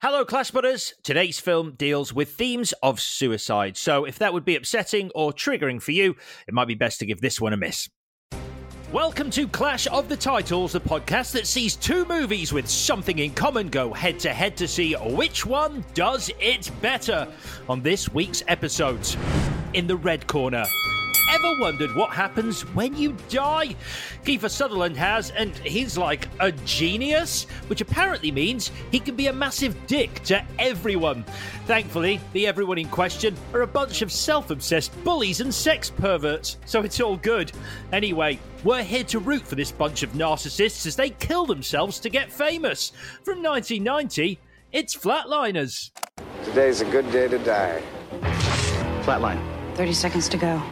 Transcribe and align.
Hello, 0.00 0.24
Clash 0.24 0.52
Podders. 0.52 0.92
Today's 1.02 1.40
film 1.40 1.72
deals 1.72 2.14
with 2.14 2.34
themes 2.34 2.72
of 2.84 3.00
suicide. 3.00 3.76
So, 3.76 4.04
if 4.04 4.16
that 4.20 4.32
would 4.32 4.44
be 4.44 4.54
upsetting 4.54 5.10
or 5.12 5.32
triggering 5.32 5.82
for 5.82 5.90
you, 5.90 6.14
it 6.46 6.54
might 6.54 6.68
be 6.68 6.76
best 6.76 7.00
to 7.00 7.06
give 7.06 7.20
this 7.20 7.40
one 7.40 7.52
a 7.52 7.56
miss. 7.56 7.88
Welcome 8.92 9.28
to 9.30 9.48
Clash 9.48 9.88
of 9.88 10.08
the 10.08 10.16
Titles, 10.16 10.70
the 10.70 10.80
podcast 10.80 11.32
that 11.32 11.48
sees 11.48 11.74
two 11.74 12.04
movies 12.04 12.52
with 12.52 12.68
something 12.68 13.18
in 13.18 13.32
common 13.34 13.70
go 13.70 13.92
head 13.92 14.20
to 14.20 14.32
head 14.32 14.56
to 14.58 14.68
see 14.68 14.92
which 14.94 15.44
one 15.44 15.84
does 15.94 16.30
it 16.38 16.70
better. 16.80 17.26
On 17.68 17.82
this 17.82 18.08
week's 18.08 18.44
episodes, 18.46 19.16
in 19.74 19.88
the 19.88 19.96
red 19.96 20.28
corner. 20.28 20.64
Ever 21.30 21.60
wondered 21.60 21.94
what 21.94 22.10
happens 22.10 22.62
when 22.74 22.96
you 22.96 23.14
die? 23.28 23.76
Kiefer 24.24 24.50
Sutherland 24.50 24.96
has, 24.96 25.30
and 25.32 25.54
he's 25.58 25.98
like 25.98 26.26
a 26.40 26.52
genius, 26.52 27.44
which 27.66 27.82
apparently 27.82 28.32
means 28.32 28.70
he 28.90 28.98
can 28.98 29.14
be 29.14 29.26
a 29.26 29.32
massive 29.32 29.76
dick 29.86 30.22
to 30.24 30.42
everyone. 30.58 31.24
Thankfully, 31.66 32.18
the 32.32 32.46
everyone 32.46 32.78
in 32.78 32.88
question 32.88 33.36
are 33.52 33.60
a 33.60 33.66
bunch 33.66 34.00
of 34.00 34.10
self 34.10 34.50
obsessed 34.50 34.92
bullies 35.04 35.42
and 35.42 35.52
sex 35.52 35.90
perverts, 35.90 36.56
so 36.64 36.80
it's 36.80 36.98
all 36.98 37.18
good. 37.18 37.52
Anyway, 37.92 38.38
we're 38.64 38.82
here 38.82 39.04
to 39.04 39.18
root 39.18 39.46
for 39.46 39.54
this 39.54 39.70
bunch 39.70 40.02
of 40.02 40.12
narcissists 40.12 40.86
as 40.86 40.96
they 40.96 41.10
kill 41.10 41.44
themselves 41.44 42.00
to 42.00 42.08
get 42.08 42.32
famous. 42.32 42.92
From 43.22 43.42
1990, 43.42 44.38
it's 44.72 44.96
Flatliners. 44.96 45.90
Today's 46.44 46.80
a 46.80 46.86
good 46.86 47.10
day 47.12 47.28
to 47.28 47.38
die. 47.40 47.82
Flatline. 49.02 49.40
30 49.76 49.92
seconds 49.92 50.28
to 50.30 50.36
go. 50.38 50.62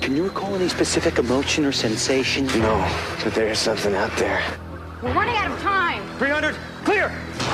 Can 0.00 0.16
you 0.16 0.24
recall 0.24 0.54
any 0.54 0.68
specific 0.68 1.18
emotion 1.18 1.66
or 1.66 1.72
sensation? 1.72 2.46
No, 2.46 2.88
but 3.22 3.34
there's 3.34 3.58
something 3.58 3.94
out 3.94 4.10
there. 4.16 4.42
We're 5.02 5.12
running 5.12 5.36
out 5.36 5.50
of 5.50 5.60
time. 5.60 6.02
300, 6.18 6.56
clear. 6.84 7.10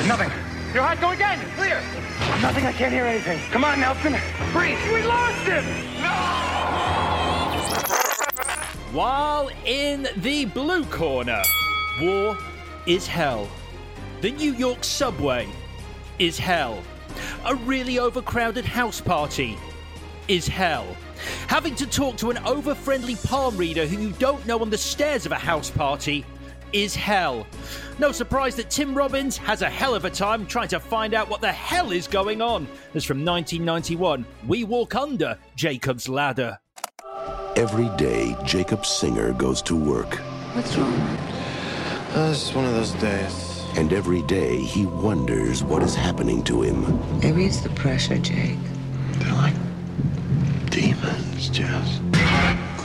Nothing. 0.07 0.31
Your 0.73 0.85
heart 0.85 1.01
go 1.01 1.11
again, 1.11 1.41
clear. 1.57 1.81
Nothing, 2.41 2.65
I 2.65 2.73
can't 2.73 2.93
hear 2.93 3.05
anything. 3.05 3.41
Come 3.51 3.65
on, 3.65 3.81
Nelson. 3.81 4.15
Breathe. 4.53 4.79
We 4.93 5.03
lost 5.03 5.43
him. 5.43 5.65
No. 6.01 6.37
While 8.93 9.51
in 9.65 10.07
the 10.19 10.45
blue 10.45 10.85
corner, 10.85 11.43
war 12.01 12.39
is 12.87 13.09
hell. 13.09 13.49
The 14.21 14.31
New 14.31 14.55
York 14.55 14.85
subway 14.85 15.49
is 16.21 16.39
hell. 16.39 16.83
A 17.45 17.57
really 17.57 17.99
overcrowded 17.99 18.65
house 18.65 19.01
party 19.01 19.59
is 20.29 20.47
hell. 20.47 20.87
Having 21.49 21.75
to 21.77 21.87
talk 21.87 22.17
to 22.19 22.31
an 22.31 22.39
over 22.39 22.75
friendly 22.75 23.17
palm 23.17 23.57
reader 23.57 23.87
who 23.87 24.01
you 24.01 24.11
don't 24.13 24.45
know 24.47 24.61
on 24.61 24.71
the 24.71 24.79
stairs 24.79 25.27
of 25.27 25.33
a 25.33 25.37
house 25.37 25.71
party 25.71 26.25
is 26.73 26.95
hell. 26.95 27.47
No 27.99 28.13
surprise 28.13 28.57
that 28.57 28.71
Tim 28.71 28.95
Robbins 28.95 29.37
has 29.39 29.63
a 29.63 29.71
hell 29.71 29.95
of 29.95 30.05
a 30.05 30.11
time 30.11 30.47
trying 30.47 30.69
to 30.69 30.81
find 30.81 31.15
out 31.15 31.29
what 31.29 31.41
the 31.41 31.53
hell 31.53 31.93
is 31.93 32.07
going 32.07 32.43
on. 32.43 32.67
As 32.95 33.05
from 33.05 33.25
1991, 33.25 34.27
we 34.47 34.65
walk 34.65 34.95
under 34.95 35.39
Jacob's 35.55 36.09
Ladder. 36.09 36.59
Every 37.57 37.89
day, 37.97 38.37
Jacob 38.45 38.85
Singer 38.85 39.33
goes 39.33 39.63
to 39.63 39.75
work. 39.75 40.17
What's 40.55 40.77
wrong? 40.77 40.93
Uh, 42.15 42.31
it's 42.33 42.53
one 42.53 42.67
of 42.67 42.75
those 42.75 42.93
days. 42.93 43.63
And 43.77 43.93
every 43.93 44.23
day, 44.23 44.59
he 44.59 44.87
wonders 44.87 45.63
what 45.63 45.83
is 45.83 45.95
happening 45.95 46.43
to 46.45 46.63
him. 46.63 47.21
Maybe 47.21 47.45
it's 47.45 47.61
the 47.61 47.71
pressure, 47.71 48.19
Jake. 48.19 48.59
They're 49.19 49.33
like 49.35 49.55
demons, 50.77 51.49
Jess. 51.49 52.01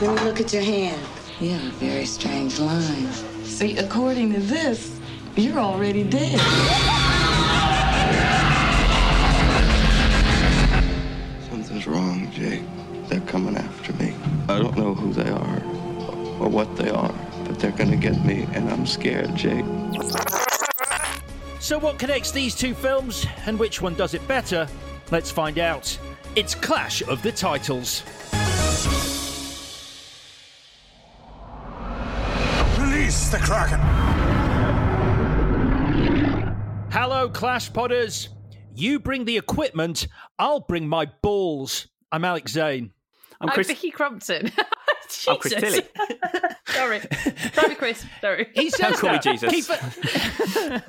me 0.00 0.24
look 0.24 0.40
at 0.40 0.50
your 0.50 0.62
hand. 0.62 0.98
You 1.40 1.50
have 1.50 1.62
a 1.62 1.76
very 1.76 2.06
strange 2.06 2.58
line. 2.58 3.12
See, 3.44 3.76
according 3.76 4.32
to 4.32 4.40
this, 4.40 4.98
you're 5.36 5.58
already 5.58 6.02
dead. 6.02 6.40
Something's 11.50 11.86
wrong, 11.86 12.30
Jake. 12.32 12.62
They're 13.08 13.20
coming 13.20 13.58
after 13.58 13.92
me. 14.02 14.14
I 14.48 14.58
don't 14.58 14.78
know 14.78 14.94
who 14.94 15.12
they 15.12 15.28
are 15.28 15.62
or 16.40 16.48
what 16.48 16.74
they 16.76 16.88
are, 16.88 17.14
but 17.44 17.58
they're 17.58 17.72
gonna 17.72 17.96
get 17.96 18.24
me, 18.24 18.46
and 18.54 18.70
I'm 18.70 18.86
scared, 18.86 19.36
Jake. 19.36 19.66
So, 21.60 21.78
what 21.78 21.98
connects 21.98 22.30
these 22.30 22.54
two 22.54 22.72
films 22.72 23.26
and 23.44 23.58
which 23.58 23.82
one 23.82 23.94
does 23.96 24.14
it 24.14 24.26
better? 24.26 24.66
Let's 25.10 25.30
find 25.30 25.58
out. 25.58 25.98
It's 26.34 26.54
Clash 26.54 27.02
of 27.02 27.20
the 27.22 27.30
Titles. 27.30 28.02
Release 32.78 33.28
the 33.28 33.36
Kraken! 33.36 33.80
Hello, 36.90 37.28
Clash 37.28 37.70
Podders. 37.70 38.28
You 38.74 38.98
bring 38.98 39.26
the 39.26 39.36
equipment, 39.36 40.06
I'll 40.38 40.60
bring 40.60 40.88
my 40.88 41.10
balls. 41.20 41.88
I'm 42.10 42.24
Alex 42.24 42.52
Zane. 42.52 42.92
I'm 43.38 43.50
I'm 43.50 43.64
Vicky 43.64 43.90
Crompton. 43.90 44.50
I'm 45.28 45.36
Chris 45.36 45.52
Jesus. 45.52 45.74
Tilly. 45.74 45.86
Sorry. 46.68 47.00
Sorry, 47.52 47.74
Chris. 47.74 48.06
Sorry. 48.22 48.48
He 48.54 48.70
says 48.70 48.80
Don't 48.80 48.98
call 48.98 49.12
me. 49.12 49.18
Jesus. 49.18 49.52
Kiefer, 49.52 50.82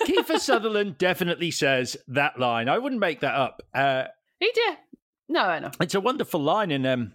Kiefer 0.06 0.38
Sutherland 0.38 0.96
definitely 0.96 1.50
says 1.50 1.96
that 2.08 2.38
line. 2.38 2.68
I 2.70 2.78
wouldn't 2.78 3.00
make 3.00 3.20
that 3.20 3.34
up. 3.34 3.62
Uh, 3.74 4.04
He 4.40 4.50
did. 4.54 4.78
No, 5.28 5.40
I 5.40 5.58
know. 5.58 5.70
it's 5.80 5.94
a 5.94 6.00
wonderful 6.00 6.40
line 6.40 6.70
in 6.70 6.84
um 6.86 7.14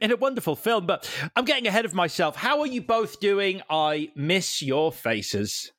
in 0.00 0.10
a 0.10 0.16
wonderful 0.16 0.56
film. 0.56 0.86
But 0.86 1.08
I'm 1.36 1.44
getting 1.44 1.66
ahead 1.66 1.84
of 1.84 1.94
myself. 1.94 2.36
How 2.36 2.60
are 2.60 2.66
you 2.66 2.82
both 2.82 3.20
doing? 3.20 3.62
I 3.70 4.10
miss 4.16 4.62
your 4.62 4.92
faces. 4.92 5.72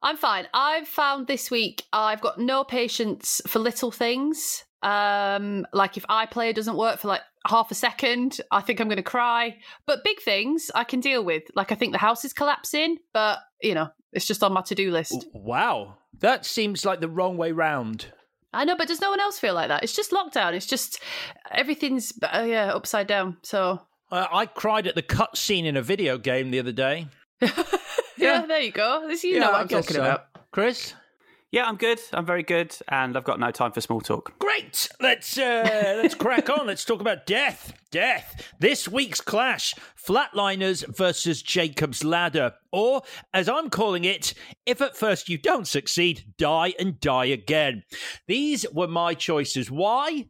I'm 0.00 0.16
fine. 0.16 0.46
I've 0.54 0.86
found 0.86 1.26
this 1.26 1.50
week 1.50 1.84
I've 1.92 2.20
got 2.20 2.38
no 2.38 2.64
patience 2.64 3.40
for 3.46 3.58
little 3.58 3.90
things. 3.90 4.64
Um, 4.82 5.66
like 5.72 5.96
if 5.96 6.04
iPlayer 6.06 6.54
doesn't 6.54 6.76
work 6.76 7.00
for 7.00 7.08
like 7.08 7.22
half 7.46 7.72
a 7.72 7.74
second, 7.74 8.40
I 8.52 8.60
think 8.60 8.80
I'm 8.80 8.86
going 8.86 8.96
to 8.98 9.02
cry. 9.02 9.56
But 9.86 10.04
big 10.04 10.20
things 10.20 10.70
I 10.72 10.84
can 10.84 11.00
deal 11.00 11.24
with. 11.24 11.42
Like 11.56 11.72
I 11.72 11.74
think 11.74 11.92
the 11.92 11.98
house 11.98 12.24
is 12.24 12.32
collapsing, 12.32 12.98
but 13.12 13.40
you 13.60 13.74
know 13.74 13.88
it's 14.12 14.26
just 14.26 14.42
on 14.44 14.52
my 14.52 14.62
to-do 14.62 14.90
list. 14.92 15.26
Wow, 15.34 15.96
that 16.20 16.46
seems 16.46 16.84
like 16.84 17.00
the 17.00 17.08
wrong 17.08 17.36
way 17.36 17.50
round. 17.52 18.06
I 18.52 18.64
know, 18.64 18.76
but 18.76 18.88
does 18.88 19.00
no 19.00 19.10
one 19.10 19.20
else 19.20 19.38
feel 19.38 19.54
like 19.54 19.68
that? 19.68 19.82
It's 19.82 19.94
just 19.94 20.10
lockdown. 20.10 20.54
It's 20.54 20.66
just 20.66 21.00
everything's 21.50 22.12
uh, 22.22 22.44
yeah 22.46 22.72
upside 22.72 23.06
down. 23.06 23.36
So 23.42 23.80
Uh, 24.10 24.26
I 24.32 24.46
cried 24.46 24.86
at 24.86 24.94
the 24.94 25.02
cut 25.02 25.36
scene 25.36 25.66
in 25.66 25.76
a 25.76 25.82
video 25.82 26.16
game 26.18 26.50
the 26.50 26.58
other 26.58 26.72
day. 26.72 27.08
yeah, 28.16 28.46
there 28.46 28.60
you 28.60 28.72
go. 28.72 29.04
This 29.06 29.22
you 29.24 29.38
know 29.38 29.50
what 29.52 29.60
I'm 29.60 29.68
talking 29.68 29.96
so. 29.96 30.00
about. 30.02 30.26
Chris. 30.50 30.94
Yeah, 31.50 31.64
I'm 31.64 31.76
good. 31.76 31.98
I'm 32.12 32.26
very 32.26 32.42
good, 32.42 32.76
and 32.88 33.16
I've 33.16 33.24
got 33.24 33.40
no 33.40 33.50
time 33.50 33.72
for 33.72 33.80
small 33.80 34.02
talk. 34.02 34.38
Great. 34.38 34.86
Let's 35.00 35.38
uh, 35.38 35.94
let's 36.02 36.14
crack 36.14 36.50
on. 36.50 36.66
Let's 36.66 36.84
talk 36.84 37.00
about 37.00 37.24
death. 37.24 37.72
Death. 37.90 38.52
This 38.58 38.86
week's 38.86 39.22
clash: 39.22 39.74
Flatliners 40.06 40.84
versus 40.94 41.40
Jacob's 41.40 42.04
Ladder, 42.04 42.52
or 42.70 43.00
as 43.32 43.48
I'm 43.48 43.70
calling 43.70 44.04
it, 44.04 44.34
if 44.66 44.82
at 44.82 44.94
first 44.94 45.30
you 45.30 45.38
don't 45.38 45.66
succeed, 45.66 46.34
die 46.36 46.74
and 46.78 47.00
die 47.00 47.26
again. 47.26 47.82
These 48.26 48.66
were 48.70 48.88
my 48.88 49.14
choices. 49.14 49.70
Why? 49.70 50.26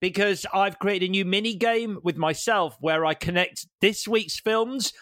Because 0.00 0.46
I've 0.54 0.78
created 0.78 1.08
a 1.08 1.10
new 1.10 1.24
mini 1.24 1.56
game 1.56 1.98
with 2.04 2.16
myself 2.16 2.76
where 2.80 3.04
I 3.04 3.14
connect 3.14 3.66
this 3.80 4.06
week's 4.06 4.38
films 4.38 4.92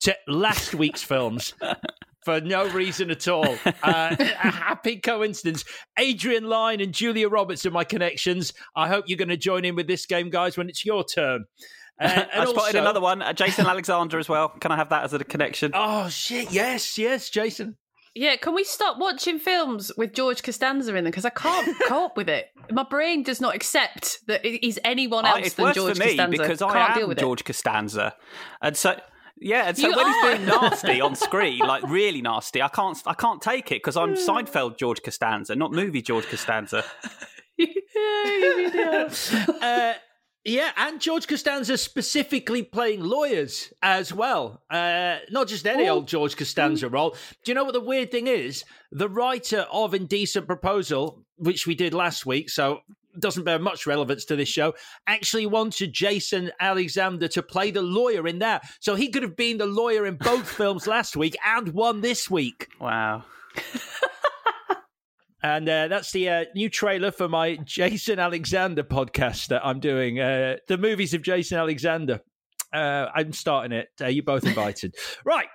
to 0.00 0.16
last 0.26 0.74
week's 0.74 1.02
films 1.02 1.52
for 2.24 2.40
no 2.40 2.68
reason 2.70 3.10
at 3.10 3.26
all. 3.28 3.56
Uh, 3.82 4.16
a 4.20 4.24
happy 4.24 4.96
coincidence. 4.98 5.64
Adrian 5.98 6.44
Lyne 6.44 6.80
and 6.80 6.92
Julia 6.92 7.28
Roberts 7.28 7.64
are 7.66 7.70
my 7.70 7.84
connections. 7.84 8.52
I 8.76 8.88
hope 8.88 9.04
you're 9.08 9.18
going 9.18 9.28
to 9.28 9.36
join 9.36 9.64
in 9.64 9.76
with 9.76 9.86
this 9.86 10.06
game, 10.06 10.30
guys, 10.30 10.56
when 10.56 10.68
it's 10.68 10.84
your 10.84 11.04
turn. 11.04 11.44
Uh, 12.00 12.24
I 12.32 12.44
spotted 12.46 12.56
also, 12.56 12.78
another 12.78 13.00
one, 13.02 13.20
uh, 13.20 13.34
Jason 13.34 13.66
Alexander 13.66 14.18
as 14.18 14.26
well. 14.26 14.48
Can 14.48 14.72
I 14.72 14.76
have 14.76 14.88
that 14.88 15.04
as 15.04 15.12
a 15.12 15.22
connection? 15.22 15.72
Oh 15.74 16.08
shit! 16.08 16.50
Yes, 16.50 16.96
yes, 16.96 17.28
Jason. 17.28 17.76
Yeah, 18.14 18.36
can 18.36 18.54
we 18.54 18.64
stop 18.64 18.98
watching 18.98 19.38
films 19.38 19.92
with 19.98 20.14
George 20.14 20.42
Costanza 20.42 20.96
in 20.96 21.04
them? 21.04 21.10
Because 21.10 21.26
I 21.26 21.30
can't 21.30 21.76
cope 21.88 22.16
with 22.16 22.30
it. 22.30 22.46
My 22.70 22.84
brain 22.84 23.22
does 23.22 23.40
not 23.40 23.54
accept 23.54 24.20
that 24.28 24.44
he's 24.44 24.78
anyone 24.82 25.26
else 25.26 25.36
I, 25.36 25.40
it's 25.40 25.54
than 25.54 25.64
worse 25.66 25.74
George 25.74 25.98
for 25.98 26.02
me 26.02 26.16
Costanza. 26.16 26.38
because 26.38 26.62
I 26.62 26.72
can't 26.72 26.90
am 26.90 26.98
deal 26.98 27.08
with 27.08 27.18
George 27.18 27.42
it. 27.42 27.44
Costanza, 27.44 28.16
and 28.62 28.76
so 28.76 28.98
yeah, 29.40 29.68
and 29.68 29.76
so 29.76 29.88
You 29.88 29.96
when 29.96 30.06
are. 30.06 30.12
he's 30.12 30.38
being 30.38 30.46
nasty 30.46 31.00
on 31.00 31.14
screen, 31.14 31.58
like 31.60 31.82
really 31.88 32.22
nasty, 32.22 32.62
I 32.62 32.68
can't 32.68 32.98
I 33.06 33.14
can't 33.14 33.40
take 33.40 33.72
it 33.72 33.76
because 33.76 33.96
I'm 33.96 34.14
Seinfeld 34.14 34.78
George 34.78 35.02
Costanza, 35.02 35.56
not 35.56 35.72
movie 35.72 36.02
George 36.02 36.26
Costanza. 36.26 36.84
uh, 39.60 39.92
yeah, 40.44 40.70
and 40.76 41.00
George 41.00 41.28
Costanza 41.28 41.76
specifically 41.76 42.62
playing 42.62 43.02
lawyers 43.02 43.72
as 43.82 44.12
well. 44.12 44.62
Uh, 44.70 45.18
not 45.30 45.48
just 45.48 45.66
any 45.66 45.88
old 45.88 46.08
George 46.08 46.36
Costanza 46.36 46.88
role. 46.88 47.10
Do 47.44 47.50
you 47.50 47.54
know 47.54 47.64
what 47.64 47.74
the 47.74 47.80
weird 47.80 48.10
thing 48.10 48.26
is? 48.26 48.64
The 48.90 49.08
writer 49.08 49.66
of 49.70 49.92
Indecent 49.92 50.46
Proposal, 50.46 51.24
which 51.36 51.66
we 51.66 51.74
did 51.74 51.92
last 51.92 52.24
week, 52.24 52.48
so 52.48 52.80
doesn't 53.18 53.44
bear 53.44 53.58
much 53.58 53.86
relevance 53.86 54.24
to 54.26 54.36
this 54.36 54.48
show, 54.48 54.74
actually 55.06 55.46
wanted 55.46 55.92
Jason 55.92 56.50
Alexander 56.60 57.28
to 57.28 57.42
play 57.42 57.70
the 57.70 57.82
lawyer 57.82 58.26
in 58.26 58.38
that. 58.40 58.64
So 58.80 58.94
he 58.94 59.08
could 59.08 59.22
have 59.22 59.36
been 59.36 59.58
the 59.58 59.66
lawyer 59.66 60.06
in 60.06 60.16
both 60.16 60.48
films 60.56 60.86
last 60.86 61.16
week 61.16 61.36
and 61.44 61.68
one 61.68 62.00
this 62.00 62.30
week. 62.30 62.68
Wow. 62.80 63.24
And 65.42 65.68
uh, 65.68 65.88
that's 65.88 66.12
the 66.12 66.28
uh, 66.28 66.44
new 66.54 66.68
trailer 66.68 67.10
for 67.10 67.28
my 67.28 67.56
Jason 67.56 68.18
Alexander 68.18 68.82
podcast 68.82 69.48
that 69.48 69.64
I'm 69.64 69.80
doing. 69.80 70.20
Uh, 70.20 70.56
the 70.68 70.76
movies 70.76 71.14
of 71.14 71.22
Jason 71.22 71.58
Alexander. 71.58 72.20
Uh, 72.72 73.06
I'm 73.14 73.32
starting 73.32 73.72
it. 73.72 73.88
Uh, 74.00 74.06
you 74.06 74.22
both 74.22 74.44
invited. 74.44 74.94
right. 75.24 75.48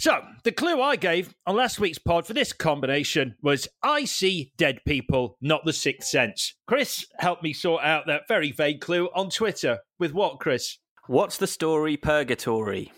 So, 0.00 0.20
the 0.44 0.52
clue 0.52 0.80
I 0.80 0.94
gave 0.94 1.34
on 1.44 1.56
last 1.56 1.80
week's 1.80 1.98
pod 1.98 2.24
for 2.24 2.32
this 2.32 2.52
combination 2.52 3.34
was 3.42 3.66
I 3.82 4.04
see 4.04 4.52
dead 4.56 4.78
people, 4.86 5.36
not 5.40 5.64
the 5.64 5.72
sixth 5.72 6.08
sense. 6.08 6.54
Chris 6.68 7.04
helped 7.18 7.42
me 7.42 7.52
sort 7.52 7.82
out 7.82 8.06
that 8.06 8.28
very 8.28 8.52
vague 8.52 8.80
clue 8.80 9.08
on 9.12 9.28
Twitter. 9.28 9.78
With 9.98 10.12
what, 10.12 10.38
Chris? 10.38 10.78
What's 11.08 11.36
the 11.38 11.48
story, 11.48 11.96
Purgatory? 11.96 12.92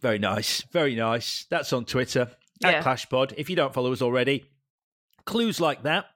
Very 0.00 0.18
nice. 0.18 0.62
Very 0.72 0.94
nice. 0.94 1.44
That's 1.50 1.74
on 1.74 1.84
Twitter 1.84 2.30
Yeah. 2.62 2.68
at 2.70 2.84
ClashPod. 2.84 3.34
If 3.36 3.50
you 3.50 3.56
don't 3.56 3.74
follow 3.74 3.92
us 3.92 4.00
already, 4.00 4.46
clues 5.26 5.60
like 5.60 5.82
that 5.82 6.06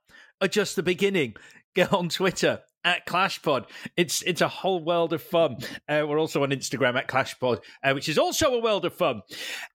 are 0.41 0.49
just 0.49 0.75
the 0.75 0.83
beginning. 0.83 1.35
Get 1.75 1.93
on 1.93 2.09
Twitter 2.09 2.61
at 2.85 3.07
ClashPod. 3.07 3.67
It's 3.97 4.23
it's 4.23 4.41
a 4.41 4.49
whole 4.49 4.85
world 4.85 5.13
of 5.13 5.23
fun. 5.23 5.57
Uh, 5.89 6.05
we're 6.07 6.19
also 6.19 6.43
on 6.43 6.51
Instagram 6.51 6.97
at 6.97 7.09
ClashPod, 7.09 7.61
uh, 7.83 7.93
which 7.93 8.09
is 8.09 8.19
also 8.19 8.55
a 8.55 8.61
world 8.61 8.85
of 8.85 8.95
fun. 8.95 9.23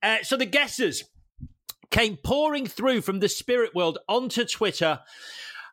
Uh, 0.01 0.17
so 0.23 0.37
the 0.37 0.45
guesses 0.45 1.03
came 1.91 2.17
pouring 2.17 2.67
through 2.67 3.01
from 3.01 3.19
the 3.19 3.29
spirit 3.29 3.73
world 3.73 3.97
onto 4.07 4.45
Twitter. 4.45 4.99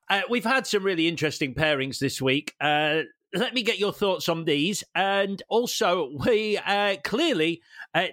Uh, 0.08 0.22
we've 0.30 0.44
had 0.44 0.66
some 0.66 0.82
really 0.82 1.08
interesting 1.08 1.54
pairings 1.54 1.98
this 1.98 2.22
week. 2.22 2.54
Uh, 2.60 3.02
let 3.34 3.52
me 3.52 3.62
get 3.62 3.78
your 3.78 3.92
thoughts 3.92 4.28
on 4.28 4.44
these. 4.44 4.82
And 4.94 5.42
also, 5.48 6.10
we 6.24 6.56
uh, 6.58 6.96
clearly 7.04 7.60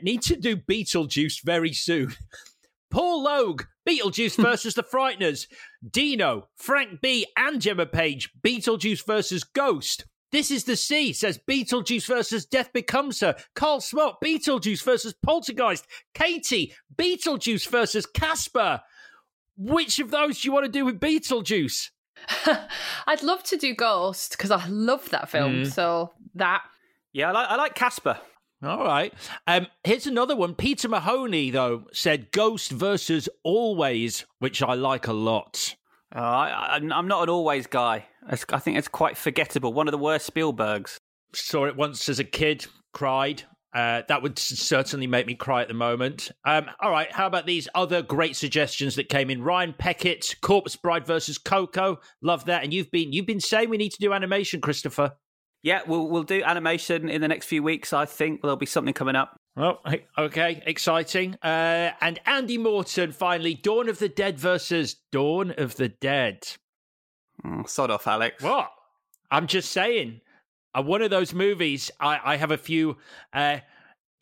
need 0.02 0.22
to 0.24 0.36
do 0.36 0.58
Beetlejuice 0.58 1.44
very 1.44 1.72
soon. 1.72 2.14
Paul 2.92 3.24
Logue, 3.24 3.64
Beetlejuice 3.88 4.36
versus 4.42 4.74
the 4.74 4.84
Frighteners. 4.84 5.48
Dino, 5.88 6.48
Frank 6.56 7.02
B, 7.02 7.26
and 7.38 7.62
Gemma 7.62 7.86
Page, 7.86 8.30
Beetlejuice 8.42 9.06
versus 9.06 9.44
Ghost. 9.44 10.06
This 10.32 10.50
is 10.50 10.64
the 10.64 10.76
sea, 10.76 11.14
says 11.14 11.40
Beetlejuice 11.48 12.08
versus 12.08 12.46
Death 12.46 12.74
Becomes 12.74 13.20
Her. 13.20 13.36
Carl 13.54 13.82
Smart, 13.82 14.16
Beetlejuice 14.24 14.84
versus 14.84 15.14
Poltergeist. 15.24 15.86
Katie, 16.16 16.74
Beetlejuice 16.96 17.70
versus 17.70 18.08
Casper. 18.08 18.82
Which 19.56 20.00
of 20.00 20.10
those 20.10 20.42
do 20.42 20.48
you 20.48 20.52
want 20.52 20.66
to 20.66 20.72
do 20.72 20.86
with 20.86 21.00
Beetlejuice? 21.00 21.92
I'd 23.08 23.22
love 23.22 23.44
to 23.44 23.58
do 23.58 23.76
Ghost 23.76 24.32
because 24.32 24.50
I 24.50 24.66
love 24.68 25.08
that 25.12 25.30
film. 25.30 25.64
Mm. 25.64 25.72
So 25.72 26.12
that. 26.34 26.64
Yeah, 27.12 27.30
I 27.30 27.32
like 27.32 27.50
I 27.50 27.56
like 27.56 27.76
Casper. 27.76 28.20
All 28.64 28.84
right. 28.84 29.14
Um, 29.46 29.68
here's 29.84 30.08
another 30.08 30.36
one. 30.36 30.56
Peter 30.56 30.88
Mahoney, 30.88 31.50
though, 31.50 31.86
said 31.92 32.32
Ghost 32.32 32.72
versus 32.72 33.28
Always, 33.44 34.26
which 34.40 34.64
I 34.64 34.74
like 34.76 35.08
a 35.08 35.14
lot. 35.14 35.76
Uh, 36.16 36.20
I, 36.20 36.76
I'm 36.76 36.94
I'm 36.94 37.08
not 37.08 37.24
an 37.24 37.30
always 37.30 37.68
guy. 37.68 38.06
I 38.28 38.36
think 38.36 38.78
it's 38.78 38.88
quite 38.88 39.18
forgettable. 39.18 39.74
One 39.74 39.88
of 39.88 39.92
the 39.92 39.98
worst 39.98 40.32
Spielbergs. 40.32 40.98
Saw 41.34 41.66
it 41.66 41.76
once 41.76 42.08
as 42.10 42.20
a 42.20 42.24
kid, 42.24 42.66
cried. 42.94 43.44
Uh, 43.74 44.04
that 44.08 44.22
would 44.22 44.38
certainly 44.38 45.08
make 45.08 45.26
me 45.26 45.34
cry 45.34 45.64
at 45.64 45.68
the 45.68 45.74
moment. 45.74 46.32
Um, 46.46 46.68
all 46.80 46.92
right, 46.92 47.12
how 47.12 47.26
about 47.26 47.48
these 47.48 47.68
other 47.74 48.04
great 48.04 48.36
suggestions 48.36 48.96
that 48.96 49.10
came 49.10 49.32
in? 49.32 49.42
Ryan 49.42 49.74
Peckett, 49.74 50.40
Corpse 50.42 50.76
Bride 50.76 51.08
versus 51.08 51.40
Coco, 51.40 52.00
love 52.22 52.46
that. 52.46 52.64
And 52.64 52.72
you've 52.72 52.92
been 52.92 53.12
you've 53.12 53.26
been 53.26 53.40
saying 53.40 53.70
we 53.70 53.78
need 53.78 53.92
to 53.92 54.00
do 54.00 54.14
animation, 54.14 54.62
Christopher. 54.62 55.14
Yeah, 55.64 55.82
we'll 55.88 56.08
we'll 56.10 56.24
do 56.24 56.44
animation 56.44 57.10
in 57.10 57.22
the 57.22 57.28
next 57.28 57.46
few 57.48 57.64
weeks. 57.64 57.94
I 57.94 58.06
think 58.06 58.42
there'll 58.42 58.58
be 58.58 58.66
something 58.66 58.94
coming 58.94 59.16
up. 59.16 59.38
Oh, 59.56 59.80
hey, 59.86 60.06
okay, 60.18 60.62
exciting. 60.66 61.38
Uh, 61.42 61.92
and 62.02 62.20
Andy 62.26 62.58
Morton, 62.58 63.12
finally, 63.12 63.54
Dawn 63.54 63.88
of 63.88 64.00
the 64.00 64.10
Dead 64.10 64.38
versus 64.38 64.96
Dawn 65.12 65.54
of 65.58 65.76
the 65.76 65.90
Dead. 65.90 66.46
Mm, 67.46 67.68
sod 67.70 67.92
off, 67.92 68.08
Alex. 68.08 68.44
What? 68.44 68.72
I'm 69.32 69.48
just 69.48 69.72
saying. 69.72 70.22
Uh, 70.76 70.82
one 70.82 71.02
of 71.02 71.12
those 71.12 71.34
movies, 71.34 71.92
I, 72.00 72.20
I 72.24 72.36
have 72.38 72.52
a 72.52 72.58
few 72.58 72.98
uh, 73.32 73.60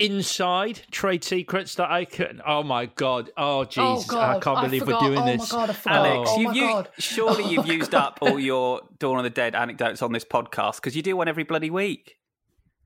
inside 0.02 0.82
trade 0.92 1.24
secrets 1.24 1.76
that 1.76 1.90
I 1.92 2.06
can. 2.06 2.42
Oh 2.46 2.64
my 2.64 2.88
god! 2.88 3.30
Oh 3.38 3.64
Jesus! 3.66 4.12
I 4.14 4.40
can't 4.40 4.62
believe 4.62 4.84
forgot. 4.84 5.02
we're 5.02 5.08
doing 5.10 5.20
Oh 5.20 5.26
my 5.26 5.38
this. 5.38 5.52
God, 5.52 5.70
I. 5.86 5.90
Alex, 5.96 6.30
Oh 6.34 6.40
you've 6.40 6.56
my 6.56 6.88
surely 6.98 7.44
you've 7.46 7.68
used 7.80 7.94
up 7.96 8.20
all 8.22 8.40
your 8.40 8.82
Dawn 9.00 9.18
of 9.18 9.24
the 9.24 9.30
Dead 9.30 9.56
anecdotes 9.56 10.02
on 10.02 10.12
this 10.12 10.26
podcast 10.26 10.76
because 10.76 10.96
you 10.96 11.02
do 11.02 11.16
one 11.16 11.28
every 11.28 11.44
bloody 11.44 11.70
week. 11.70 12.18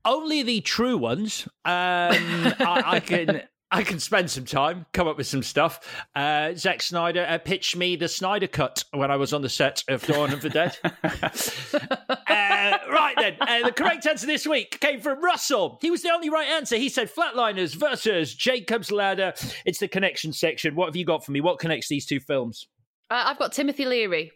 Only 0.04 0.42
the 0.42 0.60
true 0.60 0.96
ones. 0.96 1.48
Um, 1.64 1.72
I, 1.74 2.82
I 2.86 3.00
can. 3.00 3.42
I 3.70 3.82
can 3.82 3.98
spend 3.98 4.30
some 4.30 4.44
time, 4.44 4.86
come 4.92 5.08
up 5.08 5.16
with 5.16 5.26
some 5.26 5.42
stuff. 5.42 6.04
Uh, 6.14 6.54
Zack 6.54 6.82
Snyder 6.82 7.26
uh, 7.28 7.38
pitched 7.38 7.76
me 7.76 7.96
the 7.96 8.06
Snyder 8.08 8.46
Cut 8.46 8.84
when 8.92 9.10
I 9.10 9.16
was 9.16 9.32
on 9.32 9.42
the 9.42 9.48
set 9.48 9.82
of 9.88 10.06
Dawn 10.06 10.32
of 10.32 10.40
the 10.40 10.50
Dead. 10.50 10.76
uh, 10.84 12.78
right 12.92 13.14
then, 13.16 13.36
uh, 13.40 13.66
the 13.66 13.72
correct 13.72 14.06
answer 14.06 14.26
this 14.26 14.46
week 14.46 14.78
came 14.80 15.00
from 15.00 15.22
Russell. 15.22 15.78
He 15.82 15.90
was 15.90 16.02
the 16.02 16.10
only 16.10 16.30
right 16.30 16.48
answer. 16.48 16.76
He 16.76 16.88
said 16.88 17.12
Flatliners 17.12 17.74
versus 17.74 18.34
Jacob's 18.34 18.92
Ladder. 18.92 19.34
It's 19.64 19.80
the 19.80 19.88
connection 19.88 20.32
section. 20.32 20.76
What 20.76 20.86
have 20.86 20.96
you 20.96 21.04
got 21.04 21.24
for 21.24 21.32
me? 21.32 21.40
What 21.40 21.58
connects 21.58 21.88
these 21.88 22.06
two 22.06 22.20
films? 22.20 22.68
Uh, 23.10 23.24
I've 23.26 23.38
got 23.38 23.52
Timothy 23.52 23.84
Leary. 23.84 24.30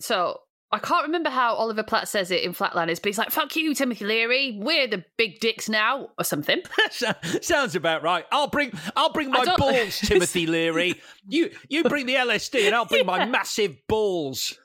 So 0.00 0.38
I 0.72 0.78
can't 0.78 1.04
remember 1.04 1.28
how 1.28 1.54
Oliver 1.54 1.82
Platt 1.82 2.08
says 2.08 2.30
it 2.30 2.42
in 2.42 2.54
Flatliners, 2.54 2.96
but 2.96 3.06
he's 3.06 3.18
like, 3.18 3.30
fuck 3.30 3.54
you, 3.56 3.74
Timothy 3.74 4.06
Leary. 4.06 4.58
We're 4.58 4.86
the 4.86 5.04
big 5.18 5.38
dicks 5.38 5.68
now, 5.68 6.08
or 6.18 6.24
something. 6.24 6.62
Sounds 7.42 7.76
about 7.76 8.02
right. 8.02 8.24
I'll 8.32 8.48
bring 8.48 8.72
I'll 8.96 9.12
bring 9.12 9.30
my 9.30 9.44
balls, 9.56 9.98
Timothy 10.02 10.46
Leary. 10.46 10.94
You 11.28 11.50
you 11.68 11.84
bring 11.84 12.06
the 12.06 12.14
LSD 12.14 12.66
and 12.66 12.74
I'll 12.74 12.86
bring 12.86 13.04
my 13.04 13.24
massive 13.26 13.76
balls. 13.86 14.58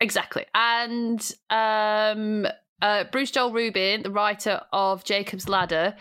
Exactly. 0.00 0.46
And 0.54 1.20
um, 1.50 2.46
uh, 2.80 3.04
Bruce 3.12 3.30
Joel 3.30 3.52
Rubin, 3.52 4.02
the 4.02 4.10
writer 4.10 4.62
of 4.72 5.04
Jacob's 5.04 5.46
Ladder, 5.46 5.94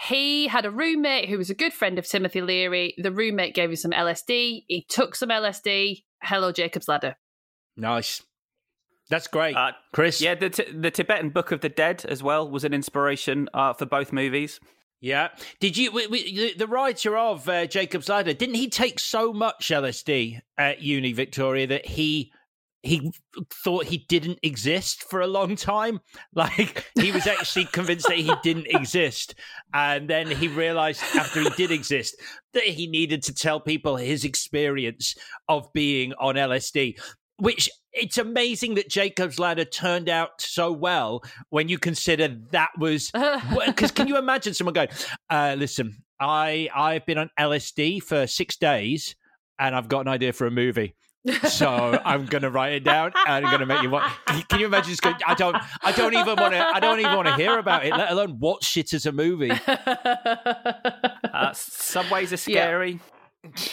he 0.00 0.48
had 0.48 0.66
a 0.66 0.72
roommate 0.72 1.28
who 1.28 1.38
was 1.38 1.50
a 1.50 1.54
good 1.54 1.72
friend 1.72 2.00
of 2.00 2.06
Timothy 2.06 2.40
Leary. 2.40 2.94
The 2.98 3.12
roommate 3.12 3.54
gave 3.54 3.70
him 3.70 3.76
some 3.76 3.92
LSD. 3.92 4.64
He 4.66 4.86
took 4.88 5.14
some 5.14 5.28
LSD. 5.28 6.02
Hello, 6.20 6.50
Jacob's 6.50 6.88
Ladder. 6.88 7.16
Nice. 7.76 8.22
That's 9.10 9.26
great. 9.26 9.56
Uh, 9.56 9.72
Chris? 9.92 10.20
Yeah, 10.20 10.34
the, 10.34 10.50
t- 10.50 10.72
the 10.72 10.90
Tibetan 10.90 11.30
Book 11.30 11.52
of 11.52 11.60
the 11.60 11.68
Dead 11.68 12.04
as 12.08 12.22
well 12.22 12.50
was 12.50 12.64
an 12.64 12.72
inspiration 12.72 13.48
uh, 13.52 13.72
for 13.74 13.86
both 13.86 14.12
movies. 14.12 14.60
Yeah. 15.00 15.28
Did 15.60 15.76
you, 15.76 15.92
we, 15.92 16.06
we, 16.06 16.54
the- 16.54 16.66
writer 16.66 17.16
of 17.18 17.46
uh, 17.48 17.66
Jacob's 17.66 18.08
Ladder, 18.08 18.32
didn't 18.32 18.54
he 18.54 18.68
take 18.70 18.98
so 18.98 19.32
much 19.34 19.68
LSD 19.68 20.40
at 20.56 20.80
uni, 20.80 21.12
Victoria, 21.12 21.66
that 21.66 21.84
he 21.86 22.32
he 22.82 23.10
thought 23.50 23.86
he 23.86 24.04
didn't 24.08 24.38
exist 24.42 25.04
for 25.04 25.20
a 25.20 25.26
long 25.26 25.56
time? 25.56 26.00
Like, 26.34 26.90
he 26.98 27.12
was 27.12 27.26
actually 27.26 27.66
convinced 27.66 28.08
that 28.08 28.16
he 28.18 28.32
didn't 28.42 28.66
exist. 28.68 29.34
And 29.72 30.08
then 30.08 30.26
he 30.26 30.48
realized 30.48 31.02
after 31.14 31.40
he 31.40 31.50
did 31.50 31.70
exist 31.70 32.16
that 32.54 32.64
he 32.64 32.86
needed 32.86 33.22
to 33.24 33.34
tell 33.34 33.60
people 33.60 33.96
his 33.96 34.24
experience 34.24 35.14
of 35.48 35.72
being 35.72 36.12
on 36.14 36.34
LSD, 36.34 36.98
which 37.38 37.70
it's 37.94 38.18
amazing 38.18 38.74
that 38.74 38.88
Jacob's 38.88 39.38
Ladder 39.38 39.64
turned 39.64 40.08
out 40.08 40.40
so 40.40 40.72
well 40.72 41.22
when 41.50 41.68
you 41.68 41.78
consider 41.78 42.36
that 42.50 42.70
was 42.78 43.10
because 43.66 43.90
can 43.90 44.08
you 44.08 44.16
imagine 44.18 44.54
someone 44.54 44.74
going, 44.74 44.88
uh, 45.30 45.54
"Listen, 45.58 46.02
I 46.20 46.68
I've 46.74 47.06
been 47.06 47.18
on 47.18 47.30
LSD 47.38 48.02
for 48.02 48.26
six 48.26 48.56
days 48.56 49.14
and 49.58 49.74
I've 49.74 49.88
got 49.88 50.00
an 50.00 50.08
idea 50.08 50.32
for 50.32 50.46
a 50.46 50.50
movie." 50.50 50.94
so 51.48 51.98
I'm 52.04 52.26
gonna 52.26 52.50
write 52.50 52.74
it 52.74 52.84
down 52.84 53.12
and 53.26 53.46
I'm 53.46 53.50
gonna 53.50 53.64
make 53.66 53.82
you 53.82 53.90
watch. 53.90 54.12
Can, 54.26 54.42
can 54.42 54.60
you 54.60 54.66
imagine? 54.66 54.90
Just 54.90 55.02
going, 55.02 55.16
I 55.26 55.34
don't, 55.34 55.56
I 55.82 55.92
don't 55.92 56.12
even 56.12 56.36
want 56.36 56.52
to, 56.52 56.58
I 56.58 56.80
don't 56.80 57.00
even 57.00 57.16
want 57.16 57.28
to 57.28 57.34
hear 57.36 57.58
about 57.58 57.86
it, 57.86 57.92
let 57.96 58.10
alone 58.12 58.38
watch 58.38 58.76
it 58.76 58.92
as 58.92 59.06
a 59.06 59.12
movie. 59.12 59.52
Uh, 61.34 61.52
subways 61.52 62.32
are 62.32 62.36
scary. 62.36 63.00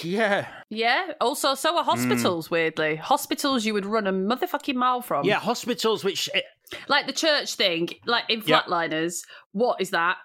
Yeah, 0.02 0.48
Yeah. 0.70 1.14
Also, 1.22 1.56
so 1.56 1.78
are 1.78 1.84
hospitals. 1.84 2.52
Weirdly, 2.52 2.96
hospitals 2.96 3.66
you 3.66 3.74
would 3.74 3.86
run 3.86 4.08
a 4.08 4.14
motherfucking 4.14 4.76
mile 4.76 5.02
from. 5.02 5.26
yeah, 5.26 5.40
hospitals, 5.40 6.04
which 6.04 6.30
eh, 6.34 6.42
like 6.88 7.08
the 7.08 7.14
church 7.14 7.56
thing, 7.56 7.90
like 8.06 8.26
in 8.30 8.42
Yeah. 8.46 8.62
Flatliners. 8.62 9.26
What 9.52 9.82
is 9.82 9.92
that? 9.92 10.18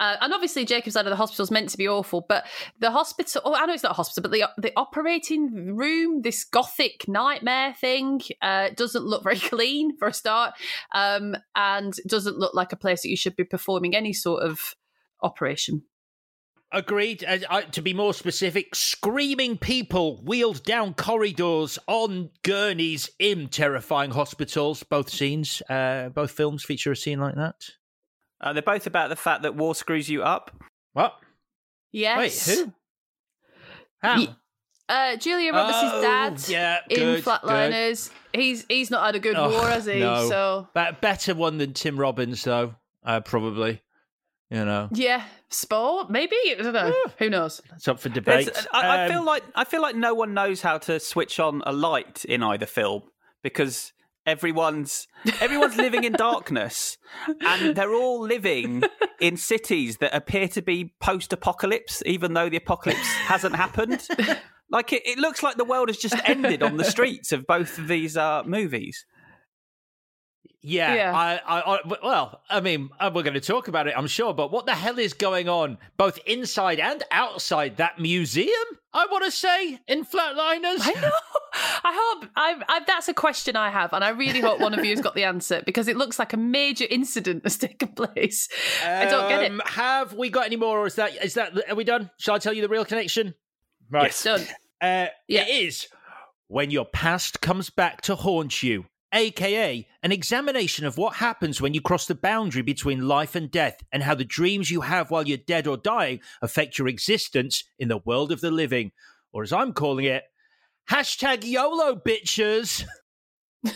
Uh, 0.00 0.16
and 0.22 0.32
obviously, 0.32 0.64
Jacob's 0.64 0.96
Ladder, 0.96 1.10
the 1.10 1.16
hospital's 1.16 1.50
meant 1.50 1.68
to 1.68 1.76
be 1.76 1.86
awful, 1.86 2.24
but 2.26 2.46
the 2.78 2.90
hospital, 2.90 3.42
oh, 3.44 3.54
I 3.54 3.66
know 3.66 3.74
it's 3.74 3.82
not 3.82 3.92
a 3.92 3.96
hospital, 3.96 4.30
but 4.30 4.34
the, 4.34 4.48
the 4.56 4.72
operating 4.74 5.76
room, 5.76 6.22
this 6.22 6.42
gothic 6.42 7.06
nightmare 7.06 7.74
thing, 7.74 8.22
uh, 8.40 8.70
doesn't 8.74 9.04
look 9.04 9.22
very 9.22 9.38
clean 9.52 9.94
for 9.98 10.08
a 10.08 10.14
start, 10.14 10.54
um, 10.94 11.36
and 11.54 11.94
doesn't 12.06 12.38
look 12.38 12.54
like 12.54 12.72
a 12.72 12.76
place 12.76 13.02
that 13.02 13.10
you 13.10 13.16
should 13.16 13.36
be 13.36 13.44
performing 13.44 13.94
any 13.94 14.14
sort 14.14 14.42
of 14.42 14.74
operation. 15.22 15.82
Agreed. 16.72 17.24
Uh, 17.24 17.38
I, 17.48 17.62
to 17.62 17.82
be 17.82 17.92
more 17.92 18.14
specific, 18.14 18.74
screaming 18.74 19.58
people 19.58 20.18
wheeled 20.22 20.62
down 20.62 20.94
corridors 20.94 21.78
on 21.88 22.30
gurneys 22.42 23.10
in 23.18 23.48
terrifying 23.48 24.12
hospitals. 24.12 24.82
Both 24.84 25.10
scenes, 25.10 25.62
uh, 25.68 26.10
both 26.10 26.30
films 26.30 26.62
feature 26.64 26.92
a 26.92 26.96
scene 26.96 27.18
like 27.20 27.34
that. 27.34 27.56
Uh, 28.40 28.52
they're 28.52 28.62
both 28.62 28.86
about 28.86 29.08
the 29.08 29.16
fact 29.16 29.42
that 29.42 29.56
war 29.56 29.74
screws 29.74 30.08
you 30.08 30.22
up. 30.22 30.50
What? 30.92 31.14
Yes. 31.92 32.46
Wait, 32.48 32.56
who? 32.56 32.72
How? 34.02 34.18
Ye- 34.18 34.34
Uh, 34.88 35.14
Julia 35.16 35.52
Roberts' 35.52 35.78
Oh, 35.82 36.02
dad 36.02 36.48
yeah, 36.48 36.78
in 36.88 36.96
good, 36.98 37.24
Flatliners. 37.24 38.10
He's 38.32 38.64
he's 38.68 38.90
not 38.90 39.06
had 39.06 39.14
a 39.14 39.20
good 39.20 39.36
Oh, 39.36 39.50
war, 39.50 39.68
has 39.68 39.84
he? 39.86 40.00
no. 40.00 40.28
So 40.28 40.68
But 40.74 41.00
better 41.00 41.32
one 41.34 41.58
than 41.58 41.74
Tim 41.74 41.96
Robbins, 41.98 42.42
though. 42.42 42.74
Uh, 43.04 43.20
probably. 43.20 43.82
You 44.50 44.64
know, 44.64 44.88
yeah, 44.92 45.24
sport 45.48 46.10
maybe. 46.10 46.34
I 46.48 46.54
don't 46.58 46.72
know. 46.72 46.92
Who 47.18 47.30
knows? 47.30 47.60
it's 47.76 47.86
up 47.86 48.00
for 48.00 48.08
debate. 48.08 48.50
I, 48.72 48.80
I 48.80 49.04
Um, 49.04 49.10
feel 49.12 49.24
like 49.24 49.44
I 49.54 49.64
feel 49.64 49.80
like 49.80 49.94
no 49.94 50.12
one 50.12 50.34
knows 50.34 50.60
how 50.62 50.78
to 50.78 50.98
switch 50.98 51.38
on 51.38 51.62
a 51.66 51.72
light 51.72 52.24
in 52.24 52.42
either 52.42 52.66
film 52.66 53.02
because 53.44 53.92
everyone's 54.26 55.06
everyone's 55.40 55.76
living 55.76 56.02
in 56.04 56.12
darkness 56.28 56.98
and 57.40 57.74
they're 57.76 57.94
all 57.94 58.20
living 58.20 58.82
in 59.20 59.36
cities 59.36 59.96
that 59.98 60.14
appear 60.14 60.46
to 60.48 60.60
be 60.62 60.92
post-apocalypse 61.00 62.02
even 62.04 62.34
though 62.34 62.48
the 62.48 62.56
apocalypse 62.56 63.08
hasn't 63.26 63.54
happened 63.56 64.06
like 64.70 64.92
it, 64.92 65.02
it 65.06 65.18
looks 65.18 65.42
like 65.42 65.56
the 65.56 65.64
world 65.64 65.88
has 65.88 65.96
just 65.96 66.16
ended 66.28 66.62
on 66.62 66.76
the 66.76 66.84
streets 66.84 67.32
of 67.32 67.46
both 67.46 67.78
of 67.78 67.88
these 67.88 68.16
uh, 68.16 68.42
movies 68.44 69.06
Yeah, 70.62 70.94
Yeah. 70.94 71.16
I, 71.16 71.40
I, 71.46 71.60
I, 71.76 71.78
well, 72.02 72.42
I 72.50 72.60
mean, 72.60 72.90
uh, 73.00 73.10
we're 73.14 73.22
going 73.22 73.34
to 73.34 73.40
talk 73.40 73.68
about 73.68 73.86
it, 73.86 73.94
I'm 73.96 74.06
sure. 74.06 74.34
But 74.34 74.52
what 74.52 74.66
the 74.66 74.74
hell 74.74 74.98
is 74.98 75.14
going 75.14 75.48
on, 75.48 75.78
both 75.96 76.18
inside 76.26 76.78
and 76.80 77.02
outside 77.10 77.78
that 77.78 77.98
museum? 77.98 78.52
I 78.92 79.06
want 79.10 79.24
to 79.24 79.30
say 79.30 79.78
in 79.86 80.04
Flatliners. 80.04 80.80
I 80.82 80.94
know. 81.00 81.10
I 81.84 81.92
hope 82.20 82.30
I, 82.36 82.62
I, 82.68 82.80
that's 82.86 83.08
a 83.08 83.14
question 83.14 83.56
I 83.56 83.70
have, 83.70 83.92
and 83.92 84.02
I 84.04 84.10
really 84.10 84.40
hope 84.40 84.60
one 84.60 84.74
of 84.74 84.84
you 84.84 84.90
has 84.90 85.00
got 85.00 85.14
the 85.14 85.24
answer 85.24 85.62
because 85.64 85.88
it 85.88 85.96
looks 85.96 86.18
like 86.18 86.32
a 86.32 86.36
major 86.36 86.86
incident 86.90 87.44
has 87.44 87.56
taken 87.56 87.88
place. 87.88 88.48
I 88.84 89.06
don't 89.06 89.28
get 89.28 89.42
it. 89.44 89.50
Um, 89.52 89.62
Have 89.64 90.12
we 90.14 90.28
got 90.28 90.46
any 90.46 90.56
more, 90.56 90.78
or 90.80 90.86
is 90.86 90.96
that 90.96 91.24
is 91.24 91.34
that 91.34 91.52
are 91.70 91.74
we 91.76 91.84
done? 91.84 92.10
Shall 92.18 92.34
I 92.34 92.38
tell 92.38 92.52
you 92.52 92.62
the 92.62 92.68
real 92.68 92.84
connection? 92.84 93.34
Right, 93.90 94.04
Yes. 94.06 94.24
Done. 94.24 94.40
Uh, 94.80 95.06
Yeah. 95.28 95.42
It 95.42 95.64
is 95.64 95.86
when 96.48 96.70
your 96.70 96.84
past 96.84 97.40
comes 97.40 97.70
back 97.70 98.00
to 98.02 98.16
haunt 98.16 98.62
you, 98.62 98.86
aka 99.12 99.86
an 100.02 100.12
examination 100.12 100.86
of 100.86 100.96
what 100.96 101.16
happens 101.16 101.60
when 101.60 101.74
you 101.74 101.80
cross 101.80 102.06
the 102.06 102.14
boundary 102.14 102.62
between 102.62 103.08
life 103.08 103.34
and 103.34 103.50
death, 103.50 103.82
and 103.92 104.02
how 104.02 104.14
the 104.14 104.24
dreams 104.24 104.70
you 104.70 104.82
have 104.82 105.10
while 105.10 105.26
you're 105.26 105.38
dead 105.38 105.66
or 105.66 105.76
dying 105.76 106.20
affect 106.42 106.78
your 106.78 106.88
existence 106.88 107.64
in 107.78 107.88
the 107.88 107.98
world 107.98 108.32
of 108.32 108.40
the 108.40 108.50
living, 108.50 108.92
or 109.32 109.42
as 109.42 109.52
I'm 109.52 109.72
calling 109.72 110.04
it, 110.04 110.24
hashtag 110.90 111.44
YOLO 111.44 111.96
bitches. 111.96 112.84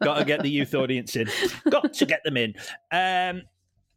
Got 0.00 0.18
to 0.18 0.24
get 0.24 0.42
the 0.42 0.50
youth 0.50 0.74
audience 0.74 1.16
in. 1.16 1.28
Got 1.70 1.92
to 1.94 2.06
get 2.06 2.22
them 2.24 2.36
in. 2.36 2.54
Um, 2.90 3.42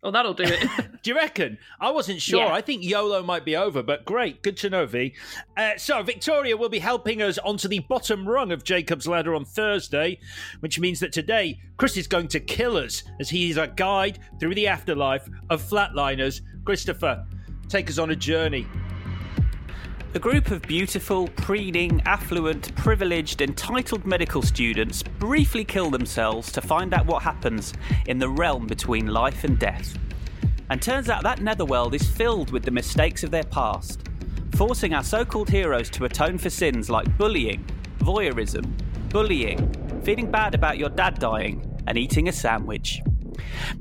Oh, 0.03 0.11
that'll 0.11 0.33
do 0.33 0.43
it. 0.43 0.61
do 1.03 1.09
you 1.09 1.15
reckon? 1.15 1.57
I 1.79 1.89
wasn't 1.89 2.21
sure. 2.21 2.45
Yeah. 2.45 2.53
I 2.53 2.61
think 2.61 2.83
YOLO 2.83 3.23
might 3.23 3.43
be 3.43 3.55
over, 3.55 3.81
but 3.81 4.05
great. 4.05 4.43
Good 4.43 4.55
to 4.57 4.69
know, 4.69 4.85
V. 4.85 5.13
Uh, 5.57 5.71
so, 5.77 6.03
Victoria 6.03 6.55
will 6.55 6.69
be 6.69 6.79
helping 6.79 7.21
us 7.21 7.39
onto 7.39 7.67
the 7.67 7.79
bottom 7.79 8.27
rung 8.27 8.51
of 8.51 8.63
Jacob's 8.63 9.07
Ladder 9.07 9.33
on 9.33 9.43
Thursday, 9.43 10.19
which 10.59 10.79
means 10.79 10.99
that 10.99 11.11
today, 11.11 11.59
Chris 11.77 11.97
is 11.97 12.07
going 12.07 12.27
to 12.29 12.39
kill 12.39 12.77
us 12.77 13.03
as 13.19 13.29
he 13.29 13.49
is 13.49 13.57
our 13.57 13.67
guide 13.67 14.19
through 14.39 14.53
the 14.55 14.67
afterlife 14.67 15.27
of 15.49 15.61
Flatliners. 15.63 16.41
Christopher, 16.63 17.25
take 17.67 17.89
us 17.89 17.97
on 17.97 18.11
a 18.11 18.15
journey. 18.15 18.67
A 20.13 20.19
group 20.19 20.51
of 20.51 20.61
beautiful, 20.61 21.27
preening, 21.27 22.01
affluent, 22.05 22.73
privileged, 22.75 23.41
entitled 23.41 24.05
medical 24.05 24.41
students 24.41 25.03
briefly 25.03 25.65
kill 25.65 25.91
themselves 25.91 26.49
to 26.53 26.61
find 26.61 26.93
out 26.93 27.05
what 27.05 27.21
happens 27.21 27.73
in 28.07 28.17
the 28.17 28.29
realm 28.29 28.67
between 28.67 29.07
life 29.07 29.43
and 29.43 29.59
death. 29.59 29.97
And 30.69 30.81
turns 30.81 31.09
out 31.09 31.23
that 31.23 31.41
netherworld 31.41 31.93
is 31.93 32.07
filled 32.07 32.51
with 32.51 32.63
the 32.63 32.71
mistakes 32.71 33.23
of 33.23 33.31
their 33.31 33.43
past, 33.43 34.01
forcing 34.55 34.93
our 34.93 35.03
so 35.03 35.25
called 35.25 35.49
heroes 35.49 35.89
to 35.91 36.05
atone 36.05 36.37
for 36.37 36.49
sins 36.49 36.89
like 36.89 37.17
bullying, 37.17 37.65
voyeurism, 37.99 38.65
bullying, 39.09 39.71
feeling 40.03 40.31
bad 40.31 40.55
about 40.55 40.77
your 40.77 40.89
dad 40.89 41.19
dying, 41.19 41.61
and 41.85 41.97
eating 41.97 42.29
a 42.29 42.31
sandwich. 42.31 43.01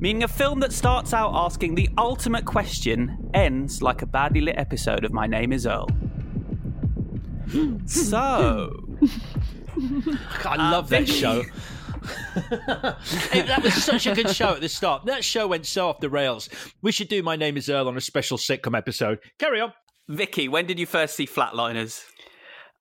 Meaning 0.00 0.24
a 0.24 0.28
film 0.28 0.58
that 0.60 0.72
starts 0.72 1.14
out 1.14 1.30
asking 1.34 1.76
the 1.76 1.88
ultimate 1.96 2.44
question 2.44 3.30
ends 3.32 3.80
like 3.80 4.02
a 4.02 4.06
badly 4.06 4.40
lit 4.40 4.58
episode 4.58 5.04
of 5.04 5.12
My 5.12 5.28
Name 5.28 5.52
is 5.52 5.66
Earl. 5.66 5.88
So, 7.86 8.98
I 10.44 10.56
uh, 10.56 10.70
love 10.70 10.88
that 10.90 11.08
show. 11.08 11.42
Hey, 13.32 13.42
that 13.42 13.62
was 13.64 13.74
such 13.74 14.06
a 14.06 14.14
good 14.14 14.30
show 14.30 14.50
at 14.50 14.60
the 14.60 14.68
start. 14.68 15.06
That 15.06 15.24
show 15.24 15.48
went 15.48 15.66
so 15.66 15.88
off 15.88 15.98
the 15.98 16.08
rails. 16.08 16.48
We 16.80 16.92
should 16.92 17.08
do 17.08 17.20
My 17.22 17.34
Name 17.34 17.56
is 17.56 17.68
Earl 17.68 17.88
on 17.88 17.96
a 17.96 18.00
special 18.00 18.38
sitcom 18.38 18.78
episode. 18.78 19.18
Carry 19.40 19.60
on. 19.60 19.72
Vicky, 20.08 20.46
when 20.46 20.66
did 20.66 20.78
you 20.78 20.86
first 20.86 21.16
see 21.16 21.26
Flatliners? 21.26 22.04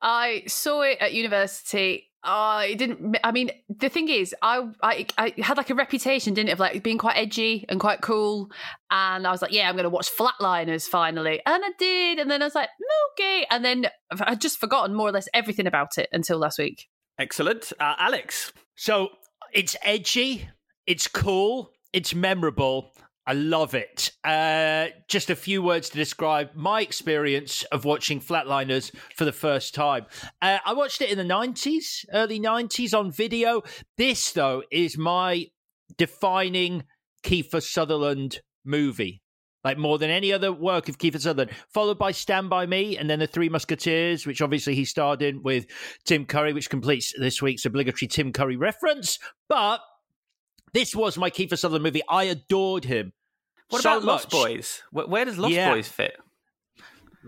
I 0.01 0.43
saw 0.47 0.81
it 0.81 0.99
at 0.99 1.13
university. 1.13 2.11
I 2.25 2.73
didn't. 2.73 3.17
I 3.23 3.31
mean, 3.31 3.51
the 3.69 3.87
thing 3.87 4.09
is, 4.09 4.35
I, 4.41 4.67
I 4.81 5.05
I 5.17 5.33
had 5.37 5.57
like 5.57 5.69
a 5.69 5.75
reputation, 5.75 6.33
didn't 6.33 6.49
it, 6.49 6.53
of 6.53 6.59
like 6.59 6.83
being 6.83 6.97
quite 6.97 7.17
edgy 7.17 7.65
and 7.69 7.79
quite 7.79 8.01
cool. 8.01 8.49
And 8.89 9.27
I 9.27 9.31
was 9.31 9.41
like, 9.41 9.51
yeah, 9.51 9.69
I'm 9.69 9.75
going 9.75 9.83
to 9.83 9.89
watch 9.89 10.09
Flatliners 10.09 10.87
finally, 10.87 11.39
and 11.45 11.63
I 11.63 11.69
did. 11.77 12.19
And 12.19 12.29
then 12.29 12.41
I 12.41 12.45
was 12.45 12.55
like, 12.55 12.69
okay. 13.13 13.45
And 13.51 13.63
then 13.63 13.87
I'd 14.11 14.41
just 14.41 14.59
forgotten 14.59 14.95
more 14.95 15.09
or 15.09 15.11
less 15.11 15.27
everything 15.33 15.67
about 15.67 15.97
it 15.97 16.09
until 16.11 16.39
last 16.39 16.57
week. 16.57 16.87
Excellent. 17.19 17.71
Uh, 17.79 17.93
Alex, 17.97 18.51
So 18.75 19.09
it's 19.53 19.75
edgy, 19.81 20.49
it's 20.85 21.07
cool, 21.07 21.71
it's 21.93 22.13
memorable. 22.13 22.91
I 23.27 23.33
love 23.33 23.73
it. 23.73 24.11
Uh, 24.23 24.87
just 25.07 25.31
a 25.31 25.35
few 25.35 25.63
words 25.63 25.89
to 25.89 25.97
describe 25.97 26.51
my 26.53 26.81
experience 26.81 27.63
of 27.71 27.83
watching 27.83 28.19
Flatliners 28.19 28.93
for 29.15 29.25
the 29.25 29.31
first 29.31 29.73
time. 29.73 30.05
Uh, 30.41 30.59
I 30.63 30.73
watched 30.73 31.01
it 31.01 31.09
in 31.09 31.17
the 31.17 31.33
90s, 31.33 32.05
early 32.13 32.39
90s 32.39 32.97
on 32.97 33.11
video. 33.11 33.63
This, 33.97 34.31
though, 34.31 34.63
is 34.71 34.97
my 34.97 35.47
defining 35.97 36.83
Kiefer 37.23 37.63
Sutherland 37.63 38.41
movie. 38.63 39.21
Like 39.63 39.79
more 39.79 39.97
than 39.97 40.11
any 40.11 40.31
other 40.31 40.53
work 40.53 40.87
of 40.89 40.99
Kiefer 40.99 41.19
Sutherland, 41.19 41.49
followed 41.73 41.97
by 41.97 42.11
Stand 42.11 42.51
By 42.51 42.67
Me 42.67 42.95
and 42.95 43.09
then 43.09 43.17
The 43.17 43.25
Three 43.25 43.49
Musketeers, 43.49 44.27
which 44.27 44.43
obviously 44.43 44.75
he 44.75 44.85
starred 44.85 45.23
in 45.23 45.41
with 45.41 45.65
Tim 46.03 46.25
Curry, 46.25 46.53
which 46.53 46.69
completes 46.69 47.11
this 47.17 47.41
week's 47.41 47.65
obligatory 47.65 48.07
Tim 48.07 48.31
Curry 48.31 48.57
reference. 48.57 49.17
But 49.49 49.79
this 50.75 50.95
was 50.95 51.17
my 51.17 51.29
Kiefer 51.31 51.57
Sutherland 51.57 51.83
movie. 51.83 52.01
I 52.07 52.25
adored 52.25 52.85
him. 52.85 53.13
What 53.69 53.81
so 53.81 53.93
about 53.93 54.03
Lost 54.03 54.25
much. 54.31 54.31
Boys? 54.43 54.83
Where, 54.91 55.07
where 55.07 55.25
does 55.25 55.37
Lost 55.39 55.53
Yeah. 55.53 55.73
Boys 55.73 55.87
fit? 55.87 56.15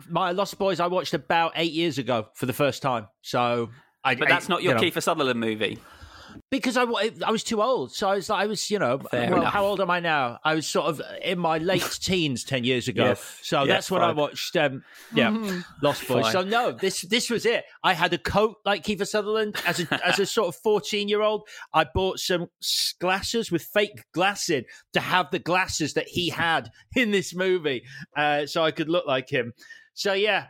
My 0.07 0.31
Lost 0.31 0.59
Boys, 0.59 0.79
I 0.79 0.85
watched 0.87 1.13
about 1.15 1.53
eight 1.55 1.71
years 1.71 1.97
ago 1.97 2.27
for 2.35 2.45
the 2.45 2.53
first 2.53 2.83
time. 2.83 3.07
So, 3.21 3.69
I, 4.03 4.13
But 4.15 4.29
that's 4.29 4.47
I- 4.49 4.53
not 4.53 4.61
your 4.61 4.75
you 4.75 4.81
know, 4.81 4.87
Kiefer 4.87 5.01
Sutherland 5.01 5.39
movie. 5.39 5.79
Because 6.49 6.77
I, 6.77 6.83
I 7.25 7.31
was 7.31 7.43
too 7.43 7.61
old. 7.61 7.93
So 7.93 8.09
I 8.09 8.15
was 8.15 8.29
like, 8.29 8.43
I 8.43 8.47
was, 8.47 8.69
you 8.69 8.79
know, 8.79 8.99
Fair 8.99 9.29
well, 9.29 9.41
enough. 9.41 9.53
how 9.53 9.65
old 9.65 9.81
am 9.81 9.89
I 9.89 9.99
now? 9.99 10.39
I 10.43 10.55
was 10.55 10.67
sort 10.67 10.87
of 10.87 11.01
in 11.23 11.39
my 11.39 11.57
late 11.57 11.81
teens 12.01 12.43
ten 12.43 12.63
years 12.63 12.87
ago. 12.87 13.05
Yes. 13.05 13.39
So 13.43 13.63
Yes, 13.63 13.67
that's 13.67 13.91
when 13.91 14.01
I 14.01 14.11
watched, 14.11 14.55
um, 14.55 14.83
yeah, 15.13 15.61
Lost 15.81 16.07
Boys. 16.07 16.23
Fine. 16.23 16.31
So 16.31 16.41
no, 16.43 16.71
this 16.71 17.01
this 17.01 17.29
was 17.29 17.45
it. 17.45 17.65
I 17.83 17.93
had 17.93 18.13
a 18.13 18.17
coat 18.17 18.57
like 18.65 18.83
Kiefer 18.83 19.07
Sutherland 19.07 19.55
as 19.65 19.79
a 19.79 20.05
as 20.07 20.19
a 20.19 20.25
sort 20.25 20.49
of 20.49 20.55
fourteen 20.55 21.09
year 21.09 21.21
old. 21.21 21.47
I 21.73 21.85
bought 21.93 22.19
some 22.19 22.47
glasses 22.99 23.51
with 23.51 23.63
fake 23.63 24.03
glass 24.13 24.49
in 24.49 24.65
to 24.93 24.99
have 24.99 25.31
the 25.31 25.39
glasses 25.39 25.93
that 25.93 26.07
he 26.07 26.29
had 26.29 26.71
in 26.95 27.11
this 27.11 27.35
movie, 27.35 27.83
uh, 28.15 28.45
so 28.45 28.63
I 28.63 28.71
could 28.71 28.89
look 28.89 29.05
like 29.07 29.29
him. 29.29 29.53
So 29.93 30.13
yeah. 30.13 30.47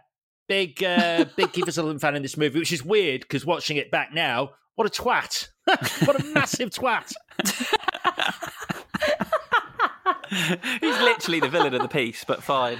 Big, 0.49 0.81
uh, 0.81 1.25
big 1.35 1.49
Kiefer 1.49 1.73
Sutherland 1.73 1.99
fan 1.99 2.15
in 2.15 2.21
this 2.21 2.37
movie, 2.37 2.57
which 2.57 2.71
is 2.71 2.81
weird 2.81 3.19
because 3.19 3.45
watching 3.45 3.75
it 3.75 3.91
back 3.91 4.13
now, 4.13 4.51
what 4.75 4.87
a 4.87 4.89
twat! 4.89 5.49
what 6.05 6.21
a 6.21 6.25
massive 6.33 6.69
twat! 6.69 7.11
He's 10.81 10.99
literally 10.99 11.39
the 11.39 11.49
villain 11.49 11.73
of 11.73 11.81
the 11.81 11.87
piece, 11.87 12.23
but 12.25 12.43
fine. 12.43 12.77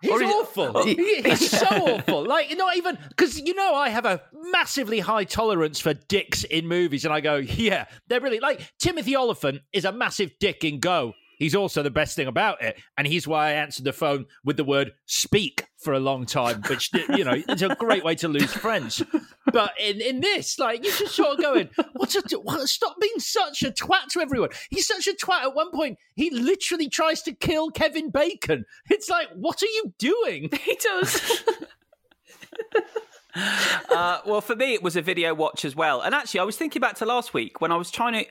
He's 0.00 0.22
awful. 0.22 0.72
Oh. 0.74 0.84
He- 0.84 1.22
He's 1.22 1.50
so 1.50 1.66
awful. 1.66 2.24
Like, 2.26 2.56
not 2.56 2.76
even 2.76 2.96
because 3.10 3.38
you 3.38 3.54
know 3.54 3.74
I 3.74 3.90
have 3.90 4.06
a 4.06 4.22
massively 4.50 5.00
high 5.00 5.24
tolerance 5.24 5.78
for 5.78 5.92
dicks 5.92 6.44
in 6.44 6.66
movies, 6.66 7.04
and 7.04 7.12
I 7.12 7.20
go, 7.20 7.36
yeah, 7.36 7.84
they're 8.08 8.20
really 8.20 8.40
like 8.40 8.72
Timothy 8.78 9.14
Olyphant 9.14 9.60
is 9.72 9.84
a 9.84 9.92
massive 9.92 10.30
dick 10.40 10.64
in 10.64 10.80
Go. 10.80 11.12
He's 11.40 11.54
also 11.54 11.82
the 11.82 11.90
best 11.90 12.14
thing 12.14 12.26
about 12.26 12.62
it, 12.62 12.78
and 12.98 13.06
he's 13.06 13.26
why 13.26 13.48
I 13.48 13.52
answered 13.52 13.86
the 13.86 13.94
phone 13.94 14.26
with 14.44 14.58
the 14.58 14.64
word 14.64 14.92
"speak" 15.06 15.64
for 15.78 15.94
a 15.94 15.98
long 15.98 16.26
time, 16.26 16.60
which 16.68 16.90
you 16.92 17.24
know 17.24 17.42
it's 17.48 17.62
a 17.62 17.74
great 17.76 18.04
way 18.04 18.14
to 18.16 18.28
lose 18.28 18.52
friends. 18.52 19.02
But 19.50 19.72
in, 19.80 20.02
in 20.02 20.20
this, 20.20 20.58
like, 20.58 20.84
you're 20.84 20.94
just 20.94 21.16
sort 21.16 21.38
of 21.38 21.42
going, 21.42 21.70
"What's 21.94 22.14
a 22.14 22.38
what, 22.38 22.68
stop 22.68 22.94
being 23.00 23.18
such 23.18 23.62
a 23.62 23.70
twat 23.70 24.08
to 24.10 24.20
everyone?" 24.20 24.50
He's 24.70 24.86
such 24.86 25.06
a 25.06 25.14
twat. 25.14 25.40
At 25.42 25.54
one 25.54 25.70
point, 25.72 25.98
he 26.14 26.30
literally 26.30 26.90
tries 26.90 27.22
to 27.22 27.32
kill 27.32 27.70
Kevin 27.70 28.10
Bacon. 28.10 28.66
It's 28.90 29.08
like, 29.08 29.30
what 29.34 29.62
are 29.62 29.66
you 29.66 29.94
doing? 29.98 30.50
He 30.60 30.76
does. 30.76 31.42
Uh, 33.90 34.20
well, 34.24 34.40
for 34.40 34.54
me, 34.54 34.72
it 34.72 34.82
was 34.82 34.96
a 34.96 35.02
video 35.02 35.34
watch 35.34 35.64
as 35.64 35.74
well. 35.74 36.00
And 36.00 36.14
actually, 36.14 36.40
I 36.40 36.44
was 36.44 36.56
thinking 36.56 36.80
back 36.80 36.94
to 36.96 37.04
last 37.04 37.34
week 37.34 37.60
when 37.60 37.72
I 37.72 37.76
was 37.76 37.90
trying 37.90 38.12
to. 38.12 38.24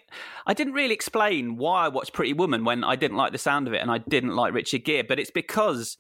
I 0.48 0.54
didn't 0.54 0.74
really 0.74 0.94
explain 0.94 1.58
why 1.58 1.86
I 1.86 1.88
watched 1.90 2.14
Pretty 2.14 2.34
Woman 2.34 2.64
when 2.64 2.84
I 2.84 2.96
didn't 2.96 3.18
like 3.18 3.34
the 3.34 3.38
sound 3.38 3.68
of 3.68 3.74
it 3.74 3.82
and 3.82 3.92
I 3.92 3.98
didn't 3.98 4.36
like 4.36 4.54
Richard 4.54 4.86
Gere, 4.86 5.04
but 5.04 5.20
it's 5.20 5.32
because 5.32 5.98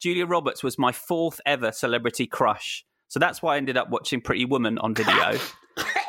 Julia 0.00 0.26
Roberts 0.26 0.62
was 0.62 0.76
my 0.76 0.92
fourth 0.92 1.40
ever 1.46 1.72
celebrity 1.72 2.26
crush. 2.26 2.84
So 3.08 3.20
that's 3.20 3.40
why 3.40 3.54
I 3.54 3.56
ended 3.58 3.76
up 3.76 3.90
watching 3.90 4.20
Pretty 4.20 4.44
Woman 4.44 4.78
on 4.78 4.94
video. 4.94 5.38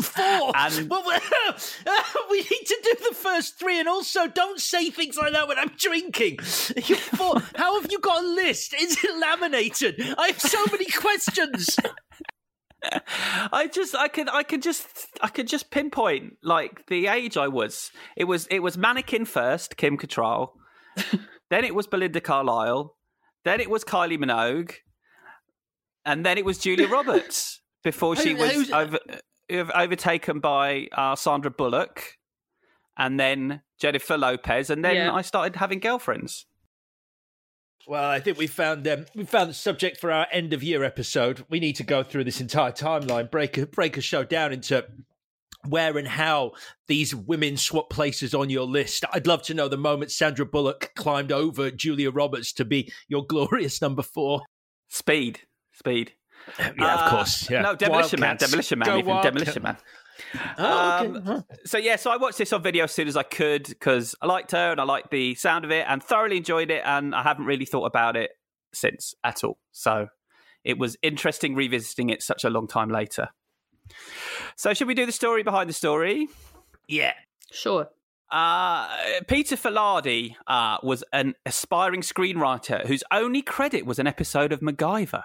Four. 0.00 0.52
And- 0.56 0.90
Well, 0.90 1.02
we 2.30 2.36
need 2.38 2.66
to 2.66 2.78
do 2.82 2.94
the 3.08 3.14
first 3.14 3.58
three, 3.58 3.78
and 3.78 3.88
also 3.88 4.26
don't 4.26 4.60
say 4.60 4.90
things 4.90 5.16
like 5.16 5.32
that 5.32 5.48
when 5.48 5.58
I'm 5.58 5.72
drinking. 5.76 6.38
Four. 6.40 7.40
How 7.56 7.80
have 7.80 7.90
you 7.90 7.98
got 8.00 8.22
a 8.24 8.26
list? 8.26 8.74
Is 8.78 9.02
it 9.02 9.18
laminated? 9.18 10.00
I 10.18 10.28
have 10.28 10.40
so 10.40 10.64
many 10.70 10.86
questions. 10.86 11.76
I 13.52 13.68
just 13.72 13.94
I 13.94 14.08
could 14.08 14.28
I 14.28 14.42
could 14.42 14.60
just 14.62 14.86
I 15.20 15.28
could 15.28 15.46
just 15.46 15.70
pinpoint 15.70 16.34
like 16.42 16.86
the 16.88 17.06
age 17.06 17.36
I 17.36 17.46
was. 17.48 17.90
It 18.16 18.24
was 18.24 18.46
it 18.48 18.58
was 18.60 18.76
mannequin 18.76 19.24
first, 19.24 19.76
Kim 19.76 19.96
Cattrall. 19.96 20.50
then 21.50 21.64
it 21.64 21.74
was 21.74 21.86
Belinda 21.86 22.20
Carlisle. 22.20 22.96
Then 23.44 23.60
it 23.60 23.70
was 23.70 23.84
Kylie 23.84 24.18
Minogue. 24.18 24.72
And 26.04 26.26
then 26.26 26.36
it 26.38 26.44
was 26.44 26.58
Julia 26.58 26.88
Roberts 26.88 27.60
before 27.84 28.16
she 28.16 28.34
was 28.34 28.70
over, 28.72 28.98
overtaken 29.52 30.40
by 30.40 30.88
uh, 30.92 31.16
Sandra 31.16 31.50
Bullock, 31.50 32.18
and 32.96 33.18
then 33.18 33.62
Jennifer 33.78 34.16
Lopez, 34.18 34.70
and 34.70 34.84
then 34.84 34.96
Yeah. 34.96 35.12
I 35.12 35.22
started 35.22 35.56
having 35.56 35.80
girlfriends. 35.80 36.46
Well, 37.86 38.04
I 38.08 38.20
think 38.20 38.38
we 38.38 38.46
found 38.46 38.86
um, 38.86 39.06
we 39.14 39.24
found 39.24 39.50
the 39.50 39.54
subject 39.54 39.96
for 39.98 40.12
our 40.12 40.26
end 40.30 40.52
of 40.52 40.62
year 40.62 40.84
episode. 40.84 41.44
We 41.50 41.58
need 41.58 41.76
to 41.76 41.84
go 41.84 42.02
through 42.04 42.24
this 42.24 42.40
entire 42.40 42.70
timeline, 42.70 43.30
break 43.30 43.58
a 43.58 43.66
break 43.66 43.96
a 43.96 44.00
show 44.00 44.22
down 44.22 44.52
into 44.52 44.86
where 45.68 45.96
and 45.98 46.08
how 46.08 46.52
these 46.88 47.14
women 47.14 47.56
swap 47.56 47.90
places 47.90 48.34
on 48.34 48.50
your 48.50 48.66
list. 48.66 49.04
I'd 49.12 49.26
love 49.26 49.42
to 49.44 49.54
know 49.54 49.68
the 49.68 49.76
moment 49.76 50.10
Sandra 50.12 50.46
Bullock 50.46 50.92
climbed 50.96 51.32
over 51.32 51.70
Julia 51.70 52.10
Roberts 52.10 52.52
to 52.54 52.64
be 52.64 52.92
your 53.08 53.24
glorious 53.28 53.80
number 53.82 54.02
four. 54.02 54.42
Speed, 54.88 55.40
speed. 55.72 56.12
Yeah, 56.58 56.68
of 56.68 56.78
Uh, 56.78 57.10
course. 57.10 57.50
Yeah. 57.50 57.62
No, 57.62 57.74
Demolition 57.76 58.20
Man. 58.20 58.36
Demolition 58.36 58.78
Man. 58.78 58.86
Go 58.88 58.96
even 58.98 59.10
Wildcat- 59.10 59.32
Demolition 59.34 59.62
Man. 59.62 59.76
Oh, 60.58 60.98
okay. 61.04 61.06
Um, 61.18 61.22
Huh. 61.24 61.42
So 61.64 61.78
yeah, 61.78 61.96
so 61.96 62.10
I 62.10 62.16
watched 62.16 62.38
this 62.38 62.52
on 62.52 62.62
video 62.62 62.84
as 62.84 62.92
soon 62.92 63.08
as 63.08 63.16
I 63.16 63.22
could 63.22 63.64
because 63.66 64.14
I 64.20 64.26
liked 64.26 64.50
her 64.52 64.70
and 64.72 64.80
I 64.80 64.84
liked 64.84 65.10
the 65.10 65.34
sound 65.34 65.64
of 65.64 65.70
it 65.70 65.84
and 65.88 66.02
thoroughly 66.02 66.36
enjoyed 66.36 66.70
it, 66.70 66.82
and 66.84 67.14
I 67.14 67.22
haven't 67.22 67.46
really 67.46 67.64
thought 67.64 67.86
about 67.86 68.16
it 68.16 68.30
since 68.74 69.14
at 69.24 69.42
all. 69.44 69.58
So 69.72 70.08
it 70.64 70.78
was 70.78 70.96
interesting 71.02 71.54
revisiting 71.54 72.10
it 72.10 72.22
such 72.22 72.44
a 72.44 72.50
long 72.50 72.66
time 72.68 72.88
later. 72.90 73.28
So 74.56 74.74
should 74.74 74.86
we 74.88 74.94
do 74.94 75.06
the 75.06 75.12
story 75.12 75.42
behind 75.42 75.68
the 75.68 75.74
story? 75.74 76.28
Yeah. 76.88 77.14
Sure. 77.50 77.88
Uh, 78.30 78.88
Peter 79.28 79.56
Filardi 79.56 80.36
uh, 80.46 80.78
was 80.82 81.04
an 81.12 81.34
aspiring 81.44 82.00
screenwriter 82.00 82.86
whose 82.86 83.04
only 83.12 83.42
credit 83.42 83.84
was 83.84 83.98
an 83.98 84.06
episode 84.06 84.52
of 84.52 84.60
MacGyver. 84.60 85.24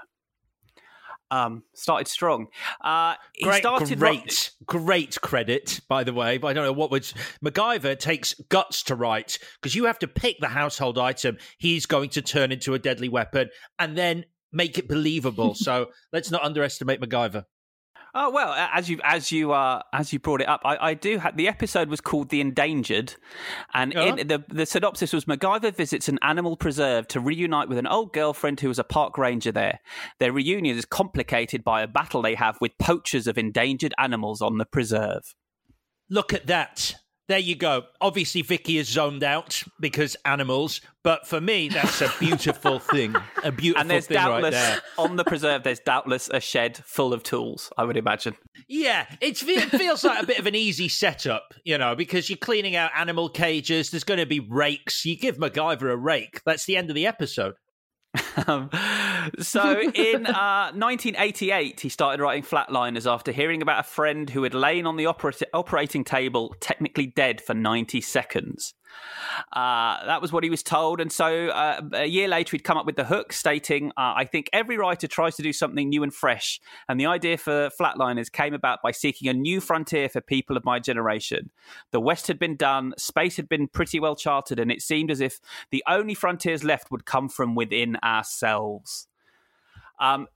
Um, 1.29 1.63
started 1.73 2.07
strong. 2.07 2.47
Uh, 2.81 3.15
he 3.33 3.43
Great, 3.43 3.59
started 3.59 3.99
great, 3.99 4.51
great 4.65 5.19
credit, 5.21 5.81
by 5.89 6.03
the 6.03 6.13
way. 6.13 6.37
But 6.37 6.47
I 6.47 6.53
don't 6.53 6.63
know 6.63 6.71
what 6.71 6.91
would 6.91 7.03
MacGyver 7.43 7.99
takes 7.99 8.33
guts 8.49 8.83
to 8.83 8.95
write 8.95 9.39
because 9.61 9.75
you 9.75 9.85
have 9.85 9.99
to 9.99 10.07
pick 10.07 10.39
the 10.39 10.47
household 10.47 10.97
item 10.97 11.37
he's 11.57 11.85
going 11.85 12.09
to 12.11 12.21
turn 12.21 12.51
into 12.51 12.73
a 12.73 12.79
deadly 12.79 13.09
weapon 13.09 13.49
and 13.79 13.97
then 13.97 14.25
make 14.51 14.77
it 14.77 14.87
believable. 14.87 15.53
so 15.55 15.87
let's 16.13 16.31
not 16.31 16.43
underestimate 16.43 17.01
MacGyver. 17.01 17.45
Oh 18.19 18.31
well, 18.31 18.51
as 18.73 18.89
you 18.89 18.99
as 19.03 19.31
you 19.31 19.51
uh, 19.51 19.83
as 19.93 20.11
you 20.11 20.17
brought 20.17 20.41
it 20.41 20.49
up, 20.49 20.61
I, 20.65 20.89
I 20.89 20.93
do 20.95 21.19
have 21.19 21.37
the 21.37 21.47
episode 21.47 21.87
was 21.87 22.01
called 22.01 22.29
"The 22.29 22.41
Endangered," 22.41 23.13
and 23.75 23.95
Uh-huh. 23.95 24.15
in, 24.15 24.27
the 24.27 24.43
the 24.49 24.65
synopsis 24.65 25.13
was 25.13 25.25
MacGyver 25.25 25.75
visits 25.75 26.09
an 26.09 26.17
animal 26.23 26.57
preserve 26.57 27.07
to 27.09 27.19
reunite 27.19 27.69
with 27.69 27.77
an 27.77 27.85
old 27.85 28.13
girlfriend 28.13 28.59
who 28.59 28.69
was 28.69 28.79
a 28.79 28.83
park 28.83 29.19
ranger 29.19 29.51
there. 29.51 29.81
Their 30.19 30.31
reunion 30.31 30.75
is 30.75 30.83
complicated 30.85 31.63
by 31.63 31.83
a 31.83 31.87
battle 31.87 32.23
they 32.23 32.33
have 32.33 32.57
with 32.59 32.71
poachers 32.79 33.27
of 33.27 33.37
endangered 33.37 33.93
animals 33.99 34.41
on 34.41 34.57
the 34.57 34.65
preserve. 34.65 35.35
Look 36.09 36.33
at 36.33 36.47
that. 36.47 36.95
There 37.27 37.37
you 37.37 37.55
go. 37.55 37.83
Obviously, 37.99 38.41
Vicky 38.41 38.77
is 38.77 38.87
zoned 38.87 39.21
out 39.21 39.61
because 39.81 40.15
animals, 40.23 40.79
but 41.03 41.27
for 41.27 41.41
me, 41.41 41.67
that's 41.67 42.01
a 42.01 42.09
beautiful 42.19 42.79
thing. 42.79 43.15
A 43.43 43.51
beautiful 43.51 43.81
And 43.81 43.89
there's 43.91 44.07
thing 44.07 44.15
right 44.17 44.41
doubtless 44.41 44.53
there. 44.55 44.81
on 44.97 45.17
the 45.17 45.25
preserve. 45.25 45.63
There's 45.63 45.79
doubtless 45.81 46.29
a 46.29 46.39
shed 46.39 46.77
full 46.85 47.11
of 47.13 47.23
tools. 47.23 47.69
I 47.77 47.83
would 47.83 47.97
imagine. 47.97 48.35
Yeah, 48.69 49.05
it's, 49.19 49.43
it 49.43 49.69
feels 49.71 50.05
like 50.05 50.23
a 50.23 50.25
bit 50.25 50.39
of 50.39 50.47
an 50.47 50.55
easy 50.55 50.87
setup, 50.87 51.53
you 51.65 51.77
know, 51.77 51.95
because 51.95 52.29
you're 52.29 52.37
cleaning 52.37 52.77
out 52.77 52.91
animal 52.95 53.27
cages. 53.27 53.91
There's 53.91 54.05
going 54.05 54.19
to 54.19 54.25
be 54.25 54.39
rakes. 54.39 55.03
You 55.03 55.17
give 55.17 55.37
MacGyver 55.37 55.91
a 55.91 55.97
rake. 55.97 56.41
That's 56.45 56.65
the 56.65 56.77
end 56.77 56.89
of 56.89 56.95
the 56.95 57.07
episode. 57.07 57.55
Um, 58.47 58.69
so 59.39 59.79
in 59.81 60.25
uh, 60.25 60.71
1988, 60.73 61.79
he 61.79 61.89
started 61.89 62.21
writing 62.21 62.43
Flatliners 62.43 63.11
after 63.11 63.31
hearing 63.31 63.61
about 63.61 63.79
a 63.79 63.83
friend 63.83 64.29
who 64.29 64.43
had 64.43 64.53
lain 64.53 64.85
on 64.85 64.95
the 64.95 65.05
operat- 65.05 65.43
operating 65.53 66.03
table, 66.03 66.55
technically 66.59 67.07
dead 67.07 67.41
for 67.41 67.53
90 67.53 67.99
seconds. 68.01 68.73
Uh, 69.53 70.05
that 70.05 70.21
was 70.21 70.31
what 70.31 70.43
he 70.43 70.49
was 70.49 70.63
told. 70.63 70.99
And 70.99 71.11
so 71.11 71.47
uh, 71.47 71.81
a 71.93 72.05
year 72.05 72.27
later, 72.27 72.51
he'd 72.51 72.63
come 72.63 72.77
up 72.77 72.85
with 72.85 72.95
the 72.95 73.05
hook 73.05 73.33
stating, 73.33 73.91
uh, 73.91 74.13
I 74.15 74.25
think 74.25 74.49
every 74.53 74.77
writer 74.77 75.07
tries 75.07 75.35
to 75.35 75.43
do 75.43 75.53
something 75.53 75.89
new 75.89 76.03
and 76.03 76.13
fresh. 76.13 76.59
And 76.89 76.99
the 76.99 77.05
idea 77.05 77.37
for 77.37 77.69
Flatliners 77.79 78.31
came 78.31 78.53
about 78.53 78.79
by 78.81 78.91
seeking 78.91 79.27
a 79.29 79.33
new 79.33 79.61
frontier 79.61 80.09
for 80.09 80.21
people 80.21 80.57
of 80.57 80.65
my 80.65 80.79
generation. 80.79 81.51
The 81.91 81.99
West 81.99 82.27
had 82.27 82.39
been 82.39 82.55
done, 82.55 82.93
space 82.97 83.35
had 83.37 83.49
been 83.49 83.67
pretty 83.67 83.99
well 83.99 84.15
charted, 84.15 84.59
and 84.59 84.71
it 84.71 84.81
seemed 84.81 85.11
as 85.11 85.21
if 85.21 85.39
the 85.71 85.83
only 85.87 86.13
frontiers 86.13 86.63
left 86.63 86.91
would 86.91 87.05
come 87.05 87.29
from 87.29 87.55
within 87.55 87.97
ourselves. 88.03 89.07
Um, 89.99 90.27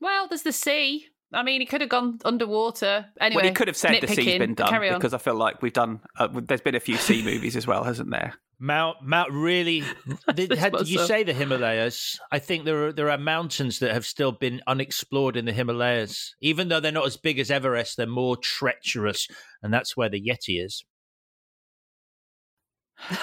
Well, 0.00 0.26
there's 0.28 0.42
the 0.42 0.52
sea. 0.52 1.06
I 1.32 1.42
mean, 1.42 1.60
he 1.60 1.66
could 1.66 1.80
have 1.80 1.90
gone 1.90 2.18
underwater. 2.24 3.06
Anyway, 3.20 3.42
well, 3.42 3.48
he 3.48 3.54
could 3.54 3.68
have 3.68 3.76
said 3.76 4.00
the 4.00 4.08
sea's 4.08 4.38
been 4.38 4.54
done 4.54 4.68
Carry 4.68 4.90
on. 4.90 4.98
because 4.98 5.14
I 5.14 5.18
feel 5.18 5.34
like 5.34 5.62
we've 5.62 5.72
done. 5.72 6.00
Uh, 6.18 6.28
there's 6.32 6.60
been 6.60 6.74
a 6.74 6.80
few 6.80 6.96
sea 6.96 7.22
movies 7.22 7.56
as 7.56 7.66
well, 7.66 7.84
hasn't 7.84 8.10
there? 8.10 8.34
Mount 8.58 8.98
Mount 9.02 9.32
really 9.32 9.82
did, 10.34 10.52
had, 10.52 10.74
you 10.86 10.98
so. 10.98 11.06
say 11.06 11.24
the 11.24 11.32
Himalayas? 11.32 12.20
I 12.30 12.38
think 12.38 12.64
there 12.64 12.86
are 12.86 12.92
there 12.92 13.10
are 13.10 13.18
mountains 13.18 13.80
that 13.80 13.92
have 13.92 14.06
still 14.06 14.32
been 14.32 14.60
unexplored 14.66 15.36
in 15.36 15.46
the 15.46 15.52
Himalayas. 15.52 16.34
Even 16.40 16.68
though 16.68 16.80
they're 16.80 16.92
not 16.92 17.06
as 17.06 17.16
big 17.16 17.38
as 17.38 17.50
Everest, 17.50 17.96
they're 17.96 18.06
more 18.06 18.36
treacherous, 18.36 19.26
and 19.62 19.74
that's 19.74 19.96
where 19.96 20.08
the 20.08 20.20
Yeti 20.20 20.64
is. 20.64 20.84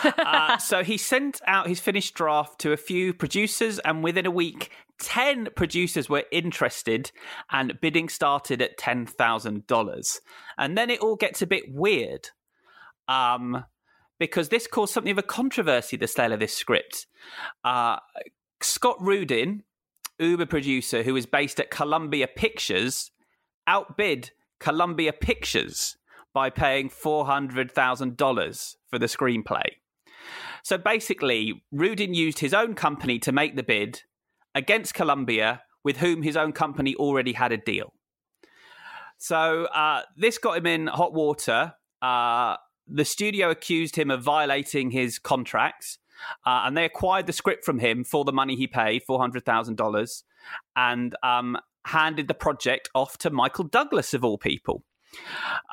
Uh, 0.03 0.57
so 0.57 0.83
he 0.83 0.97
sent 0.97 1.41
out 1.47 1.67
his 1.67 1.79
finished 1.79 2.13
draft 2.13 2.59
to 2.59 2.71
a 2.71 2.77
few 2.77 3.13
producers, 3.13 3.79
and 3.79 4.03
within 4.03 4.25
a 4.25 4.31
week, 4.31 4.71
10 4.99 5.49
producers 5.55 6.09
were 6.09 6.23
interested, 6.31 7.11
and 7.51 7.79
bidding 7.81 8.09
started 8.09 8.61
at 8.61 8.77
$10,000. 8.77 10.19
And 10.57 10.77
then 10.77 10.89
it 10.89 10.99
all 10.99 11.15
gets 11.15 11.41
a 11.41 11.47
bit 11.47 11.63
weird. 11.67 12.29
Um, 13.07 13.65
because 14.19 14.49
this 14.49 14.67
caused 14.67 14.93
something 14.93 15.11
of 15.11 15.17
a 15.17 15.23
controversy, 15.23 15.97
the 15.97 16.07
sale 16.07 16.33
of 16.33 16.39
this 16.39 16.53
script. 16.53 17.07
Uh, 17.63 17.97
Scott 18.61 18.97
Rudin, 18.99 19.63
Uber 20.19 20.45
producer 20.45 21.03
who 21.03 21.15
is 21.15 21.25
based 21.25 21.59
at 21.59 21.71
Columbia 21.71 22.27
Pictures, 22.27 23.11
outbid 23.65 24.31
Columbia 24.59 25.13
Pictures 25.13 25.95
by 26.33 26.49
paying 26.49 26.89
$400,000 26.89 28.75
for 28.89 28.99
the 28.99 29.05
screenplay. 29.05 29.65
So 30.63 30.77
basically, 30.77 31.63
Rudin 31.71 32.13
used 32.13 32.39
his 32.39 32.53
own 32.53 32.75
company 32.75 33.19
to 33.19 33.31
make 33.31 33.55
the 33.55 33.63
bid 33.63 34.03
against 34.53 34.93
Columbia, 34.93 35.63
with 35.83 35.97
whom 35.97 36.21
his 36.21 36.35
own 36.35 36.51
company 36.51 36.95
already 36.95 37.33
had 37.33 37.51
a 37.51 37.57
deal. 37.57 37.93
So 39.17 39.65
uh, 39.65 40.03
this 40.15 40.37
got 40.37 40.57
him 40.57 40.65
in 40.65 40.87
hot 40.87 41.13
water. 41.13 41.73
Uh, 42.01 42.57
the 42.87 43.05
studio 43.05 43.49
accused 43.49 43.95
him 43.95 44.09
of 44.09 44.23
violating 44.23 44.91
his 44.91 45.19
contracts, 45.19 45.99
uh, 46.45 46.63
and 46.65 46.75
they 46.75 46.85
acquired 46.85 47.27
the 47.27 47.33
script 47.33 47.65
from 47.65 47.79
him 47.79 48.03
for 48.03 48.25
the 48.25 48.31
money 48.31 48.55
he 48.55 48.67
paid, 48.67 49.03
four 49.03 49.19
hundred 49.19 49.45
thousand 49.45 49.75
dollars, 49.75 50.23
and 50.75 51.15
um, 51.21 51.57
handed 51.85 52.27
the 52.27 52.33
project 52.33 52.89
off 52.95 53.17
to 53.19 53.29
Michael 53.29 53.65
Douglas 53.65 54.13
of 54.13 54.23
all 54.23 54.37
people. 54.37 54.83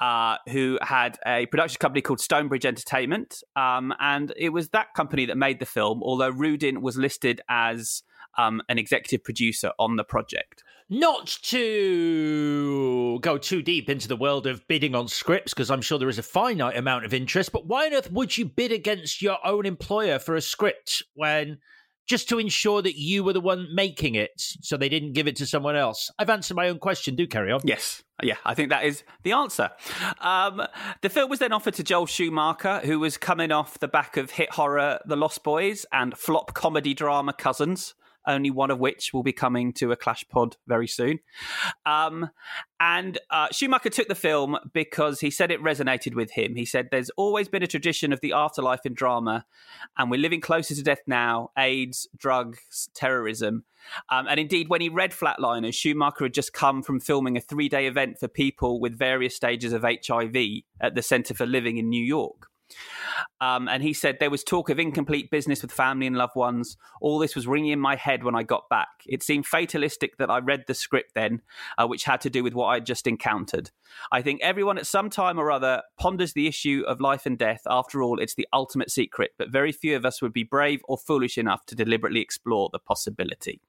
Uh, 0.00 0.36
who 0.48 0.78
had 0.82 1.18
a 1.26 1.46
production 1.46 1.78
company 1.78 2.00
called 2.00 2.20
Stonebridge 2.20 2.64
Entertainment, 2.64 3.42
um, 3.54 3.92
and 4.00 4.32
it 4.36 4.50
was 4.50 4.70
that 4.70 4.94
company 4.94 5.26
that 5.26 5.36
made 5.36 5.58
the 5.58 5.66
film. 5.66 6.02
Although 6.02 6.30
Rudin 6.30 6.80
was 6.80 6.96
listed 6.96 7.40
as 7.48 8.02
um, 8.38 8.62
an 8.68 8.78
executive 8.78 9.24
producer 9.24 9.72
on 9.78 9.96
the 9.96 10.04
project. 10.04 10.62
Not 10.88 11.26
to 11.42 13.18
go 13.20 13.38
too 13.38 13.60
deep 13.60 13.90
into 13.90 14.06
the 14.06 14.16
world 14.16 14.46
of 14.46 14.66
bidding 14.68 14.94
on 14.94 15.08
scripts, 15.08 15.52
because 15.52 15.70
I'm 15.70 15.82
sure 15.82 15.98
there 15.98 16.08
is 16.08 16.18
a 16.18 16.22
finite 16.22 16.76
amount 16.76 17.04
of 17.04 17.12
interest, 17.12 17.50
but 17.50 17.66
why 17.66 17.86
on 17.86 17.94
earth 17.94 18.12
would 18.12 18.38
you 18.38 18.44
bid 18.44 18.70
against 18.70 19.20
your 19.20 19.38
own 19.44 19.66
employer 19.66 20.20
for 20.20 20.36
a 20.36 20.40
script 20.40 21.02
when 21.14 21.58
just 22.06 22.28
to 22.28 22.38
ensure 22.38 22.82
that 22.82 22.96
you 22.96 23.24
were 23.24 23.32
the 23.32 23.40
one 23.40 23.68
making 23.74 24.14
it 24.14 24.32
so 24.36 24.76
they 24.76 24.88
didn't 24.88 25.12
give 25.12 25.26
it 25.26 25.36
to 25.36 25.46
someone 25.46 25.76
else? 25.76 26.10
I've 26.18 26.30
answered 26.30 26.56
my 26.56 26.68
own 26.68 26.78
question. 26.78 27.16
Do 27.16 27.26
carry 27.26 27.52
on. 27.52 27.60
Yes. 27.64 28.02
Yeah, 28.22 28.36
I 28.44 28.54
think 28.54 28.70
that 28.70 28.84
is 28.84 29.02
the 29.24 29.32
answer. 29.32 29.70
Um, 30.20 30.62
the 31.02 31.10
film 31.10 31.28
was 31.28 31.38
then 31.38 31.52
offered 31.52 31.74
to 31.74 31.82
Joel 31.82 32.06
Schumacher, 32.06 32.80
who 32.84 32.98
was 32.98 33.18
coming 33.18 33.52
off 33.52 33.78
the 33.78 33.88
back 33.88 34.16
of 34.16 34.30
hit 34.30 34.52
horror 34.52 35.00
The 35.04 35.16
Lost 35.16 35.42
Boys 35.44 35.84
and 35.92 36.16
flop 36.16 36.54
comedy 36.54 36.94
drama 36.94 37.34
Cousins 37.34 37.94
only 38.26 38.50
one 38.50 38.70
of 38.70 38.78
which 38.78 39.12
will 39.12 39.22
be 39.22 39.32
coming 39.32 39.72
to 39.74 39.92
a 39.92 39.96
Clash 39.96 40.24
pod 40.28 40.56
very 40.66 40.88
soon. 40.88 41.20
Um, 41.84 42.30
and 42.78 43.18
uh, 43.30 43.48
Schumacher 43.52 43.90
took 43.90 44.08
the 44.08 44.14
film 44.14 44.58
because 44.72 45.20
he 45.20 45.30
said 45.30 45.50
it 45.50 45.62
resonated 45.62 46.14
with 46.14 46.32
him. 46.32 46.56
He 46.56 46.64
said, 46.64 46.88
There's 46.90 47.10
always 47.10 47.48
been 47.48 47.62
a 47.62 47.66
tradition 47.66 48.12
of 48.12 48.20
the 48.20 48.32
afterlife 48.32 48.84
in 48.84 48.94
drama, 48.94 49.46
and 49.96 50.10
we're 50.10 50.20
living 50.20 50.40
closer 50.40 50.74
to 50.74 50.82
death 50.82 51.02
now 51.06 51.50
AIDS, 51.56 52.06
drugs, 52.16 52.88
terrorism. 52.94 53.64
Um, 54.10 54.26
and 54.28 54.40
indeed, 54.40 54.68
when 54.68 54.80
he 54.80 54.88
read 54.88 55.12
Flatliners, 55.12 55.74
Schumacher 55.74 56.24
had 56.24 56.34
just 56.34 56.52
come 56.52 56.82
from 56.82 57.00
filming 57.00 57.36
a 57.36 57.40
three 57.40 57.68
day 57.68 57.86
event 57.86 58.18
for 58.18 58.28
people 58.28 58.80
with 58.80 58.98
various 58.98 59.36
stages 59.36 59.72
of 59.72 59.82
HIV 59.82 60.36
at 60.80 60.94
the 60.94 61.02
Center 61.02 61.34
for 61.34 61.46
Living 61.46 61.78
in 61.78 61.88
New 61.88 62.04
York. 62.04 62.48
Um, 63.40 63.68
and 63.68 63.82
he 63.82 63.92
said 63.92 64.16
there 64.18 64.30
was 64.30 64.42
talk 64.42 64.70
of 64.70 64.78
incomplete 64.78 65.30
business 65.30 65.62
with 65.62 65.72
family 65.72 66.06
and 66.06 66.16
loved 66.16 66.36
ones. 66.36 66.76
All 67.00 67.18
this 67.18 67.34
was 67.34 67.46
ringing 67.46 67.72
in 67.72 67.80
my 67.80 67.96
head 67.96 68.24
when 68.24 68.34
I 68.34 68.42
got 68.42 68.68
back. 68.68 68.88
It 69.06 69.22
seemed 69.22 69.46
fatalistic 69.46 70.16
that 70.18 70.30
I 70.30 70.38
read 70.38 70.64
the 70.66 70.74
script 70.74 71.14
then, 71.14 71.42
uh, 71.78 71.86
which 71.86 72.04
had 72.04 72.20
to 72.22 72.30
do 72.30 72.42
with 72.42 72.54
what 72.54 72.66
I'd 72.66 72.86
just 72.86 73.06
encountered. 73.06 73.70
I 74.10 74.22
think 74.22 74.40
everyone 74.42 74.78
at 74.78 74.86
some 74.86 75.10
time 75.10 75.38
or 75.38 75.50
other 75.50 75.82
ponders 75.98 76.32
the 76.32 76.46
issue 76.46 76.84
of 76.86 77.00
life 77.00 77.26
and 77.26 77.38
death. 77.38 77.62
After 77.68 78.02
all, 78.02 78.18
it's 78.18 78.34
the 78.34 78.48
ultimate 78.52 78.90
secret, 78.90 79.32
but 79.38 79.50
very 79.50 79.72
few 79.72 79.96
of 79.96 80.04
us 80.04 80.22
would 80.22 80.32
be 80.32 80.44
brave 80.44 80.80
or 80.84 80.98
foolish 80.98 81.38
enough 81.38 81.66
to 81.66 81.74
deliberately 81.74 82.20
explore 82.20 82.68
the 82.72 82.78
possibility. 82.78 83.60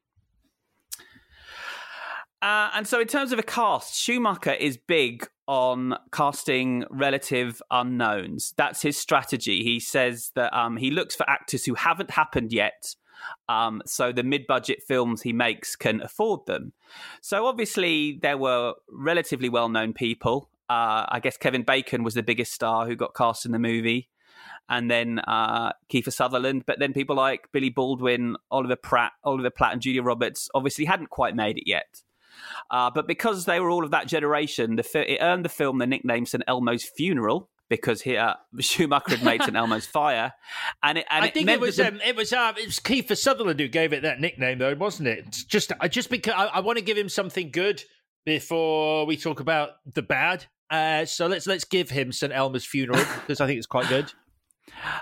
Uh, 2.42 2.70
and 2.76 2.88
so, 2.88 3.00
in 3.00 3.08
terms 3.08 3.32
of 3.32 3.40
a 3.40 3.44
cast, 3.44 3.96
Schumacher 3.96 4.54
is 4.54 4.78
big 4.78 5.28
on 5.48 5.98
casting 6.12 6.84
relative 6.90 7.62
unknowns. 7.72 8.54
That's 8.58 8.82
his 8.82 8.98
strategy. 8.98 9.64
He 9.64 9.80
says 9.80 10.32
that 10.36 10.54
um, 10.54 10.78
he 10.78 10.92
looks 10.92 11.16
for 11.16 11.30
actors 11.30 11.66
who 11.66 11.76
haven't 11.76 12.12
happened 12.12 12.52
yet. 12.52 12.96
Um, 13.50 13.82
so 13.86 14.12
the 14.12 14.24
mid-budget 14.24 14.84
films 14.88 15.22
he 15.22 15.34
makes 15.34 15.76
can 15.76 16.02
afford 16.02 16.46
them. 16.46 16.74
So 17.22 17.48
obviously 17.48 18.20
there 18.22 18.38
were 18.38 18.74
relatively 18.92 19.50
well-known 19.50 19.94
people. 19.94 20.50
Uh, 20.70 21.06
I 21.08 21.20
guess 21.22 21.38
Kevin 21.38 21.64
Bacon 21.64 22.04
was 22.04 22.14
the 22.14 22.24
biggest 22.24 22.54
star 22.54 22.86
who 22.86 22.96
got 22.96 23.16
cast 23.16 23.46
in 23.46 23.54
the 23.54 23.60
movie, 23.60 24.10
and 24.70 24.92
then 24.92 25.20
uh, 25.20 25.72
Kiefer 25.90 26.12
Sutherland. 26.12 26.66
But 26.68 26.80
then 26.80 26.92
people 26.92 27.16
like 27.16 27.50
Billy 27.54 27.70
Baldwin, 27.70 28.36
Oliver 28.52 28.76
Pratt, 28.76 29.14
Oliver 29.24 29.50
Platt, 29.50 29.74
and 29.74 29.82
Julia 29.82 30.04
Roberts 30.04 30.50
obviously 30.54 30.84
hadn't 30.86 31.10
quite 31.10 31.36
made 31.36 31.58
it 31.58 31.64
yet. 31.66 32.04
Uh, 32.72 32.90
but 32.90 33.08
because 33.08 33.46
they 33.46 33.60
were 33.60 33.70
all 33.70 33.84
of 33.84 33.92
that 33.92 34.08
generation, 34.08 34.76
the 34.76 34.84
fi- 34.84 35.02
it 35.02 35.20
earned 35.22 35.46
the 35.46 35.50
film 35.50 35.78
the 35.78 35.88
nickname 35.88 36.26
St. 36.26 36.44
Elmo's 36.48 36.84
Funeral 36.84 37.50
because 37.70 38.02
here 38.02 38.20
uh, 38.20 38.36
Schumacher 38.60 39.18
had 39.18 39.24
made 39.24 39.42
St. 39.42 39.56
Elmo's 39.56 39.86
Fire, 39.86 40.34
and, 40.84 40.98
it, 40.98 41.06
and 41.10 41.26
I 41.26 41.30
think 41.30 41.50
it, 41.50 41.54
it 41.54 41.60
was 41.60 41.78
the, 41.78 41.88
um, 41.88 42.02
it 42.06 42.16
was 42.16 42.34
uh, 42.34 42.54
it 42.58 42.66
was 42.66 42.80
Kiefer 42.80 43.18
Sutherland 43.18 43.60
who 43.60 43.68
gave 43.68 43.94
it 43.94 44.04
that 44.04 44.20
nickname, 44.20 44.60
though, 44.60 44.76
wasn't 44.76 45.08
it? 45.10 45.26
It's 45.28 45.44
just 45.44 45.72
I 45.80 45.88
just 45.88 46.10
because 46.10 46.34
I, 46.36 46.46
I 46.46 46.60
want 46.62 46.78
to 46.78 46.84
give 46.84 46.98
him 46.98 47.10
something 47.10 47.52
good 47.52 47.84
before 48.26 49.06
we 49.06 49.18
talk 49.18 49.40
about 49.40 49.72
the 49.94 50.02
bad. 50.02 50.46
Uh, 50.70 51.06
so 51.06 51.28
let's 51.28 51.48
let's 51.48 51.64
give 51.64 51.90
him 51.90 52.12
St. 52.12 52.34
Elmo's 52.34 52.66
Funeral 52.66 53.00
because 53.22 53.42
I 53.42 53.48
think 53.48 53.58
it's 53.58 53.68
quite 53.68 53.88
good. 53.88 54.12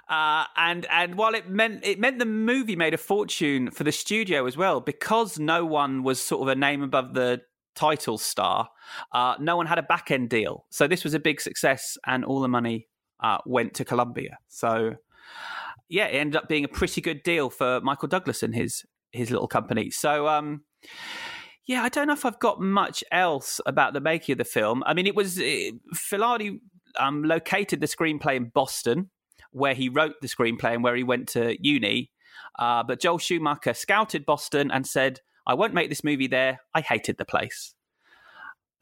Uh, 0.10 0.46
and 0.56 0.86
and 0.90 1.16
while 1.16 1.34
it 1.34 1.50
meant 1.50 1.86
it 1.86 2.00
meant 2.00 2.20
the 2.20 2.26
movie 2.26 2.76
made 2.76 2.94
a 2.94 2.98
fortune 2.98 3.72
for 3.72 3.84
the 3.84 3.92
studio 3.92 4.46
as 4.46 4.56
well 4.56 4.80
because 4.80 5.40
no 5.40 5.66
one 5.66 6.04
was 6.04 6.22
sort 6.22 6.42
of 6.42 6.48
a 6.48 6.56
name 6.56 6.82
above 6.82 7.14
the 7.14 7.42
title 7.76 8.18
star. 8.18 8.70
Uh, 9.12 9.36
no 9.40 9.58
one 9.58 9.66
had 9.66 9.78
a 9.78 9.84
back 9.84 10.12
end 10.12 10.30
deal, 10.30 10.66
so 10.70 10.88
this 10.88 11.04
was 11.04 11.14
a 11.14 11.20
big 11.20 11.42
success, 11.42 11.98
and 12.06 12.24
all 12.24 12.40
the 12.40 12.48
money 12.48 12.88
uh, 13.22 13.38
went 13.46 13.74
to 13.74 13.86
Columbia. 13.86 14.38
So 14.48 14.96
yeah, 15.90 16.06
it 16.06 16.18
ended 16.18 16.38
up 16.38 16.48
being 16.48 16.64
a 16.64 16.70
pretty 16.70 17.02
good 17.02 17.24
deal 17.24 17.50
for 17.50 17.82
Michael 17.82 18.08
Douglas 18.08 18.44
and 18.44 18.56
his 18.56 18.84
his 19.12 19.32
little 19.32 19.48
company. 19.48 19.90
So 19.90 20.28
um, 20.28 20.64
yeah, 21.66 21.84
I 21.84 21.90
don't 21.90 22.08
know 22.08 22.14
if 22.14 22.26
I've 22.26 22.40
got 22.40 22.62
much 22.62 23.04
else 23.12 23.60
about 23.66 23.94
the 23.94 24.02
making 24.02 24.34
of 24.34 24.38
the 24.38 24.46
film. 24.46 24.84
I 24.86 24.94
mean, 24.94 25.08
it 25.08 25.16
was 25.16 25.38
Filoni 25.38 26.60
um, 27.00 27.24
located 27.24 27.82
the 27.82 27.88
screenplay 27.88 28.36
in 28.36 28.52
Boston 28.54 29.10
where 29.56 29.74
he 29.74 29.88
wrote 29.88 30.16
the 30.22 30.28
screenplay 30.28 30.74
and 30.74 30.84
where 30.84 30.96
he 30.96 31.04
went 31.04 31.30
to 31.30 31.56
uni. 31.66 32.12
Uh, 32.60 32.84
but 32.84 33.00
Joel 33.00 33.18
Schumacher 33.18 33.74
scouted 33.74 34.26
Boston 34.26 34.70
and 34.70 34.86
said, 34.86 35.22
I 35.48 35.54
won't 35.54 35.74
make 35.74 35.88
this 35.88 36.04
movie 36.04 36.28
there. 36.28 36.60
I 36.74 36.82
hated 36.82 37.18
the 37.18 37.24
place. 37.26 37.74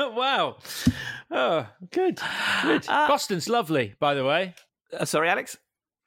wow. 0.00 0.56
Oh, 1.30 1.68
good. 1.90 2.18
Good. 2.62 2.88
Uh, 2.88 3.06
Boston's 3.06 3.50
lovely, 3.50 3.94
by 4.00 4.14
the 4.14 4.24
way. 4.24 4.54
Uh, 4.98 5.04
sorry, 5.04 5.28
Alex? 5.28 5.58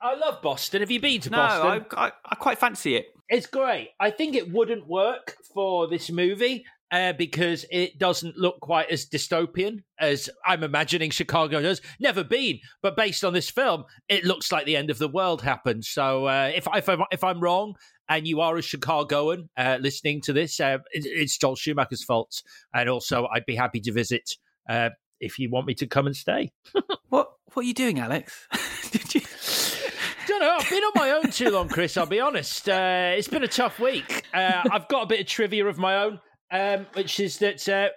I 0.01 0.15
love 0.15 0.41
Boston. 0.41 0.81
Have 0.81 0.89
you 0.89 0.99
been 0.99 1.21
to 1.21 1.29
no, 1.29 1.37
Boston? 1.37 1.85
I, 1.91 2.07
I, 2.07 2.11
I 2.25 2.35
quite 2.35 2.57
fancy 2.57 2.95
it. 2.95 3.05
It's 3.29 3.45
great. 3.45 3.89
I 3.99 4.09
think 4.09 4.35
it 4.35 4.51
wouldn't 4.51 4.87
work 4.87 5.37
for 5.53 5.87
this 5.87 6.09
movie 6.09 6.65
uh, 6.91 7.13
because 7.13 7.65
it 7.71 7.97
doesn't 7.99 8.37
look 8.37 8.59
quite 8.59 8.89
as 8.89 9.05
dystopian 9.05 9.83
as 9.99 10.29
I'm 10.45 10.63
imagining 10.63 11.11
Chicago 11.11 11.61
does. 11.61 11.81
Never 11.99 12.23
been, 12.23 12.59
but 12.81 12.95
based 12.95 13.23
on 13.23 13.33
this 13.33 13.49
film, 13.49 13.85
it 14.07 14.23
looks 14.23 14.51
like 14.51 14.65
the 14.65 14.77
end 14.77 14.89
of 14.89 14.97
the 14.97 15.07
world 15.07 15.41
happened. 15.41 15.85
So 15.85 16.25
uh, 16.25 16.51
if 16.53 16.67
if 16.73 16.89
I'm, 16.89 17.01
if 17.11 17.23
I'm 17.23 17.39
wrong 17.39 17.75
and 18.09 18.27
you 18.27 18.41
are 18.41 18.57
a 18.57 18.61
Chicagoan 18.61 19.49
uh, 19.57 19.77
listening 19.81 20.21
to 20.21 20.33
this, 20.33 20.59
uh, 20.59 20.77
it, 20.91 21.05
it's 21.05 21.37
Joel 21.37 21.55
Schumacher's 21.55 22.03
fault. 22.03 22.41
And 22.73 22.89
also, 22.89 23.27
I'd 23.33 23.45
be 23.45 23.55
happy 23.55 23.81
to 23.81 23.91
visit 23.91 24.37
uh, 24.69 24.89
if 25.19 25.39
you 25.39 25.49
want 25.49 25.67
me 25.67 25.73
to 25.75 25.87
come 25.87 26.07
and 26.07 26.15
stay. 26.15 26.51
what 27.09 27.31
What 27.53 27.63
are 27.63 27.67
you 27.67 27.73
doing, 27.73 27.99
Alex? 27.99 28.47
Did 28.91 29.15
you? 29.15 29.21
don't 30.27 30.41
know. 30.41 30.57
I've 30.59 30.69
been 30.69 30.83
on 30.83 30.91
my 30.95 31.11
own 31.11 31.31
too 31.31 31.49
long, 31.49 31.69
Chris. 31.69 31.97
I'll 31.97 32.05
be 32.05 32.19
honest. 32.19 32.67
Uh, 32.69 33.13
it's 33.15 33.27
been 33.27 33.43
a 33.43 33.47
tough 33.47 33.79
week. 33.79 34.23
Uh, 34.33 34.63
I've 34.71 34.87
got 34.87 35.03
a 35.03 35.05
bit 35.05 35.19
of 35.19 35.27
trivia 35.27 35.65
of 35.65 35.77
my 35.77 35.97
own 36.03 36.19
um, 36.51 36.87
which 36.93 37.19
is 37.19 37.37
that 37.39 37.67
uh, 37.67 37.89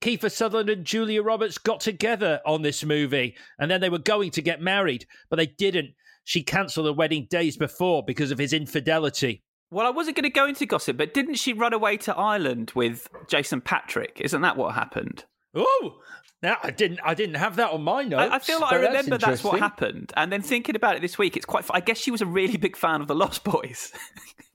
Kiefer 0.00 0.32
Sutherland 0.32 0.70
and 0.70 0.84
Julia 0.84 1.22
Roberts 1.22 1.58
got 1.58 1.80
together 1.80 2.40
on 2.46 2.62
this 2.62 2.84
movie, 2.84 3.36
and 3.58 3.70
then 3.70 3.80
they 3.80 3.90
were 3.90 3.98
going 3.98 4.30
to 4.32 4.42
get 4.42 4.60
married, 4.60 5.06
but 5.28 5.36
they 5.36 5.46
didn't. 5.46 5.90
She 6.24 6.42
cancelled 6.42 6.86
the 6.86 6.92
wedding 6.92 7.26
days 7.30 7.56
before 7.56 8.04
because 8.04 8.30
of 8.30 8.38
his 8.38 8.52
infidelity. 8.52 9.42
Well, 9.70 9.86
I 9.86 9.90
wasn't 9.90 10.16
going 10.16 10.24
to 10.24 10.30
go 10.30 10.46
into 10.46 10.66
gossip, 10.66 10.96
but 10.96 11.14
didn't 11.14 11.34
she 11.34 11.52
run 11.52 11.72
away 11.72 11.96
to 11.98 12.16
Ireland 12.16 12.72
with 12.74 13.08
Jason 13.28 13.60
Patric? 13.60 14.20
Isn't 14.20 14.42
that 14.42 14.56
what 14.56 14.74
happened? 14.74 15.24
Oh, 15.54 15.98
now 16.42 16.56
I 16.62 16.70
didn't. 16.70 17.00
I 17.04 17.14
didn't 17.14 17.36
have 17.36 17.56
that 17.56 17.72
on 17.72 17.82
my 17.82 18.02
notes. 18.02 18.32
I, 18.32 18.36
I 18.36 18.38
feel 18.38 18.60
like 18.60 18.72
I 18.72 18.76
but 18.76 18.80
that's 18.80 19.06
remember 19.06 19.18
that's, 19.18 19.44
what 19.44 19.58
happened, 19.58 20.12
and 20.16 20.32
then 20.32 20.42
thinking 20.42 20.76
about 20.76 20.96
it 20.96 21.02
this 21.02 21.18
week, 21.18 21.36
it's 21.36 21.46
quite. 21.46 21.64
I 21.70 21.80
guess 21.80 21.98
she 21.98 22.10
was 22.10 22.22
a 22.22 22.26
really 22.26 22.56
big 22.56 22.76
fan 22.76 23.00
of 23.00 23.08
the 23.08 23.14
Lost 23.14 23.44
Boys. 23.44 23.92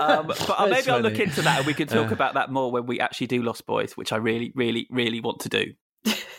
um, 0.00 0.26
but 0.26 0.50
uh, 0.50 0.66
maybe 0.68 0.90
I'll 0.90 1.00
look 1.00 1.18
into 1.18 1.42
that, 1.42 1.58
and 1.58 1.66
we 1.66 1.74
can 1.74 1.88
talk 1.88 2.10
Uh. 2.10 2.14
about 2.14 2.34
that 2.34 2.50
more 2.50 2.70
when 2.70 2.86
we 2.86 3.00
actually 3.00 3.26
do 3.28 3.42
Lost 3.42 3.66
Boys, 3.66 3.96
which 3.96 4.12
I 4.12 4.16
really, 4.16 4.52
really, 4.54 4.86
really 4.90 5.20
want 5.20 5.40
to 5.40 5.48
do. 5.48 5.72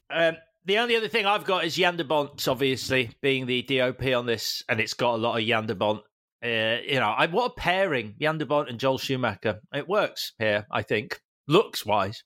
Um, 0.10 0.38
the 0.66 0.80
only 0.80 0.96
other 0.96 1.08
thing 1.08 1.26
I've 1.26 1.46
got 1.46 1.66
is 1.66 1.76
Jan 1.76 1.98
de 1.98 2.04
Bont, 2.04 2.48
obviously 2.48 3.12
being 3.22 3.46
the 3.46 3.62
DOP 3.64 4.04
on 4.16 4.26
this, 4.26 4.64
and 4.70 4.80
it's 4.80 4.94
got 4.94 5.16
a 5.16 5.18
lot 5.18 5.40
of 5.40 5.46
Jan 5.46 5.66
de 5.68 5.76
Bont. 5.76 6.02
Uh, 6.44 6.78
you 6.88 7.00
know, 7.00 7.10
I, 7.10 7.28
what 7.28 7.46
a 7.52 7.54
pairing, 7.56 8.16
Jan 8.22 8.38
de 8.38 8.46
Bont 8.46 8.70
and 8.70 8.80
Joel 8.80 8.98
Schumacher. 8.98 9.62
It 9.74 9.88
works 9.88 10.34
here, 10.38 10.68
I 10.72 10.82
think, 10.84 11.20
looks 11.48 11.86
wise. 11.86 12.24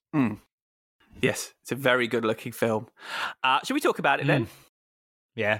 Yes, 1.21 1.53
it's 1.63 1.71
a 1.71 1.75
very 1.75 2.07
good-looking 2.07 2.51
film. 2.53 2.87
Uh, 3.43 3.59
should 3.63 3.73
we 3.73 3.79
talk 3.81 3.99
about 3.99 4.19
it 4.21 4.27
then? 4.27 4.47
Yeah. 5.35 5.59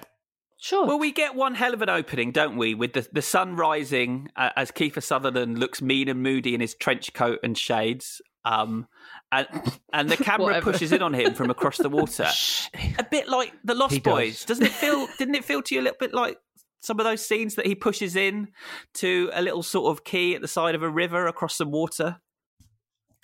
Sure. 0.61 0.85
Well, 0.85 0.99
we 0.99 1.13
get 1.13 1.35
one 1.35 1.55
hell 1.55 1.73
of 1.73 1.81
an 1.81 1.89
opening, 1.89 2.31
don't 2.31 2.57
we? 2.57 2.73
With 2.73 2.91
the, 2.91 3.07
the 3.13 3.21
sun 3.21 3.55
rising 3.55 4.29
uh, 4.35 4.49
as 4.57 4.71
Kiefer 4.71 5.01
Sutherland 5.01 5.57
looks 5.57 5.81
mean 5.81 6.09
and 6.09 6.21
moody 6.21 6.53
in 6.53 6.59
his 6.59 6.75
trench 6.75 7.13
coat 7.13 7.39
and 7.43 7.57
shades. 7.57 8.21
Um, 8.43 8.87
and, 9.31 9.47
and 9.93 10.09
the 10.09 10.17
camera 10.17 10.61
pushes 10.61 10.91
in 10.91 11.01
on 11.01 11.13
him 11.13 11.33
from 11.33 11.49
across 11.49 11.77
the 11.77 11.89
water. 11.89 12.27
a 12.99 13.03
bit 13.09 13.29
like 13.29 13.53
The 13.63 13.73
Lost 13.73 13.93
He 13.93 13.99
does. 14.01 14.13
Boys. 14.13 14.45
Doesn't 14.45 14.65
it 14.65 14.71
feel, 14.73 15.07
didn't 15.17 15.35
it 15.35 15.45
feel 15.45 15.61
to 15.61 15.75
you 15.75 15.79
a 15.79 15.83
little 15.83 15.97
bit 15.97 16.13
like 16.13 16.37
some 16.81 16.99
of 16.99 17.05
those 17.05 17.25
scenes 17.25 17.55
that 17.55 17.65
he 17.65 17.73
pushes 17.73 18.17
in 18.17 18.49
to 18.95 19.29
a 19.33 19.41
little 19.41 19.63
sort 19.63 19.95
of 19.95 20.03
quay 20.03 20.35
at 20.35 20.41
the 20.41 20.47
side 20.47 20.75
of 20.75 20.83
a 20.83 20.89
river 20.89 21.25
across 21.27 21.55
some 21.55 21.71
water? 21.71 22.19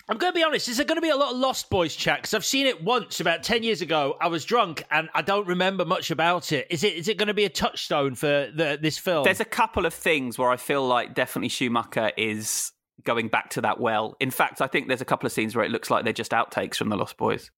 I'm 0.08 0.18
going 0.18 0.32
to 0.32 0.36
be 0.36 0.44
honest. 0.44 0.68
Is 0.68 0.76
there 0.76 0.86
going 0.86 0.96
to 0.96 1.02
be 1.02 1.08
a 1.08 1.16
lot 1.16 1.32
of 1.32 1.38
Lost 1.38 1.68
Boys 1.68 1.96
chat? 1.96 2.18
Because 2.18 2.34
I've 2.34 2.44
seen 2.44 2.66
it 2.66 2.82
once 2.82 3.18
about 3.18 3.42
ten 3.42 3.62
years 3.64 3.82
ago. 3.82 4.16
I 4.20 4.28
was 4.28 4.44
drunk 4.44 4.84
and 4.90 5.08
I 5.14 5.22
don't 5.22 5.46
remember 5.48 5.84
much 5.84 6.12
about 6.12 6.52
it. 6.52 6.66
Is 6.70 6.84
it 6.84 6.94
is 6.94 7.08
it 7.08 7.16
going 7.16 7.26
to 7.28 7.34
be 7.34 7.44
a 7.44 7.48
touchstone 7.48 8.14
for 8.14 8.26
the, 8.54 8.78
this 8.80 8.98
film? 8.98 9.24
There's 9.24 9.40
a 9.40 9.44
couple 9.44 9.84
of 9.84 9.92
things 9.92 10.38
where 10.38 10.50
I 10.50 10.56
feel 10.56 10.86
like 10.86 11.14
definitely 11.14 11.48
Schumacher 11.48 12.12
is 12.16 12.72
going 13.02 13.28
back 13.28 13.50
to 13.50 13.60
that 13.62 13.80
well. 13.80 14.16
In 14.20 14.30
fact, 14.30 14.60
I 14.60 14.68
think 14.68 14.88
there's 14.88 15.00
a 15.00 15.06
couple 15.06 15.26
of 15.26 15.32
scenes 15.32 15.56
where 15.56 15.64
it 15.64 15.70
looks 15.70 15.90
like 15.90 16.04
they're 16.04 16.12
just 16.12 16.32
outtakes 16.32 16.76
from 16.76 16.88
The 16.88 16.96
Lost 16.96 17.16
Boys. 17.16 17.50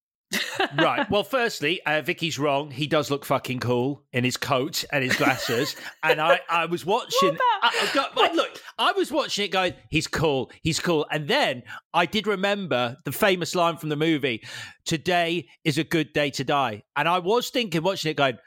Right. 0.79 1.09
Well, 1.11 1.25
firstly, 1.25 1.81
uh, 1.87 2.03
Vicky's 2.03 2.39
wrong. 2.39 2.71
He 2.71 2.87
does 2.87 3.11
look 3.11 3.25
fucking 3.25 3.61
cool 3.61 4.05
in 4.13 4.25
his 4.25 4.37
coat 4.37 4.85
and 4.93 5.03
his 5.03 5.17
glasses. 5.17 5.77
and 6.03 6.21
I, 6.21 6.41
I 6.49 6.67
was 6.67 6.85
watching. 6.85 7.37
I, 7.63 7.89
I 7.89 7.95
got, 7.95 8.17
like, 8.17 8.35
look, 8.35 8.61
I 8.79 8.93
was 8.93 9.11
watching 9.11 9.47
it 9.47 9.49
going, 9.49 9.75
he's 9.91 10.07
cool, 10.07 10.51
he's 10.63 10.81
cool. 10.81 11.07
And 11.11 11.29
then 11.29 11.63
I 11.95 12.07
did 12.07 12.27
remember 12.27 12.97
the 13.05 13.13
famous 13.13 13.55
line 13.55 13.77
from 13.77 13.89
the 13.89 13.97
movie, 13.97 14.43
today 14.85 15.47
is 15.65 15.79
a 15.79 15.85
good 15.85 16.13
day 16.13 16.31
to 16.31 16.45
die. 16.45 16.83
And 16.97 17.09
I 17.09 17.19
was 17.19 17.51
thinking, 17.51 17.83
watching 17.83 18.11
it, 18.11 18.17
going, 18.17 18.39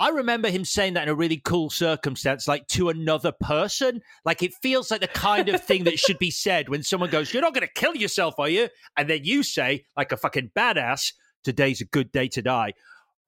I 0.00 0.08
remember 0.08 0.48
him 0.48 0.64
saying 0.64 0.94
that 0.94 1.02
in 1.04 1.08
a 1.10 1.14
really 1.14 1.36
cool 1.44 1.68
circumstance, 1.68 2.48
like 2.48 2.66
to 2.68 2.88
another 2.88 3.32
person. 3.32 4.00
Like 4.24 4.42
it 4.42 4.54
feels 4.62 4.90
like 4.90 5.02
the 5.02 5.08
kind 5.08 5.50
of 5.50 5.62
thing 5.62 5.84
that 5.84 5.98
should 5.98 6.18
be 6.18 6.30
said 6.30 6.70
when 6.70 6.82
someone 6.82 7.10
goes, 7.10 7.34
You're 7.34 7.42
not 7.42 7.52
going 7.54 7.66
to 7.66 7.72
kill 7.74 7.94
yourself, 7.94 8.34
are 8.38 8.48
you? 8.48 8.68
And 8.96 9.10
then 9.10 9.20
you 9.24 9.42
say, 9.42 9.84
like 9.98 10.10
a 10.10 10.16
fucking 10.16 10.52
badass, 10.56 11.12
Today's 11.44 11.82
a 11.82 11.84
good 11.84 12.10
day 12.12 12.28
to 12.28 12.40
die. 12.40 12.72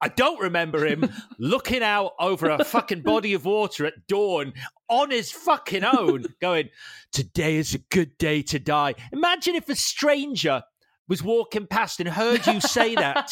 I 0.01 0.07
don't 0.09 0.41
remember 0.41 0.85
him 0.85 1.09
looking 1.39 1.83
out 1.83 2.13
over 2.19 2.49
a 2.49 2.65
fucking 2.65 3.03
body 3.03 3.33
of 3.35 3.45
water 3.45 3.85
at 3.85 4.05
dawn 4.07 4.53
on 4.89 5.11
his 5.11 5.31
fucking 5.31 5.83
own, 5.83 6.25
going, 6.41 6.69
Today 7.11 7.57
is 7.57 7.75
a 7.75 7.79
good 7.79 8.17
day 8.17 8.41
to 8.41 8.57
die. 8.57 8.95
Imagine 9.11 9.53
if 9.55 9.69
a 9.69 9.75
stranger 9.75 10.63
was 11.07 11.21
walking 11.21 11.67
past 11.67 11.99
and 11.99 12.09
heard 12.09 12.47
you 12.47 12.59
say 12.59 12.95
that 12.95 13.31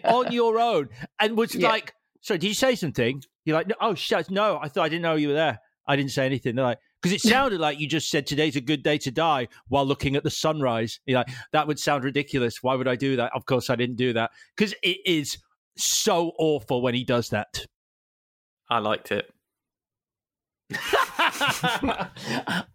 on 0.04 0.30
your 0.30 0.58
own 0.60 0.90
and 1.18 1.38
was 1.38 1.54
Yeah. 1.54 1.68
like, 1.68 1.94
Sorry, 2.22 2.38
did 2.38 2.48
you 2.48 2.54
say 2.54 2.74
something? 2.74 3.22
You're 3.44 3.56
like, 3.56 3.66
no, 3.68 3.74
oh, 3.80 3.94
shit, 3.94 4.30
no, 4.30 4.58
I 4.62 4.68
thought 4.68 4.84
I 4.84 4.88
didn't 4.88 5.02
know 5.02 5.16
you 5.16 5.28
were 5.28 5.34
there. 5.34 5.58
I 5.86 5.96
didn't 5.96 6.12
say 6.12 6.24
anything. 6.24 6.54
They're 6.54 6.64
like, 6.64 6.78
because 7.02 7.14
it 7.14 7.20
sounded 7.28 7.60
like 7.60 7.80
you 7.80 7.88
just 7.88 8.10
said 8.10 8.26
today's 8.26 8.56
a 8.56 8.60
good 8.60 8.82
day 8.82 8.96
to 8.98 9.10
die 9.10 9.48
while 9.68 9.84
looking 9.84 10.14
at 10.14 10.22
the 10.22 10.30
sunrise. 10.30 11.00
You're 11.04 11.18
like, 11.18 11.30
that 11.52 11.66
would 11.66 11.78
sound 11.78 12.04
ridiculous. 12.04 12.62
Why 12.62 12.76
would 12.76 12.88
I 12.88 12.96
do 12.96 13.16
that? 13.16 13.32
Of 13.34 13.44
course, 13.46 13.70
I 13.70 13.76
didn't 13.76 13.96
do 13.96 14.12
that 14.12 14.30
because 14.56 14.74
it 14.82 14.98
is 15.04 15.38
so 15.76 16.32
awful 16.38 16.80
when 16.80 16.94
he 16.94 17.04
does 17.04 17.30
that. 17.30 17.66
I 18.70 18.78
liked 18.78 19.10
it. 19.10 19.30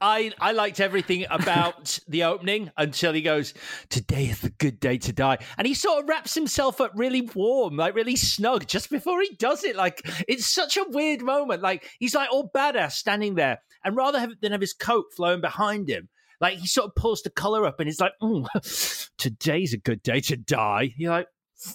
I 0.02 0.32
I 0.40 0.52
liked 0.54 0.80
everything 0.80 1.26
about 1.30 2.00
the 2.08 2.24
opening 2.24 2.72
until 2.78 3.14
he 3.14 3.22
goes, 3.22 3.54
"Today 3.90 4.26
is 4.26 4.42
the 4.42 4.50
good 4.50 4.80
day 4.80 4.98
to 5.00 5.14
die," 5.14 5.38
and 5.58 5.68
he 5.68 5.74
sort 5.74 6.04
of 6.04 6.10
wraps 6.10 6.34
himself 6.34 6.82
up 6.82 6.92
really 6.96 7.22
warm, 7.22 7.78
like 7.78 7.96
really 7.96 8.16
snug, 8.16 8.68
just 8.68 8.90
before 8.90 9.22
he 9.22 9.36
does 9.36 9.64
it. 9.64 9.76
Like 9.76 10.02
it's 10.28 10.48
such 10.48 10.78
a 10.78 10.86
weird 10.90 11.22
moment. 11.22 11.62
Like 11.62 11.90
he's 12.00 12.16
like 12.16 12.30
all 12.32 12.50
badass 12.54 12.94
standing 12.94 13.36
there, 13.36 13.60
and 13.84 13.96
rather 13.96 14.20
have, 14.20 14.32
than 14.42 14.52
have 14.52 14.62
his 14.62 14.74
coat 14.74 15.06
flowing 15.16 15.42
behind 15.42 15.90
him. 15.90 16.10
Like 16.40 16.58
he 16.58 16.68
sort 16.68 16.88
of 16.88 16.96
pulls 16.96 17.22
the 17.22 17.30
collar 17.30 17.66
up, 17.66 17.80
and 17.80 17.88
he's 17.88 18.02
like, 18.02 18.14
"Mm, 18.22 18.48
"Today's 19.18 19.74
a 19.74 19.78
good 19.78 20.04
day 20.04 20.20
to 20.22 20.38
die." 20.38 20.94
You're 20.98 21.12
like, 21.12 21.28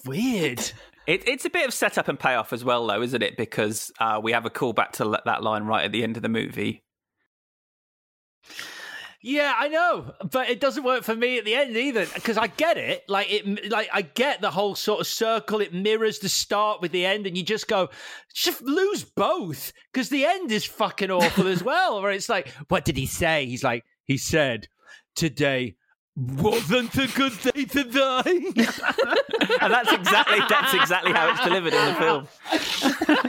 weird. 0.05 0.71
It, 1.05 1.27
it's 1.27 1.45
a 1.45 1.49
bit 1.49 1.67
of 1.67 1.73
setup 1.73 2.07
and 2.07 2.19
payoff 2.19 2.53
as 2.53 2.63
well, 2.63 2.87
though, 2.87 3.01
isn't 3.01 3.21
it? 3.21 3.35
Because 3.35 3.91
uh, 3.99 4.19
we 4.23 4.31
have 4.31 4.45
a 4.45 4.49
callback 4.49 4.91
to 4.93 5.19
that 5.25 5.43
line 5.43 5.63
right 5.63 5.83
at 5.83 5.91
the 5.91 6.03
end 6.03 6.15
of 6.15 6.23
the 6.23 6.29
movie. 6.29 6.83
Yeah, 9.25 9.53
I 9.57 9.69
know, 9.69 10.13
but 10.31 10.49
it 10.49 10.59
doesn't 10.59 10.83
work 10.83 11.03
for 11.03 11.15
me 11.15 11.37
at 11.37 11.45
the 11.45 11.55
end 11.55 11.77
either 11.77 12.05
because 12.13 12.37
I 12.37 12.47
get 12.47 12.77
it. 12.77 13.03
Like 13.07 13.31
it, 13.31 13.71
like 13.71 13.87
I 13.93 14.01
get 14.01 14.41
the 14.41 14.51
whole 14.51 14.75
sort 14.75 14.99
of 14.99 15.07
circle. 15.07 15.61
It 15.61 15.73
mirrors 15.73 16.19
the 16.19 16.27
start 16.27 16.81
with 16.81 16.91
the 16.91 17.05
end, 17.05 17.25
and 17.25 17.37
you 17.37 17.43
just 17.43 17.69
go, 17.69 17.89
just 18.33 18.61
lose 18.61 19.05
both 19.05 19.71
because 19.93 20.09
the 20.09 20.25
end 20.25 20.51
is 20.51 20.65
fucking 20.65 21.09
awful 21.09 21.47
as 21.47 21.63
well. 21.65 22.01
Where 22.01 22.11
it's 22.11 22.27
like, 22.27 22.49
what 22.67 22.83
did 22.83 22.97
he 22.97 23.05
say? 23.05 23.45
He's 23.45 23.63
like, 23.63 23.85
he 24.03 24.17
said, 24.17 24.67
today 25.15 25.75
wasn't 26.15 26.95
a 26.95 27.07
good 27.07 27.33
day 27.41 27.65
to 27.65 27.83
die. 27.85 28.21
and 29.61 29.73
that's 29.73 29.91
exactly 29.91 30.39
that's 30.47 30.73
exactly 30.73 31.11
how 31.11 31.31
it's 31.31 31.43
delivered 31.43 31.73
in 31.73 31.85
the 31.85 31.93
film. 31.95 32.27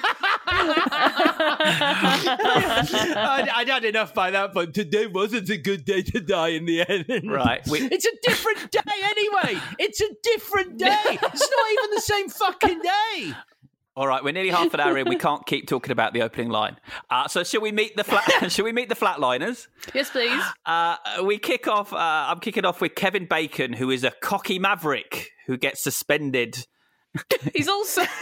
I, 2.36 3.48
I'd 3.56 3.68
had 3.68 3.84
enough 3.84 4.14
by 4.14 4.30
that 4.30 4.52
point. 4.52 4.74
Today 4.74 5.06
wasn't 5.06 5.48
a 5.50 5.56
good 5.56 5.84
day 5.84 6.02
to 6.02 6.20
die 6.20 6.48
in 6.48 6.66
the 6.66 6.84
end. 6.88 7.30
Right, 7.30 7.66
we- 7.68 7.80
it's 7.92 8.04
a 8.04 8.12
different 8.22 8.70
day 8.70 8.80
anyway. 9.02 9.60
It's 9.78 10.00
a 10.00 10.08
different 10.22 10.78
day. 10.78 10.98
It's 11.04 11.22
not 11.22 11.72
even 11.72 11.90
the 11.94 12.00
same 12.00 12.28
fucking 12.28 12.80
day. 12.80 13.34
All 13.96 14.08
right, 14.08 14.24
we're 14.24 14.32
nearly 14.32 14.50
half 14.50 14.74
an 14.74 14.80
hour 14.80 14.98
in. 14.98 15.08
We 15.08 15.16
can't 15.16 15.46
keep 15.46 15.68
talking 15.68 15.92
about 15.92 16.14
the 16.14 16.22
opening 16.22 16.48
line. 16.48 16.78
Uh, 17.10 17.28
so, 17.28 17.44
shall 17.44 17.60
we 17.60 17.70
meet 17.70 17.96
the 17.96 18.02
flat? 18.02 18.48
shall 18.50 18.64
we 18.64 18.72
meet 18.72 18.88
the 18.88 18.96
flatliners? 18.96 19.68
Yes, 19.94 20.10
please. 20.10 20.42
Uh, 20.66 20.96
we 21.22 21.38
kick 21.38 21.68
off. 21.68 21.92
Uh, 21.92 21.96
I'm 21.96 22.40
kicking 22.40 22.64
off 22.64 22.80
with 22.80 22.96
Kevin 22.96 23.26
Bacon, 23.26 23.72
who 23.72 23.90
is 23.90 24.02
a 24.02 24.10
cocky 24.10 24.58
maverick 24.58 25.30
who 25.46 25.56
gets 25.56 25.80
suspended. 25.80 26.66
He's 27.54 27.68
also. 27.68 28.02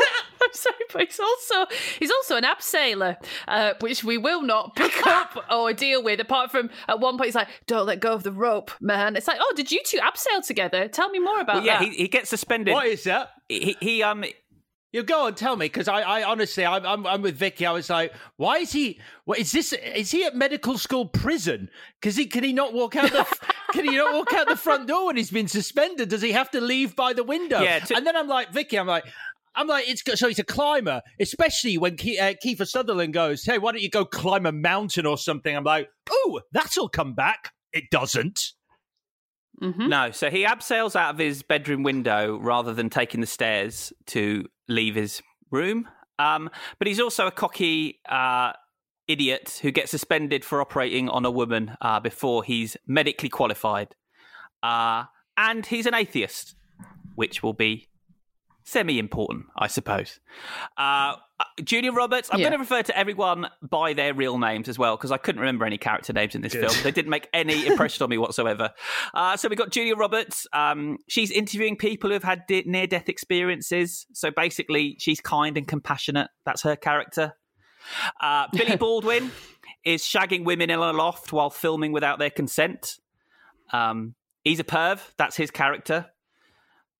I'm 0.42 0.52
sorry, 0.52 0.74
but 0.92 1.02
he's 1.06 1.20
also 1.20 1.66
he's 2.00 2.10
also 2.10 2.36
an 2.36 2.42
abseiler, 2.42 3.16
uh, 3.46 3.74
which 3.78 4.02
we 4.02 4.18
will 4.18 4.42
not 4.42 4.74
pick 4.74 5.06
up 5.06 5.38
or 5.52 5.72
deal 5.72 6.02
with. 6.02 6.18
Apart 6.18 6.50
from 6.50 6.68
at 6.88 6.98
one 6.98 7.16
point, 7.16 7.26
he's 7.26 7.36
like, 7.36 7.46
"Don't 7.68 7.86
let 7.86 8.00
go 8.00 8.12
of 8.12 8.24
the 8.24 8.32
rope, 8.32 8.72
man." 8.80 9.14
It's 9.14 9.28
like, 9.28 9.38
"Oh, 9.40 9.52
did 9.54 9.70
you 9.70 9.80
two 9.84 9.98
abseil 9.98 10.44
together? 10.44 10.88
Tell 10.88 11.10
me 11.10 11.20
more 11.20 11.40
about 11.40 11.58
Well, 11.58 11.64
yeah, 11.64 11.78
that." 11.78 11.88
he, 11.88 11.94
he 11.96 12.08
gets 12.08 12.28
suspended. 12.28 12.74
What 12.74 12.88
is 12.88 13.04
that? 13.04 13.30
He, 13.48 13.76
he 13.80 14.02
um 14.02 14.24
You 14.92 15.02
go 15.02 15.26
and 15.26 15.36
tell 15.36 15.56
me 15.56 15.66
because 15.66 15.88
I, 15.88 16.02
I 16.02 16.22
honestly, 16.24 16.66
I'm, 16.66 16.84
I'm, 16.84 17.06
I'm 17.06 17.22
with 17.22 17.36
Vicky. 17.36 17.64
I 17.64 17.72
was 17.72 17.88
like, 17.88 18.12
why 18.36 18.58
is 18.58 18.72
he? 18.72 19.00
What 19.24 19.38
is 19.38 19.50
this? 19.50 19.72
Is 19.72 20.10
he 20.10 20.24
at 20.24 20.36
medical 20.36 20.76
school 20.76 21.06
prison? 21.06 21.70
Because 22.00 22.14
he 22.14 22.26
can 22.26 22.44
he 22.44 22.52
not 22.52 22.74
walk 22.74 22.94
out 22.96 23.10
the? 23.10 23.26
can 23.72 23.86
he 23.88 23.96
not 23.96 24.14
walk 24.14 24.34
out 24.34 24.48
the 24.48 24.56
front 24.56 24.86
door 24.88 25.06
when 25.06 25.16
he's 25.16 25.30
been 25.30 25.48
suspended? 25.48 26.10
Does 26.10 26.20
he 26.20 26.32
have 26.32 26.50
to 26.50 26.60
leave 26.60 26.94
by 26.94 27.14
the 27.14 27.24
window? 27.24 27.62
Yeah, 27.62 27.78
to- 27.78 27.96
and 27.96 28.06
then 28.06 28.16
I'm 28.16 28.28
like, 28.28 28.52
Vicky, 28.52 28.78
I'm 28.78 28.86
like. 28.86 29.04
I'm 29.54 29.66
like, 29.66 29.86
it's 29.86 30.02
so 30.18 30.28
he's 30.28 30.38
a 30.38 30.44
climber, 30.44 31.02
especially 31.20 31.76
when 31.76 31.98
Ke- 31.98 32.16
uh, 32.18 32.32
Kiefer 32.42 32.66
Sutherland 32.66 33.12
goes, 33.12 33.44
"Hey, 33.44 33.58
why 33.58 33.72
don't 33.72 33.82
you 33.82 33.90
go 33.90 34.06
climb 34.06 34.46
a 34.46 34.52
mountain 34.52 35.04
or 35.04 35.18
something?" 35.18 35.54
I'm 35.54 35.62
like, 35.62 35.90
"Ooh, 36.10 36.40
that'll 36.52 36.88
come 36.88 37.12
back." 37.12 37.52
It 37.70 37.84
doesn't. 37.90 38.52
Mhm. 39.60 39.88
no, 39.88 40.10
so 40.10 40.30
he 40.30 40.44
abseils 40.44 40.96
out 40.96 41.10
of 41.14 41.18
his 41.18 41.42
bedroom 41.42 41.82
window 41.82 42.38
rather 42.38 42.72
than 42.72 42.90
taking 42.90 43.20
the 43.20 43.26
stairs 43.26 43.92
to 44.06 44.46
leave 44.68 44.94
his 44.94 45.22
room. 45.50 45.88
Um, 46.18 46.50
but 46.78 46.88
he's 46.88 47.00
also 47.00 47.26
a 47.26 47.30
cocky 47.30 48.00
uh, 48.08 48.52
idiot 49.08 49.58
who 49.62 49.70
gets 49.70 49.90
suspended 49.90 50.44
for 50.44 50.60
operating 50.60 51.08
on 51.08 51.24
a 51.24 51.30
woman 51.30 51.76
uh, 51.80 52.00
before 52.00 52.44
he's 52.44 52.76
medically 52.86 53.28
qualified. 53.28 53.94
Uh, 54.62 55.04
and 55.36 55.66
he's 55.66 55.86
an 55.86 55.94
atheist, 55.94 56.54
which 57.14 57.42
will 57.42 57.52
be 57.52 57.88
semi 58.64 58.98
important, 58.98 59.46
I 59.56 59.66
suppose. 59.66 60.20
Uh, 60.76 61.14
Julia 61.64 61.92
Roberts, 61.92 62.28
I'm 62.32 62.38
Yeah. 62.38 62.50
going 62.50 62.58
to 62.58 62.58
refer 62.62 62.82
to 62.82 62.96
everyone 62.96 63.48
by 63.62 63.92
their 63.94 64.14
real 64.14 64.38
names 64.38 64.68
as 64.68 64.78
well 64.78 64.96
because 64.96 65.10
I 65.10 65.16
couldn't 65.16 65.40
remember 65.40 65.64
any 65.64 65.78
character 65.78 66.12
names 66.12 66.34
in 66.34 66.40
this 66.42 66.52
Good. 66.52 66.70
film. 66.70 66.82
They 66.84 66.92
didn't 66.92 67.10
make 67.10 67.28
any 67.34 67.66
impression 67.68 68.04
on 68.04 68.10
me 68.10 68.18
whatsoever. 68.18 68.70
Uh, 69.12 69.36
so 69.36 69.48
we 69.48 69.56
got 69.56 69.70
Julia 69.70 69.96
Roberts. 69.96 70.46
Um, 70.52 70.98
she's 71.08 71.30
interviewing 71.30 71.76
people 71.76 72.10
who've 72.10 72.22
had 72.22 72.46
de- 72.46 72.62
near 72.64 72.86
death 72.86 73.08
experiences. 73.08 74.06
So 74.12 74.30
basically, 74.30 74.96
she's 75.00 75.20
kind 75.20 75.56
and 75.56 75.66
compassionate. 75.66 76.28
That's 76.44 76.62
her 76.62 76.76
character. 76.76 77.34
Uh, 78.20 78.46
Billy 78.52 78.76
Baldwin 78.76 79.32
is 79.84 80.02
shagging 80.02 80.44
women 80.44 80.70
in 80.70 80.78
a 80.78 80.92
loft 80.92 81.32
while 81.32 81.50
filming 81.50 81.90
without 81.90 82.20
their 82.20 82.30
consent. 82.30 82.98
Um, 83.72 84.14
he's 84.44 84.60
a 84.60 84.64
perv. 84.64 85.00
That's 85.16 85.34
his 85.36 85.50
character. 85.50 86.06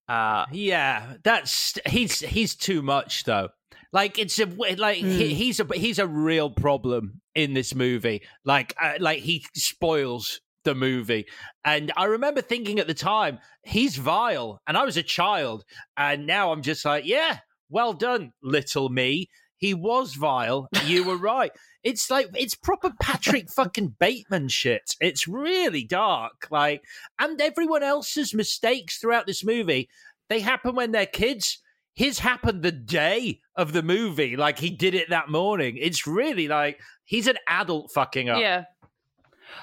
Uh, 0.09 0.47
Yeah, 0.53 1.15
that's 1.23 1.79
he's 1.87 2.21
he's 2.21 2.55
too 2.55 2.83
much 2.83 3.25
though. 3.25 3.49
Like 3.93 4.19
it's 4.19 4.39
a 4.39 4.47
like 4.47 4.99
he, 4.99 5.35
he's 5.35 5.61
a 5.61 5.67
he's 5.75 5.99
a 5.99 6.07
real 6.07 6.51
problem 6.51 7.21
in 7.35 7.55
this 7.55 7.75
movie. 7.75 8.23
Like 8.45 8.75
uh, 8.81 8.95
like 9.01 9.21
he 9.21 9.45
spoils 9.55 10.41
the 10.65 10.75
movie. 10.75 11.27
And 11.65 11.93
I 11.97 12.05
remember 12.05 12.41
thinking 12.41 12.79
at 12.79 12.87
the 12.87 12.95
time, 12.95 13.39
he's 13.63 13.97
vile. 13.97 14.61
And 14.67 14.77
I 14.77 14.85
was 14.85 14.97
a 14.97 15.03
child. 15.03 15.65
And 15.97 16.27
now 16.27 16.53
I'm 16.53 16.63
just 16.63 16.85
like, 16.85 17.05
yeah, 17.05 17.39
well 17.69 17.93
done, 17.93 18.33
little 18.43 18.89
me. 18.89 19.29
He 19.63 19.75
was 19.75 20.15
vile. 20.15 20.69
You 20.87 21.05
were 21.05 21.17
right. 21.33 21.53
It's 21.85 22.11
like 22.11 22.29
it's 22.35 22.57
proper 22.57 22.93
Patrick 23.01 23.49
fucking 23.57 23.95
Bateman 24.01 24.49
shit. 24.49 24.97
It's 25.01 25.29
really 25.29 25.85
dark. 25.85 26.49
Like, 26.51 26.83
and 27.21 27.41
everyone 27.41 27.85
else's 27.85 28.35
mistakes 28.35 28.99
throughout 28.99 29.29
this 29.29 29.45
movie, 29.45 29.89
they 30.29 30.41
happen 30.41 30.75
when 30.75 30.91
they're 30.91 31.07
kids. 31.07 31.59
His 31.95 32.19
happened 32.19 32.63
the 32.63 32.73
day 32.73 33.39
of 33.55 33.73
the 33.73 33.85
movie. 33.85 34.37
Like 34.37 34.59
he 34.59 34.69
did 34.71 34.95
it 34.95 35.11
that 35.11 35.29
morning. 35.29 35.77
It's 35.79 36.09
really 36.09 36.49
like 36.49 36.81
he's 37.05 37.29
an 37.29 37.39
adult 37.49 37.93
fucking 37.95 38.29
up. 38.29 38.41
Yeah. 38.41 38.65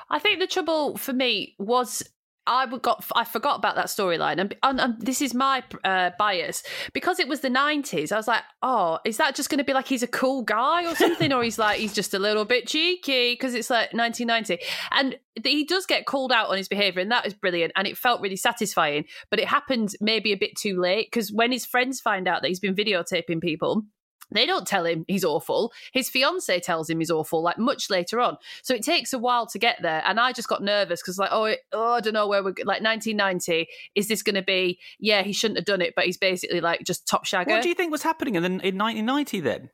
I 0.09 0.19
think 0.19 0.39
the 0.39 0.47
trouble 0.47 0.95
for 0.95 1.11
me 1.11 1.55
was 1.59 2.03
I 2.49 2.65
got 2.65 3.05
I 3.15 3.23
forgot 3.23 3.57
about 3.57 3.75
that 3.75 3.85
storyline, 3.85 4.39
and, 4.39 4.55
and, 4.63 4.81
and 4.81 4.99
this 4.99 5.21
is 5.21 5.35
my 5.35 5.63
uh, 5.83 6.09
bias 6.17 6.63
because 6.93 7.19
it 7.19 7.27
was 7.27 7.41
the 7.41 7.49
nineties. 7.49 8.11
I 8.11 8.17
was 8.17 8.27
like, 8.27 8.41
oh, 8.63 8.97
is 9.05 9.17
that 9.17 9.35
just 9.35 9.49
going 9.49 9.59
to 9.59 9.63
be 9.63 9.73
like 9.73 9.87
he's 9.87 10.01
a 10.01 10.07
cool 10.07 10.41
guy 10.41 10.91
or 10.91 10.95
something, 10.95 11.31
or 11.31 11.43
he's 11.43 11.59
like 11.59 11.79
he's 11.79 11.93
just 11.93 12.13
a 12.15 12.19
little 12.19 12.45
bit 12.45 12.67
cheeky 12.67 13.33
because 13.33 13.53
it's 13.53 13.69
like 13.69 13.93
nineteen 13.93 14.27
ninety, 14.27 14.57
and 14.91 15.17
he 15.43 15.63
does 15.63 15.85
get 15.85 16.07
called 16.07 16.31
out 16.31 16.49
on 16.49 16.57
his 16.57 16.67
behavior, 16.67 17.01
and 17.01 17.11
that 17.11 17.27
is 17.27 17.35
brilliant, 17.35 17.71
and 17.75 17.87
it 17.87 17.97
felt 17.97 18.19
really 18.19 18.35
satisfying. 18.35 19.05
But 19.29 19.39
it 19.39 19.47
happened 19.47 19.93
maybe 20.01 20.33
a 20.33 20.37
bit 20.37 20.55
too 20.57 20.81
late 20.81 21.07
because 21.11 21.31
when 21.31 21.51
his 21.51 21.65
friends 21.65 22.01
find 22.01 22.27
out 22.27 22.41
that 22.41 22.47
he's 22.47 22.59
been 22.59 22.75
videotaping 22.75 23.41
people. 23.41 23.83
They 24.31 24.45
don't 24.45 24.67
tell 24.67 24.85
him 24.85 25.05
he's 25.07 25.23
awful. 25.25 25.73
His 25.91 26.09
fiance 26.09 26.59
tells 26.59 26.89
him 26.89 26.99
he's 26.99 27.11
awful, 27.11 27.41
like 27.41 27.57
much 27.57 27.89
later 27.89 28.19
on. 28.19 28.37
So 28.61 28.73
it 28.73 28.83
takes 28.83 29.11
a 29.13 29.17
while 29.19 29.47
to 29.47 29.59
get 29.59 29.77
there. 29.81 30.03
And 30.05 30.19
I 30.19 30.33
just 30.33 30.47
got 30.47 30.61
nervous 30.63 31.01
because, 31.01 31.17
like, 31.17 31.31
oh, 31.31 31.45
it- 31.45 31.61
oh, 31.71 31.93
I 31.93 31.99
don't 32.01 32.13
know 32.13 32.27
where 32.27 32.43
we're 32.43 32.53
like 32.65 32.81
1990. 32.83 33.67
Is 33.95 34.07
this 34.07 34.21
going 34.23 34.35
to 34.35 34.41
be? 34.41 34.79
Yeah, 34.99 35.23
he 35.23 35.33
shouldn't 35.33 35.57
have 35.57 35.65
done 35.65 35.81
it, 35.81 35.93
but 35.95 36.05
he's 36.05 36.17
basically 36.17 36.61
like 36.61 36.83
just 36.83 37.07
top 37.07 37.25
shagger. 37.25 37.47
what 37.47 37.63
do 37.63 37.69
you 37.69 37.75
think 37.75 37.91
was 37.91 38.03
happening 38.03 38.35
in, 38.35 38.43
the, 38.43 38.47
in 38.47 38.77
1990 38.77 39.39
then? 39.39 39.69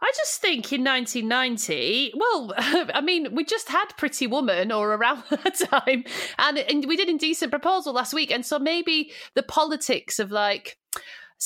I 0.00 0.12
just 0.16 0.40
think 0.40 0.72
in 0.72 0.84
1990, 0.84 2.12
well, 2.16 2.52
I 2.58 3.00
mean, 3.00 3.34
we 3.34 3.44
just 3.44 3.68
had 3.68 3.86
Pretty 3.96 4.26
Woman 4.26 4.70
or 4.70 4.92
around 4.92 5.22
that 5.30 5.54
time, 5.70 6.04
and, 6.38 6.58
and 6.58 6.84
we 6.86 6.96
did 6.96 7.08
Indecent 7.08 7.50
Proposal 7.50 7.92
last 7.94 8.12
week. 8.12 8.30
And 8.30 8.44
so 8.44 8.58
maybe 8.58 9.12
the 9.34 9.42
politics 9.42 10.18
of 10.18 10.30
like 10.30 10.76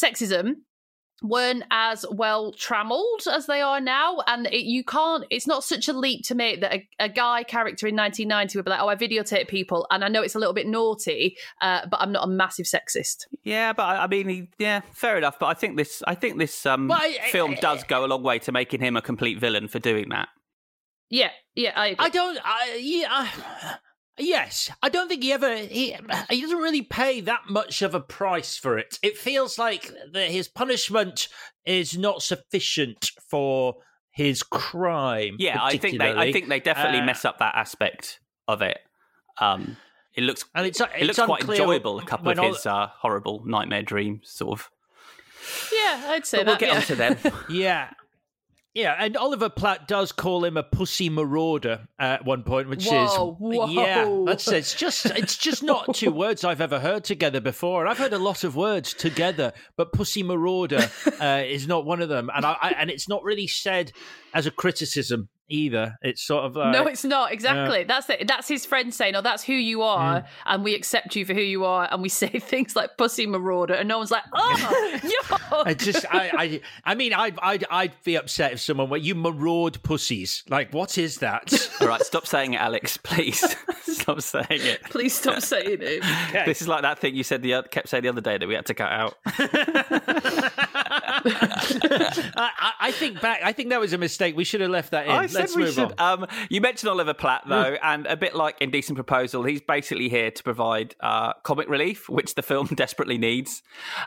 sexism 0.02 0.52
weren't 1.22 1.62
as 1.70 2.04
well 2.10 2.52
trammeled 2.52 3.22
as 3.32 3.46
they 3.46 3.62
are 3.62 3.80
now 3.80 4.18
and 4.26 4.46
it, 4.48 4.64
you 4.66 4.84
can't 4.84 5.24
it's 5.30 5.46
not 5.46 5.64
such 5.64 5.88
a 5.88 5.92
leap 5.94 6.22
to 6.22 6.34
make 6.34 6.60
that 6.60 6.74
a, 6.74 6.88
a 6.98 7.08
guy 7.08 7.42
character 7.42 7.86
in 7.86 7.96
1990 7.96 8.58
would 8.58 8.64
be 8.66 8.70
like 8.70 8.82
oh 8.82 8.88
i 8.88 8.94
videotape 8.94 9.48
people 9.48 9.86
and 9.90 10.04
i 10.04 10.08
know 10.08 10.20
it's 10.22 10.34
a 10.34 10.38
little 10.38 10.52
bit 10.52 10.66
naughty 10.66 11.34
uh, 11.62 11.80
but 11.90 11.98
i'm 12.02 12.12
not 12.12 12.24
a 12.24 12.30
massive 12.30 12.66
sexist 12.66 13.24
Yeah, 13.44 13.72
but 13.72 13.84
I 13.84 14.04
I 14.04 14.06
mean, 14.08 14.28
he, 14.28 14.48
yeah, 14.58 14.82
fair 14.92 15.16
enough. 15.16 15.38
But 15.38 15.46
I 15.46 15.54
think 15.54 15.78
this, 15.78 16.02
I 16.06 16.14
think 16.14 16.36
this 16.38 16.66
um, 16.66 16.88
Well, 16.88 16.98
I- 17.00 17.18
I- 17.24 17.30
film 17.30 17.54
does 17.62 17.82
go 17.84 18.04
a 18.04 18.08
long 18.08 18.22
way 18.22 18.38
to 18.40 18.52
making 18.52 18.80
him 18.80 18.94
a 18.96 19.00
complete 19.02 19.40
villain 19.40 19.68
for 19.68 19.78
doing 19.78 20.10
that. 20.10 20.28
yeah 21.08 21.30
yeah 21.54 21.72
i 21.76 21.86
agree. 21.88 22.04
I 22.06 22.08
don't. 22.10 22.38
I, 22.44 22.78
yeah. 22.78 23.28
I, 24.18 24.22
yes, 24.22 24.70
I 24.82 24.88
don't 24.88 25.08
think 25.08 25.22
he 25.22 25.32
ever. 25.32 25.56
He 25.56 25.96
he 26.30 26.40
doesn't 26.40 26.58
really 26.58 26.82
pay 26.82 27.20
that 27.22 27.42
much 27.48 27.82
of 27.82 27.94
a 27.94 28.00
price 28.00 28.56
for 28.56 28.78
it. 28.78 28.98
It 29.02 29.16
feels 29.18 29.58
like 29.58 29.90
that 30.12 30.30
his 30.30 30.48
punishment 30.48 31.28
is 31.64 31.96
not 31.98 32.22
sufficient 32.22 33.10
for 33.30 33.76
his 34.10 34.42
crime. 34.42 35.36
Yeah, 35.38 35.58
I 35.62 35.76
think 35.76 35.98
they, 35.98 36.12
I 36.12 36.32
think 36.32 36.48
they 36.48 36.60
definitely 36.60 37.00
Uh, 37.00 37.04
mess 37.04 37.24
up 37.24 37.38
that 37.38 37.54
aspect 37.54 38.20
of 38.48 38.62
it. 38.62 38.78
Um, 39.38 39.76
it 40.14 40.22
looks, 40.24 40.44
And 40.54 40.66
it's 40.66 40.80
it 40.80 41.04
looks 41.04 41.18
quite 41.18 41.42
enjoyable. 41.46 41.98
A 41.98 42.04
couple 42.06 42.30
of 42.30 42.38
when 42.38 42.46
all- 42.46 42.54
his 42.54 42.64
uh, 42.64 42.86
horrible 43.00 43.42
nightmare 43.44 43.82
dreams, 43.82 44.30
sort 44.30 44.58
of. 44.58 44.70
yeah 45.72 46.04
i'd 46.08 46.24
say 46.26 46.38
But 46.38 46.46
we'll 46.46 46.56
get 46.56 46.68
yeah. 46.70 46.76
onto 46.76 46.94
them. 46.94 47.16
Yeah. 47.50 47.90
Yeah, 48.76 48.94
and 48.98 49.16
Oliver 49.16 49.48
Platt 49.48 49.88
does 49.88 50.12
call 50.12 50.44
him 50.44 50.58
a 50.58 50.62
pussy 50.62 51.08
marauder 51.08 51.88
at 51.98 52.26
one 52.26 52.42
point, 52.42 52.68
which 52.68 52.86
Whoa, 52.86 53.04
is 53.04 53.10
whoa. 53.38 53.68
yeah, 53.70 54.24
that's 54.26 54.48
it's 54.48 54.74
just 54.74 55.06
it's 55.06 55.38
just 55.38 55.62
not 55.62 55.94
two 55.94 56.10
words 56.10 56.44
I've 56.44 56.60
ever 56.60 56.78
heard 56.78 57.02
together 57.02 57.40
before, 57.40 57.80
and 57.80 57.88
I've 57.88 57.96
heard 57.96 58.12
a 58.12 58.18
lot 58.18 58.44
of 58.44 58.54
words 58.54 58.92
together, 58.92 59.54
but 59.78 59.94
pussy 59.94 60.22
marauder 60.22 60.90
uh, 61.18 61.42
is 61.46 61.66
not 61.66 61.86
one 61.86 62.02
of 62.02 62.10
them, 62.10 62.30
and 62.34 62.44
I, 62.44 62.54
I 62.60 62.70
and 62.72 62.90
it's 62.90 63.08
not 63.08 63.24
really 63.24 63.46
said 63.46 63.92
as 64.34 64.44
a 64.44 64.50
criticism 64.50 65.30
either. 65.48 65.96
It's 66.02 66.22
sort 66.22 66.44
of 66.44 66.56
like 66.56 66.72
no, 66.72 66.86
it's 66.86 67.04
not 67.04 67.32
exactly. 67.32 67.84
That's 67.84 68.08
it. 68.10 68.26
That's 68.28 68.48
his 68.48 68.66
friend 68.66 68.92
saying, 68.92 69.14
"Oh, 69.16 69.20
that's 69.22 69.42
who 69.42 69.52
you 69.52 69.82
are, 69.82 70.20
Mm. 70.20 70.26
and 70.46 70.64
we 70.64 70.74
accept 70.74 71.16
you 71.16 71.24
for 71.24 71.34
who 71.34 71.40
you 71.40 71.64
are." 71.64 71.88
And 71.90 72.02
we 72.02 72.08
say 72.22 72.28
things 72.28 72.74
like 72.76 72.96
"pussy 72.96 73.26
marauder," 73.26 73.74
and 73.74 73.88
no 73.88 73.98
one's 73.98 74.10
like, 74.10 74.24
"Oh, 74.32 74.98
yo." 75.02 75.62
I 75.64 75.74
just, 75.74 76.04
I, 76.12 76.30
I, 76.36 76.60
I 76.84 76.94
mean, 76.94 77.12
I'd, 77.12 77.38
I'd, 77.40 77.64
I'd 77.70 77.92
be 78.04 78.16
upset 78.16 78.52
if 78.52 78.60
someone 78.60 78.88
went, 78.90 79.04
"You 79.04 79.14
maraud 79.14 79.82
pussies." 79.82 80.42
Like, 80.48 80.72
what 80.72 80.98
is 80.98 81.18
that? 81.18 81.52
All 81.80 81.88
right, 81.88 82.02
stop 82.02 82.26
saying 82.26 82.54
it, 82.54 82.60
Alex. 82.60 82.96
Please 82.96 83.38
stop 83.82 84.20
saying 84.20 84.46
it. 84.50 84.82
Please 84.84 85.14
stop 85.14 85.40
saying 85.40 85.78
it. 85.80 86.02
This 86.46 86.60
is 86.62 86.68
like 86.68 86.82
that 86.82 86.98
thing 86.98 87.14
you 87.14 87.22
said 87.22 87.42
the 87.42 87.54
oth- 87.54 87.70
kept 87.70 87.88
saying 87.88 88.02
the 88.02 88.08
other 88.08 88.20
day 88.20 88.38
that 88.38 88.46
we 88.46 88.54
had 88.54 88.66
to 88.66 88.74
cut 88.74 88.90
out. 88.92 89.16
I, 90.76 92.50
I- 92.58 92.72
I 92.78 92.92
think 92.92 93.20
back. 93.20 93.40
I 93.42 93.52
think 93.52 93.70
that 93.70 93.80
was 93.80 93.92
a 93.92 93.98
mistake. 93.98 94.36
We 94.36 94.44
should 94.44 94.60
have 94.60 94.70
left 94.70 94.90
that 94.92 95.06
in. 95.06 95.12
I 95.12 95.26
said 95.36 95.50
we 95.56 95.70
should. 95.70 95.98
Um, 96.00 96.26
you 96.48 96.60
mentioned 96.60 96.90
Oliver 96.90 97.14
Platt 97.14 97.44
though, 97.46 97.76
and 97.82 98.06
a 98.06 98.16
bit 98.16 98.34
like 98.34 98.60
Indecent 98.60 98.96
Proposal, 98.96 99.44
he's 99.44 99.60
basically 99.60 100.08
here 100.08 100.30
to 100.30 100.42
provide 100.42 100.94
uh, 101.00 101.34
comic 101.44 101.68
relief, 101.68 102.08
which 102.08 102.34
the 102.34 102.42
film 102.42 102.66
desperately 102.74 103.18
needs. 103.18 103.62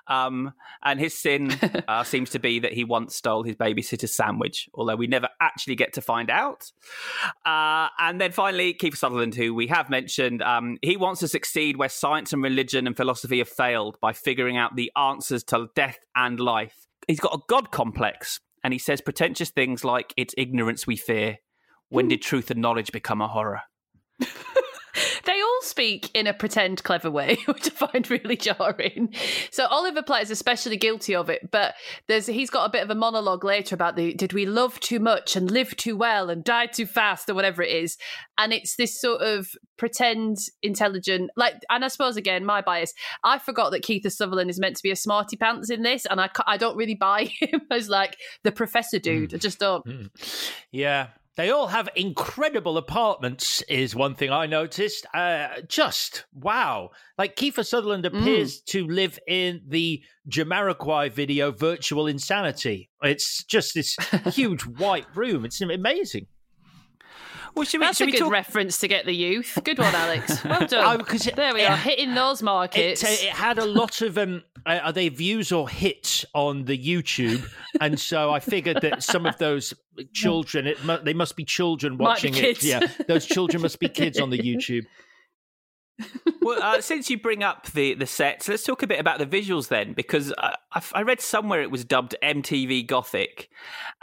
Um, 0.07 0.53
and 0.83 0.99
his 0.99 1.17
sin 1.17 1.51
uh, 1.87 2.03
seems 2.03 2.29
to 2.31 2.39
be 2.39 2.59
that 2.59 2.73
he 2.73 2.83
once 2.83 3.15
stole 3.15 3.43
his 3.43 3.55
babysitter's 3.55 4.13
sandwich, 4.13 4.69
although 4.73 4.95
we 4.95 5.07
never 5.07 5.29
actually 5.41 5.75
get 5.75 5.93
to 5.93 6.01
find 6.01 6.29
out. 6.29 6.71
Uh, 7.45 7.87
and 7.99 8.19
then 8.19 8.31
finally, 8.31 8.73
Kiefer 8.73 8.97
Sutherland, 8.97 9.35
who 9.35 9.53
we 9.53 9.67
have 9.67 9.89
mentioned, 9.89 10.41
um, 10.41 10.77
he 10.81 10.97
wants 10.97 11.19
to 11.21 11.27
succeed 11.27 11.77
where 11.77 11.89
science 11.89 12.33
and 12.33 12.43
religion 12.43 12.87
and 12.87 12.95
philosophy 12.95 13.39
have 13.39 13.49
failed 13.49 13.97
by 14.01 14.13
figuring 14.13 14.57
out 14.57 14.75
the 14.75 14.91
answers 14.95 15.43
to 15.45 15.67
death 15.75 15.99
and 16.15 16.39
life. 16.39 16.87
He's 17.07 17.19
got 17.19 17.33
a 17.33 17.39
god 17.47 17.71
complex, 17.71 18.39
and 18.63 18.73
he 18.73 18.79
says 18.79 19.01
pretentious 19.01 19.49
things 19.49 19.83
like, 19.83 20.13
It's 20.17 20.35
ignorance 20.37 20.85
we 20.87 20.95
fear. 20.95 21.37
When 21.89 22.07
did 22.07 22.21
truth 22.21 22.51
and 22.51 22.61
knowledge 22.61 22.91
become 22.91 23.21
a 23.21 23.27
horror? 23.27 23.61
All 25.59 25.67
speak 25.67 26.09
in 26.13 26.27
a 26.27 26.33
pretend 26.33 26.83
clever 26.83 27.11
way, 27.11 27.37
which 27.45 27.67
I 27.67 27.87
find 27.87 28.09
really 28.09 28.37
jarring. 28.37 29.13
So 29.51 29.65
Oliver 29.67 30.01
Platt 30.01 30.23
is 30.23 30.31
especially 30.31 30.77
guilty 30.77 31.15
of 31.15 31.29
it, 31.29 31.51
but 31.51 31.75
there's 32.07 32.27
he's 32.27 32.49
got 32.49 32.65
a 32.65 32.71
bit 32.71 32.83
of 32.83 32.89
a 32.89 32.95
monologue 32.95 33.43
later 33.43 33.75
about 33.75 33.95
the 33.95 34.13
did 34.13 34.33
we 34.33 34.45
love 34.45 34.79
too 34.79 34.99
much 34.99 35.35
and 35.35 35.51
live 35.51 35.75
too 35.75 35.97
well 35.97 36.29
and 36.29 36.43
die 36.43 36.67
too 36.67 36.85
fast 36.85 37.29
or 37.29 37.33
whatever 37.33 37.61
it 37.61 37.71
is, 37.71 37.97
and 38.37 38.53
it's 38.53 38.75
this 38.75 38.99
sort 38.99 39.21
of 39.21 39.49
pretend 39.77 40.37
intelligent 40.61 41.31
like. 41.35 41.55
And 41.69 41.83
I 41.83 41.87
suppose 41.89 42.17
again 42.17 42.45
my 42.45 42.61
bias, 42.61 42.93
I 43.23 43.39
forgot 43.39 43.71
that 43.71 43.83
Kiefer 43.83 44.11
Sutherland 44.11 44.49
is 44.49 44.59
meant 44.59 44.77
to 44.77 44.83
be 44.83 44.91
a 44.91 44.95
smarty 44.95 45.37
pants 45.37 45.69
in 45.69 45.83
this, 45.83 46.05
and 46.05 46.21
I 46.21 46.29
I 46.47 46.57
don't 46.57 46.77
really 46.77 46.95
buy 46.95 47.25
him 47.39 47.61
as 47.71 47.89
like 47.89 48.17
the 48.43 48.51
professor 48.51 48.99
dude. 48.99 49.31
Hmm. 49.31 49.35
I 49.35 49.39
just 49.39 49.59
don't. 49.59 49.85
Hmm. 49.85 50.05
Yeah. 50.71 51.07
They 51.37 51.51
all 51.51 51.67
have 51.67 51.87
incredible 51.95 52.77
apartments, 52.77 53.61
is 53.69 53.95
one 53.95 54.15
thing 54.15 54.29
I 54.29 54.45
noticed. 54.45 55.05
Uh, 55.13 55.61
just 55.67 56.25
wow. 56.33 56.89
Like 57.17 57.37
Kiefer 57.37 57.65
Sutherland 57.65 58.05
appears 58.05 58.59
to 58.67 58.85
live 58.85 59.17
in 59.27 59.61
the 59.65 60.03
Jamiroquai 60.29 61.11
video 61.11 61.51
Virtual 61.51 62.07
Insanity. 62.07 62.89
It's 63.01 63.43
just 63.45 63.73
this 63.73 63.95
huge 64.33 64.63
white 64.63 65.07
room. 65.15 65.45
It's 65.45 65.61
amazing. 65.61 66.27
Well, 67.55 67.65
should 67.65 67.79
we, 67.81 67.85
That's 67.87 67.97
should 67.97 68.05
a 68.05 68.11
we 68.11 68.11
good 68.13 68.19
talk- 68.19 68.31
reference 68.31 68.77
to 68.79 68.87
get 68.87 69.05
the 69.05 69.13
youth. 69.15 69.57
Good 69.63 69.79
one, 69.79 69.93
Alex. 69.93 70.43
Well 70.45 70.65
done. 70.67 71.01
Oh, 71.01 71.13
it- 71.13 71.35
there 71.35 71.53
we 71.53 71.61
it- 71.61 71.69
are, 71.69 71.75
hitting 71.77 72.13
those 72.13 72.41
markets. 72.43 73.03
It, 73.03 73.23
it 73.25 73.29
had 73.29 73.57
a 73.57 73.65
lot 73.65 74.01
of 74.01 74.17
um, 74.17 74.43
uh, 74.65 74.79
are 74.83 74.91
they 74.93 75.09
views 75.09 75.51
or 75.51 75.67
hits 75.69 76.25
on 76.33 76.65
the 76.65 76.77
YouTube, 76.77 77.47
and 77.81 77.99
so 77.99 78.31
I 78.31 78.39
figured 78.39 78.81
that 78.81 79.03
some 79.03 79.25
of 79.25 79.37
those 79.37 79.73
children, 80.13 80.67
it 80.67 80.83
mu- 80.85 80.99
they 81.03 81.13
must 81.13 81.35
be 81.35 81.43
children 81.45 81.97
be 81.97 82.03
watching 82.03 82.35
it. 82.35 82.63
Yeah, 82.63 82.81
those 83.07 83.25
children 83.25 83.61
must 83.61 83.79
be 83.79 83.89
kids 83.89 84.19
on 84.19 84.29
the 84.29 84.37
YouTube. 84.39 84.85
Well, 86.41 86.61
uh, 86.61 86.81
since 86.81 87.09
you 87.09 87.19
bring 87.19 87.43
up 87.43 87.67
the 87.71 87.93
the 87.93 88.05
sets, 88.05 88.47
let's 88.47 88.63
talk 88.63 88.83
a 88.83 88.87
bit 88.87 88.99
about 88.99 89.19
the 89.19 89.25
visuals 89.25 89.67
then, 89.67 89.93
because 89.93 90.33
I, 90.37 90.55
I 90.93 91.01
read 91.01 91.21
somewhere 91.21 91.61
it 91.61 91.71
was 91.71 91.83
dubbed 91.85 92.15
MTV 92.23 92.87
Gothic, 92.87 93.49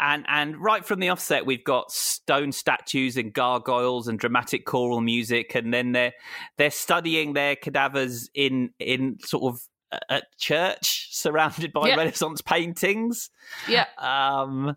and 0.01 0.25
and 0.29 0.57
right 0.59 0.85
from 0.85 1.01
the 1.01 1.09
offset 1.09 1.47
we've 1.47 1.65
got 1.65 1.91
stone 1.91 2.53
statues 2.53 3.17
and 3.17 3.33
gargoyles 3.33 4.09
and 4.09 4.19
dramatic 4.19 4.65
choral 4.67 5.01
music, 5.01 5.55
and 5.55 5.73
then 5.73 5.93
they're 5.93 6.13
they're 6.59 6.71
studying 6.71 7.33
their 7.33 7.57
cadavers 7.57 8.29
in 8.35 8.71
in 8.79 9.19
sort 9.21 9.55
of 9.55 9.61
a, 9.93 10.17
a 10.17 10.23
church 10.39 11.09
surrounded 11.13 11.73
by 11.73 11.89
Yeah. 11.89 11.97
Renaissance 11.97 12.41
paintings. 12.43 13.31
yeah. 13.69 13.87
Um, 13.99 14.77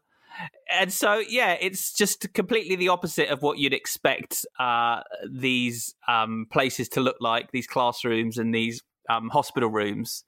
and 0.72 0.92
so, 0.92 1.20
yeah, 1.28 1.58
it's 1.60 1.94
just 1.94 2.34
completely 2.34 2.76
the 2.76 2.90
opposite 2.90 3.30
of 3.30 3.42
what 3.42 3.58
you'd 3.58 3.74
expect 3.74 4.46
uh, 4.60 5.02
these 5.30 5.96
um, 6.08 6.48
places 6.52 6.90
to 6.90 7.02
look 7.02 7.18
like, 7.20 7.52
these 7.52 7.68
classrooms 7.68 8.38
and 8.38 8.54
these 8.54 8.82
um, 9.10 9.30
hospital 9.30 9.70
rooms. 9.70 10.24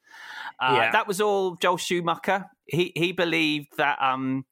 Uh, 0.59 0.73
Yeah. 0.75 0.91
That 0.91 1.07
was 1.07 1.21
all 1.21 1.55
Joel 1.55 1.77
Schumacher. 1.77 2.45
He 2.65 2.91
he 2.95 3.11
believed 3.11 3.77
that 3.77 4.01
um, 4.01 4.45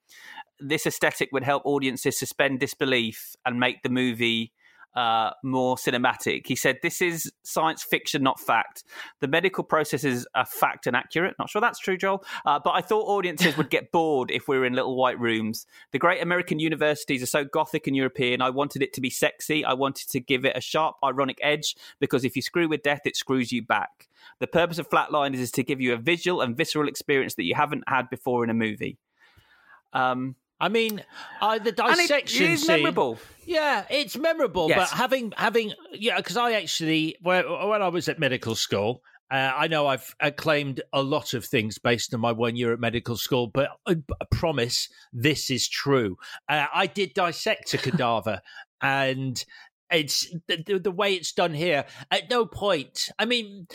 this 0.59 0.85
aesthetic 0.85 1.29
would 1.31 1.43
help 1.43 1.63
audiences 1.65 2.17
suspend 2.19 2.59
disbelief 2.59 3.35
and 3.45 3.59
make 3.59 3.81
the 3.81 3.89
movie 3.89 4.53
uh, 4.95 5.31
more 5.43 5.75
cinematic. 5.75 6.47
He 6.47 6.55
said, 6.55 6.79
This 6.81 7.01
is 7.01 7.31
science 7.43 7.83
fiction, 7.83 8.23
not 8.23 8.39
fact. 8.39 8.83
The 9.19 9.27
medical 9.27 9.63
processes 9.63 10.27
are 10.35 10.45
fact 10.45 10.87
and 10.87 10.95
accurate. 10.95 11.35
Not 11.37 11.49
sure 11.49 11.61
that's 11.61 11.79
true, 11.79 11.97
Joel. 11.97 12.23
Uh, 12.45 12.59
but 12.63 12.71
I 12.71 12.81
thought 12.81 13.05
audiences 13.05 13.55
would 13.57 13.69
get 13.69 13.91
bored 13.93 14.31
if 14.31 14.47
we 14.47 14.57
were 14.57 14.65
in 14.65 14.73
little 14.73 14.95
white 14.95 15.19
rooms. 15.19 15.65
The 15.91 15.99
great 15.99 16.21
American 16.21 16.59
universities 16.59 17.21
are 17.21 17.27
so 17.27 17.45
gothic 17.45 17.87
and 17.87 17.95
European. 17.95 18.41
I 18.41 18.49
wanted 18.49 18.81
it 18.81 18.93
to 18.93 19.01
be 19.01 19.09
sexy. 19.09 19.63
I 19.63 19.73
wanted 19.73 20.09
to 20.09 20.19
give 20.19 20.45
it 20.45 20.57
a 20.57 20.61
sharp, 20.61 20.95
ironic 21.03 21.37
edge 21.41 21.75
because 21.99 22.25
if 22.25 22.35
you 22.35 22.41
screw 22.41 22.67
with 22.67 22.83
death, 22.83 23.01
it 23.05 23.15
screws 23.15 23.51
you 23.51 23.61
back. 23.61 24.09
The 24.39 24.47
purpose 24.47 24.79
of 24.79 24.89
Flatliners 24.89 25.35
is 25.35 25.51
to 25.51 25.63
give 25.63 25.79
you 25.79 25.93
a 25.93 25.97
visual 25.97 26.41
and 26.41 26.57
visceral 26.57 26.87
experience 26.87 27.35
that 27.35 27.43
you 27.43 27.55
haven't 27.55 27.83
had 27.87 28.09
before 28.09 28.43
in 28.43 28.49
a 28.49 28.53
movie. 28.53 28.97
Um, 29.93 30.35
I 30.59 30.69
mean, 30.69 31.03
uh, 31.41 31.57
the 31.59 31.73
and 31.83 31.93
it- 31.99 32.01
dissection 32.01 32.43
it 32.45 32.49
is 32.51 32.59
scene- 32.61 32.77
memorable. 32.77 33.17
Yeah, 33.45 33.85
it's 33.89 34.15
memorable. 34.17 34.69
Yes. 34.69 34.91
But 34.91 34.97
having 34.97 35.33
having 35.37 35.73
yeah, 35.93 36.17
because 36.17 36.37
I 36.37 36.53
actually 36.53 37.15
when, 37.21 37.45
when 37.49 37.81
I 37.81 37.87
was 37.87 38.07
at 38.09 38.19
medical 38.19 38.53
school, 38.55 39.01
uh, 39.31 39.53
I 39.55 39.67
know 39.67 39.87
I've 39.87 40.13
claimed 40.37 40.81
a 40.93 41.01
lot 41.01 41.33
of 41.33 41.45
things 41.45 41.77
based 41.79 42.13
on 42.13 42.19
my 42.19 42.31
one 42.31 42.55
year 42.55 42.73
at 42.73 42.79
medical 42.79 43.15
school, 43.17 43.47
but 43.47 43.69
I, 43.87 43.95
I 44.21 44.25
promise 44.31 44.89
this 45.13 45.49
is 45.49 45.67
true. 45.67 46.17
Uh, 46.47 46.65
I 46.73 46.87
did 46.87 47.13
dissect 47.13 47.73
a 47.73 47.77
cadaver, 47.87 48.41
and 48.81 49.43
it's 49.91 50.29
the, 50.47 50.63
the, 50.65 50.79
the 50.79 50.91
way 50.91 51.13
it's 51.15 51.31
done 51.31 51.53
here. 51.53 51.85
At 52.11 52.29
no 52.29 52.45
point, 52.45 53.09
I 53.17 53.25
mean. 53.25 53.67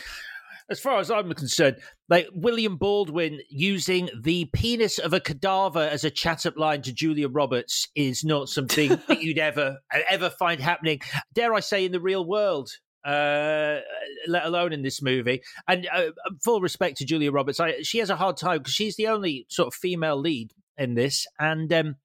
As 0.70 0.80
far 0.80 0.98
as 0.98 1.10
I'm 1.10 1.32
concerned, 1.34 1.76
like 2.08 2.26
William 2.34 2.76
Baldwin 2.76 3.40
using 3.50 4.08
the 4.22 4.46
penis 4.46 4.98
of 4.98 5.12
a 5.12 5.20
cadaver 5.20 5.80
as 5.80 6.04
a 6.04 6.10
chat 6.10 6.46
up 6.46 6.56
line 6.56 6.80
to 6.82 6.92
Julia 6.92 7.28
Roberts 7.28 7.88
is 7.94 8.24
not 8.24 8.48
something 8.48 8.88
that 9.08 9.22
you'd 9.22 9.38
ever 9.38 9.78
ever 10.08 10.30
find 10.30 10.60
happening. 10.60 11.00
Dare 11.34 11.52
I 11.52 11.60
say, 11.60 11.84
in 11.84 11.92
the 11.92 12.00
real 12.00 12.24
world, 12.24 12.70
uh, 13.04 13.80
let 14.26 14.46
alone 14.46 14.72
in 14.72 14.82
this 14.82 15.02
movie. 15.02 15.42
And 15.68 15.86
uh, 15.92 16.12
full 16.42 16.60
respect 16.60 16.96
to 16.98 17.04
Julia 17.04 17.30
Roberts, 17.30 17.60
I, 17.60 17.82
she 17.82 17.98
has 17.98 18.08
a 18.08 18.16
hard 18.16 18.38
time 18.38 18.58
because 18.58 18.72
she's 18.72 18.96
the 18.96 19.08
only 19.08 19.46
sort 19.50 19.68
of 19.68 19.74
female 19.74 20.16
lead 20.16 20.52
in 20.78 20.94
this, 20.94 21.26
and 21.38 21.72
um, 21.72 21.96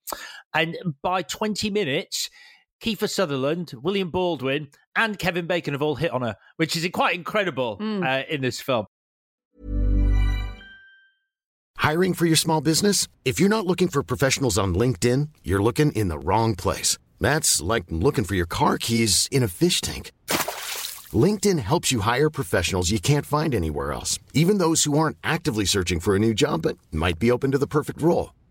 and 0.53 0.75
by 1.01 1.21
20 1.21 1.69
minutes. 1.69 2.29
Kiefer 2.81 3.09
Sutherland, 3.09 3.73
William 3.81 4.09
Baldwin, 4.09 4.69
and 4.95 5.19
Kevin 5.19 5.47
Bacon 5.47 5.73
have 5.73 5.81
all 5.81 5.95
hit 5.95 6.11
on 6.11 6.21
her, 6.21 6.35
which 6.55 6.75
is 6.75 6.87
quite 6.93 7.15
incredible 7.15 7.77
uh, 7.81 8.23
in 8.29 8.41
this 8.41 8.61
film. 8.61 8.85
Hiring 11.77 12.13
for 12.13 12.25
your 12.25 12.35
small 12.35 12.61
business? 12.61 13.07
If 13.25 13.39
you're 13.39 13.49
not 13.49 13.65
looking 13.65 13.87
for 13.87 14.03
professionals 14.03 14.57
on 14.57 14.75
LinkedIn, 14.75 15.29
you're 15.43 15.63
looking 15.63 15.91
in 15.93 16.07
the 16.09 16.19
wrong 16.19 16.55
place. 16.55 16.97
That's 17.19 17.61
like 17.61 17.85
looking 17.89 18.25
for 18.25 18.35
your 18.35 18.45
car 18.45 18.77
keys 18.77 19.27
in 19.31 19.43
a 19.43 19.47
fish 19.47 19.81
tank. 19.81 20.11
LinkedIn 21.11 21.59
helps 21.59 21.91
you 21.91 22.01
hire 22.01 22.29
professionals 22.29 22.91
you 22.91 22.99
can't 22.99 23.25
find 23.25 23.55
anywhere 23.55 23.91
else, 23.91 24.19
even 24.33 24.57
those 24.57 24.83
who 24.83 24.97
aren't 24.97 25.17
actively 25.23 25.65
searching 25.65 25.99
for 25.99 26.15
a 26.15 26.19
new 26.19 26.33
job 26.33 26.61
but 26.61 26.77
might 26.91 27.17
be 27.17 27.31
open 27.31 27.51
to 27.51 27.57
the 27.57 27.67
perfect 27.67 28.01
role. 28.01 28.33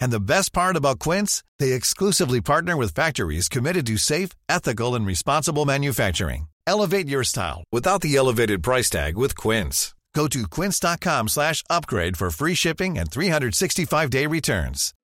And 0.00 0.12
the 0.12 0.20
best 0.20 0.52
part 0.52 0.76
about 0.76 0.98
Quince, 0.98 1.42
they 1.58 1.72
exclusively 1.72 2.40
partner 2.40 2.76
with 2.76 2.94
factories 2.94 3.48
committed 3.48 3.86
to 3.86 3.96
safe, 3.96 4.30
ethical, 4.48 4.94
and 4.94 5.06
responsible 5.06 5.64
manufacturing. 5.64 6.48
Elevate 6.66 7.08
your 7.08 7.24
style 7.24 7.64
without 7.72 8.00
the 8.00 8.16
elevated 8.16 8.62
price 8.62 8.90
tag 8.90 9.16
with 9.16 9.36
Quince. 9.36 9.94
Go 10.14 10.28
to 10.28 10.46
quince.com 10.48 11.28
slash 11.28 11.62
upgrade 11.68 12.16
for 12.16 12.30
free 12.30 12.54
shipping 12.54 12.96
and 12.98 13.10
365-day 13.10 14.26
returns. 14.26 14.94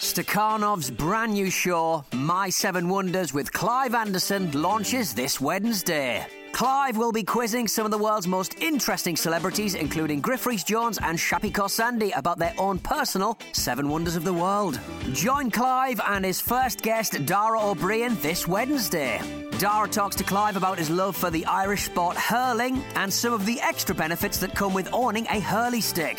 Stakhanov's 0.00 0.90
brand 0.90 1.34
new 1.34 1.50
show, 1.50 2.04
My 2.12 2.48
Seven 2.50 2.88
Wonders 2.88 3.32
with 3.32 3.52
Clive 3.52 3.94
Anderson, 3.94 4.50
launches 4.50 5.14
this 5.14 5.40
Wednesday. 5.40 6.26
Clive 6.52 6.98
will 6.98 7.12
be 7.12 7.24
quizzing 7.24 7.66
some 7.66 7.86
of 7.86 7.90
the 7.90 7.98
world's 7.98 8.28
most 8.28 8.60
interesting 8.60 9.16
celebrities, 9.16 9.74
including 9.74 10.20
Griff 10.20 10.46
Rhys 10.46 10.62
Jones 10.62 10.98
and 11.02 11.18
Shappi 11.18 11.50
Khorsandi, 11.50 12.16
about 12.16 12.38
their 12.38 12.54
own 12.58 12.78
personal 12.78 13.38
Seven 13.52 13.88
Wonders 13.88 14.16
of 14.16 14.24
the 14.24 14.32
World. 14.32 14.78
Join 15.12 15.50
Clive 15.50 16.00
and 16.06 16.24
his 16.24 16.40
first 16.40 16.82
guest, 16.82 17.24
Dara 17.24 17.58
Ó 17.58 17.74
Briain, 17.74 18.20
this 18.20 18.46
Wednesday. 18.46 19.20
Dara 19.58 19.88
talks 19.88 20.14
to 20.16 20.24
Clive 20.24 20.56
about 20.56 20.78
his 20.78 20.90
love 20.90 21.16
for 21.16 21.30
the 21.30 21.44
Irish 21.46 21.84
sport 21.84 22.16
hurling 22.16 22.82
and 22.96 23.12
some 23.12 23.32
of 23.32 23.46
the 23.46 23.60
extra 23.60 23.94
benefits 23.94 24.38
that 24.38 24.54
come 24.54 24.74
with 24.74 24.92
owning 24.92 25.26
a 25.26 25.40
hurley 25.40 25.80
stick. 25.80 26.18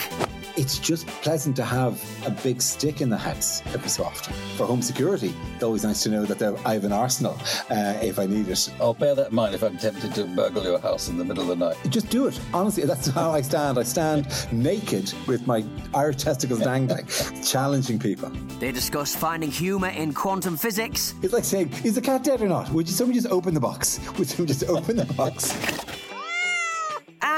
It's 0.56 0.78
just 0.78 1.08
pleasant 1.08 1.56
to 1.56 1.64
have 1.64 2.02
a 2.26 2.32
big 2.44 2.62
stick 2.62 3.02
in 3.02 3.10
the 3.10 3.18
house 3.18 3.62
every 3.74 3.90
so 3.90 4.04
often. 4.04 4.34
For 4.56 4.66
home 4.66 4.82
security, 4.82 5.34
it's 5.56 5.64
always 5.64 5.84
nice 5.84 6.04
to 6.04 6.10
know 6.10 6.26
that 6.26 6.42
I 6.66 6.74
have 6.74 6.84
an 6.84 6.92
arsenal 6.92 7.38
uh, 7.70 7.98
if 8.02 8.20
I 8.20 8.26
need 8.26 8.48
it. 8.48 8.70
I'll 8.80 8.94
bear 8.94 9.16
that 9.16 9.30
in 9.30 9.36
mind 9.36 9.56
if 9.56 9.64
I'm 9.64 9.78
tempted 9.78 10.14
to 10.16 10.26
burgle 10.26 10.64
your 10.64 10.80
house 10.80 11.10
in 11.10 11.18
the 11.18 11.26
middle 11.26 11.44
of 11.44 11.58
the 11.58 11.66
night. 11.66 11.78
Just 11.90 12.10
do 12.10 12.28
it. 12.28 12.40
Honestly, 12.54 12.84
that's 12.84 13.08
how 13.08 13.32
I 13.32 13.42
stand. 13.42 13.80
I 13.80 13.84
stand 13.84 14.28
naked 14.52 15.14
with 15.28 15.48
my 15.48 15.66
Irish 15.94 16.18
testicles 16.18 16.60
dangling, 16.60 17.08
challenging 17.44 18.00
people. 18.00 18.30
They 18.60 18.72
discuss 18.72 19.16
finding 19.16 19.52
humour 19.52 19.90
in 19.90 20.14
quantum 20.14 20.58
physics. 20.58 21.16
It's 21.22 21.34
like 21.34 21.46
saying, 21.46 21.74
is 21.84 21.96
the 21.96 22.02
cat 22.02 22.24
dead 22.24 22.42
or 22.42 22.48
not? 22.48 22.70
Would 22.70 22.88
you, 22.88 22.94
somebody 22.94 23.20
just 23.20 23.32
open 23.32 23.54
the 23.54 23.60
box? 23.60 24.00
Would 24.18 24.28
somebody 24.28 24.54
just 24.54 24.70
open 24.70 24.98
the 24.98 25.06
box? 25.06 25.54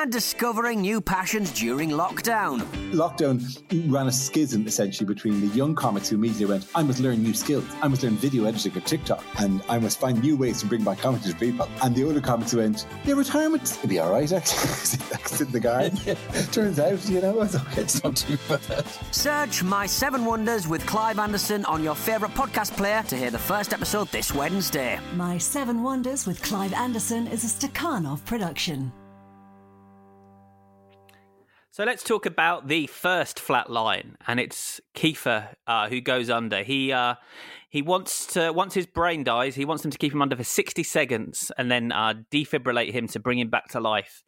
And 0.05 0.11
discovering 0.11 0.81
new 0.81 1.01
passions 1.01 1.51
during 1.51 1.89
lockdown. 1.89 2.61
Lockdown 2.91 3.41
ran 3.91 4.05
a 4.05 4.11
schism 4.11 4.67
essentially 4.67 5.07
between 5.07 5.41
the 5.41 5.47
young 5.47 5.73
comics 5.73 6.09
who 6.09 6.17
immediately 6.17 6.45
went, 6.45 6.67
I 6.75 6.83
must 6.83 6.99
learn 6.99 7.23
new 7.23 7.33
skills. 7.33 7.65
I 7.81 7.87
must 7.87 8.03
learn 8.03 8.13
video 8.17 8.45
editing 8.45 8.77
or 8.77 8.81
TikTok. 8.81 9.23
And 9.39 9.63
I 9.67 9.79
must 9.79 9.99
find 9.99 10.21
new 10.21 10.37
ways 10.37 10.59
to 10.59 10.67
bring 10.67 10.83
my 10.83 10.93
comedy 10.93 11.31
to 11.31 11.35
people. 11.35 11.67
And 11.81 11.95
the 11.95 12.03
older 12.03 12.21
comics 12.21 12.51
who 12.51 12.59
went, 12.59 12.85
yeah, 13.03 13.15
retirement 13.15 13.79
would 13.81 13.89
be 13.89 13.97
all 13.97 14.11
right, 14.11 14.31
actually. 14.31 15.07
That's 15.09 15.41
in 15.41 15.51
the 15.51 15.59
garden. 15.59 15.97
Turns 16.51 16.77
out, 16.77 17.03
you 17.09 17.21
know, 17.21 17.41
it's 17.41 17.55
okay. 17.55 17.81
It's 17.81 18.03
not 18.03 18.15
too 18.15 18.37
bad. 18.47 18.85
Search 19.09 19.63
My 19.63 19.87
Seven 19.87 20.23
Wonders 20.23 20.67
with 20.67 20.85
Clive 20.85 21.17
Anderson 21.17 21.65
on 21.65 21.83
your 21.83 21.95
favourite 21.95 22.35
podcast 22.35 22.77
player 22.77 23.01
to 23.07 23.17
hear 23.17 23.31
the 23.31 23.39
first 23.39 23.73
episode 23.73 24.09
this 24.09 24.31
Wednesday. 24.31 24.99
My 25.15 25.39
Seven 25.39 25.81
Wonders 25.81 26.27
with 26.27 26.43
Clive 26.43 26.73
Anderson 26.73 27.25
is 27.25 27.43
a 27.43 27.47
Stakhanov 27.47 28.23
production. 28.25 28.91
So 31.75 31.83
let's 31.83 32.03
talk 32.03 32.25
about 32.25 32.69
the 32.69 32.87
first 32.87 33.37
flat 33.37 33.69
line, 33.69 34.15
and 34.25 34.39
it's 34.39 34.79
Kiefer 34.95 35.55
uh, 35.67 35.89
who 35.89 35.99
goes 35.99 36.29
under. 36.29 36.63
He 36.63 36.93
uh, 36.93 37.15
he 37.69 37.81
wants 37.81 38.27
to 38.27 38.53
once 38.53 38.73
his 38.73 38.85
brain 38.85 39.25
dies, 39.25 39.55
he 39.55 39.65
wants 39.65 39.83
them 39.83 39.91
to 39.91 39.97
keep 39.97 40.13
him 40.13 40.21
under 40.21 40.37
for 40.37 40.45
sixty 40.45 40.83
seconds 40.83 41.51
and 41.57 41.69
then 41.69 41.91
uh, 41.91 42.13
defibrillate 42.31 42.93
him 42.93 43.09
to 43.09 43.19
bring 43.19 43.39
him 43.39 43.49
back 43.49 43.67
to 43.71 43.81
life. 43.81 44.23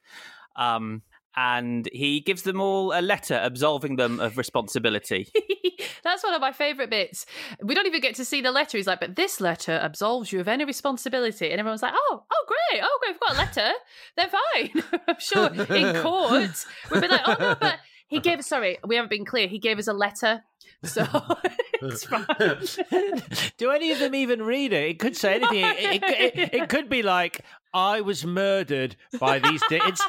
Um, 0.58 1.04
and 1.38 1.88
he 1.94 2.20
gives 2.20 2.42
them 2.42 2.60
all 2.60 2.92
a 2.98 3.02
letter 3.02 3.40
absolving 3.42 3.96
them 3.96 4.20
of 4.20 4.38
responsibility. 4.40 5.32
That's 6.04 6.24
one 6.24 6.34
of 6.34 6.42
my 6.42 6.52
favourite 6.52 6.90
bits. 6.90 7.28
We 7.62 7.76
don't 7.76 7.86
even 7.86 8.02
get 8.02 8.16
to 8.16 8.26
see 8.26 8.42
the 8.42 8.52
letter. 8.52 8.78
He's 8.78 8.88
like, 8.88 9.00
but 9.00 9.16
this 9.16 9.40
letter 9.40 9.74
absolves 9.74 10.32
you 10.32 10.40
of 10.40 10.48
any 10.48 10.66
responsibility. 10.66 11.52
And 11.52 11.60
everyone's 11.60 11.84
like, 11.84 11.94
oh, 11.96 12.24
oh, 12.30 12.46
great. 12.48 12.82
Oh, 12.84 13.00
great. 13.02 13.14
We've 13.14 13.20
got 13.20 13.36
a 13.36 13.38
letter. 13.38 13.72
They're 14.18 14.28
fine. 14.28 15.02
I'm 15.08 15.20
sure 15.20 15.76
in 15.76 15.96
court, 16.02 16.66
we'd 16.92 17.02
be 17.02 17.08
like, 17.08 17.22
oh, 17.26 17.36
no, 17.40 17.56
but 17.60 17.76
he 18.08 18.20
gave 18.20 18.40
us, 18.40 18.48
sorry, 18.48 18.80
we 18.84 18.96
haven't 18.96 19.12
been 19.12 19.26
clear. 19.26 19.48
He 19.48 19.60
gave 19.60 19.78
us 19.78 19.88
a 19.88 19.94
letter. 19.94 20.44
So 20.84 21.06
it's 21.82 22.04
fine. 22.06 22.26
Do 23.58 23.72
any 23.72 23.92
of 23.92 24.00
them 24.00 24.16
even 24.16 24.42
read 24.42 24.74
it? 24.74 24.90
It 24.90 25.00
could 25.00 25.16
say 25.16 25.36
anything. 25.36 25.64
It, 25.64 26.04
it, 26.04 26.38
it, 26.38 26.54
it 26.54 26.70
could 26.70 26.90
be 26.90 27.04
like, 27.04 27.44
I 27.78 28.02
was 28.02 28.26
murdered 28.26 28.96
by 29.20 29.38
these. 29.38 29.62
Di- 29.70 29.80
it's 29.84 30.02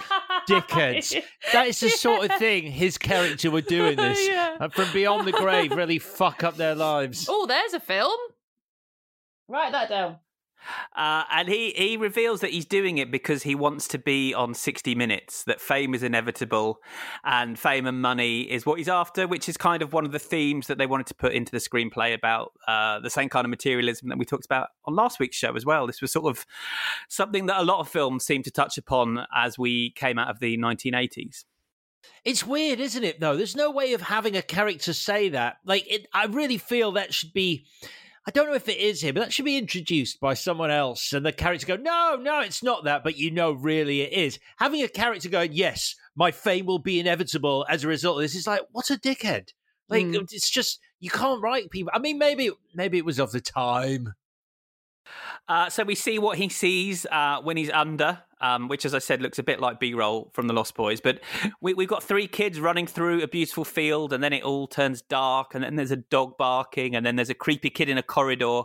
dickheads. 0.48 1.22
That 1.52 1.68
is 1.68 1.80
the 1.80 1.90
sort 1.90 2.28
of 2.30 2.38
thing 2.38 2.64
his 2.70 2.96
character 2.98 3.50
would 3.50 3.66
do 3.66 3.84
in 3.86 3.96
this. 3.96 4.26
Yeah. 4.26 4.56
And 4.60 4.72
from 4.72 4.90
beyond 4.92 5.26
the 5.26 5.32
grave, 5.32 5.72
really 5.72 5.98
fuck 5.98 6.42
up 6.44 6.56
their 6.56 6.74
lives. 6.74 7.26
Oh, 7.28 7.46
there's 7.46 7.74
a 7.74 7.80
film. 7.80 8.18
Write 9.48 9.72
that 9.72 9.88
down. 9.88 10.16
Uh, 10.96 11.24
and 11.32 11.48
he, 11.48 11.70
he 11.70 11.96
reveals 11.96 12.40
that 12.40 12.50
he's 12.50 12.66
doing 12.66 12.98
it 12.98 13.10
because 13.10 13.42
he 13.42 13.54
wants 13.54 13.88
to 13.88 13.98
be 13.98 14.34
on 14.34 14.54
60 14.54 14.94
Minutes, 14.94 15.44
that 15.44 15.60
fame 15.60 15.94
is 15.94 16.02
inevitable 16.02 16.80
and 17.24 17.58
fame 17.58 17.86
and 17.86 18.02
money 18.02 18.40
is 18.40 18.66
what 18.66 18.78
he's 18.78 18.88
after, 18.88 19.26
which 19.26 19.48
is 19.48 19.56
kind 19.56 19.82
of 19.82 19.92
one 19.92 20.04
of 20.04 20.12
the 20.12 20.18
themes 20.18 20.66
that 20.66 20.78
they 20.78 20.86
wanted 20.86 21.06
to 21.06 21.14
put 21.14 21.32
into 21.32 21.52
the 21.52 21.58
screenplay 21.58 22.14
about 22.14 22.52
uh, 22.66 22.98
the 23.00 23.10
same 23.10 23.28
kind 23.28 23.44
of 23.44 23.50
materialism 23.50 24.08
that 24.08 24.18
we 24.18 24.24
talked 24.24 24.44
about 24.44 24.68
on 24.86 24.96
last 24.96 25.20
week's 25.20 25.36
show 25.36 25.54
as 25.54 25.64
well. 25.64 25.86
This 25.86 26.00
was 26.00 26.10
sort 26.10 26.26
of 26.26 26.46
something 27.08 27.46
that 27.46 27.60
a 27.60 27.64
lot 27.64 27.80
of 27.80 27.88
films 27.88 28.24
seem 28.24 28.42
to 28.42 28.50
touch 28.50 28.78
upon 28.78 29.26
as 29.34 29.58
we 29.58 29.90
came 29.90 30.18
out 30.18 30.28
of 30.28 30.40
the 30.40 30.58
1980s. 30.58 31.44
It's 32.24 32.46
weird, 32.46 32.80
isn't 32.80 33.04
it? 33.04 33.20
Though 33.20 33.36
there's 33.36 33.56
no 33.56 33.70
way 33.70 33.92
of 33.92 34.02
having 34.02 34.36
a 34.36 34.42
character 34.42 34.92
say 34.92 35.28
that. 35.30 35.58
Like, 35.64 35.90
it, 35.90 36.06
I 36.12 36.26
really 36.26 36.58
feel 36.58 36.92
that 36.92 37.14
should 37.14 37.32
be. 37.32 37.66
I 38.28 38.30
don't 38.30 38.48
know 38.48 38.54
if 38.54 38.68
it 38.68 38.76
is 38.76 39.00
here, 39.00 39.14
but 39.14 39.20
that 39.20 39.32
should 39.32 39.46
be 39.46 39.56
introduced 39.56 40.20
by 40.20 40.34
someone 40.34 40.70
else, 40.70 41.14
and 41.14 41.24
the 41.24 41.32
character 41.32 41.66
go, 41.66 41.76
"No, 41.76 42.14
no, 42.20 42.40
it's 42.40 42.62
not 42.62 42.84
that," 42.84 43.02
but 43.02 43.16
you 43.16 43.30
know, 43.30 43.52
really, 43.52 44.02
it 44.02 44.12
is. 44.12 44.38
Having 44.58 44.82
a 44.82 44.88
character 44.88 45.30
going, 45.30 45.54
"Yes, 45.54 45.94
my 46.14 46.30
fame 46.30 46.66
will 46.66 46.78
be 46.78 47.00
inevitable 47.00 47.64
as 47.70 47.84
a 47.84 47.88
result 47.88 48.18
of 48.18 48.22
this," 48.24 48.34
is 48.34 48.46
like, 48.46 48.60
what 48.70 48.90
a 48.90 48.98
dickhead. 48.98 49.54
Like, 49.88 50.04
Mm. 50.04 50.28
it's 50.30 50.50
just 50.50 50.78
you 51.00 51.08
can't 51.08 51.40
write 51.40 51.70
people. 51.70 51.90
I 51.94 52.00
mean, 52.00 52.18
maybe 52.18 52.50
maybe 52.74 52.98
it 52.98 53.06
was 53.06 53.18
of 53.18 53.32
the 53.32 53.40
time. 53.40 54.14
Uh, 55.48 55.70
so 55.70 55.82
we 55.84 55.94
see 55.94 56.18
what 56.18 56.36
he 56.36 56.50
sees 56.50 57.06
uh, 57.10 57.40
when 57.40 57.56
he's 57.56 57.70
under, 57.70 58.24
um, 58.40 58.68
which, 58.68 58.84
as 58.84 58.94
I 58.94 58.98
said, 58.98 59.22
looks 59.22 59.38
a 59.38 59.42
bit 59.42 59.60
like 59.60 59.80
B-roll 59.80 60.30
from 60.32 60.46
the 60.46 60.54
Lost 60.54 60.74
Boys. 60.74 61.00
But 61.00 61.20
we, 61.60 61.74
we've 61.74 61.88
got 61.88 62.02
three 62.02 62.26
kids 62.26 62.60
running 62.60 62.86
through 62.86 63.22
a 63.22 63.28
beautiful 63.28 63.64
field, 63.64 64.12
and 64.12 64.22
then 64.22 64.32
it 64.32 64.42
all 64.42 64.66
turns 64.66 65.02
dark, 65.02 65.54
and 65.54 65.64
then 65.64 65.76
there's 65.76 65.90
a 65.90 65.96
dog 65.96 66.36
barking, 66.38 66.94
and 66.94 67.04
then 67.04 67.16
there's 67.16 67.30
a 67.30 67.34
creepy 67.34 67.70
kid 67.70 67.88
in 67.88 67.98
a 67.98 68.02
corridor, 68.02 68.62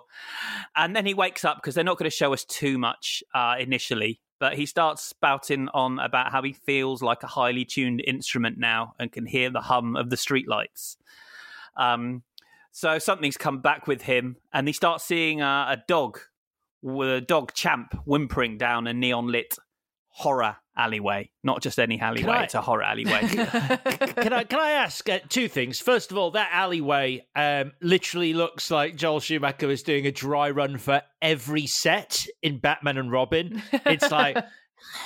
and 0.75 0.95
then 0.95 1.05
he 1.05 1.13
wakes 1.13 1.43
up 1.45 1.57
because 1.57 1.75
they're 1.75 1.83
not 1.83 1.97
going 1.97 2.09
to 2.09 2.15
show 2.15 2.33
us 2.33 2.43
too 2.45 2.77
much 2.77 3.23
uh, 3.33 3.55
initially. 3.59 4.19
But 4.39 4.55
he 4.55 4.65
starts 4.65 5.01
spouting 5.01 5.69
on 5.73 5.99
about 5.99 6.31
how 6.31 6.41
he 6.41 6.51
feels 6.51 7.01
like 7.01 7.23
a 7.23 7.27
highly 7.27 7.63
tuned 7.63 8.01
instrument 8.05 8.57
now 8.57 8.93
and 8.99 9.09
can 9.09 9.25
hear 9.25 9.49
the 9.49 9.61
hum 9.61 9.95
of 9.95 10.09
the 10.09 10.17
streetlights. 10.17 10.97
Um, 11.77 12.23
so 12.71 12.99
something's 12.99 13.37
come 13.37 13.61
back 13.61 13.87
with 13.87 14.01
him, 14.01 14.37
and 14.51 14.67
he 14.67 14.73
starts 14.73 15.05
seeing 15.05 15.41
uh, 15.41 15.67
a 15.69 15.77
dog 15.87 16.19
with 16.81 17.09
a 17.09 17.21
dog 17.21 17.53
champ 17.53 17.93
whimpering 18.03 18.57
down 18.57 18.87
a 18.87 18.93
neon 18.93 19.27
lit 19.27 19.57
horror 20.15 20.55
alleyway. 20.77 21.29
Not 21.43 21.61
just 21.61 21.79
any 21.79 21.99
alleyway; 21.99 22.31
I- 22.33 22.43
it's 22.43 22.55
a 22.55 22.61
horror 22.61 22.83
alleyway. 22.83 23.21
can 23.27 24.31
I 24.33 24.43
can 24.43 24.59
I 24.59 24.71
ask 24.71 25.07
uh, 25.09 25.19
two 25.27 25.47
things? 25.47 25.79
First 25.79 26.11
of 26.11 26.17
all, 26.17 26.31
that 26.31 26.49
alleyway 26.53 27.25
um, 27.35 27.73
literally 27.81 28.33
looks 28.33 28.71
like 28.71 28.95
Joel 28.95 29.19
Schumacher 29.19 29.69
is 29.69 29.83
doing 29.83 30.05
a 30.07 30.11
dry 30.11 30.49
run 30.51 30.77
for 30.77 31.01
every 31.21 31.67
set 31.67 32.25
in 32.41 32.59
Batman 32.59 32.97
and 32.97 33.11
Robin. 33.11 33.61
It's 33.85 34.09
like. 34.09 34.37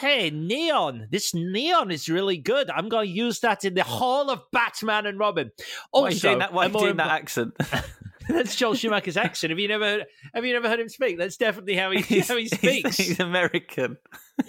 Hey, 0.01 0.31
neon! 0.31 1.07
This 1.11 1.35
neon 1.35 1.91
is 1.91 2.09
really 2.09 2.37
good. 2.37 2.67
I'm 2.71 2.89
going 2.89 3.07
to 3.07 3.13
use 3.13 3.41
that 3.41 3.63
in 3.63 3.75
the 3.75 3.83
Hall 3.83 4.31
of 4.31 4.41
Batman 4.51 5.05
and 5.05 5.19
Robin. 5.19 5.51
Why 5.91 5.99
Also, 5.99 6.07
are 6.07 6.11
you 6.11 6.19
doing 6.19 6.39
that? 6.39 6.51
Why 6.51 6.65
are 6.65 6.69
you 6.69 6.79
doing 6.79 6.97
that 6.97 7.11
accent? 7.11 7.53
That's 8.29 8.55
Joel 8.55 8.75
Schumacher's 8.75 9.17
accent. 9.17 9.51
Have 9.51 9.59
you 9.59 9.67
never 9.67 9.85
heard, 9.85 10.05
have 10.33 10.45
you 10.45 10.53
never 10.53 10.67
heard 10.69 10.79
him 10.79 10.89
speak? 10.89 11.17
That's 11.17 11.37
definitely 11.37 11.75
how 11.75 11.91
he 11.91 12.19
how 12.21 12.37
he 12.37 12.47
speaks. 12.47 12.97
He's 12.97 13.19
American. 13.19 13.97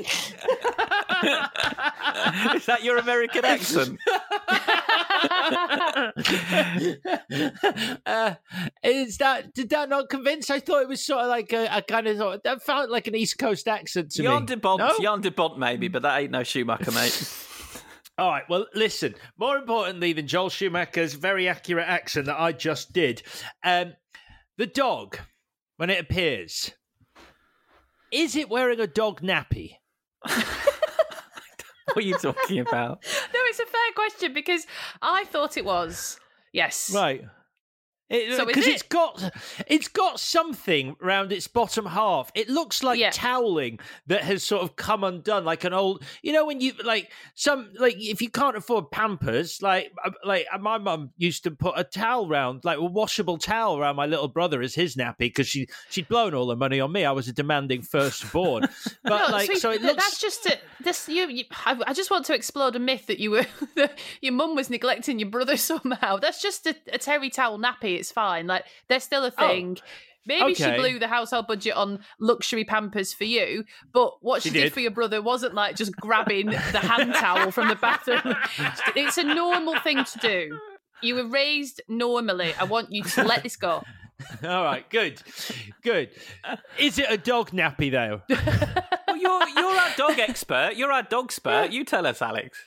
Is 2.54 2.66
that 2.66 2.80
your 2.84 2.98
American 2.98 3.44
accent? 3.44 3.98
uh, 8.06 8.34
is 8.82 9.18
that 9.18 9.54
did 9.54 9.70
that 9.70 9.88
not 9.88 10.08
convince? 10.08 10.50
I 10.50 10.60
thought 10.60 10.82
it 10.82 10.88
was 10.88 11.04
sort 11.04 11.22
of 11.22 11.28
like 11.28 11.52
a, 11.52 11.68
a 11.76 11.82
kind 11.82 12.06
of 12.06 12.42
that 12.44 12.62
felt 12.62 12.90
like 12.90 13.06
an 13.06 13.14
East 13.14 13.38
Coast 13.38 13.66
accent 13.68 14.10
to 14.12 14.22
Jan 14.22 14.40
me. 14.42 14.46
de 14.46 14.56
Bont, 14.56 14.78
No? 14.78 14.94
Jan 15.00 15.20
de 15.20 15.30
Bont, 15.30 15.58
maybe, 15.58 15.88
but 15.88 16.02
that 16.02 16.18
ain't 16.20 16.30
no 16.32 16.42
Schumacher, 16.42 16.90
mate. 16.92 17.12
All 18.18 18.30
right. 18.30 18.48
Well, 18.48 18.66
listen. 18.74 19.14
More 19.38 19.56
importantly 19.56 20.12
than 20.12 20.26
Joel 20.26 20.50
Schumacher's 20.50 21.14
very 21.14 21.48
accurate 21.48 21.86
accent 21.86 22.26
that 22.26 22.40
I 22.40 22.52
just 22.52 22.92
did, 22.92 23.22
um, 23.64 23.94
the 24.56 24.66
dog 24.66 25.18
when 25.76 25.88
it 25.88 26.00
appears, 26.00 26.72
is 28.10 28.34
it 28.34 28.48
wearing 28.48 28.80
a 28.80 28.88
dog 28.88 29.20
nappy? 29.22 29.74
what 30.22 31.96
are 31.96 32.00
you 32.00 32.18
talking 32.18 32.58
about? 32.58 33.04
No, 33.34 33.40
it's 33.44 33.60
a 33.60 33.66
fair 33.66 33.92
question 33.94 34.34
because 34.34 34.66
I 35.00 35.24
thought 35.24 35.56
it 35.56 35.64
was. 35.64 36.18
Yes. 36.52 36.90
Right. 36.92 37.22
So 38.10 38.46
Because 38.46 38.66
it? 38.66 38.70
it's 38.74 38.82
got 38.82 39.34
it's 39.66 39.88
got 39.88 40.18
something 40.18 40.96
around 41.02 41.30
its 41.32 41.46
bottom 41.46 41.84
half. 41.84 42.30
It 42.34 42.48
looks 42.48 42.82
like 42.82 42.98
toweling 43.10 43.80
that 44.06 44.22
has 44.22 44.42
sort 44.42 44.62
of 44.62 44.76
come 44.76 45.04
undone, 45.04 45.44
like 45.44 45.64
an 45.64 45.74
old. 45.74 46.02
You 46.22 46.32
know 46.32 46.46
when 46.46 46.60
you 46.62 46.72
like 46.84 47.10
some 47.34 47.70
like 47.78 47.96
if 47.98 48.22
you 48.22 48.30
can't 48.30 48.56
afford 48.56 48.90
Pampers, 48.90 49.60
like 49.60 49.92
uh, 50.02 50.10
like 50.24 50.46
uh, 50.52 50.56
my 50.58 50.78
mum 50.78 51.10
used 51.18 51.44
to 51.44 51.50
put 51.50 51.74
a 51.76 51.84
towel 51.84 52.28
round, 52.28 52.64
like 52.64 52.78
a 52.78 52.84
washable 52.84 53.36
towel 53.36 53.78
around 53.78 53.96
my 53.96 54.06
little 54.06 54.28
brother 54.28 54.62
as 54.62 54.74
his 54.74 54.96
nappy 54.96 55.18
because 55.18 55.46
she 55.46 55.68
she'd 55.90 56.08
blown 56.08 56.32
all 56.34 56.48
her 56.48 56.56
money 56.56 56.80
on 56.80 56.90
me. 56.90 57.04
I 57.04 57.12
was 57.12 57.28
a 57.28 57.32
demanding 57.32 57.82
firstborn, 57.82 58.62
but 59.02 59.28
No, 59.28 59.32
like 59.32 59.46
sweet- 59.46 59.58
so 59.58 59.70
it 59.70 59.82
looks. 59.82 60.02
That's 60.02 60.18
just 60.20 60.46
it. 60.46 60.60
This 60.82 61.08
you. 61.10 61.28
you 61.28 61.44
I, 61.66 61.78
I 61.86 61.92
just 61.92 62.10
want 62.10 62.24
to 62.26 62.34
explode 62.34 62.74
a 62.74 62.78
myth 62.78 63.06
that 63.08 63.18
you 63.18 63.32
were 63.32 63.46
that 63.76 63.98
your 64.22 64.32
mum 64.32 64.54
was 64.56 64.70
neglecting 64.70 65.18
your 65.18 65.28
brother 65.28 65.56
somehow. 65.58 66.16
That's 66.16 66.40
just 66.40 66.66
a, 66.66 66.74
a 66.90 66.96
terry 66.98 67.28
towel 67.28 67.58
nappy. 67.58 67.97
It's 67.98 68.12
fine. 68.12 68.46
Like 68.46 68.64
they're 68.88 69.00
still 69.00 69.24
a 69.24 69.32
oh, 69.38 69.48
thing. 69.48 69.78
Maybe 70.26 70.54
she 70.54 70.64
Oh, 70.64 70.76
blew 70.76 70.98
the 70.98 71.08
household 71.08 71.46
budget 71.46 71.74
on 71.74 72.00
luxury 72.20 72.64
pampers 72.64 73.14
for 73.14 73.24
you, 73.24 73.64
but 73.92 74.22
what 74.22 74.42
she, 74.42 74.50
She 74.50 74.54
did. 74.54 74.62
did. 74.64 74.72
for 74.74 74.80
your 74.80 74.90
brother 74.90 75.22
wasn't 75.22 75.54
like 75.54 75.74
just 75.74 75.96
grabbing 75.96 76.46
the 76.46 76.80
hand 76.80 77.14
towel 77.14 77.50
from 77.50 77.68
the 77.68 77.76
bathroom. 77.76 78.34
It's 78.94 79.16
a 79.16 79.22
normal 79.24 79.78
thing 79.80 80.04
to 80.04 80.18
do. 80.18 80.58
You 81.02 81.14
were 81.14 81.28
raised 81.28 81.80
normally. 81.88 82.52
I 82.60 82.64
want 82.64 82.92
you 82.92 83.04
to 83.04 83.24
let 83.24 83.42
this 83.42 83.56
go. 83.56 83.82
All 84.42 84.64
right, 84.64 84.88
good, 84.90 85.22
good. 85.82 86.10
Is 86.78 86.98
it 86.98 87.06
a 87.08 87.16
dog 87.16 87.50
nappy 87.52 87.90
though? 87.90 88.22
Well, 89.08 89.16
you're 89.16 89.48
you're 89.48 89.80
our 89.80 89.90
dog 89.96 90.18
expert. 90.18 90.72
You're 90.76 90.92
our 90.92 91.02
dog 91.02 91.26
expert. 91.26 91.70
You 91.72 91.84
tell 91.84 92.06
us, 92.06 92.20
Alex. 92.20 92.58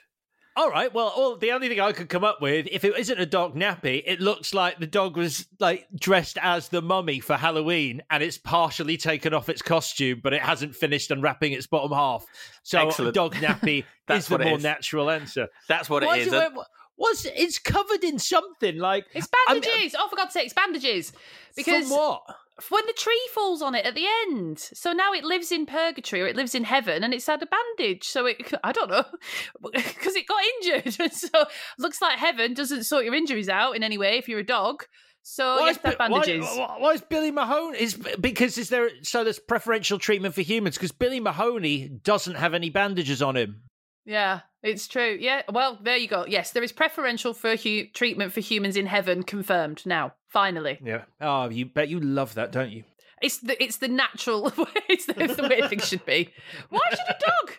All 0.56 0.70
right. 0.70 0.94
Well, 0.94 1.08
all, 1.16 1.38
the 1.38 1.52
only 1.54 1.70
thing 1.70 1.80
I 1.80 1.94
could 1.94 2.10
come 2.10 2.26
up 2.26 2.42
with, 2.42 2.68
if 2.72 2.84
it 2.84 2.98
isn't 2.98 3.20
a 3.20 3.26
dog 3.26 3.56
nappy, 3.56 4.04
it 4.06 4.20
looks 4.20 4.54
like 4.54 4.80
the 4.80 4.88
dog 4.88 5.16
was 5.16 5.48
like 5.60 5.88
dressed 5.98 6.38
as 6.42 6.68
the 6.68 6.82
mummy 6.82 7.22
for 7.22 7.38
Halloween, 7.38 8.02
and 8.10 8.22
it's 8.22 8.38
partially 8.38 8.98
taken 8.98 9.34
off 9.34 9.48
its 9.48 9.62
costume, 9.62 10.20
but 10.22 10.34
it 10.34 10.42
hasn't 10.42 10.76
finished 10.76 11.10
unwrapping 11.10 11.54
its 11.54 11.68
bottom 11.68 11.92
half. 11.94 12.26
So, 12.64 12.86
Excellent. 12.86 13.16
dog 13.16 13.36
nappy 13.36 13.86
That's 14.08 14.26
is 14.26 14.28
the 14.28 14.40
more 14.40 14.58
is. 14.58 14.64
natural 14.64 15.10
answer. 15.10 15.48
That's 15.70 15.90
what 15.90 16.04
it 16.04 16.08
Why 16.08 16.18
is. 16.18 16.34
Uh, 16.34 16.36
it- 16.38 16.48
And- 16.54 16.58
What's 16.98 17.26
it's 17.26 17.58
covered 17.58 18.04
in 18.04 18.20
something 18.20 18.78
like 18.78 19.08
It's 19.14 19.28
bandages. 19.48 19.96
oh, 19.98 20.08
for 20.08 20.16
God's 20.18 20.34
sake, 20.34 20.46
it's 20.46 20.54
bandages. 20.54 21.14
Because 21.56 21.88
From 21.88 21.98
what? 21.98 22.22
When 22.70 22.86
the 22.88 22.94
tree 22.94 23.28
falls 23.34 23.62
on 23.62 23.76
it 23.76 23.86
at 23.86 23.96
the 23.96 24.06
end. 24.28 24.60
So 24.60 24.94
now 24.94 25.14
it 25.14 25.24
lives 25.24 25.52
in 25.52 25.66
purgatory 25.66 26.22
or 26.22 26.28
it 26.28 26.36
lives 26.36 26.54
in 26.56 26.64
heaven 26.64 27.04
and 27.04 27.14
it's 27.14 27.28
had 27.28 27.42
a 27.42 27.48
bandage. 27.48 28.04
So 28.08 28.26
it, 28.28 28.52
I 28.64 28.72
don't 28.72 28.90
know, 28.90 29.04
because 29.74 30.16
it 30.16 30.28
got 30.28 30.42
injured. 30.64 31.14
so 31.14 31.46
looks 31.80 32.02
like 32.02 32.18
heaven 32.20 32.54
doesn't 32.54 32.84
sort 32.84 33.06
your 33.06 33.16
injuries 33.16 33.50
out 33.50 33.76
in 33.76 33.84
any 33.84 33.98
way 33.98 34.18
if 34.18 34.28
you're 34.30 34.40
a 34.40 34.46
dog. 34.46 34.86
So 35.24 35.58
Why 35.58 35.68
have 35.68 35.76
is, 35.76 35.78
to 35.82 35.88
have 35.90 35.98
Bi- 36.00 36.10
why- 36.10 36.20
bandages. 36.26 36.58
why, 36.58 36.76
why 36.80 36.92
is 36.94 37.02
Billy 37.02 37.32
Mahoney? 37.32 37.80
Is 37.80 37.94
because 38.20 38.58
is 38.58 38.70
there 38.70 38.90
so 39.04 39.24
there's 39.24 39.38
preferential 39.40 40.00
treatment 40.00 40.34
for 40.34 40.42
humans 40.42 40.78
because 40.78 40.92
Billy 40.92 41.20
Mahoney 41.20 41.88
doesn't 41.90 42.36
have 42.36 42.54
any 42.56 42.70
bandages 42.72 43.22
on 43.22 43.38
him. 43.38 43.62
Yeah, 44.04 44.40
it's 44.64 44.88
true. 44.88 45.18
Yeah, 45.20 45.42
well, 45.52 45.78
there 45.82 45.98
you 45.98 46.08
go. 46.08 46.26
Yes, 46.28 46.52
there 46.52 46.62
is 46.64 46.72
preferential 46.72 47.34
for 47.34 47.56
hu- 47.56 47.88
treatment 47.88 48.32
for 48.34 48.42
humans 48.42 48.78
in 48.78 48.86
heaven 48.86 49.24
confirmed 49.24 49.82
now. 49.86 50.14
Finally, 50.28 50.80
Yeah. 50.84 51.04
Oh, 51.20 51.50
you 51.50 51.66
bet 51.66 51.90
you 51.90 52.00
love 52.00 52.36
that, 52.36 52.52
don't 52.52 52.72
you? 52.72 52.84
it's 53.22 53.38
the 53.38 53.62
it's 53.62 53.78
the 53.78 53.88
natural 53.88 54.44
way. 54.58 54.66
It's 54.90 55.06
the, 55.06 55.22
it's 55.24 55.36
the 55.36 55.44
way 55.44 55.62
things 55.68 55.88
should 55.88 56.04
be. 56.06 56.30
Why 56.70 56.80
should 56.90 57.00
a 57.08 57.18
dog 57.20 57.52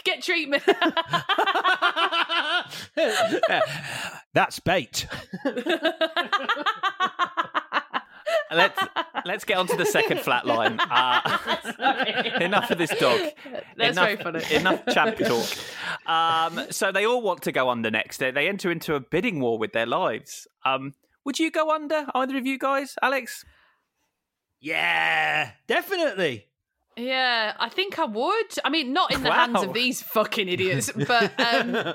get 0.04 0.22
treatment? 0.22 0.62
That's 4.34 4.60
bait. 4.60 5.06
Let's 8.52 8.78
let's 9.24 9.44
get 9.44 9.58
on 9.58 9.66
to 9.68 9.76
the 9.76 9.86
second 9.86 10.20
flat 10.20 10.46
line. 10.46 10.78
Uh, 10.90 12.04
enough 12.40 12.70
of 12.70 12.78
this 12.78 12.90
dog. 12.98 13.20
That's 13.76 13.96
enough, 13.96 14.04
very 14.04 14.16
funny. 14.16 14.42
Enough 14.54 14.86
champ 14.92 15.16
talk. 15.26 15.46
Um, 16.06 16.66
so 16.70 16.90
they 16.92 17.04
all 17.06 17.22
want 17.22 17.42
to 17.42 17.52
go 17.52 17.68
under 17.68 17.90
next. 17.90 18.18
They, 18.18 18.30
they 18.30 18.48
enter 18.48 18.70
into 18.70 18.94
a 18.94 19.00
bidding 19.00 19.40
war 19.40 19.58
with 19.58 19.72
their 19.72 19.86
lives. 19.86 20.46
Um, 20.64 20.94
would 21.24 21.38
you 21.38 21.50
go 21.50 21.70
under, 21.70 22.06
either 22.14 22.36
of 22.36 22.46
you 22.46 22.58
guys, 22.58 22.96
Alex? 23.02 23.44
Yeah, 24.60 25.50
definitely. 25.66 26.46
Yeah, 26.96 27.54
I 27.58 27.68
think 27.68 27.98
I 27.98 28.04
would. 28.06 28.58
I 28.64 28.70
mean, 28.70 28.92
not 28.92 29.12
in 29.12 29.22
the 29.22 29.28
Wow. 29.28 29.46
hands 29.46 29.62
of 29.62 29.72
these 29.72 30.02
fucking 30.02 30.48
idiots, 30.48 30.90
but 30.92 31.38
um, 31.38 31.94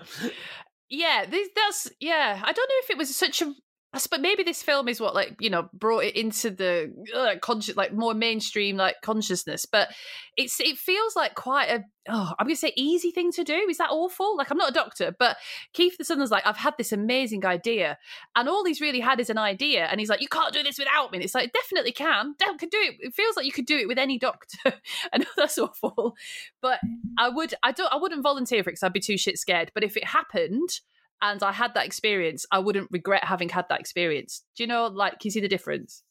yeah, 0.89 1.25
this, 1.25 1.49
that's 1.55 1.89
yeah. 1.99 2.41
I 2.41 2.51
don't 2.53 2.69
know 2.69 2.75
if 2.83 2.89
it 2.89 2.97
was 2.97 3.13
such 3.15 3.41
a. 3.41 3.53
I 3.93 4.17
maybe 4.17 4.43
this 4.43 4.63
film 4.63 4.87
is 4.87 4.99
what 4.99 5.13
like 5.13 5.35
you 5.39 5.49
know 5.49 5.69
brought 5.71 6.03
it 6.03 6.15
into 6.15 6.49
the 6.49 6.91
uh, 7.15 7.35
conscious 7.41 7.75
like 7.75 7.93
more 7.93 8.13
mainstream 8.13 8.75
like 8.75 8.95
consciousness, 9.03 9.65
but 9.65 9.89
it's 10.35 10.59
it 10.59 10.77
feels 10.77 11.15
like 11.15 11.35
quite 11.35 11.69
a 11.69 11.83
oh 12.09 12.33
I'm 12.39 12.47
gonna 12.47 12.55
say 12.55 12.73
easy 12.75 13.11
thing 13.11 13.31
to 13.33 13.43
do. 13.43 13.67
Is 13.69 13.77
that 13.77 13.91
awful? 13.91 14.35
Like 14.35 14.49
I'm 14.49 14.57
not 14.57 14.71
a 14.71 14.73
doctor, 14.73 15.15
but 15.17 15.37
Kiefer 15.75 16.03
Sutherland's 16.03 16.31
like 16.31 16.45
I've 16.47 16.57
had 16.57 16.73
this 16.77 16.91
amazing 16.91 17.45
idea, 17.45 17.99
and 18.35 18.49
all 18.49 18.65
he's 18.65 18.81
really 18.81 18.99
had 18.99 19.19
is 19.19 19.29
an 19.29 19.37
idea, 19.37 19.85
and 19.85 19.99
he's 19.99 20.09
like 20.09 20.21
you 20.21 20.27
can't 20.27 20.53
do 20.53 20.63
this 20.63 20.79
without 20.79 21.11
me. 21.11 21.17
And 21.17 21.25
it's 21.25 21.35
like 21.35 21.53
definitely 21.53 21.91
can, 21.91 22.33
could 22.57 22.71
do 22.71 22.79
it. 22.79 22.95
It 22.99 23.13
feels 23.13 23.35
like 23.35 23.45
you 23.45 23.51
could 23.51 23.67
do 23.67 23.77
it 23.77 23.87
with 23.87 23.99
any 23.99 24.17
doctor. 24.17 24.57
I 25.13 25.19
know 25.19 25.25
that's 25.37 25.57
awful, 25.59 26.15
but 26.61 26.79
I 27.17 27.29
would 27.29 27.53
I 27.61 27.71
don't 27.71 27.93
I 27.93 27.97
wouldn't 27.97 28.23
volunteer 28.23 28.63
for 28.63 28.69
it 28.69 28.73
because 28.73 28.83
I'd 28.83 28.93
be 28.93 28.99
too 28.99 29.17
shit 29.17 29.37
scared. 29.37 29.71
But 29.75 29.83
if 29.83 29.95
it 29.97 30.05
happened 30.05 30.79
and 31.23 31.41
I 31.41 31.53
had 31.53 31.73
that 31.73 31.85
experience, 31.85 32.45
I 32.51 32.59
wouldn't 32.59 32.89
regret 32.91 33.23
having 33.23 33.47
had 33.49 33.65
that 33.69 33.79
experience. 33.79 34.43
Do 34.57 34.63
you 34.63 34.67
know, 34.67 34.87
like, 34.87 35.13
can 35.13 35.19
you 35.23 35.31
see 35.31 35.39
the 35.39 35.47
difference? 35.47 36.03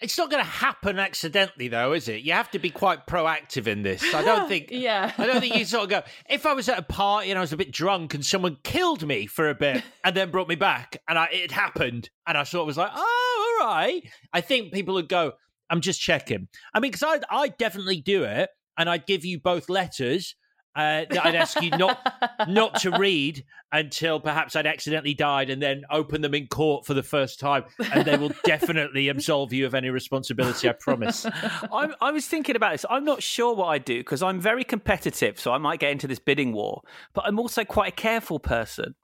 It's 0.00 0.18
not 0.18 0.28
going 0.30 0.42
to 0.42 0.50
happen 0.50 0.98
accidentally, 0.98 1.68
though, 1.68 1.92
is 1.92 2.08
it? 2.08 2.22
You 2.22 2.32
have 2.32 2.50
to 2.50 2.58
be 2.58 2.70
quite 2.70 3.06
proactive 3.06 3.68
in 3.68 3.82
this. 3.82 4.02
I 4.14 4.22
don't 4.22 4.48
think. 4.50 4.68
yeah. 4.70 5.12
I 5.16 5.26
don't 5.26 5.40
think 5.40 5.56
you 5.56 5.64
sort 5.64 5.84
of 5.84 5.90
go. 5.90 6.02
If 6.28 6.46
I 6.46 6.52
was 6.52 6.68
at 6.68 6.78
a 6.78 6.82
party 6.82 7.30
and 7.30 7.38
I 7.38 7.40
was 7.40 7.52
a 7.52 7.56
bit 7.56 7.72
drunk 7.72 8.14
and 8.14 8.26
someone 8.26 8.58
killed 8.64 9.06
me 9.06 9.26
for 9.26 9.48
a 9.48 9.54
bit 9.54 9.82
and 10.04 10.16
then 10.16 10.30
brought 10.30 10.48
me 10.48 10.56
back 10.56 10.96
and 11.08 11.16
I, 11.16 11.28
it 11.32 11.52
happened 11.52 12.10
and 12.26 12.36
I 12.36 12.42
sort 12.42 12.62
of 12.62 12.66
was 12.66 12.76
like, 12.76 12.90
oh, 12.94 13.58
all 13.60 13.66
right. 13.66 14.02
I 14.32 14.40
think 14.40 14.72
people 14.72 14.94
would 14.94 15.08
go, 15.08 15.32
I'm 15.70 15.80
just 15.80 16.00
checking. 16.00 16.48
I 16.74 16.80
mean, 16.80 16.90
because 16.90 17.04
I'd, 17.04 17.24
I'd 17.30 17.56
definitely 17.56 18.00
do 18.00 18.24
it 18.24 18.50
and 18.76 18.90
I'd 18.90 19.06
give 19.06 19.24
you 19.24 19.38
both 19.38 19.68
letters. 19.68 20.34
Uh, 20.76 21.04
that 21.10 21.26
I'd 21.26 21.34
ask 21.34 21.60
you 21.60 21.70
not 21.70 21.98
not 22.48 22.80
to 22.82 22.96
read 22.96 23.44
until 23.72 24.20
perhaps 24.20 24.54
I'd 24.54 24.66
accidentally 24.66 25.14
died, 25.14 25.50
and 25.50 25.60
then 25.60 25.82
open 25.90 26.20
them 26.20 26.34
in 26.34 26.46
court 26.46 26.86
for 26.86 26.94
the 26.94 27.02
first 27.02 27.40
time, 27.40 27.64
and 27.92 28.04
they 28.04 28.16
will 28.16 28.32
definitely 28.44 29.08
absolve 29.08 29.52
you 29.52 29.66
of 29.66 29.74
any 29.74 29.90
responsibility. 29.90 30.68
I 30.68 30.72
promise. 30.72 31.26
I, 31.36 31.92
I 32.00 32.12
was 32.12 32.26
thinking 32.26 32.56
about 32.56 32.72
this. 32.72 32.86
I'm 32.88 33.04
not 33.04 33.22
sure 33.22 33.54
what 33.54 33.66
I 33.66 33.78
do 33.78 33.98
because 33.98 34.22
I'm 34.22 34.40
very 34.40 34.64
competitive, 34.64 35.40
so 35.40 35.52
I 35.52 35.58
might 35.58 35.80
get 35.80 35.90
into 35.90 36.06
this 36.06 36.18
bidding 36.18 36.52
war. 36.52 36.82
But 37.12 37.24
I'm 37.26 37.38
also 37.38 37.64
quite 37.64 37.88
a 37.88 37.96
careful 37.96 38.38
person. 38.38 38.94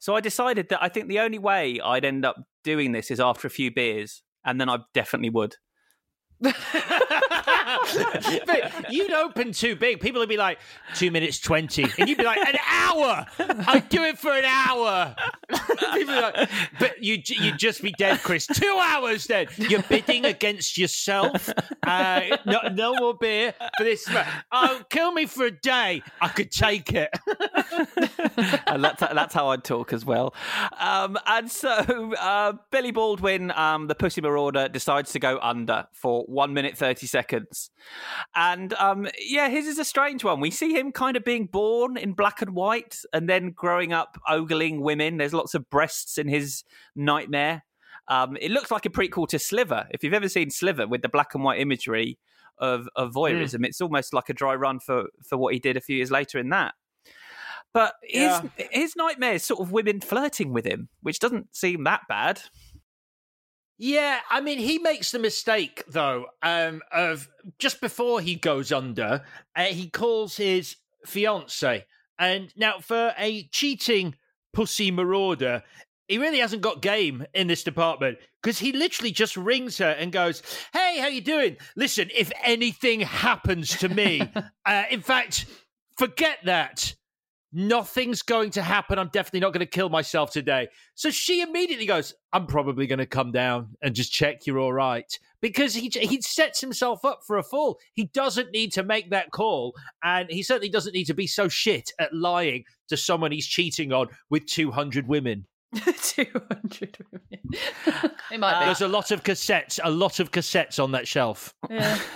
So 0.00 0.16
I 0.16 0.20
decided 0.20 0.68
that 0.70 0.82
I 0.82 0.88
think 0.88 1.08
the 1.08 1.20
only 1.20 1.38
way 1.38 1.80
I'd 1.82 2.04
end 2.04 2.24
up 2.24 2.36
doing 2.64 2.92
this 2.92 3.10
is 3.10 3.20
after 3.20 3.46
a 3.46 3.50
few 3.50 3.70
beers, 3.70 4.22
and 4.44 4.60
then 4.60 4.68
I 4.68 4.78
definitely 4.92 5.30
would. 5.30 5.56
but 8.46 8.92
you'd 8.92 9.12
open 9.12 9.52
too 9.52 9.76
big. 9.76 10.00
People 10.00 10.20
would 10.20 10.28
be 10.28 10.36
like, 10.36 10.58
two 10.94 11.10
minutes 11.10 11.38
20. 11.38 11.86
And 11.98 12.08
you'd 12.08 12.18
be 12.18 12.24
like, 12.24 12.38
an 12.38 12.58
hour. 12.68 13.26
I'd 13.38 13.88
do 13.88 14.02
it 14.04 14.18
for 14.18 14.32
an 14.32 14.44
hour. 14.44 15.14
People 15.94 16.14
like, 16.14 16.50
but 16.78 17.02
you'd, 17.02 17.28
you'd 17.28 17.58
just 17.58 17.82
be 17.82 17.92
dead, 17.92 18.20
Chris. 18.22 18.46
Two 18.46 18.78
hours 18.80 19.26
then. 19.26 19.46
You're 19.56 19.82
bidding 19.82 20.24
against 20.24 20.78
yourself. 20.78 21.50
Uh, 21.82 22.36
no, 22.46 22.60
no 22.72 22.94
more 22.94 23.14
beer 23.14 23.54
for 23.76 23.84
this. 23.84 24.08
Oh, 24.50 24.82
kill 24.88 25.12
me 25.12 25.26
for 25.26 25.46
a 25.46 25.50
day. 25.50 26.02
I 26.20 26.28
could 26.28 26.50
take 26.50 26.92
it. 26.92 27.10
and 28.66 28.82
that's 28.84 29.00
that's 29.00 29.34
how 29.34 29.48
I'd 29.48 29.64
talk 29.64 29.92
as 29.92 30.04
well. 30.04 30.34
Um, 30.78 31.18
and 31.26 31.50
so 31.50 32.14
uh, 32.14 32.54
Billy 32.70 32.90
Baldwin, 32.90 33.50
um, 33.52 33.86
the 33.86 33.94
Pussy 33.94 34.20
Marauder, 34.20 34.68
decides 34.68 35.12
to 35.12 35.18
go 35.18 35.38
under 35.42 35.86
for 35.92 36.24
one 36.24 36.54
minute 36.54 36.76
thirty 36.76 37.06
seconds, 37.06 37.70
and 38.34 38.72
um, 38.74 39.08
yeah, 39.18 39.48
his 39.48 39.66
is 39.66 39.78
a 39.78 39.84
strange 39.84 40.24
one. 40.24 40.40
We 40.40 40.50
see 40.50 40.72
him 40.74 40.92
kind 40.92 41.16
of 41.16 41.24
being 41.24 41.46
born 41.46 41.96
in 41.96 42.12
black 42.12 42.42
and 42.42 42.54
white, 42.54 42.98
and 43.12 43.28
then 43.28 43.50
growing 43.50 43.92
up 43.92 44.20
ogling 44.28 44.80
women. 44.80 45.16
There's 45.16 45.34
lots 45.34 45.54
of 45.54 45.68
breasts 45.70 46.18
in 46.18 46.28
his 46.28 46.64
nightmare. 46.94 47.64
Um, 48.08 48.36
it 48.40 48.50
looks 48.50 48.70
like 48.70 48.84
a 48.86 48.90
prequel 48.90 49.28
to 49.28 49.38
Sliver. 49.38 49.86
If 49.90 50.02
you've 50.02 50.14
ever 50.14 50.28
seen 50.28 50.50
Sliver 50.50 50.86
with 50.86 51.02
the 51.02 51.08
black 51.08 51.34
and 51.34 51.44
white 51.44 51.60
imagery 51.60 52.18
of, 52.58 52.88
of 52.96 53.12
voyeurism, 53.12 53.64
it's 53.64 53.80
almost 53.80 54.12
like 54.12 54.28
a 54.28 54.34
dry 54.34 54.54
run 54.54 54.80
for 54.80 55.06
for 55.26 55.38
what 55.38 55.54
he 55.54 55.60
did 55.60 55.76
a 55.76 55.80
few 55.80 55.96
years 55.96 56.10
later 56.10 56.38
in 56.38 56.48
that. 56.50 56.74
But 57.72 57.94
his 58.02 58.38
his 58.70 58.96
nightmare 58.96 59.34
is 59.34 59.44
sort 59.44 59.60
of 59.60 59.72
women 59.72 60.00
flirting 60.00 60.52
with 60.52 60.66
him, 60.66 60.88
which 61.00 61.18
doesn't 61.20 61.54
seem 61.56 61.84
that 61.84 62.02
bad. 62.08 62.42
Yeah, 63.84 64.20
I 64.30 64.40
mean, 64.40 64.60
he 64.60 64.78
makes 64.78 65.10
the 65.10 65.18
mistake 65.18 65.82
though 65.88 66.26
um, 66.40 66.82
of 66.92 67.28
just 67.58 67.80
before 67.80 68.20
he 68.20 68.36
goes 68.36 68.70
under, 68.70 69.24
uh, 69.56 69.64
he 69.64 69.90
calls 69.90 70.36
his 70.36 70.76
fiance, 71.04 71.84
and 72.16 72.56
now 72.56 72.78
for 72.78 73.12
a 73.18 73.42
cheating 73.50 74.14
pussy 74.52 74.92
marauder, 74.92 75.64
he 76.06 76.16
really 76.16 76.38
hasn't 76.38 76.62
got 76.62 76.80
game 76.80 77.26
in 77.34 77.48
this 77.48 77.64
department 77.64 78.18
because 78.40 78.60
he 78.60 78.70
literally 78.70 79.10
just 79.10 79.36
rings 79.36 79.78
her 79.78 79.90
and 79.90 80.12
goes, 80.12 80.44
"Hey, 80.72 81.00
how 81.00 81.08
you 81.08 81.20
doing? 81.20 81.56
Listen, 81.74 82.08
if 82.14 82.30
anything 82.44 83.00
happens 83.00 83.76
to 83.78 83.88
me, 83.88 84.22
uh, 84.64 84.84
in 84.92 85.00
fact, 85.00 85.46
forget 85.98 86.38
that." 86.44 86.94
Nothing's 87.52 88.22
going 88.22 88.50
to 88.52 88.62
happen. 88.62 88.98
I'm 88.98 89.10
definitely 89.12 89.40
not 89.40 89.52
going 89.52 89.60
to 89.60 89.66
kill 89.66 89.90
myself 89.90 90.30
today. 90.30 90.68
So 90.94 91.10
she 91.10 91.42
immediately 91.42 91.84
goes, 91.84 92.14
I'm 92.32 92.46
probably 92.46 92.86
going 92.86 92.98
to 92.98 93.06
come 93.06 93.30
down 93.30 93.76
and 93.82 93.94
just 93.94 94.10
check 94.10 94.46
you're 94.46 94.58
all 94.58 94.72
right. 94.72 95.18
Because 95.42 95.74
he, 95.74 95.90
he 95.94 96.22
sets 96.22 96.60
himself 96.60 97.04
up 97.04 97.20
for 97.26 97.36
a 97.36 97.42
fall. 97.42 97.78
He 97.92 98.04
doesn't 98.04 98.52
need 98.52 98.72
to 98.72 98.82
make 98.82 99.10
that 99.10 99.32
call. 99.32 99.74
And 100.02 100.30
he 100.30 100.42
certainly 100.42 100.70
doesn't 100.70 100.94
need 100.94 101.06
to 101.06 101.14
be 101.14 101.26
so 101.26 101.48
shit 101.48 101.90
at 101.98 102.14
lying 102.14 102.64
to 102.88 102.96
someone 102.96 103.32
he's 103.32 103.46
cheating 103.46 103.92
on 103.92 104.08
with 104.30 104.46
200 104.46 105.06
women. 105.06 105.46
200 106.02 107.06
women. 107.10 108.12
it 108.30 108.40
might 108.40 108.60
be. 108.60 108.66
There's 108.66 108.80
a 108.80 108.88
lot 108.88 109.10
of 109.10 109.22
cassettes, 109.22 109.80
a 109.82 109.90
lot 109.90 110.20
of 110.20 110.30
cassettes 110.30 110.82
on 110.82 110.92
that 110.92 111.08
shelf. 111.08 111.54
Yeah. 111.70 111.98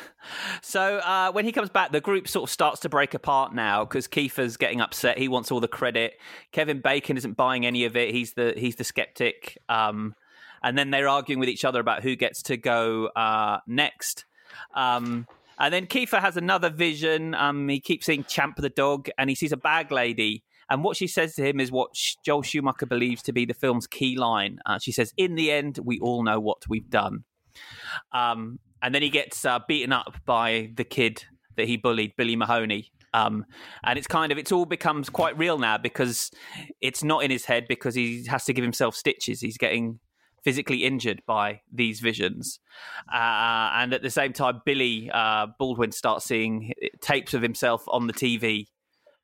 So 0.60 0.98
uh, 0.98 1.30
when 1.30 1.44
he 1.44 1.52
comes 1.52 1.70
back, 1.70 1.92
the 1.92 2.00
group 2.00 2.26
sort 2.26 2.48
of 2.48 2.52
starts 2.52 2.80
to 2.80 2.88
break 2.88 3.14
apart 3.14 3.54
now 3.54 3.84
because 3.84 4.08
Kiefer's 4.08 4.56
getting 4.56 4.80
upset. 4.80 5.18
He 5.18 5.28
wants 5.28 5.52
all 5.52 5.60
the 5.60 5.68
credit. 5.68 6.14
Kevin 6.50 6.80
Bacon 6.80 7.16
isn't 7.16 7.36
buying 7.36 7.64
any 7.64 7.84
of 7.84 7.96
it. 7.96 8.12
He's 8.12 8.32
the 8.32 8.52
he's 8.56 8.74
the 8.74 8.82
skeptic. 8.82 9.56
Um, 9.68 10.16
and 10.62 10.76
then 10.76 10.90
they're 10.90 11.08
arguing 11.08 11.38
with 11.38 11.48
each 11.48 11.64
other 11.64 11.78
about 11.78 12.02
who 12.02 12.16
gets 12.16 12.42
to 12.42 12.56
go 12.56 13.06
uh, 13.14 13.58
next. 13.68 14.24
Um, 14.74 15.28
and 15.58 15.72
then 15.72 15.86
Kiefer 15.86 16.20
has 16.20 16.36
another 16.36 16.70
vision. 16.70 17.34
Um, 17.34 17.68
he 17.68 17.80
keeps 17.80 18.06
seeing 18.06 18.24
Champ 18.24 18.56
the 18.56 18.68
dog, 18.68 19.08
and 19.16 19.30
he 19.30 19.36
sees 19.36 19.52
a 19.52 19.56
bag 19.56 19.90
lady. 19.90 20.42
And 20.68 20.82
what 20.82 20.96
she 20.96 21.06
says 21.06 21.34
to 21.36 21.46
him 21.46 21.60
is 21.60 21.70
what 21.70 21.90
Joel 22.24 22.42
Schumacher 22.42 22.86
believes 22.86 23.22
to 23.24 23.32
be 23.32 23.44
the 23.44 23.54
film's 23.54 23.86
key 23.86 24.16
line. 24.16 24.58
Uh, 24.66 24.78
she 24.78 24.92
says, 24.92 25.12
"In 25.16 25.34
the 25.34 25.50
end, 25.50 25.78
we 25.84 25.98
all 26.00 26.22
know 26.24 26.40
what 26.40 26.68
we've 26.68 26.90
done." 26.90 27.24
Um, 28.12 28.58
and 28.82 28.94
then 28.94 29.02
he 29.02 29.10
gets 29.10 29.44
uh, 29.44 29.60
beaten 29.66 29.92
up 29.92 30.16
by 30.26 30.70
the 30.76 30.84
kid 30.84 31.24
that 31.56 31.66
he 31.66 31.76
bullied, 31.76 32.12
Billy 32.16 32.36
Mahoney. 32.36 32.92
Um, 33.14 33.46
and 33.82 33.98
it's 33.98 34.06
kind 34.06 34.30
of 34.30 34.38
it's 34.38 34.52
all 34.52 34.66
becomes 34.66 35.08
quite 35.08 35.38
real 35.38 35.58
now 35.58 35.78
because 35.78 36.30
it's 36.80 37.02
not 37.02 37.24
in 37.24 37.30
his 37.30 37.46
head 37.46 37.66
because 37.68 37.94
he 37.94 38.24
has 38.26 38.44
to 38.44 38.52
give 38.52 38.62
himself 38.62 38.94
stitches. 38.94 39.40
He's 39.40 39.56
getting 39.56 40.00
physically 40.44 40.84
injured 40.84 41.22
by 41.26 41.60
these 41.72 42.00
visions, 42.00 42.60
uh, 43.12 43.70
and 43.74 43.94
at 43.94 44.02
the 44.02 44.10
same 44.10 44.34
time, 44.34 44.60
Billy 44.66 45.10
uh, 45.12 45.46
Baldwin 45.58 45.92
starts 45.92 46.26
seeing 46.26 46.74
tapes 47.00 47.32
of 47.32 47.40
himself 47.40 47.84
on 47.88 48.06
the 48.06 48.12
TV. 48.12 48.66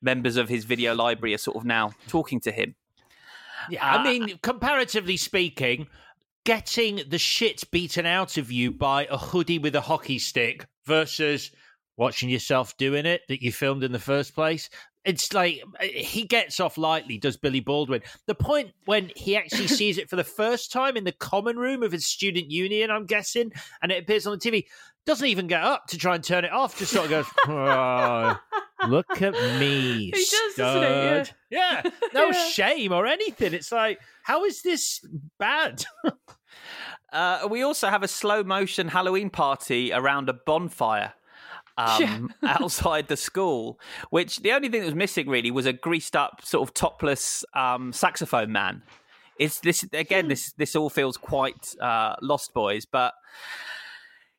Members 0.03 0.37
of 0.37 0.49
his 0.49 0.65
video 0.65 0.93
library 0.93 1.33
are 1.33 1.39
sort 1.39 1.57
of 1.57 1.65
now 1.65 1.93
talking 2.07 2.39
to 2.41 2.51
him. 2.51 2.75
Yeah, 3.69 3.85
I 3.85 3.97
uh, 3.97 4.03
mean, 4.03 4.39
comparatively 4.41 5.17
speaking, 5.17 5.87
getting 6.43 7.01
the 7.07 7.17
shit 7.17 7.63
beaten 7.71 8.05
out 8.05 8.37
of 8.37 8.51
you 8.51 8.71
by 8.71 9.07
a 9.09 9.17
hoodie 9.17 9.59
with 9.59 9.75
a 9.75 9.81
hockey 9.81 10.19
stick 10.19 10.67
versus 10.85 11.51
watching 11.97 12.29
yourself 12.29 12.75
doing 12.77 13.05
it 13.05 13.21
that 13.29 13.41
you 13.41 13.51
filmed 13.51 13.83
in 13.83 13.91
the 13.91 13.99
first 13.99 14.35
place. 14.35 14.69
It's 15.05 15.33
like 15.33 15.61
eh, 15.79 15.87
he 15.87 16.23
gets 16.23 16.59
off 16.59 16.77
lightly, 16.77 17.17
does 17.17 17.37
Billy 17.37 17.59
Baldwin. 17.59 18.01
The 18.25 18.35
point 18.35 18.71
when 18.85 19.11
he 19.15 19.35
actually 19.35 19.67
sees 19.79 19.97
it 19.97 20.09
for 20.09 20.15
the 20.15 20.23
first 20.23 20.71
time 20.71 20.97
in 20.97 21.03
the 21.03 21.11
common 21.11 21.57
room 21.57 21.83
of 21.83 21.91
his 21.91 22.05
student 22.05 22.51
union, 22.51 22.91
I'm 22.91 23.05
guessing, 23.05 23.51
and 23.81 23.91
it 23.91 24.03
appears 24.03 24.27
on 24.27 24.37
the 24.37 24.39
TV, 24.39 24.65
doesn't 25.05 25.27
even 25.27 25.47
get 25.47 25.63
up 25.63 25.87
to 25.87 25.97
try 25.97 26.15
and 26.15 26.23
turn 26.23 26.45
it 26.45 26.51
off, 26.51 26.77
just 26.77 26.93
sort 26.93 27.05
of 27.05 27.11
goes, 27.11 27.25
oh, 27.47 28.39
Look 28.87 29.21
at 29.21 29.33
me. 29.59 30.05
He 30.15 30.25
does, 30.25 30.53
stud. 30.53 30.81
doesn't 30.81 31.27
he? 31.49 31.55
Yeah. 31.55 31.81
No 32.13 32.27
Yeah. 32.27 32.47
shame 32.49 32.91
or 32.91 33.05
anything. 33.07 33.53
It's 33.53 33.71
like, 33.71 33.99
how 34.23 34.45
is 34.45 34.61
this 34.61 35.05
bad? 35.39 35.83
Uh, 37.11 37.47
we 37.47 37.61
also 37.61 37.89
have 37.89 38.01
a 38.01 38.07
slow 38.07 38.43
motion 38.43 38.87
Halloween 38.87 39.29
party 39.29 39.93
around 39.93 40.29
a 40.29 40.33
bonfire. 40.33 41.13
Um, 41.77 42.31
outside 42.43 43.07
the 43.07 43.17
school, 43.17 43.79
which 44.11 44.37
the 44.37 44.51
only 44.51 44.69
thing 44.69 44.81
that 44.81 44.85
was 44.87 44.95
missing 44.95 45.27
really 45.27 45.49
was 45.51 45.65
a 45.65 45.73
greased 45.73 46.15
up, 46.15 46.41
sort 46.43 46.67
of 46.67 46.73
topless 46.75 47.43
um, 47.55 47.91
saxophone 47.93 48.51
man. 48.51 48.83
It's 49.39 49.59
this 49.59 49.83
again. 49.91 50.27
This 50.27 50.53
this 50.53 50.75
all 50.75 50.89
feels 50.91 51.17
quite 51.17 51.75
uh, 51.81 52.15
Lost 52.21 52.53
Boys, 52.53 52.85
but 52.85 53.13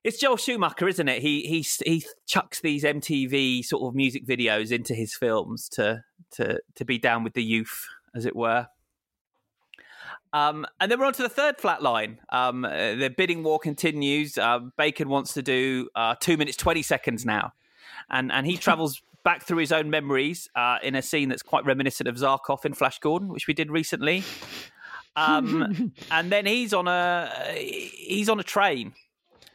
it's 0.04 0.18
Joel 0.18 0.36
Schumacher, 0.36 0.86
isn't 0.86 1.08
it? 1.08 1.22
He 1.22 1.40
he 1.42 1.66
he 1.84 2.04
chucks 2.26 2.60
these 2.60 2.84
MTV 2.84 3.64
sort 3.64 3.82
of 3.82 3.94
music 3.94 4.26
videos 4.26 4.70
into 4.70 4.94
his 4.94 5.14
films 5.14 5.68
to 5.70 6.04
to 6.32 6.60
to 6.74 6.84
be 6.84 6.98
down 6.98 7.24
with 7.24 7.32
the 7.32 7.42
youth, 7.42 7.88
as 8.14 8.26
it 8.26 8.36
were. 8.36 8.68
Um, 10.34 10.66
and 10.80 10.90
then 10.90 10.98
we're 10.98 11.06
on 11.06 11.12
to 11.14 11.22
the 11.22 11.28
third 11.28 11.58
flat 11.58 11.80
line. 11.80 12.18
Um, 12.30 12.64
uh, 12.64 12.96
the 12.96 13.08
bidding 13.16 13.42
war 13.44 13.58
continues. 13.58 14.36
Um, 14.36 14.72
Bacon 14.76 15.08
wants 15.08 15.32
to 15.34 15.42
do 15.42 15.88
uh, 15.94 16.16
two 16.20 16.36
minutes 16.36 16.58
twenty 16.58 16.82
seconds 16.82 17.24
now, 17.24 17.54
and 18.10 18.30
and 18.30 18.46
he 18.46 18.58
travels 18.58 19.00
back 19.24 19.44
through 19.44 19.58
his 19.58 19.72
own 19.72 19.88
memories 19.88 20.50
uh, 20.54 20.76
in 20.82 20.94
a 20.94 21.00
scene 21.00 21.30
that's 21.30 21.42
quite 21.42 21.64
reminiscent 21.64 22.08
of 22.08 22.16
Zarkov 22.16 22.66
in 22.66 22.74
Flash 22.74 22.98
Gordon, 22.98 23.28
which 23.28 23.46
we 23.46 23.54
did 23.54 23.70
recently. 23.70 24.22
Um, 25.16 25.92
and 26.10 26.30
then 26.30 26.44
he's 26.44 26.74
on 26.74 26.88
a 26.88 27.30
he's 27.56 28.28
on 28.28 28.38
a 28.38 28.42
train, 28.42 28.92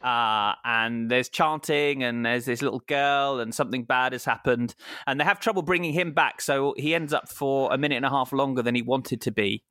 uh, 0.02 0.54
and 0.64 1.10
there's 1.10 1.28
chanting, 1.28 2.02
and 2.02 2.24
there's 2.24 2.44
this 2.46 2.62
little 2.62 2.82
girl, 2.86 3.40
and 3.40 3.54
something 3.54 3.84
bad 3.84 4.12
has 4.12 4.24
happened, 4.24 4.74
and 5.06 5.20
they 5.20 5.24
have 5.24 5.40
trouble 5.40 5.62
bringing 5.62 5.92
him 5.92 6.12
back. 6.12 6.40
So 6.40 6.74
he 6.76 6.94
ends 6.94 7.12
up 7.12 7.28
for 7.28 7.72
a 7.72 7.78
minute 7.78 7.96
and 7.96 8.06
a 8.06 8.10
half 8.10 8.32
longer 8.32 8.62
than 8.62 8.74
he 8.74 8.82
wanted 8.82 9.20
to 9.22 9.30
be 9.30 9.62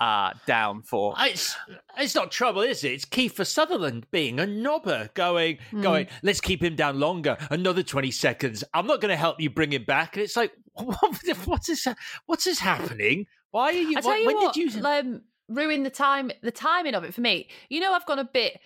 uh, 0.00 0.32
down 0.46 0.82
for. 0.82 1.14
It's 1.18 1.56
it's 1.98 2.14
not 2.14 2.30
trouble, 2.30 2.62
is 2.62 2.82
it? 2.84 2.92
It's 2.92 3.04
Kiefer 3.04 3.46
Sutherland 3.46 4.06
being 4.10 4.40
a 4.40 4.44
knobber, 4.44 5.12
going 5.14 5.58
Hmm. 5.70 5.82
going. 5.82 6.06
Let's 6.22 6.40
keep 6.40 6.62
him 6.62 6.76
down 6.76 6.98
longer, 7.00 7.36
another 7.50 7.82
twenty 7.82 8.10
seconds. 8.10 8.64
I'm 8.74 8.86
not 8.86 9.00
going 9.00 9.10
to 9.10 9.16
help 9.16 9.40
you 9.40 9.50
bring 9.50 9.72
him 9.72 9.84
back. 9.84 10.16
And 10.16 10.24
it's 10.24 10.36
like, 10.36 10.52
what, 10.74 10.98
what 11.46 11.68
is 11.68 11.86
what 12.26 12.46
is 12.46 12.58
happening? 12.58 13.26
Why 13.50 13.68
are 13.68 13.72
you? 13.72 13.98
I 13.98 14.00
tell 14.00 14.18
you 14.18 14.26
when 14.26 14.36
what, 14.36 14.54
did 14.54 14.74
you? 14.74 14.84
um, 14.84 15.22
ruin 15.48 15.84
the 15.84 15.90
time, 15.90 16.32
the 16.42 16.50
timing 16.50 16.94
of 16.94 17.04
it 17.04 17.14
for 17.14 17.20
me. 17.20 17.48
You 17.68 17.78
know, 17.80 17.92
I've 17.92 18.06
gone 18.06 18.18
a 18.18 18.24
bit 18.24 18.58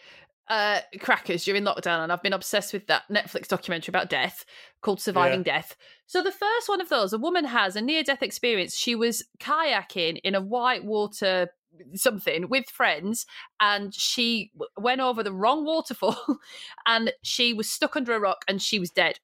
uh, 0.49 0.81
crackers 1.01 1.45
during 1.45 1.65
lockdown, 1.65 2.03
and 2.03 2.13
I've 2.13 2.23
been 2.23 2.33
obsessed 2.33 2.73
with 2.73 2.87
that 2.87 3.03
Netflix 3.11 3.49
documentary 3.49 3.91
about 3.93 4.11
death 4.11 4.45
called 4.83 5.01
"Surviving 5.01 5.43
Death." 5.43 5.77
So 6.07 6.23
the 6.23 6.33
first 6.33 6.69
one 6.69 6.81
of 6.81 6.89
those, 6.89 7.13
a 7.13 7.19
woman 7.19 7.45
has 7.45 7.77
a 7.77 7.83
near-death 7.83 8.23
experience. 8.23 8.75
She 8.75 8.95
was 8.95 9.23
kayaking 9.41 10.21
in 10.25 10.35
a 10.35 10.41
white 10.41 10.85
water 10.85 11.51
something 11.95 12.49
with 12.49 12.69
friends 12.71 13.27
and 13.61 13.95
she 13.95 14.51
went 14.77 15.01
over 15.01 15.23
the 15.23 15.33
wrong 15.33 15.65
waterfall 15.65 16.17
and 16.87 17.13
she 17.23 17.53
was 17.53 17.69
stuck 17.69 17.95
under 17.95 18.15
a 18.15 18.21
rock 18.21 18.45
and 18.49 18.61
she 18.61 18.79
was 18.79 18.91
dead 18.91 19.21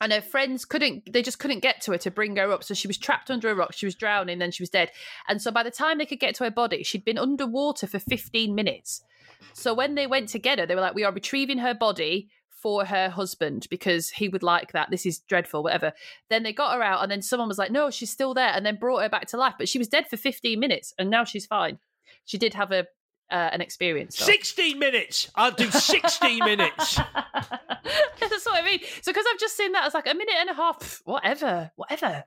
and 0.00 0.12
her 0.12 0.20
friends 0.20 0.64
couldn't 0.64 1.12
they 1.12 1.22
just 1.22 1.38
couldn't 1.38 1.60
get 1.60 1.80
to 1.80 1.92
her 1.92 1.98
to 1.98 2.10
bring 2.10 2.36
her 2.36 2.50
up 2.50 2.64
so 2.64 2.74
she 2.74 2.88
was 2.88 2.98
trapped 2.98 3.30
under 3.30 3.50
a 3.50 3.54
rock 3.54 3.72
she 3.72 3.86
was 3.86 3.94
drowning 3.94 4.38
then 4.38 4.50
she 4.50 4.62
was 4.62 4.70
dead 4.70 4.90
and 5.28 5.40
so 5.40 5.50
by 5.50 5.62
the 5.62 5.70
time 5.70 5.98
they 5.98 6.06
could 6.06 6.20
get 6.20 6.34
to 6.34 6.44
her 6.44 6.50
body 6.50 6.82
she'd 6.82 7.04
been 7.04 7.18
underwater 7.18 7.86
for 7.86 7.98
15 7.98 8.54
minutes 8.54 9.02
so 9.52 9.74
when 9.74 9.94
they 9.94 10.06
went 10.06 10.28
to 10.28 10.38
get 10.38 10.58
her 10.58 10.66
they 10.66 10.74
were 10.74 10.80
like 10.80 10.94
we 10.94 11.04
are 11.04 11.12
retrieving 11.12 11.58
her 11.58 11.74
body 11.74 12.28
for 12.48 12.86
her 12.86 13.10
husband 13.10 13.66
because 13.68 14.08
he 14.08 14.28
would 14.28 14.42
like 14.42 14.72
that 14.72 14.90
this 14.90 15.04
is 15.04 15.18
dreadful 15.20 15.62
whatever 15.62 15.92
then 16.30 16.42
they 16.42 16.52
got 16.52 16.74
her 16.74 16.82
out 16.82 17.02
and 17.02 17.10
then 17.10 17.20
someone 17.20 17.48
was 17.48 17.58
like 17.58 17.70
no 17.70 17.90
she's 17.90 18.10
still 18.10 18.32
there 18.32 18.52
and 18.54 18.64
then 18.64 18.76
brought 18.76 19.02
her 19.02 19.08
back 19.08 19.26
to 19.26 19.36
life 19.36 19.54
but 19.58 19.68
she 19.68 19.78
was 19.78 19.88
dead 19.88 20.08
for 20.08 20.16
15 20.16 20.58
minutes 20.58 20.94
and 20.98 21.10
now 21.10 21.24
she's 21.24 21.46
fine 21.46 21.78
she 22.24 22.38
did 22.38 22.54
have 22.54 22.72
a 22.72 22.86
uh, 23.30 23.50
an 23.52 23.60
experience 23.60 24.18
though. 24.18 24.26
16 24.26 24.78
minutes. 24.78 25.30
I'll 25.34 25.50
do 25.50 25.70
16 25.70 26.38
minutes. 26.40 26.96
That's 28.20 28.46
what 28.46 28.62
I 28.62 28.62
mean. 28.64 28.80
So 29.02 29.12
because 29.12 29.24
I've 29.30 29.40
just 29.40 29.56
seen 29.56 29.72
that, 29.72 29.84
as 29.86 29.94
like 29.94 30.06
a 30.06 30.14
minute 30.14 30.34
and 30.38 30.50
a 30.50 30.54
half. 30.54 30.78
pff, 30.78 31.00
Whatever, 31.04 31.70
whatever. 31.76 32.24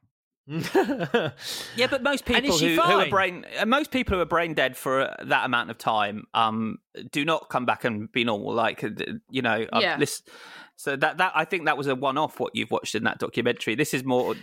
Yeah, 0.48 1.88
but 1.90 2.04
most 2.04 2.26
people 2.26 2.54
is 2.54 2.60
she 2.60 2.76
who, 2.76 2.82
who 2.82 3.00
are 3.00 3.10
brain 3.10 3.46
uh, 3.60 3.66
most 3.66 3.92
people 3.92 4.16
who 4.16 4.22
are 4.22 4.26
brain 4.26 4.54
dead 4.54 4.78
for 4.78 5.02
uh, 5.02 5.16
that 5.26 5.46
amount 5.46 5.70
of 5.70 5.78
time 5.78 6.26
um 6.34 6.78
do 7.12 7.26
not 7.26 7.50
come 7.50 7.66
back 7.66 7.84
and 7.84 8.12
be 8.12 8.24
normal. 8.24 8.54
Like 8.54 8.84
uh, 8.84 8.90
you 9.30 9.42
know, 9.42 9.66
I've 9.72 9.82
Yeah. 9.82 10.06
so 10.76 10.96
that 10.96 11.18
that 11.18 11.32
I 11.36 11.46
think 11.46 11.66
that 11.66 11.78
was 11.78 11.88
a 11.88 11.96
one 11.96 12.18
off 12.18 12.40
what 12.40 12.56
you've 12.56 12.72
watched 12.72 12.96
in 12.96 13.04
that 13.04 13.20
documentary. 13.20 13.76
This 13.76 13.94
is 13.94 14.04
more 14.04 14.36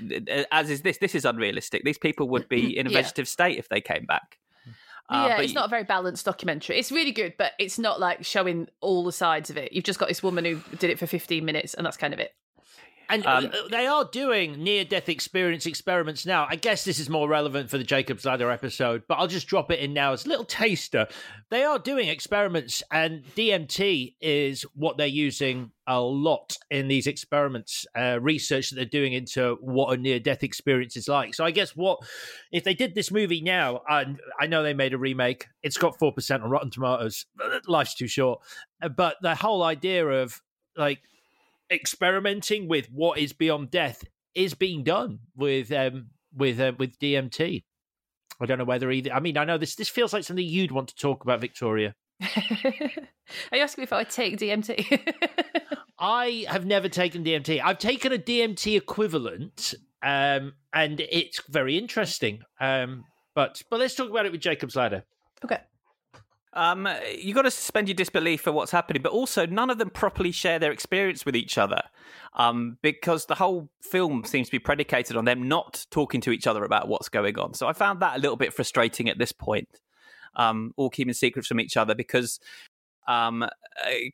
as 0.53 0.71
is 0.71 0.83
this. 0.83 0.99
This 0.99 1.15
is 1.15 1.25
unrealistic. 1.25 1.85
These 1.85 1.99
people 1.99 2.29
would 2.29 2.49
be 2.49 2.77
in 2.77 2.87
a 2.87 2.91
Yeah. 2.95 3.01
vegetative 3.01 3.29
state 3.29 3.59
if 3.59 3.69
they 3.69 3.81
came 3.81 4.05
back. 4.05 4.39
Uh, 5.11 5.27
yeah, 5.29 5.37
but 5.37 5.45
it's 5.45 5.55
not 5.55 5.67
a 5.67 5.69
very 5.69 5.85
balanced 5.85 6.25
documentary. 6.25 6.79
It's 6.79 6.91
really 6.91 7.13
good, 7.13 7.35
but 7.37 7.53
it's 7.59 7.79
not 7.79 8.01
like 8.01 8.25
showing 8.25 8.69
all 8.81 9.05
the 9.05 9.13
sides 9.13 9.51
of 9.51 9.59
it. 9.59 9.73
You've 9.73 9.85
just 9.85 9.99
got 9.99 10.09
this 10.09 10.23
woman 10.23 10.47
who 10.47 10.61
did 10.79 10.89
it 10.89 10.99
for 10.99 11.07
15 11.07 11.45
minutes, 11.45 11.75
and 11.75 11.85
that's 11.85 11.99
kind 11.99 12.15
of 12.15 12.21
it. 12.21 12.33
And 13.15 13.27
Um, 13.27 13.47
uh, 13.47 13.69
they 13.71 13.87
are 13.87 14.05
doing 14.05 14.63
near 14.63 14.85
death 14.85 15.09
experience 15.09 15.67
experiments 15.67 16.27
now. 16.27 16.47
I 16.51 16.57
guess 16.57 16.85
this 16.85 16.99
is 16.99 17.09
more 17.09 17.29
relevant 17.29 17.71
for 17.71 17.79
the 17.79 17.85
Jacob's 17.85 18.25
Ladder 18.25 18.51
episode, 18.51 19.03
but 19.09 19.15
I'll 19.15 19.29
just 19.29 19.47
drop 19.47 19.71
it 19.71 19.79
in 19.79 19.93
now 19.93 20.13
as 20.13 20.27
a 20.27 20.29
little 20.29 20.45
taster. 20.45 21.07
They 21.51 21.63
are 21.65 21.79
doing 21.79 22.09
experiments, 22.09 22.83
and 22.91 23.25
DMT 23.37 24.17
is 24.21 24.63
what 24.75 24.97
they're 24.97 25.07
using 25.07 25.71
a 25.87 26.01
lot 26.01 26.57
in 26.71 26.89
these 26.89 27.07
experiments, 27.07 27.87
uh, 27.97 28.19
research 28.21 28.71
that 28.71 28.77
they're 28.77 28.85
doing 28.87 29.13
into 29.13 29.57
what 29.61 29.97
a 29.97 30.01
near 30.01 30.19
death 30.19 30.43
experience 30.43 30.97
is 30.97 31.07
like. 31.09 31.35
So 31.35 31.45
I 31.45 31.51
guess 31.51 31.77
what 31.77 32.01
if 32.51 32.65
they 32.65 32.75
did 32.75 32.95
this 32.95 33.11
movie 33.13 33.43
now? 33.43 33.83
And 33.89 34.19
I 34.41 34.47
know 34.47 34.63
they 34.63 34.75
made 34.75 34.95
a 34.95 34.99
remake. 34.99 35.47
It's 35.63 35.77
got 35.77 35.99
four 35.99 36.13
percent 36.13 36.43
on 36.43 36.51
Rotten 36.51 36.71
Tomatoes. 36.71 37.27
Life's 37.67 37.95
too 37.95 38.09
short, 38.09 38.41
Uh, 38.83 38.89
but 38.89 39.17
the 39.23 39.35
whole 39.35 39.63
idea 39.63 40.07
of 40.07 40.41
like 40.77 41.01
experimenting 41.75 42.69
with 42.69 42.87
what 42.91 43.19
is 43.19 43.33
beyond 43.33 43.71
death 43.71 44.05
is 44.35 44.55
being 44.55 44.83
done 44.83 45.21
with 45.37 45.71
um 45.73 46.07
with 46.35 46.61
uh, 46.61 46.73
with 46.79 46.99
DMT. 46.99 47.65
I 48.41 48.47
don't 48.47 48.59
know 48.59 48.65
whether 48.65 48.91
either. 48.91 49.13
I 49.13 49.21
mean, 49.21 49.39
I 49.39 49.45
know 49.45 49.59
this. 49.59 49.77
This 49.77 49.89
feels 49.89 50.13
like 50.13 50.25
something 50.25 50.45
you'd 50.45 50.73
want 50.73 50.89
to 50.89 50.97
talk 50.97 51.23
about, 51.23 51.41
Victoria. 51.41 51.95
Are 52.23 53.57
you 53.57 53.63
asking 53.63 53.83
me 53.83 53.85
if 53.85 53.93
I 53.93 54.05
take 54.05 54.39
DMT? 54.39 55.15
I 55.99 56.45
have 56.49 56.67
never 56.67 56.89
taken 56.89 57.25
DMT. 57.25 57.61
I've 57.65 57.79
taken 57.79 58.13
a 58.13 58.19
DMT 58.19 58.77
equivalent, 58.77 59.75
um, 60.03 60.55
and 60.73 61.01
it's 61.01 61.41
very 61.49 61.79
interesting. 61.79 62.43
Um, 62.61 63.05
But 63.35 63.63
but 63.71 63.81
let's 63.81 63.95
talk 63.95 64.11
about 64.11 64.27
it 64.27 64.33
with 64.33 64.41
Jacob's 64.41 64.77
Ladder. 64.77 65.05
Okay. 65.45 65.59
Um, 66.55 66.89
you 67.19 67.35
got 67.35 67.43
to 67.43 67.51
suspend 67.51 67.89
your 67.89 67.97
disbelief 67.97 68.43
for 68.43 68.53
what's 68.53 68.71
happening, 68.71 69.03
but 69.03 69.13
also 69.13 69.45
none 69.45 69.71
of 69.71 69.79
them 69.79 69.91
properly 69.91 70.31
share 70.31 70.59
their 70.59 70.71
experience 70.71 71.27
with 71.27 71.35
each 71.35 71.59
other, 71.59 71.83
um, 72.35 72.79
because 72.81 73.27
the 73.27 73.35
whole 73.35 73.69
film 73.81 74.25
seems 74.25 74.47
to 74.49 74.53
be 74.53 74.61
predicated 74.61 75.17
on 75.17 75.25
them 75.25 75.49
not 75.49 75.85
talking 75.91 76.21
to 76.23 76.31
each 76.31 76.47
other 76.47 76.65
about 76.65 76.87
what's 76.87 77.09
going 77.09 77.39
on. 77.39 77.55
So 77.55 77.67
I 77.67 77.73
found 77.73 78.01
that 78.01 78.17
a 78.17 78.21
little 78.21 78.37
bit 78.37 78.53
frustrating 78.53 79.09
at 79.09 79.19
this 79.19 79.33
point, 79.33 79.69
um, 80.37 80.73
all 80.77 80.91
keeping 80.91 81.13
secrets 81.13 81.49
from 81.49 81.59
each 81.59 81.77
other 81.77 81.95
because 81.95 82.39
um, 83.09 83.43
uh, 83.43 83.49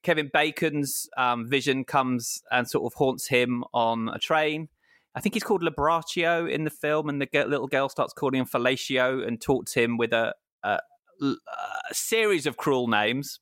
Kevin 0.02 0.30
Bacon's 0.32 1.08
um, 1.16 1.48
vision 1.48 1.84
comes 1.84 2.42
and 2.50 2.68
sort 2.68 2.90
of 2.90 2.96
haunts 2.96 3.28
him 3.28 3.64
on 3.74 4.08
a 4.08 4.18
train. 4.18 4.68
I 5.14 5.20
think 5.20 5.34
he's 5.34 5.42
called 5.42 5.62
Labraccio 5.62 6.50
in 6.50 6.64
the 6.64 6.70
film, 6.70 7.08
and 7.08 7.20
the 7.20 7.28
little 7.32 7.66
girl 7.66 7.88
starts 7.88 8.12
calling 8.12 8.40
him 8.40 8.46
Fellatio 8.46 9.26
and 9.26 9.40
taunts 9.40 9.74
him 9.74 9.96
with 9.96 10.12
a, 10.12 10.34
a, 10.62 10.78
a 11.20 11.94
series 11.94 12.46
of 12.46 12.56
cruel 12.56 12.88
names. 12.88 13.38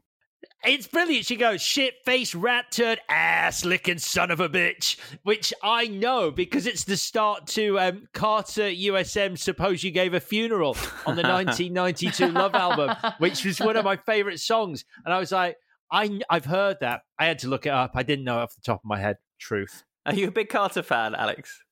It's 0.65 0.87
brilliant. 0.89 1.27
She 1.27 1.37
goes, 1.37 1.63
shit 1.63 1.95
face, 2.05 2.35
rat 2.35 2.73
turd, 2.73 3.01
ass 3.09 3.65
licking 3.65 3.99
son 3.99 4.31
of 4.31 4.41
a 4.41 4.49
bitch, 4.49 4.99
which 5.23 5.55
I 5.63 5.87
know 5.87 6.31
because 6.31 6.67
it's 6.67 6.85
the 6.85 6.97
start 6.97 7.47
to 7.49 7.79
um, 7.79 8.09
Carter 8.13 8.63
USM 8.63 9.39
Suppose 9.39 9.85
You 9.85 9.93
Gave 9.93 10.15
a 10.15 10.21
Funeral 10.21 10.77
on 11.07 11.17
the 11.17 11.23
1992 11.29 12.29
Love 12.29 12.55
album, 12.55 12.97
which 13.19 13.45
was 13.45 13.61
one 13.61 13.77
of 13.77 13.85
my 13.85 13.97
favorite 13.97 14.41
songs. 14.41 14.85
And 15.05 15.15
I 15.15 15.19
was 15.19 15.31
like, 15.31 15.57
I, 15.93 16.21
I've 16.29 16.45
heard 16.45 16.79
that. 16.81 17.03
I 17.19 17.27
had 17.27 17.39
to 17.41 17.49
look 17.49 17.67
it 17.67 17.73
up. 17.73 17.93
I 17.95 18.03
didn't 18.03 18.25
know 18.25 18.39
off 18.39 18.55
the 18.55 18.63
top 18.63 18.81
of 18.81 18.89
my 18.89 18.99
head. 18.99 19.17
Truth. 19.39 19.85
Are 20.07 20.15
you 20.15 20.29
a 20.29 20.33
big 20.33 20.49
Carter 20.49 20.83
fan, 20.83 21.15
Alex? 21.15 21.63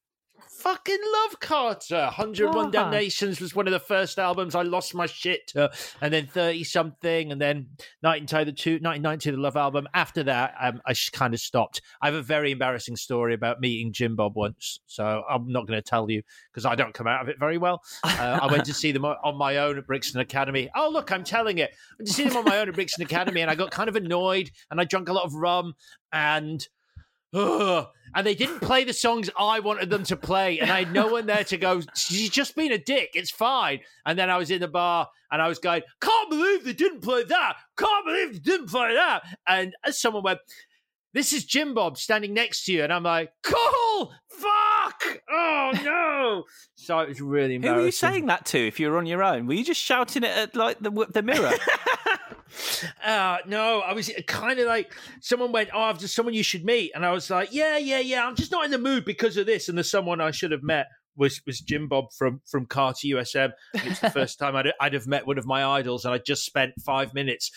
Fucking 0.58 0.98
love 1.12 1.40
Carter. 1.40 2.04
101 2.16 2.66
Ah. 2.66 2.70
Damnations 2.70 3.40
was 3.40 3.54
one 3.54 3.66
of 3.66 3.72
the 3.72 3.78
first 3.80 4.18
albums 4.18 4.54
I 4.54 4.62
lost 4.62 4.94
my 4.94 5.06
shit 5.06 5.48
to. 5.48 5.70
And 6.00 6.12
then 6.12 6.26
30 6.26 6.64
something. 6.64 7.30
And 7.32 7.40
then 7.40 7.68
1992, 8.00 8.72
1990, 8.82 9.30
the 9.32 9.36
Love 9.36 9.56
album. 9.56 9.86
After 9.94 10.22
that, 10.24 10.54
um, 10.60 10.80
I 10.86 10.92
just 10.92 11.12
kind 11.12 11.34
of 11.34 11.40
stopped. 11.40 11.82
I 12.00 12.06
have 12.06 12.14
a 12.14 12.22
very 12.22 12.52
embarrassing 12.52 12.96
story 12.96 13.34
about 13.34 13.60
meeting 13.60 13.92
Jim 13.92 14.16
Bob 14.16 14.34
once. 14.34 14.80
So 14.86 15.22
I'm 15.28 15.48
not 15.48 15.66
going 15.66 15.78
to 15.78 15.82
tell 15.88 16.10
you 16.10 16.22
because 16.52 16.64
I 16.64 16.74
don't 16.74 16.94
come 16.94 17.06
out 17.06 17.22
of 17.22 17.28
it 17.28 17.38
very 17.38 17.58
well. 17.58 17.82
Uh, 18.02 18.38
I 18.42 18.50
went 18.50 18.64
to 18.66 18.74
see 18.74 18.92
them 18.92 19.04
on 19.04 19.36
my 19.36 19.58
own 19.58 19.78
at 19.78 19.86
Brixton 19.86 20.20
Academy. 20.20 20.70
Oh, 20.74 20.88
look, 20.90 21.12
I'm 21.12 21.24
telling 21.24 21.58
it. 21.58 21.70
I 21.72 21.94
went 21.98 22.08
to 22.08 22.14
see 22.14 22.24
them 22.28 22.36
on 22.36 22.44
my 22.44 22.58
own 22.58 22.68
at 22.68 22.74
Brixton 22.74 23.04
Academy 23.04 23.42
and 23.42 23.50
I 23.50 23.54
got 23.54 23.70
kind 23.70 23.88
of 23.88 23.96
annoyed 23.96 24.50
and 24.70 24.80
I 24.80 24.84
drank 24.84 25.08
a 25.08 25.12
lot 25.12 25.24
of 25.24 25.34
rum 25.34 25.74
and 26.12 26.66
Ugh. 27.36 27.86
And 28.14 28.26
they 28.26 28.34
didn't 28.34 28.60
play 28.60 28.84
the 28.84 28.94
songs 28.94 29.28
I 29.38 29.60
wanted 29.60 29.90
them 29.90 30.02
to 30.04 30.16
play. 30.16 30.58
And 30.58 30.70
I 30.70 30.84
had 30.84 30.92
no 30.92 31.08
one 31.08 31.26
there 31.26 31.44
to 31.44 31.56
go, 31.58 31.82
she's 31.94 32.30
just 32.30 32.56
being 32.56 32.72
a 32.72 32.78
dick. 32.78 33.10
It's 33.14 33.30
fine. 33.30 33.80
And 34.06 34.18
then 34.18 34.30
I 34.30 34.38
was 34.38 34.50
in 34.50 34.60
the 34.62 34.68
bar 34.68 35.08
and 35.30 35.42
I 35.42 35.48
was 35.48 35.58
going, 35.58 35.82
can't 36.00 36.30
believe 36.30 36.64
they 36.64 36.72
didn't 36.72 37.02
play 37.02 37.24
that. 37.24 37.56
Can't 37.76 38.06
believe 38.06 38.32
they 38.32 38.38
didn't 38.38 38.70
play 38.70 38.94
that. 38.94 39.22
And 39.46 39.74
as 39.84 40.00
someone 40.00 40.22
went, 40.22 40.38
this 41.12 41.34
is 41.34 41.44
Jim 41.44 41.74
Bob 41.74 41.98
standing 41.98 42.32
next 42.32 42.64
to 42.66 42.72
you. 42.72 42.84
And 42.84 42.92
I'm 42.92 43.02
like, 43.02 43.32
cool. 43.42 44.12
Fuck. 44.30 45.20
Oh, 45.30 45.72
no. 45.84 46.44
so 46.74 47.00
it 47.00 47.08
was 47.08 47.20
really 47.20 47.48
Who 47.50 47.54
embarrassing. 47.56 47.78
were 47.80 47.86
you 47.86 47.92
saying 47.92 48.26
that 48.26 48.46
to 48.46 48.66
if 48.66 48.80
you 48.80 48.90
were 48.90 48.96
on 48.96 49.04
your 49.06 49.22
own? 49.22 49.46
Were 49.46 49.54
you 49.54 49.64
just 49.64 49.80
shouting 49.80 50.24
it 50.24 50.30
at 50.36 50.56
like 50.56 50.78
the 50.80 50.90
the 51.12 51.22
mirror? 51.22 51.52
Uh, 53.04 53.38
no, 53.46 53.80
I 53.80 53.92
was 53.92 54.10
kind 54.26 54.58
of 54.58 54.66
like 54.66 54.94
someone 55.20 55.52
went, 55.52 55.70
"Oh, 55.72 55.80
I've 55.80 55.98
just 55.98 56.14
someone 56.14 56.34
you 56.34 56.42
should 56.42 56.64
meet," 56.64 56.92
and 56.94 57.04
I 57.04 57.12
was 57.12 57.30
like, 57.30 57.52
"Yeah, 57.52 57.78
yeah, 57.78 58.00
yeah. 58.00 58.26
I'm 58.26 58.36
just 58.36 58.52
not 58.52 58.64
in 58.64 58.70
the 58.70 58.78
mood 58.78 59.04
because 59.04 59.36
of 59.36 59.46
this." 59.46 59.68
And 59.68 59.76
the 59.76 59.84
someone 59.84 60.20
I 60.20 60.30
should 60.30 60.52
have 60.52 60.62
met 60.62 60.86
was 61.16 61.40
was 61.46 61.60
Jim 61.60 61.88
Bob 61.88 62.12
from 62.12 62.40
from 62.46 62.66
Carter 62.66 63.08
USM. 63.08 63.52
It's 63.74 64.00
the 64.00 64.10
first 64.18 64.38
time 64.38 64.56
I'd 64.56 64.72
I'd 64.80 64.94
have 64.94 65.06
met 65.06 65.26
one 65.26 65.38
of 65.38 65.46
my 65.46 65.64
idols, 65.64 66.04
and 66.04 66.14
I 66.14 66.18
just 66.18 66.44
spent 66.44 66.74
five 66.84 67.14
minutes 67.14 67.50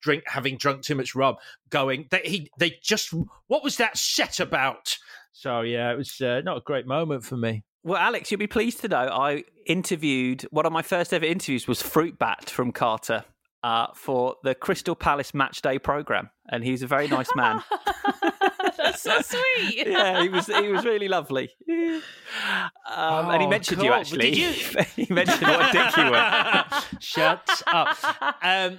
drink 0.00 0.22
having 0.26 0.56
drunk 0.56 0.82
too 0.82 0.94
much 0.94 1.14
rum, 1.14 1.36
going. 1.70 2.06
They 2.10 2.22
he 2.24 2.50
they 2.58 2.78
just 2.82 3.12
what 3.46 3.62
was 3.62 3.76
that 3.76 3.96
set 3.96 4.40
about? 4.40 4.96
So 5.32 5.62
yeah, 5.62 5.92
it 5.92 5.96
was 5.96 6.20
uh, 6.20 6.40
not 6.44 6.58
a 6.58 6.60
great 6.60 6.86
moment 6.86 7.24
for 7.24 7.36
me. 7.36 7.64
Well, 7.84 7.98
Alex, 7.98 8.30
you'll 8.30 8.38
be 8.38 8.46
pleased 8.46 8.80
to 8.82 8.88
know 8.88 9.08
I 9.08 9.42
interviewed 9.66 10.42
one 10.50 10.66
of 10.66 10.72
my 10.72 10.82
first 10.82 11.12
ever 11.12 11.24
interviews 11.24 11.66
was 11.66 11.82
Fruitbat 11.82 12.48
from 12.48 12.70
Carter 12.70 13.24
uh, 13.62 13.86
for 13.94 14.36
the 14.42 14.54
Crystal 14.54 14.94
Palace 14.94 15.32
Match 15.34 15.62
Day 15.62 15.78
program, 15.78 16.30
and 16.48 16.64
he's 16.64 16.82
a 16.82 16.86
very 16.86 17.08
nice 17.08 17.28
man. 17.36 17.62
That's 18.76 19.02
so 19.02 19.20
sweet. 19.22 19.86
yeah, 19.86 20.22
he 20.22 20.28
was 20.28 20.46
he 20.46 20.68
was 20.68 20.84
really 20.84 21.08
lovely. 21.08 21.50
Um, 21.68 23.30
and 23.30 23.40
he 23.42 23.46
Oh, 23.46 23.50
mentioned 23.50 23.82
you 23.82 23.92
actually. 23.92 24.32
Did 24.32 24.38
you- 24.38 24.82
he 25.06 25.12
mentioned 25.12 25.42
what 25.42 25.68
a 25.68 25.72
dick 25.72 25.96
you 25.96 26.10
were. 26.10 26.64
Shut 27.00 27.62
up. 27.68 27.96
Um, 28.42 28.78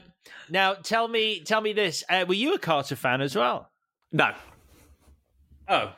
now 0.50 0.74
tell 0.74 1.08
me, 1.08 1.42
tell 1.44 1.62
me 1.62 1.74
this: 1.74 2.04
uh, 2.10 2.26
Were 2.28 2.34
you 2.34 2.54
a 2.54 2.60
Carter 2.60 2.96
fan 2.96 3.22
as 3.22 3.36
well? 3.36 3.70
No. 4.12 4.32
Oh. 5.68 5.92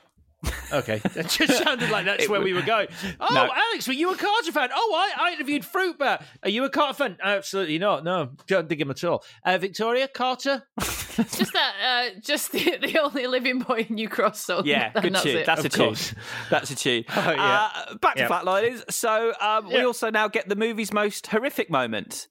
Okay, 0.72 0.98
that 1.14 1.30
just 1.30 1.64
sounded 1.64 1.90
like 1.90 2.06
that's 2.06 2.28
where 2.30 2.42
we 2.42 2.54
were 2.54 2.62
going. 2.62 2.88
Oh, 3.20 3.34
No. 3.34 3.50
Alex, 3.54 3.88
were 3.88 3.94
you 3.94 4.12
a 4.12 4.16
Carter 4.18 4.52
fan? 4.52 4.70
Oh, 4.74 4.94
I, 5.18 5.30
I 5.30 5.34
interviewed 5.34 5.64
Fruitbat. 5.64 6.24
Are 6.44 6.50
you 6.50 6.64
a 6.66 6.70
Carter 6.70 6.94
fan? 6.96 7.18
Absolutely 7.24 7.78
not. 7.80 8.04
No, 8.04 8.32
don't 8.48 8.68
dig 8.68 8.82
him 8.82 8.90
at 8.92 9.04
all. 9.04 9.24
Uh, 9.46 9.58
Victoria 9.58 10.08
Carter. 10.08 10.64
just 10.80 11.54
that, 11.54 11.74
uh, 12.16 12.20
just 12.22 12.52
the, 12.52 12.78
the 12.82 13.00
only 13.02 13.28
living 13.28 13.60
boy 13.60 13.86
in 13.88 13.96
New 13.96 14.10
Cross 14.10 14.42
song. 14.42 14.64
Yeah, 14.66 14.92
and 14.96 15.04
good 15.04 15.14
that's 15.14 15.24
tune. 15.24 15.38
it. 15.38 15.46
That's 15.46 15.64
a 15.64 15.68
Of 15.68 15.72
tune. 15.74 16.18
That's 16.50 16.72
a 16.72 16.76
tune. 16.76 17.06
Oh, 17.16 17.32
yeah. 17.32 17.70
uh, 17.76 17.96
back 17.96 18.16
to 18.16 18.22
Yeah. 18.24 18.28
Flatliners. 18.30 18.92
So 18.92 19.34
um, 19.40 19.68
we 19.68 19.76
Yeah. 19.76 19.86
also 19.86 20.10
now 20.10 20.28
get 20.28 20.50
the 20.50 20.56
movie's 20.56 20.92
most 20.92 21.28
horrific 21.28 21.70
moment, 21.70 22.28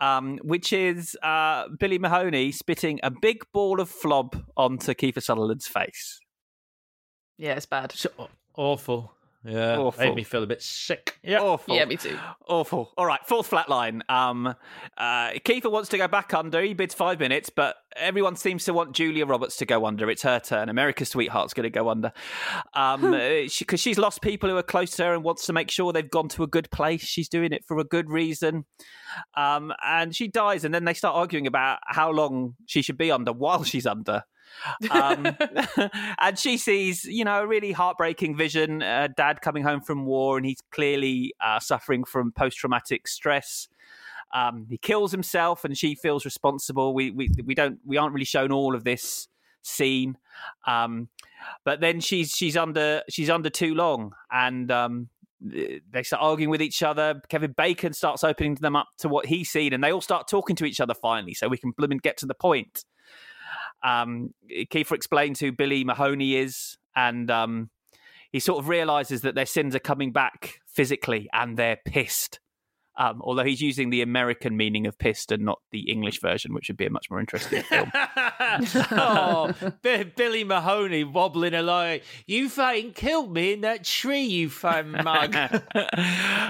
um, 0.00 0.38
which 0.42 0.72
is 0.72 1.16
uh, 1.22 1.64
Billy 1.78 1.98
Mahoney 1.98 2.52
spitting 2.52 3.00
a 3.02 3.10
big 3.10 3.42
ball 3.52 3.80
of 3.80 3.90
flob 3.90 4.40
onto 4.56 4.92
Kiefer 4.94 5.22
Sutherland's 5.22 5.66
face. 5.66 6.20
Yeah, 7.40 7.54
it's 7.54 7.64
bad. 7.64 7.92
So, 7.92 8.10
awful. 8.54 9.14
Yeah, 9.42 9.78
Awful. 9.78 10.04
made 10.04 10.14
me 10.14 10.22
feel 10.22 10.42
a 10.42 10.46
bit 10.46 10.60
sick. 10.60 11.18
Yeah, 11.22 11.40
Awful. 11.40 11.74
Yeah, 11.74 11.86
me 11.86 11.96
too. 11.96 12.18
Awful. 12.46 12.92
All 12.98 13.06
right, 13.06 13.20
fourth 13.26 13.46
flat 13.46 13.70
line. 13.70 14.02
Um, 14.10 14.54
uh, 14.98 15.30
Kiefer 15.30 15.72
wants 15.72 15.88
to 15.90 15.96
go 15.96 16.06
back 16.06 16.34
under. 16.34 16.60
He 16.60 16.74
bids 16.74 16.92
five 16.92 17.18
minutes, 17.18 17.48
but 17.48 17.76
everyone 17.96 18.36
seems 18.36 18.66
to 18.66 18.74
want 18.74 18.92
Julia 18.92 19.24
Roberts 19.24 19.56
to 19.56 19.64
go 19.64 19.86
under. 19.86 20.10
It's 20.10 20.20
her 20.24 20.40
turn. 20.40 20.68
America's 20.68 21.08
sweetheart's 21.08 21.54
going 21.54 21.64
to 21.64 21.70
go 21.70 21.88
under 21.88 22.12
um, 22.74 23.12
because 23.58 23.80
she's 23.80 23.96
lost 23.96 24.20
people 24.20 24.50
who 24.50 24.58
are 24.58 24.62
close 24.62 24.90
to 24.96 25.04
her 25.04 25.14
and 25.14 25.24
wants 25.24 25.46
to 25.46 25.54
make 25.54 25.70
sure 25.70 25.90
they've 25.90 26.10
gone 26.10 26.28
to 26.28 26.42
a 26.42 26.46
good 26.46 26.70
place. 26.70 27.00
She's 27.00 27.30
doing 27.30 27.54
it 27.54 27.64
for 27.66 27.78
a 27.78 27.84
good 27.84 28.10
reason. 28.10 28.66
Um, 29.38 29.72
and 29.82 30.14
she 30.14 30.28
dies, 30.28 30.64
and 30.66 30.74
then 30.74 30.84
they 30.84 30.94
start 30.94 31.16
arguing 31.16 31.46
about 31.46 31.78
how 31.86 32.10
long 32.10 32.56
she 32.66 32.82
should 32.82 32.98
be 32.98 33.10
under 33.10 33.32
while 33.32 33.64
she's 33.64 33.86
under. 33.86 34.24
Um, 34.90 35.26
and 36.20 36.38
she 36.38 36.56
sees, 36.56 37.04
you 37.04 37.24
know, 37.24 37.42
a 37.42 37.46
really 37.46 37.72
heartbreaking 37.72 38.36
vision. 38.36 38.82
Uh, 38.82 39.08
dad 39.16 39.40
coming 39.40 39.62
home 39.62 39.80
from 39.80 40.04
war, 40.06 40.36
and 40.36 40.46
he's 40.46 40.60
clearly 40.70 41.34
uh, 41.40 41.60
suffering 41.60 42.04
from 42.04 42.32
post-traumatic 42.32 43.08
stress. 43.08 43.68
Um, 44.32 44.66
he 44.68 44.78
kills 44.78 45.12
himself, 45.12 45.64
and 45.64 45.76
she 45.76 45.94
feels 45.94 46.24
responsible. 46.24 46.94
We 46.94 47.10
we 47.10 47.30
we 47.44 47.54
don't 47.54 47.78
we 47.84 47.96
aren't 47.96 48.14
really 48.14 48.24
shown 48.24 48.52
all 48.52 48.74
of 48.74 48.84
this 48.84 49.28
scene, 49.62 50.16
um, 50.66 51.08
but 51.64 51.80
then 51.80 52.00
she's 52.00 52.30
she's 52.30 52.56
under 52.56 53.02
she's 53.08 53.28
under 53.28 53.50
too 53.50 53.74
long, 53.74 54.12
and 54.30 54.70
um, 54.70 55.08
they 55.40 56.02
start 56.02 56.22
arguing 56.22 56.50
with 56.50 56.62
each 56.62 56.82
other. 56.82 57.20
Kevin 57.28 57.52
Bacon 57.56 57.92
starts 57.92 58.22
opening 58.22 58.56
them 58.56 58.76
up 58.76 58.88
to 58.98 59.08
what 59.08 59.26
he's 59.26 59.50
seen, 59.50 59.72
and 59.72 59.82
they 59.82 59.92
all 59.92 60.00
start 60.00 60.28
talking 60.28 60.54
to 60.56 60.64
each 60.64 60.80
other 60.80 60.94
finally, 60.94 61.34
so 61.34 61.48
we 61.48 61.58
can 61.58 61.72
bloom 61.72 61.92
and 61.92 62.02
get 62.02 62.16
to 62.18 62.26
the 62.26 62.34
point. 62.34 62.84
Um, 63.82 64.34
Kiefer 64.50 64.92
explains 64.92 65.40
who 65.40 65.52
Billy 65.52 65.84
Mahoney 65.84 66.36
is, 66.36 66.76
and 66.94 67.30
um, 67.30 67.70
he 68.32 68.40
sort 68.40 68.58
of 68.58 68.68
realizes 68.68 69.22
that 69.22 69.34
their 69.34 69.46
sins 69.46 69.74
are 69.74 69.80
coming 69.80 70.12
back 70.12 70.60
physically, 70.66 71.28
and 71.32 71.56
they're 71.56 71.78
pissed. 71.84 72.40
Um, 72.96 73.22
although 73.24 73.44
he's 73.44 73.62
using 73.62 73.90
the 73.90 74.02
American 74.02 74.56
meaning 74.56 74.86
of 74.86 74.98
pissed 74.98 75.32
and 75.32 75.44
not 75.44 75.60
the 75.70 75.88
English 75.90 76.20
version, 76.20 76.52
which 76.52 76.68
would 76.68 76.76
be 76.76 76.86
a 76.86 76.90
much 76.90 77.06
more 77.10 77.18
interesting 77.20 77.62
film. 77.62 77.90
oh, 78.90 79.52
B- 79.82 80.04
Billy 80.04 80.44
Mahoney 80.44 81.04
wobbling 81.04 81.54
along. 81.54 82.00
You 82.26 82.48
fucking 82.48 82.92
killed 82.92 83.32
me 83.32 83.52
in 83.54 83.60
that 83.62 83.84
tree, 83.84 84.22
you 84.22 84.50
fucking 84.50 84.92
mug. 84.92 85.34
uh, 85.36 85.50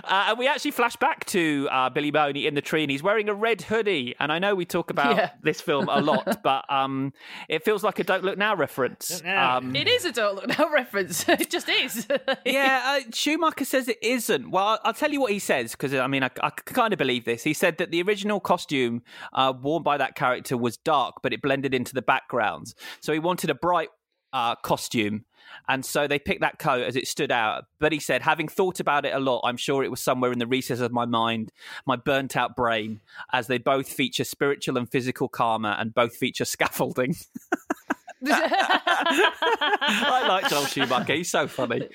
and 0.05 0.39
we 0.39 0.49
actually 0.49 0.71
flash 0.73 0.97
back 0.97 1.25
to 1.27 1.69
uh, 1.71 1.91
Billy 1.91 2.11
Mahoney 2.11 2.47
in 2.47 2.55
the 2.55 2.63
tree, 2.63 2.83
and 2.83 2.91
he's 2.91 3.03
wearing 3.03 3.29
a 3.29 3.35
red 3.35 3.63
hoodie. 3.63 4.15
And 4.19 4.33
I 4.33 4.39
know 4.39 4.55
we 4.55 4.65
talk 4.65 4.91
about 4.91 5.17
Yeah. 5.17 5.31
this 5.43 5.61
film 5.61 5.89
a 5.89 6.01
lot, 6.01 6.41
but 6.43 6.65
um, 6.73 7.13
it 7.49 7.65
feels 7.65 7.83
like 7.85 7.99
a 7.99 8.05
"Don't 8.05 8.25
Look 8.25 8.39
Now" 8.39 8.55
reference. 8.57 9.23
Um, 9.25 9.75
It 9.77 9.89
is 9.89 10.05
a 10.05 10.13
Don't 10.13 10.35
Look 10.37 10.59
Now 10.59 10.69
reference. 10.73 11.29
it 11.29 11.51
just 11.51 11.69
is. 11.69 12.07
yeah, 12.45 12.99
uh, 13.07 13.11
Schumacher 13.13 13.65
says 13.65 13.89
it 13.89 13.99
isn't. 14.03 14.51
Well, 14.51 14.67
I'll- 14.67 14.81
I'll 14.85 14.95
tell 14.95 15.13
you 15.13 15.21
what 15.21 15.31
he 15.33 15.39
says 15.39 15.73
because 15.73 15.95
I 15.95 16.07
mean, 16.07 16.23
I, 16.25 16.31
I 16.43 16.51
kind 16.51 16.93
of 16.93 16.99
believe 16.99 17.25
this. 17.25 17.43
He 17.43 17.55
said 17.55 17.79
that 17.79 17.91
the 17.91 18.03
original 18.03 18.41
costume 18.41 19.03
uh, 19.33 19.53
worn 19.61 19.83
by 19.83 19.97
that 19.99 20.15
character 20.15 20.57
was 20.57 20.77
dark, 20.77 21.17
but 21.23 21.33
it 21.33 21.43
blended 21.43 21.75
into 21.75 21.95
the 21.95 22.03
backgrounds. 22.03 22.75
So 23.01 23.13
he 23.13 23.19
wanted 23.19 23.51
a 23.51 23.55
bright 23.55 23.91
uh, 24.33 24.57
costume. 24.57 25.25
And 25.69 25.85
so 25.85 26.07
they 26.07 26.19
picked 26.19 26.43
that 26.43 26.59
coat 26.59 26.87
as 26.87 26.97
it 26.97 27.09
stood 27.09 27.33
out. 27.33 27.65
But 27.79 27.93
he 27.93 27.99
said, 27.99 28.23
having 28.23 28.49
thought 28.49 28.81
about 28.81 29.05
it 29.05 29.15
a 29.15 29.19
lot, 29.19 29.43
I'm 29.45 29.57
sure 29.57 29.83
it 29.83 29.91
was 29.91 30.01
somewhere 30.01 30.33
in 30.33 30.39
the 30.39 30.47
recesses 30.47 30.81
of 30.81 30.93
my 30.93 31.07
mind, 31.07 31.53
my 31.87 31.97
burnt 31.97 32.37
out 32.37 32.57
brain, 32.57 33.01
as 33.33 33.47
they 33.47 33.59
both 33.59 33.89
feature 33.89 34.25
spiritual 34.25 34.79
and 34.79 34.91
physical 34.91 35.29
karma 35.29 35.77
and 35.79 35.95
both 35.95 36.17
feature 36.17 36.45
scaffolding. 36.45 37.17
I 38.27 40.27
like 40.29 40.51
Joel 40.51 40.67
Schumacher. 40.67 41.15
He's 41.15 41.31
so 41.31 41.49
funny. 41.49 41.89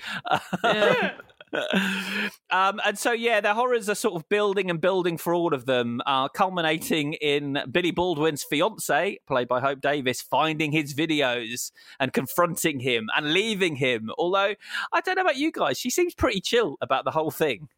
um, 2.52 2.82
and 2.86 2.98
so, 2.98 3.12
yeah, 3.12 3.41
the 3.41 3.54
horrors 3.54 3.89
are 3.89 3.96
sort 3.96 4.16
of 4.16 4.28
building 4.30 4.70
and 4.70 4.82
building 4.82 5.18
for 5.18 5.34
all 5.34 5.54
of 5.54 5.66
them, 5.66 6.02
uh, 6.06 6.28
culminating 6.30 7.14
in 7.14 7.60
Billy 7.72 7.91
Baldwin's 7.91 8.43
fiance, 8.43 9.20
played 9.28 9.48
by 9.48 9.60
Hope 9.60 9.82
Davis, 9.82 10.22
finding 10.22 10.72
his 10.72 10.93
videos 10.93 11.72
and 12.00 12.14
confronting 12.14 12.80
him 12.80 13.08
and 13.16 13.34
leaving 13.34 13.76
him. 13.76 14.10
Although, 14.18 14.56
I 14.91 15.02
don't 15.02 15.16
know 15.16 15.22
about 15.22 15.38
you 15.38 15.52
guys, 15.52 15.78
she 15.80 15.89
seems 15.89 16.14
pretty 16.14 16.41
chill 16.41 16.78
about 16.82 17.06
the 17.06 17.12
whole 17.12 17.32
thing. 17.32 17.70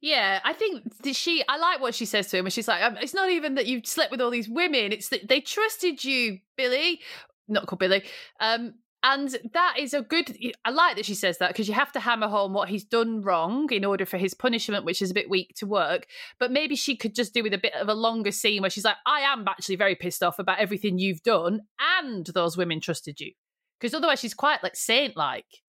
Yeah, 0.00 0.40
I 0.44 0.52
think 0.52 0.84
she. 1.12 1.42
I 1.48 1.56
like 1.58 1.80
what 1.80 1.94
she 1.94 2.04
says 2.04 2.28
to 2.28 2.38
him, 2.38 2.46
and 2.46 2.52
she's 2.52 2.68
like, 2.68 2.82
um, 2.84 2.96
"It's 2.98 3.14
not 3.14 3.30
even 3.30 3.56
that 3.56 3.66
you 3.66 3.82
slept 3.84 4.12
with 4.12 4.20
all 4.20 4.30
these 4.30 4.48
women; 4.48 4.92
it's 4.92 5.08
that 5.08 5.26
they 5.28 5.40
trusted 5.40 6.04
you, 6.04 6.38
Billy. 6.56 7.00
Not 7.48 7.66
called 7.66 7.80
Billy. 7.80 8.04
Um, 8.38 8.74
and 9.08 9.38
that 9.54 9.76
is 9.78 9.94
a 9.94 10.02
good. 10.02 10.36
I 10.66 10.70
like 10.70 10.96
that 10.96 11.06
she 11.06 11.14
says 11.14 11.38
that 11.38 11.48
because 11.48 11.66
you 11.66 11.72
have 11.72 11.92
to 11.92 12.00
hammer 12.00 12.28
home 12.28 12.52
what 12.52 12.68
he's 12.68 12.84
done 12.84 13.22
wrong 13.22 13.72
in 13.72 13.84
order 13.84 14.04
for 14.04 14.18
his 14.18 14.34
punishment, 14.34 14.84
which 14.84 15.00
is 15.00 15.10
a 15.10 15.14
bit 15.14 15.30
weak 15.30 15.54
to 15.56 15.66
work. 15.66 16.06
But 16.38 16.52
maybe 16.52 16.76
she 16.76 16.94
could 16.94 17.14
just 17.14 17.32
do 17.32 17.42
with 17.42 17.54
a 17.54 17.58
bit 17.58 17.72
of 17.72 17.88
a 17.88 17.94
longer 17.94 18.30
scene 18.30 18.60
where 18.60 18.70
she's 18.70 18.84
like, 18.84 18.96
"I 19.06 19.20
am 19.20 19.48
actually 19.48 19.76
very 19.76 19.94
pissed 19.94 20.22
off 20.22 20.38
about 20.38 20.58
everything 20.58 20.98
you've 20.98 21.22
done, 21.22 21.62
and 21.98 22.26
those 22.26 22.58
women 22.58 22.80
trusted 22.80 23.18
you." 23.18 23.32
Because 23.80 23.94
otherwise, 23.94 24.20
she's 24.20 24.34
quite 24.34 24.62
like 24.62 24.76
saint-like. 24.76 25.62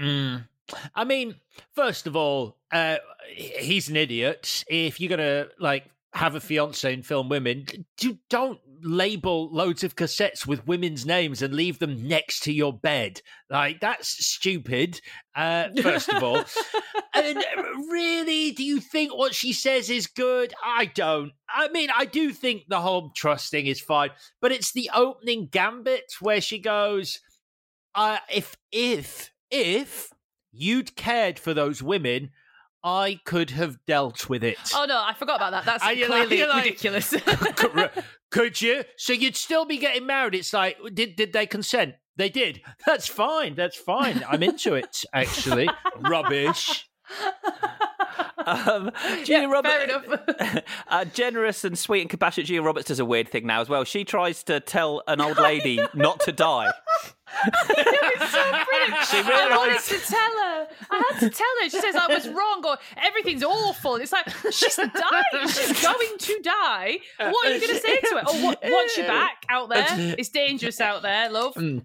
Mm. 0.00 0.48
I 0.94 1.04
mean, 1.04 1.34
first 1.74 2.06
of 2.06 2.16
all, 2.16 2.56
uh, 2.72 2.96
he's 3.34 3.90
an 3.90 3.96
idiot. 3.96 4.64
If 4.66 4.98
you're 4.98 5.10
gonna 5.10 5.48
like 5.60 5.84
have 6.14 6.34
a 6.34 6.40
fiance 6.40 6.92
and 6.92 7.04
film 7.04 7.28
women, 7.28 7.66
do, 7.96 8.18
don't 8.30 8.58
label 8.82 9.52
loads 9.52 9.84
of 9.84 9.96
cassettes 9.96 10.46
with 10.46 10.66
women's 10.66 11.04
names 11.04 11.42
and 11.42 11.54
leave 11.54 11.78
them 11.78 12.06
next 12.06 12.42
to 12.44 12.52
your 12.52 12.72
bed. 12.72 13.20
Like 13.50 13.80
that's 13.80 14.26
stupid. 14.26 15.00
Uh, 15.34 15.68
first 15.82 16.08
of 16.08 16.22
all, 16.22 16.44
and 17.14 17.44
really, 17.90 18.52
do 18.52 18.64
you 18.64 18.80
think 18.80 19.14
what 19.16 19.34
she 19.34 19.52
says 19.52 19.90
is 19.90 20.06
good? 20.06 20.54
I 20.64 20.86
don't. 20.86 21.32
I 21.48 21.68
mean, 21.68 21.90
I 21.94 22.04
do 22.04 22.32
think 22.32 22.64
the 22.68 22.80
whole 22.80 23.10
trust 23.14 23.50
thing 23.50 23.66
is 23.66 23.80
fine, 23.80 24.10
but 24.40 24.52
it's 24.52 24.72
the 24.72 24.90
opening 24.94 25.48
gambit 25.50 26.12
where 26.20 26.40
she 26.40 26.58
goes, 26.58 27.18
uh, 27.94 28.18
"If 28.32 28.56
if 28.72 29.32
if." 29.50 30.10
you'd 30.52 30.96
cared 30.96 31.38
for 31.38 31.54
those 31.54 31.82
women, 31.82 32.30
I 32.84 33.20
could 33.24 33.50
have 33.50 33.76
dealt 33.86 34.28
with 34.28 34.44
it. 34.44 34.58
Oh 34.74 34.84
no, 34.88 35.02
I 35.02 35.12
forgot 35.14 35.36
about 35.36 35.50
that. 35.52 35.64
That's 35.64 35.84
And 35.84 36.00
clearly 36.06 36.42
like- 36.46 36.64
ridiculous. 36.64 37.10
could, 38.30 38.60
you? 38.60 38.84
So 38.96 39.12
you'd 39.12 39.36
still 39.36 39.64
be 39.64 39.78
getting 39.78 40.06
married. 40.06 40.34
It's 40.34 40.52
like, 40.52 40.76
did 40.94 41.16
did 41.16 41.32
they 41.32 41.46
consent? 41.46 41.94
They 42.16 42.28
did. 42.28 42.60
That's 42.86 43.06
fine. 43.06 43.54
That's 43.54 43.76
fine. 43.76 44.24
I'm 44.28 44.42
into 44.42 44.74
it. 44.74 45.02
Actually, 45.12 45.68
rubbish. 45.98 46.88
Um, 48.44 48.90
Julia 49.24 49.48
Roberts, 49.48 49.92
uh, 50.88 51.04
generous 51.06 51.64
and 51.64 51.78
sweet 51.78 52.00
and 52.02 52.10
compassionate 52.10 52.46
Julia 52.46 52.62
Roberts 52.62 52.86
does 52.88 52.98
a 52.98 53.04
weird 53.04 53.28
thing 53.28 53.46
now 53.46 53.60
as 53.60 53.68
well. 53.68 53.84
She 53.84 54.04
tries 54.04 54.42
to 54.44 54.60
tell 54.60 55.02
an 55.06 55.20
old 55.20 55.38
lady 55.38 55.80
not 55.94 56.20
to 56.20 56.32
die. 56.32 56.72
It's 57.44 58.32
so 58.32 58.50
brilliant. 58.50 58.98
She 59.08 59.18
I 59.18 59.56
wanted 59.56 59.80
to 59.80 59.98
tell 59.98 60.20
her. 60.20 60.68
I 60.90 61.02
had 61.10 61.20
to 61.20 61.30
tell 61.30 61.46
her. 61.62 61.70
She 61.70 61.80
says 61.80 61.94
I 61.94 62.06
was 62.08 62.28
wrong 62.28 62.62
or 62.64 62.76
everything's 62.96 63.42
awful. 63.42 63.96
It's 63.96 64.12
like 64.12 64.28
she's 64.50 64.76
dying. 64.76 65.48
She's 65.48 65.82
going 65.82 66.18
to 66.18 66.40
die. 66.42 66.98
What 67.18 67.46
are 67.46 67.54
you 67.54 67.60
going 67.60 67.74
to 67.74 67.80
say 67.80 68.00
to 68.00 68.14
her? 68.16 68.22
Oh, 68.26 68.44
what, 68.44 68.58
watch 68.62 68.96
your 68.96 69.06
back 69.06 69.44
out 69.48 69.68
there. 69.68 69.86
It's 70.18 70.28
dangerous 70.30 70.80
out 70.80 71.02
there, 71.02 71.30
love. 71.30 71.54
Mm. 71.54 71.84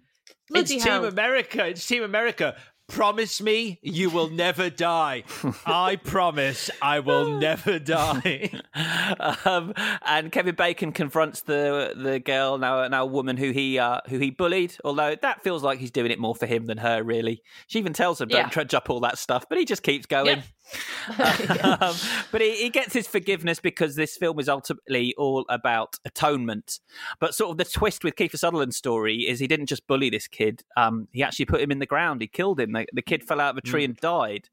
Bloody 0.50 0.76
it's 0.76 0.84
hell. 0.84 1.02
Team 1.02 1.10
America. 1.10 1.68
It's 1.68 1.86
Team 1.86 2.04
America. 2.04 2.56
Promise 2.94 3.42
me 3.42 3.80
you 3.82 4.10
will 4.12 4.30
never 4.30 4.70
die. 4.70 5.24
I 5.66 5.96
promise 5.96 6.70
I 6.82 7.00
will 7.00 7.40
never 7.40 7.80
die. 7.80 8.52
um, 9.46 9.74
and 10.06 10.32
Kevin 10.32 10.56
Bacon 10.56 10.92
confronts 10.92 11.42
the 11.42 11.94
the 11.96 12.20
girl 12.20 12.58
now 12.58 12.88
now 12.88 13.04
a 13.04 13.06
woman 13.08 13.38
who 13.38 13.50
he 13.52 13.80
uh, 13.80 14.00
who 14.10 14.20
he 14.20 14.30
bullied. 14.30 14.76
Although 14.86 15.16
that 15.22 15.44
feels 15.44 15.64
like 15.64 15.80
he's 15.80 15.92
doing 15.92 16.12
it 16.12 16.20
more 16.20 16.36
for 16.36 16.46
him 16.46 16.68
than 16.68 16.78
her. 16.78 17.02
Really, 17.04 17.42
she 17.68 17.80
even 17.80 17.94
tells 17.94 18.22
him 18.22 18.30
don't 18.30 18.42
Yeah. 18.42 18.50
trudge 18.50 18.74
up 18.74 18.90
all 18.90 19.00
that 19.02 19.18
stuff, 19.18 19.48
but 19.50 19.58
he 19.58 19.66
just 19.66 19.82
keeps 19.84 20.06
going. 20.06 20.44
um, 21.64 21.96
but 22.32 22.42
he, 22.42 22.56
he 22.56 22.70
gets 22.70 22.94
his 22.94 23.08
forgiveness 23.08 23.60
because 23.60 23.96
this 23.96 24.16
film 24.18 24.40
is 24.40 24.48
ultimately 24.50 25.14
all 25.18 25.46
about 25.50 25.96
atonement. 26.06 26.80
But 27.20 27.36
sort 27.36 27.52
of 27.52 27.58
the 27.58 27.66
twist 27.66 28.04
with 28.04 28.16
Kiefer 28.16 28.38
Sutherland's 28.38 28.78
story 28.78 29.28
is 29.28 29.40
he 29.40 29.48
didn't 29.48 29.68
just 29.68 29.86
bully 29.88 30.10
this 30.10 30.28
kid; 30.28 30.64
um, 30.78 31.08
he 31.12 31.24
actually 31.24 31.46
put 31.46 31.62
him 31.62 31.72
in 31.72 31.80
the 31.80 31.86
ground. 31.86 32.22
He 32.22 32.28
killed 32.28 32.60
him. 32.60 32.72
The, 32.72 32.86
the 32.94 33.02
kid 33.02 33.24
fell 33.24 33.40
out 33.42 33.52
of 33.52 33.58
a 33.58 33.62
tree 33.62 33.84
and 33.84 33.96
died. 33.98 34.50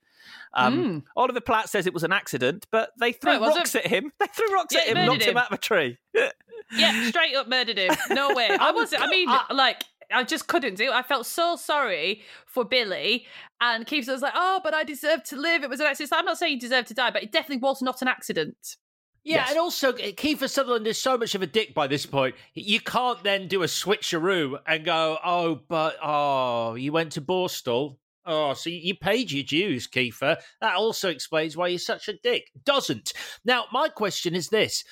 Um, 0.52 1.04
Oliver 1.16 1.40
Platt 1.40 1.68
says 1.70 1.86
it 1.86 1.94
was 1.94 2.04
an 2.04 2.12
accident, 2.12 2.66
but 2.70 2.90
they 2.98 3.12
threw 3.12 3.38
No, 3.38 3.40
rocks 3.48 3.74
at 3.74 3.86
him. 3.86 4.12
They 4.18 4.26
threw 4.26 4.52
rocks 4.52 4.74
Yeah, 4.74 4.80
at 4.82 4.96
him, 4.96 5.06
knocked 5.06 5.22
him 5.22 5.30
him. 5.30 5.36
out 5.38 5.46
of 5.52 5.58
a 5.58 5.60
tree. 5.60 5.98
Yeah, 6.76 7.08
straight 7.08 7.34
up 7.34 7.48
murdered 7.48 7.78
him. 7.78 7.92
No 8.10 8.32
way. 8.32 8.48
I 8.48 8.70
wasn't. 8.70 9.02
I 9.02 9.08
mean, 9.08 9.28
like. 9.50 9.82
I 10.12 10.24
just 10.24 10.48
couldn't 10.48 10.74
do. 10.74 10.84
it. 10.84 10.90
I 10.90 11.02
felt 11.02 11.26
so 11.26 11.56
sorry 11.56 12.22
for 12.46 12.64
Billy, 12.64 13.26
and 13.60 13.86
Kiefer 13.86 14.08
was 14.12 14.22
like, 14.22 14.32
"Oh, 14.34 14.60
but 14.62 14.74
I 14.74 14.84
deserve 14.84 15.22
to 15.24 15.36
live. 15.36 15.62
It 15.62 15.70
was 15.70 15.80
an 15.80 15.86
accident." 15.86 16.12
I'm 16.12 16.24
not 16.24 16.38
saying 16.38 16.54
he 16.54 16.58
deserved 16.58 16.88
to 16.88 16.94
die, 16.94 17.10
but 17.10 17.22
it 17.22 17.32
definitely 17.32 17.58
was 17.58 17.80
not 17.82 18.02
an 18.02 18.08
accident. 18.08 18.76
Yeah, 19.22 19.46
and 19.48 19.58
also 19.58 19.92
eh, 19.92 20.12
Kiefer 20.12 20.48
Sutherland 20.48 20.86
is 20.86 20.98
so 20.98 21.18
much 21.18 21.34
of 21.34 21.42
a 21.42 21.46
dick 21.46 21.74
by 21.74 21.86
this 21.86 22.06
point. 22.06 22.34
You 22.54 22.80
can't 22.80 23.22
then 23.22 23.48
do 23.48 23.62
a 23.62 23.66
switcheroo 23.66 24.58
and 24.66 24.84
go, 24.84 25.18
"Oh, 25.24 25.60
but 25.68 25.96
oh, 26.02 26.74
you 26.74 26.92
went 26.92 27.12
to 27.12 27.20
Borstal. 27.20 27.98
Oh, 28.24 28.54
so 28.54 28.70
you 28.70 28.94
paid 28.94 29.30
your 29.30 29.44
dues, 29.44 29.86
Kiefer." 29.86 30.36
That 30.60 30.76
also 30.76 31.10
explains 31.10 31.56
why 31.56 31.68
you're 31.68 31.78
such 31.78 32.08
a 32.08 32.14
dick. 32.14 32.50
Doesn't 32.64 33.12
now? 33.44 33.66
My 33.72 33.88
question 33.88 34.34
is 34.34 34.48
this: 34.48 34.84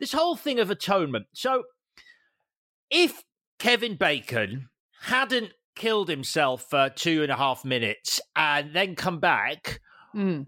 this 0.00 0.12
whole 0.12 0.36
thing 0.36 0.58
of 0.58 0.70
atonement. 0.70 1.26
So, 1.32 1.62
if 2.90 3.22
Kevin 3.58 3.96
Bacon 3.96 4.68
hadn't 5.02 5.52
killed 5.74 6.08
himself 6.08 6.66
for 6.68 6.88
two 6.88 7.22
and 7.22 7.30
a 7.30 7.36
half 7.36 7.64
minutes 7.64 8.20
and 8.34 8.74
then 8.74 8.94
come 8.94 9.20
back, 9.20 9.80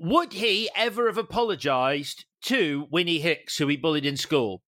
would 0.00 0.32
he 0.32 0.70
ever 0.74 1.06
have 1.06 1.18
apologized 1.18 2.24
to 2.42 2.86
Winnie 2.90 3.20
Hicks, 3.20 3.58
who 3.58 3.68
he 3.68 3.76
bullied 3.76 4.06
in 4.06 4.16
school? 4.16 4.62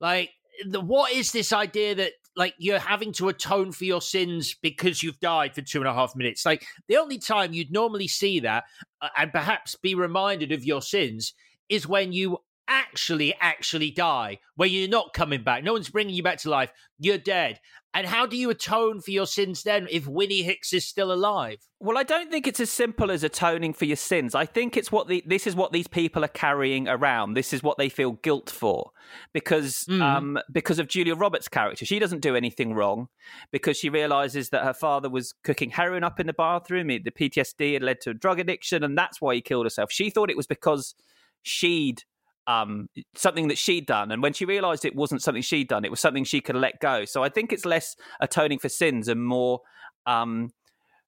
Like, 0.00 0.30
the, 0.68 0.80
what 0.80 1.12
is 1.12 1.32
this 1.32 1.52
idea 1.52 1.94
that 1.94 2.12
like 2.36 2.54
you're 2.58 2.78
having 2.78 3.12
to 3.12 3.28
atone 3.28 3.72
for 3.72 3.84
your 3.84 4.02
sins 4.02 4.56
because 4.60 5.02
you've 5.02 5.20
died 5.20 5.54
for 5.54 5.62
two 5.62 5.78
and 5.78 5.88
a 5.88 5.94
half 5.94 6.14
minutes? 6.14 6.44
Like, 6.44 6.66
the 6.88 6.96
only 6.96 7.18
time 7.18 7.52
you'd 7.52 7.72
normally 7.72 8.08
see 8.08 8.40
that 8.40 8.64
uh, 9.00 9.08
and 9.16 9.32
perhaps 9.32 9.76
be 9.76 9.94
reminded 9.94 10.52
of 10.52 10.64
your 10.64 10.82
sins 10.82 11.32
is 11.68 11.86
when 11.86 12.12
you 12.12 12.38
actually 12.68 13.34
actually 13.40 13.90
die 13.90 14.38
where 14.56 14.68
you're 14.68 14.88
not 14.88 15.12
coming 15.12 15.42
back 15.42 15.62
no 15.62 15.72
one's 15.72 15.90
bringing 15.90 16.14
you 16.14 16.22
back 16.22 16.38
to 16.38 16.48
life 16.48 16.72
you're 16.98 17.18
dead 17.18 17.60
and 17.92 18.06
how 18.06 18.26
do 18.26 18.36
you 18.36 18.50
atone 18.50 19.00
for 19.00 19.10
your 19.10 19.26
sins 19.26 19.62
then 19.62 19.86
if 19.90 20.06
winnie 20.06 20.42
hicks 20.42 20.72
is 20.72 20.84
still 20.84 21.12
alive 21.12 21.58
Well, 21.84 21.98
I 21.98 22.02
don't 22.02 22.30
think 22.30 22.46
it's 22.46 22.60
as 22.60 22.70
simple 22.70 23.10
as 23.10 23.22
atoning 23.22 23.74
for 23.74 23.84
your 23.84 23.98
sins. 23.98 24.34
I 24.34 24.46
think 24.46 24.74
it's 24.78 24.90
what 24.90 25.06
the 25.06 25.22
this 25.26 25.46
is 25.46 25.54
what 25.54 25.70
these 25.70 25.86
people 25.86 26.24
are 26.24 26.28
carrying 26.28 26.88
around. 26.88 27.34
This 27.34 27.52
is 27.52 27.62
what 27.62 27.76
they 27.76 27.90
feel 27.90 28.12
guilt 28.12 28.48
for, 28.48 28.90
because 29.34 29.86
um, 29.90 30.38
because 30.50 30.78
of 30.78 30.88
Julia 30.88 31.14
Roberts' 31.14 31.46
character. 31.46 31.84
She 31.84 31.98
doesn't 31.98 32.22
do 32.22 32.36
anything 32.36 32.72
wrong 32.72 33.08
because 33.52 33.76
she 33.76 33.90
realizes 33.90 34.48
that 34.48 34.64
her 34.64 34.72
father 34.72 35.10
was 35.10 35.34
cooking 35.44 35.68
heroin 35.72 36.04
up 36.04 36.18
in 36.18 36.26
the 36.26 36.32
bathroom. 36.32 36.86
The 36.86 37.00
PTSD 37.00 37.74
had 37.74 37.82
led 37.82 38.00
to 38.00 38.10
a 38.10 38.14
drug 38.14 38.40
addiction, 38.40 38.82
and 38.82 38.96
that's 38.96 39.20
why 39.20 39.34
he 39.34 39.42
killed 39.42 39.66
herself. 39.66 39.92
She 39.92 40.08
thought 40.08 40.30
it 40.30 40.38
was 40.38 40.46
because 40.46 40.94
she'd 41.42 42.04
um, 42.46 42.88
something 43.14 43.48
that 43.48 43.58
she'd 43.58 43.86
done, 43.86 44.10
and 44.10 44.22
when 44.22 44.32
she 44.32 44.44
realized 44.44 44.84
it 44.84 44.94
wasn't 44.94 45.22
something 45.22 45.42
she'd 45.42 45.68
done, 45.68 45.84
it 45.84 45.90
was 45.90 46.00
something 46.00 46.24
she 46.24 46.40
could 46.40 46.56
let 46.56 46.80
go. 46.80 47.04
So 47.04 47.22
I 47.22 47.28
think 47.28 47.52
it's 47.52 47.64
less 47.64 47.96
atoning 48.20 48.58
for 48.58 48.68
sins 48.68 49.08
and 49.08 49.24
more. 49.24 49.60
Um, 50.06 50.52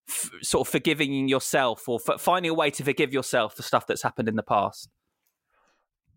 f- 0.08 0.30
sort 0.42 0.66
of 0.66 0.70
forgiving 0.70 1.28
yourself 1.28 1.88
or 1.88 1.98
f- 2.06 2.20
finding 2.20 2.50
a 2.50 2.54
way 2.54 2.70
to 2.70 2.84
forgive 2.84 3.12
yourself 3.12 3.54
for 3.54 3.62
stuff 3.62 3.86
that's 3.86 4.02
happened 4.02 4.28
in 4.28 4.36
the 4.36 4.42
past. 4.42 4.88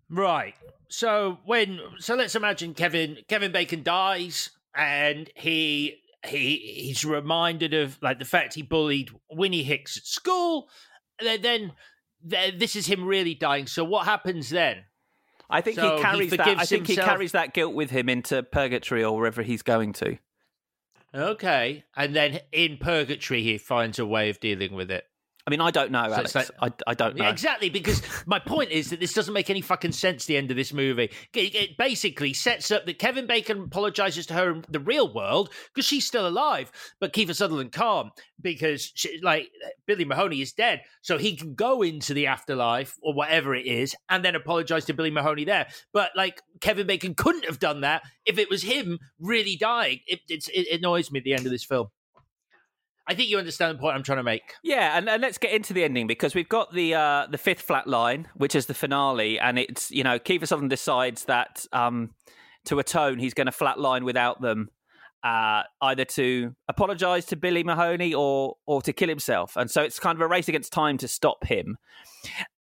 Right. 0.10 0.56
So 0.88 1.40
when 1.46 1.80
so 2.00 2.16
let's 2.16 2.36
imagine 2.36 2.74
Kevin 2.74 3.18
Kevin 3.28 3.52
Bacon 3.52 3.84
dies 3.84 4.50
and 4.76 5.30
he 5.36 6.02
he 6.26 6.58
he's 6.58 7.06
reminded 7.06 7.74
of 7.74 7.98
like 8.02 8.20
the 8.20 8.26
fact 8.26 8.56
he 8.56 8.62
bullied 8.62 9.12
Winnie 9.30 9.64
Hicks 9.64 9.98
at 9.98 10.06
school. 10.06 10.70
And 11.20 11.44
then, 11.44 11.74
then 12.24 12.58
this 12.58 12.76
is 12.76 12.88
him 12.88 13.06
really 13.06 13.36
dying. 13.36 13.68
So 13.68 13.84
what 13.84 14.06
happens 14.06 14.50
then? 14.50 14.86
I 15.50 15.62
think 15.62 15.78
So 15.78 15.98
he 15.98 16.02
carries 16.02 16.32
that. 16.32 16.48
I 16.48 16.66
think 16.66 16.88
he 16.88 16.96
carries 16.96 17.32
that 17.32 17.54
guilt 17.54 17.74
with 17.74 17.90
him 17.90 18.08
into 18.08 18.44
purgatory 18.44 19.04
or 19.04 19.18
wherever 19.18 19.42
he's 19.42 19.64
going 19.64 19.94
to. 19.94 20.18
Okay, 21.14 21.86
and 21.96 22.16
then 22.16 22.40
in 22.52 22.78
purgatory, 22.78 23.42
he 23.42 23.58
finds 23.58 23.98
a 23.98 24.06
way 24.06 24.30
of 24.30 24.40
dealing 24.40 24.74
with 24.74 24.92
it. 24.92 25.09
I 25.50 25.52
mean, 25.52 25.62
I 25.62 25.72
don't 25.72 25.90
know, 25.90 26.04
Alex. 26.04 26.36
like- 26.36 26.50
I, 26.62 26.72
I 26.86 26.94
don't 26.94 27.16
know. 27.16 27.28
Exactly, 27.28 27.72
because 27.72 28.04
my 28.28 28.38
point 28.38 28.70
is 28.70 28.92
that 28.92 29.00
this 29.00 29.14
doesn't 29.14 29.34
make 29.34 29.50
any 29.50 29.62
fucking 29.62 29.94
sense. 29.94 30.26
The 30.26 30.38
end 30.38 30.52
of 30.52 30.58
this 30.58 30.72
movie, 30.72 31.10
it, 31.34 31.56
it 31.56 31.76
basically 31.76 32.34
sets 32.36 32.70
up 32.70 32.86
that 32.86 33.00
Kevin 33.00 33.26
Bacon 33.26 33.64
apologizes 33.64 34.28
to 34.28 34.36
her 34.36 34.52
in 34.52 34.66
the 34.70 34.80
real 34.80 35.12
world 35.12 35.50
because 35.74 35.88
she's 35.88 36.06
still 36.06 36.28
alive, 36.28 36.72
but 37.00 37.14
Kiefer 37.14 37.34
Sutherland 37.36 37.72
can't 37.72 38.10
because, 38.40 38.92
she, 38.94 39.20
like, 39.24 39.50
Billy 39.88 40.06
Mahoney 40.06 40.40
is 40.40 40.54
dead, 40.54 40.84
so 41.02 41.18
he 41.18 41.36
can 41.36 41.56
go 41.56 41.82
into 41.82 42.14
the 42.14 42.28
afterlife 42.28 42.96
or 43.02 43.16
whatever 43.16 43.56
it 43.56 43.66
is, 43.66 43.96
and 44.08 44.24
then 44.24 44.36
apologize 44.36 44.86
to 44.86 44.94
Billy 44.94 45.10
Mahoney 45.10 45.46
there. 45.46 45.68
But 45.94 46.12
like, 46.16 46.44
Kevin 46.62 46.86
Bacon 46.86 47.16
couldn't 47.16 47.46
have 47.46 47.58
done 47.58 47.82
that 47.82 48.04
if 48.28 48.38
it 48.38 48.52
was 48.52 48.62
him 48.62 49.00
really 49.20 49.56
dying. 49.56 50.02
It, 50.06 50.20
it's, 50.30 50.48
it 50.54 50.68
annoys 50.78 51.12
me 51.12 51.18
at 51.18 51.24
the 51.24 51.34
end 51.34 51.48
of 51.48 51.52
this 51.52 51.64
film. 51.64 51.88
I 53.10 53.16
think 53.16 53.30
you 53.30 53.40
understand 53.40 53.76
the 53.76 53.82
point 53.82 53.96
I'm 53.96 54.04
trying 54.04 54.20
to 54.20 54.24
make. 54.24 54.54
Yeah, 54.62 54.96
and, 54.96 55.10
and 55.10 55.20
let's 55.20 55.40
get 55.40 55.52
into 55.52 55.74
the 55.74 55.84
ending 55.84 56.06
because 56.06 56.36
we've 56.36 56.48
got 56.48 56.72
the 56.74 56.94
uh, 56.94 57.26
the 57.30 57.40
fifth 57.40 57.62
flat 57.62 57.88
line, 57.88 58.28
which 58.36 58.54
is 58.54 58.68
the 58.68 58.76
finale, 58.76 59.40
and 59.40 59.58
it's 59.58 59.90
you 59.90 60.04
know 60.04 60.20
Kiefer 60.20 60.48
Sutherland 60.48 60.70
decides 60.70 61.26
that 61.26 61.66
um, 61.74 62.12
to 62.66 62.78
atone, 62.78 63.18
he's 63.18 63.34
going 63.34 63.48
to 63.48 63.52
flatline 63.52 64.04
without 64.04 64.42
them, 64.42 64.70
uh, 65.24 65.64
either 65.82 66.06
to 66.06 66.56
apologise 66.68 67.26
to 67.26 67.36
Billy 67.36 67.64
Mahoney 67.64 68.14
or 68.14 68.56
or 68.66 68.82
to 68.82 68.94
kill 68.94 69.10
himself, 69.10 69.56
and 69.56 69.70
so 69.70 69.82
it's 69.82 70.00
kind 70.00 70.16
of 70.16 70.22
a 70.22 70.28
race 70.28 70.48
against 70.48 70.72
time 70.72 70.98
to 71.00 71.08
stop 71.08 71.46
him, 71.46 71.78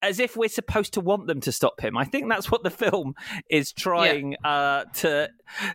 as 0.01 0.19
if 0.19 0.35
we're 0.35 0.49
supposed 0.49 0.93
to 0.93 1.01
want 1.01 1.27
them 1.27 1.39
to 1.41 1.51
stop 1.51 1.79
him. 1.79 1.97
I 1.97 2.05
think 2.05 2.29
that's 2.29 2.51
what 2.51 2.63
the 2.63 2.69
film 2.69 3.13
is 3.49 3.71
trying 3.71 4.35
uh, 4.43 4.85
to, 4.95 5.29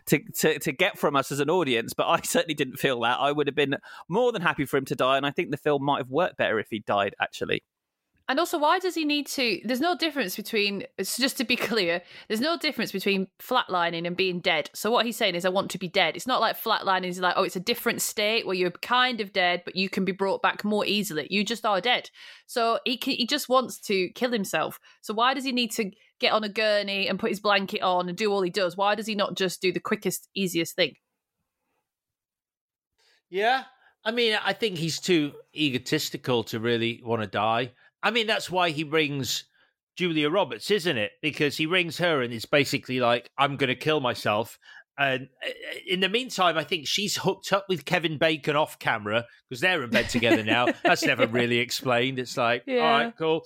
to 0.07 0.19
to 0.19 0.59
to 0.59 0.71
get 0.71 0.97
from 0.97 1.15
us 1.15 1.31
as 1.31 1.39
an 1.39 1.49
audience, 1.49 1.93
but 1.93 2.07
I 2.07 2.21
certainly 2.21 2.55
didn't 2.55 2.77
feel 2.77 2.99
that. 3.01 3.19
I 3.19 3.31
would 3.31 3.47
have 3.47 3.55
been 3.55 3.77
more 4.07 4.31
than 4.31 4.41
happy 4.41 4.65
for 4.65 4.77
him 4.77 4.85
to 4.85 4.95
die, 4.95 5.17
and 5.17 5.25
I 5.25 5.31
think 5.31 5.51
the 5.51 5.57
film 5.57 5.83
might 5.83 5.99
have 5.99 6.09
worked 6.09 6.37
better 6.37 6.59
if 6.59 6.67
he 6.69 6.79
died. 6.79 7.15
Actually, 7.19 7.63
And 8.27 8.39
also, 8.39 8.57
why 8.57 8.79
does 8.79 8.95
he 8.95 9.05
need 9.05 9.27
to? 9.27 9.61
There's 9.63 9.79
no 9.79 9.95
difference 9.95 10.35
between. 10.35 10.83
Just 10.97 11.37
to 11.37 11.43
be 11.43 11.55
clear, 11.55 12.01
there's 12.27 12.41
no 12.41 12.57
difference 12.57 12.91
between 12.91 13.27
flatlining 13.39 14.07
and 14.07 14.17
being 14.17 14.39
dead. 14.39 14.71
So 14.73 14.89
what 14.89 15.05
he's 15.05 15.15
saying 15.15 15.35
is, 15.35 15.45
I 15.45 15.49
want 15.49 15.69
to 15.71 15.77
be 15.77 15.87
dead. 15.87 16.15
It's 16.15 16.25
not 16.25 16.41
like 16.41 16.59
flatlining 16.59 17.09
is 17.09 17.19
like, 17.19 17.35
oh, 17.37 17.43
it's 17.43 17.55
a 17.55 17.59
different 17.59 18.01
state 18.01 18.47
where 18.47 18.55
you're 18.55 18.71
kind 18.71 19.21
of 19.21 19.31
dead, 19.31 19.61
but 19.63 19.75
you 19.75 19.89
can 19.89 20.05
be 20.05 20.11
brought 20.11 20.41
back 20.41 20.63
more 20.63 20.85
easily. 20.85 21.27
You 21.29 21.43
just 21.43 21.65
are 21.65 21.79
dead. 21.79 22.09
So 22.47 22.79
he 22.83 22.97
can, 22.97 23.13
he 23.13 23.27
just 23.27 23.47
wants 23.47 23.79
to 23.81 24.09
kill 24.09 24.31
himself. 24.31 24.79
So 25.01 25.13
why 25.13 25.35
does 25.35 25.43
he 25.43 25.51
need 25.51 25.71
to 25.73 25.91
get 26.19 26.33
on 26.33 26.43
a 26.43 26.49
gurney 26.49 27.07
and 27.07 27.19
put 27.19 27.29
his 27.29 27.39
blanket 27.39 27.81
on 27.81 28.09
and 28.09 28.17
do 28.17 28.31
all 28.31 28.41
he 28.41 28.49
does? 28.49 28.75
Why 28.75 28.95
does 28.95 29.05
he 29.05 29.13
not 29.13 29.37
just 29.37 29.61
do 29.61 29.71
the 29.71 29.79
quickest, 29.79 30.29
easiest 30.33 30.75
thing? 30.75 30.95
Yeah. 33.29 33.65
I 34.03 34.11
mean, 34.11 34.37
I 34.43 34.53
think 34.53 34.77
he's 34.77 34.99
too 34.99 35.33
egotistical 35.55 36.43
to 36.45 36.59
really 36.59 37.01
want 37.03 37.21
to 37.21 37.27
die. 37.27 37.71
I 38.05 38.11
mean, 38.11 38.27
that's 38.27 38.49
why 38.49 38.69
he 38.69 38.85
rings 38.85 39.43
Julia 39.97 40.29
Roberts, 40.29 40.71
isn't 40.71 40.97
it? 40.97 41.11
Because 41.21 41.57
he 41.57 41.65
rings 41.65 41.97
her 41.97 42.21
and 42.21 42.31
it's 42.33 42.45
basically 42.45 42.99
like, 43.01 43.29
I'm 43.37 43.57
going 43.57 43.67
to 43.69 43.75
kill 43.75 43.99
myself. 43.99 44.57
And 44.97 45.27
uh, 45.45 45.49
in 45.87 45.99
the 45.99 46.07
meantime, 46.07 46.57
I 46.57 46.63
think 46.63 46.87
she's 46.87 47.17
hooked 47.17 47.51
up 47.51 47.65
with 47.67 47.83
Kevin 47.83 48.17
Bacon 48.17 48.55
off 48.55 48.79
camera 48.79 49.25
because 49.49 49.59
they're 49.59 49.83
in 49.83 49.89
bed 49.89 50.07
together 50.09 50.43
now. 50.43 50.67
That's 50.85 51.03
never 51.03 51.27
really 51.27 51.57
explained. 51.57 52.19
It's 52.19 52.37
like, 52.37 52.63
all 52.67 52.73
Yeah. 52.73 52.89
right, 52.91 53.13
cool. 53.17 53.41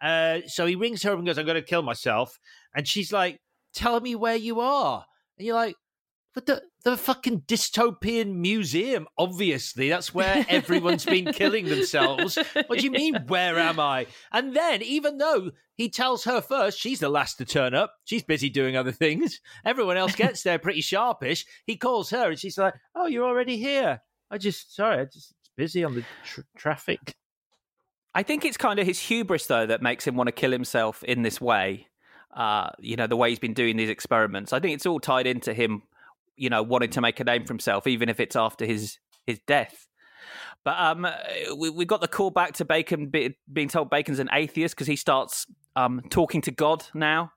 Uh, 0.00 0.40
so 0.46 0.64
he 0.64 0.76
rings 0.76 1.02
her 1.02 1.12
and 1.12 1.26
goes, 1.26 1.36
I'm 1.38 1.44
going 1.46 1.56
to 1.56 1.62
kill 1.62 1.82
myself. 1.82 2.38
And 2.74 2.86
she's 2.88 3.12
like, 3.12 3.38
Tell 3.74 4.00
me 4.00 4.14
where 4.14 4.36
you 4.36 4.60
are. 4.60 5.04
And 5.36 5.46
you're 5.46 5.56
like, 5.56 5.74
but 6.34 6.46
the, 6.46 6.62
the 6.84 6.96
fucking 6.96 7.42
dystopian 7.42 8.36
museum, 8.36 9.06
obviously. 9.16 9.88
That's 9.88 10.14
where 10.14 10.44
everyone's 10.50 11.04
been 11.04 11.32
killing 11.32 11.66
themselves. 11.66 12.38
What 12.66 12.78
do 12.78 12.84
you 12.84 12.90
mean, 12.90 13.24
where 13.26 13.58
am 13.58 13.80
I? 13.80 14.06
And 14.32 14.54
then, 14.54 14.82
even 14.82 15.18
though 15.18 15.50
he 15.76 15.88
tells 15.88 16.24
her 16.24 16.40
first, 16.40 16.78
she's 16.78 17.00
the 17.00 17.08
last 17.08 17.38
to 17.38 17.44
turn 17.44 17.74
up. 17.74 17.94
She's 18.04 18.22
busy 18.22 18.50
doing 18.50 18.76
other 18.76 18.92
things. 18.92 19.40
Everyone 19.64 19.96
else 19.96 20.14
gets 20.14 20.42
there 20.42 20.58
pretty 20.58 20.82
sharpish. 20.82 21.44
He 21.66 21.76
calls 21.76 22.10
her 22.10 22.30
and 22.30 22.38
she's 22.38 22.58
like, 22.58 22.74
Oh, 22.94 23.06
you're 23.06 23.26
already 23.26 23.56
here. 23.56 24.00
I 24.30 24.38
just, 24.38 24.74
sorry, 24.74 25.00
I 25.00 25.04
just 25.06 25.34
it's 25.40 25.50
busy 25.56 25.84
on 25.84 25.94
the 25.94 26.04
tr- 26.24 26.42
traffic. 26.56 27.14
I 28.14 28.22
think 28.22 28.44
it's 28.44 28.56
kind 28.56 28.78
of 28.78 28.86
his 28.86 29.00
hubris 29.00 29.46
though 29.46 29.66
that 29.66 29.82
makes 29.82 30.06
him 30.06 30.16
want 30.16 30.28
to 30.28 30.32
kill 30.32 30.52
himself 30.52 31.02
in 31.02 31.22
this 31.22 31.40
way. 31.40 31.88
Uh, 32.32 32.70
you 32.78 32.96
know, 32.96 33.06
the 33.06 33.16
way 33.16 33.30
he's 33.30 33.38
been 33.38 33.54
doing 33.54 33.76
these 33.76 33.88
experiments. 33.88 34.52
I 34.52 34.60
think 34.60 34.74
it's 34.74 34.86
all 34.86 34.98
tied 34.98 35.26
into 35.26 35.54
him, 35.54 35.82
you 36.36 36.50
know, 36.50 36.62
wanting 36.62 36.90
to 36.90 37.00
make 37.00 37.20
a 37.20 37.24
name 37.24 37.44
for 37.44 37.52
himself, 37.52 37.86
even 37.86 38.08
if 38.08 38.20
it's 38.20 38.36
after 38.36 38.64
his 38.64 38.98
his 39.26 39.40
death. 39.46 39.86
But 40.64 40.78
um, 40.78 41.06
we 41.56 41.70
we 41.70 41.84
got 41.84 42.00
the 42.00 42.08
call 42.08 42.30
back 42.30 42.54
to 42.54 42.64
Bacon 42.64 43.08
be, 43.08 43.36
being 43.52 43.68
told 43.68 43.90
Bacon's 43.90 44.18
an 44.18 44.30
atheist 44.32 44.74
because 44.74 44.86
he 44.86 44.96
starts 44.96 45.46
um 45.76 46.02
talking 46.10 46.40
to 46.42 46.50
God 46.50 46.84
now. 46.94 47.32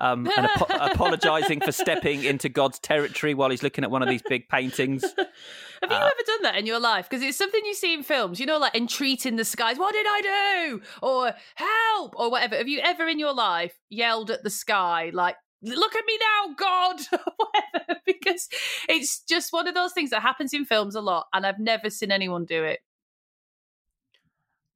Um, 0.00 0.28
and 0.36 0.46
apo- 0.46 0.74
apologizing 0.92 1.60
for 1.60 1.72
stepping 1.72 2.24
into 2.24 2.50
God's 2.50 2.78
territory 2.78 3.32
while 3.32 3.48
he's 3.48 3.62
looking 3.62 3.84
at 3.84 3.90
one 3.90 4.02
of 4.02 4.08
these 4.08 4.22
big 4.28 4.48
paintings. 4.48 5.02
Have 5.02 5.90
you 5.90 5.96
ever 5.96 6.14
done 6.26 6.42
that 6.42 6.56
in 6.56 6.66
your 6.66 6.78
life? 6.78 7.08
Because 7.08 7.22
it's 7.24 7.38
something 7.38 7.64
you 7.64 7.74
see 7.74 7.94
in 7.94 8.02
films, 8.02 8.38
you 8.38 8.44
know, 8.44 8.58
like 8.58 8.74
entreating 8.74 9.36
the 9.36 9.44
skies, 9.44 9.78
what 9.78 9.92
did 9.92 10.06
I 10.06 10.20
do? 10.68 10.82
Or 11.02 11.32
help, 11.54 12.14
or 12.16 12.30
whatever. 12.30 12.56
Have 12.56 12.68
you 12.68 12.80
ever 12.80 13.08
in 13.08 13.18
your 13.18 13.32
life 13.32 13.72
yelled 13.88 14.30
at 14.30 14.44
the 14.44 14.50
sky, 14.50 15.10
like, 15.12 15.36
look 15.62 15.94
at 15.96 16.04
me 16.06 16.18
now, 16.20 16.54
God, 16.56 17.00
whatever? 17.36 18.00
Because 18.04 18.48
it's 18.88 19.20
just 19.28 19.52
one 19.52 19.68
of 19.68 19.74
those 19.74 19.92
things 19.92 20.10
that 20.10 20.22
happens 20.22 20.52
in 20.52 20.64
films 20.64 20.94
a 20.94 21.00
lot, 21.00 21.26
and 21.32 21.46
I've 21.46 21.58
never 21.58 21.90
seen 21.90 22.10
anyone 22.10 22.44
do 22.44 22.64
it. 22.64 22.80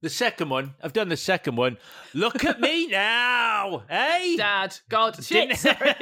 The 0.01 0.09
second 0.11 0.49
one, 0.49 0.75
I've 0.81 0.93
done 0.93 1.09
the 1.09 1.17
second 1.17 1.55
one. 1.55 1.77
Look 2.13 2.45
at 2.45 2.59
me 2.61 2.85
now, 2.91 3.83
hey? 3.89 4.35
Dad, 4.37 4.77
God, 4.89 5.23
shit, 5.23 5.57
sorry. 5.57 5.95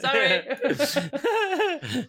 sorry. 0.00 0.42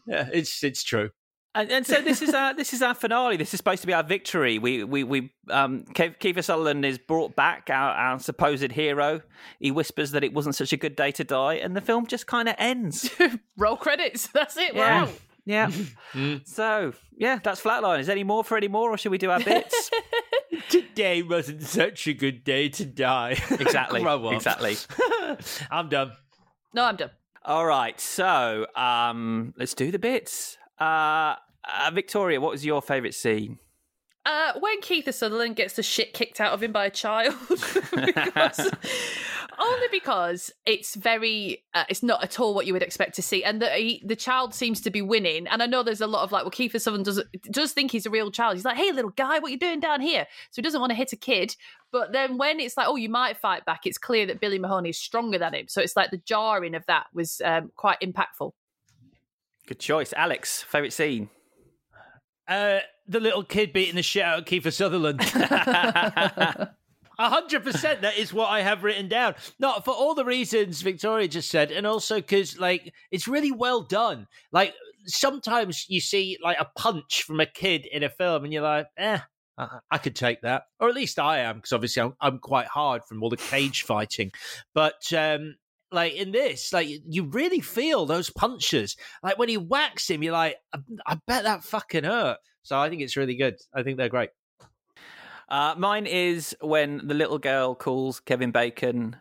Yeah, 0.07 0.29
it's 0.33 0.63
it's 0.63 0.83
true. 0.83 1.11
And, 1.55 1.71
and 1.71 1.85
so 1.85 1.99
this 2.01 2.21
is 2.21 2.33
our 2.33 2.53
this 2.55 2.73
is 2.73 2.81
our 2.81 2.93
finale. 2.93 3.35
This 3.37 3.53
is 3.53 3.57
supposed 3.57 3.81
to 3.81 3.87
be 3.87 3.93
our 3.93 4.03
victory. 4.03 4.59
We 4.59 4.83
we 4.83 5.03
we 5.03 5.31
um 5.49 5.83
Kiefer 5.93 6.43
Sutherland 6.43 6.85
is 6.85 6.97
brought 6.97 7.35
back, 7.35 7.69
our, 7.71 7.91
our 7.91 8.19
supposed 8.19 8.71
hero. 8.71 9.21
He 9.59 9.71
whispers 9.71 10.11
that 10.11 10.23
it 10.23 10.33
wasn't 10.33 10.55
such 10.55 10.73
a 10.73 10.77
good 10.77 10.95
day 10.95 11.11
to 11.13 11.23
die, 11.23 11.55
and 11.55 11.75
the 11.75 11.81
film 11.81 12.05
just 12.05 12.27
kind 12.27 12.47
of 12.47 12.55
ends. 12.59 13.09
Roll 13.57 13.77
credits. 13.77 14.27
That's 14.33 14.57
it. 14.57 14.75
We're 14.75 14.81
Yeah. 14.81 15.01
out. 15.03 15.11
Yeah. 15.45 15.71
so 16.45 16.93
yeah, 17.17 17.39
that's 17.41 17.59
flatline. 17.59 17.99
Is 18.01 18.05
there 18.05 18.13
any 18.13 18.23
more 18.23 18.43
for 18.43 18.55
any 18.55 18.67
more, 18.67 18.91
or 18.91 18.97
should 18.99 19.11
we 19.11 19.17
do 19.17 19.31
our 19.31 19.39
bits? 19.39 19.89
Today 20.69 21.23
wasn't 21.23 21.63
such 21.63 22.05
a 22.05 22.13
good 22.13 22.43
day 22.43 22.69
to 22.69 22.85
die. 22.85 23.31
exactly. 23.49 24.01
Grow 24.01 24.27
up. 24.27 24.33
Exactly. 24.35 24.75
I'm 25.71 25.89
done. 25.89 26.11
No, 26.75 26.83
I'm 26.85 26.97
done. 26.97 27.09
All 27.43 27.65
right. 27.65 27.99
So 27.99 28.67
um, 28.75 29.55
let's 29.57 29.73
do 29.73 29.89
the 29.89 29.97
bits. 29.97 30.59
Uh, 30.80 31.36
uh, 31.65 31.91
Victoria, 31.93 32.39
what 32.39 32.51
was 32.51 32.65
your 32.65 32.82
favourite 32.82 33.13
scene? 33.13 33.59
Uh, 34.25 34.53
when 34.59 34.80
Kiefer 34.82 35.13
Sutherland 35.13 35.55
gets 35.55 35.73
the 35.73 35.84
shit 35.84 36.13
kicked 36.13 36.39
out 36.39 36.53
of 36.53 36.61
him 36.61 36.71
by 36.71 36.86
a 36.86 36.89
child, 36.89 37.34
because, 37.49 38.59
only 39.59 39.88
because 39.91 40.51
it's 40.65 40.93
very, 40.93 41.63
uh, 41.73 41.86
it's 41.89 42.03
not 42.03 42.21
at 42.23 42.39
all 42.39 42.53
what 42.53 42.67
you 42.67 42.73
would 42.73 42.84
expect 42.84 43.15
to 43.15 43.21
see, 43.21 43.43
and 43.43 43.61
the 43.61 43.69
he, 43.71 44.03
the 44.05 44.15
child 44.15 44.53
seems 44.53 44.82
to 44.82 44.91
be 44.91 45.01
winning. 45.01 45.47
And 45.47 45.63
I 45.63 45.65
know 45.65 45.84
there's 45.84 46.01
a 46.01 46.07
lot 46.07 46.23
of 46.23 46.32
like, 46.32 46.43
well, 46.43 46.51
Kiefer 46.51 46.80
Sutherland 46.80 47.05
does 47.05 47.23
does 47.49 47.71
think 47.71 47.91
he's 47.91 48.05
a 48.05 48.09
real 48.09 48.30
child. 48.30 48.55
He's 48.55 48.65
like, 48.65 48.77
hey, 48.77 48.91
little 48.91 49.11
guy, 49.11 49.39
what 49.39 49.51
you 49.51 49.57
doing 49.57 49.80
down 49.80 49.99
here? 50.01 50.27
So 50.51 50.57
he 50.57 50.61
doesn't 50.61 50.80
want 50.80 50.91
to 50.91 50.95
hit 50.95 51.13
a 51.13 51.17
kid. 51.17 51.55
But 51.91 52.11
then 52.11 52.38
when 52.38 52.59
it's 52.59 52.77
like, 52.77 52.88
oh, 52.88 52.97
you 52.97 53.09
might 53.09 53.38
fight 53.38 53.65
back, 53.65 53.86
it's 53.86 53.97
clear 53.97 54.27
that 54.27 54.39
Billy 54.39 54.59
Mahoney 54.59 54.89
is 54.89 54.99
stronger 54.99 55.39
than 55.39 55.55
him. 55.55 55.67
So 55.69 55.82
it's 55.82 55.95
like 55.95 56.11
the 56.11 56.17
jarring 56.17 56.75
of 56.75 56.86
that 56.86 57.07
was 57.13 57.41
um, 57.43 57.71
quite 57.75 57.99
impactful. 58.01 58.51
Good 59.70 59.78
choice, 59.78 60.13
Alex. 60.17 60.63
Favourite 60.63 60.93
scene? 60.93 61.30
Uh, 62.47 62.80
the 63.07 63.20
little 63.20 63.43
kid 63.43 63.72
beating 63.72 63.93
the 63.93 64.01
shit 64.01 64.24
out 64.24 64.39
of 64.39 64.45
Kiefer 64.45 64.74
Sutherland. 64.74 65.22
A 67.20 67.30
hundred 67.30 67.63
percent. 67.63 68.01
That 68.01 68.17
is 68.17 68.34
what 68.34 68.49
I 68.49 68.61
have 68.61 68.84
written 68.84 69.07
down. 69.07 69.36
Not 69.59 69.86
for 69.86 69.91
all 69.91 70.15
the 70.15 70.26
reasons 70.26 70.82
Victoria 70.82 71.28
just 71.28 71.51
said, 71.51 71.70
and 71.72 71.86
also 71.86 72.15
because 72.15 72.57
like 72.57 72.91
it's 73.11 73.28
really 73.28 73.51
well 73.51 73.84
done. 73.84 74.26
Like 74.51 74.74
sometimes 75.05 75.86
you 75.88 76.01
see 76.01 76.39
like 76.41 76.57
a 76.59 76.67
punch 76.76 77.22
from 77.22 77.39
a 77.39 77.45
kid 77.45 77.86
in 77.86 78.01
a 78.01 78.09
film, 78.09 78.45
and 78.45 78.51
you're 78.51 78.63
like, 78.63 78.88
eh. 78.97 79.20
I 79.55 79.67
I 79.91 79.99
could 79.99 80.15
take 80.15 80.41
that, 80.41 80.63
or 80.80 80.89
at 80.89 80.95
least 80.95 81.20
I 81.20 81.41
am, 81.41 81.57
because 81.57 81.74
obviously 81.74 82.01
I'm, 82.01 82.15
I'm 82.20 82.39
quite 82.39 82.67
hard 82.67 83.03
from 83.07 83.22
all 83.22 83.30
the 83.30 83.38
cage 83.38 83.84
fighting. 83.84 84.32
But 84.74 85.13
um, 85.13 85.57
like 85.91 86.13
in 86.13 86.31
this, 86.31 86.71
like 86.73 86.87
you 87.07 87.25
really 87.25 87.59
feel 87.59 88.05
those 88.05 88.29
punches. 88.29 88.95
Like 89.23 89.37
when 89.37 89.49
he 89.49 89.57
whacks 89.57 90.09
him, 90.09 90.23
you're 90.23 90.34
like, 90.34 90.57
I, 90.73 90.80
I 91.05 91.19
bet 91.27 91.43
that 91.43 91.64
fucking 91.64 92.03
hurt. 92.03 92.38
So 92.64 92.77
I 92.77 92.89
think 92.89 93.01
it's 93.01 93.18
really 93.18 93.35
good. 93.35 93.57
I 93.73 93.84
think 93.84 93.97
they're 93.97 94.09
great. 94.09 94.30
Uh, 95.47 95.73
mine 95.77 96.05
is 96.05 96.55
when 96.61 97.01
the 97.07 97.15
little 97.15 97.39
girl 97.39 97.73
calls 97.73 98.19
Kevin 98.19 98.51
Bacon 98.51 99.15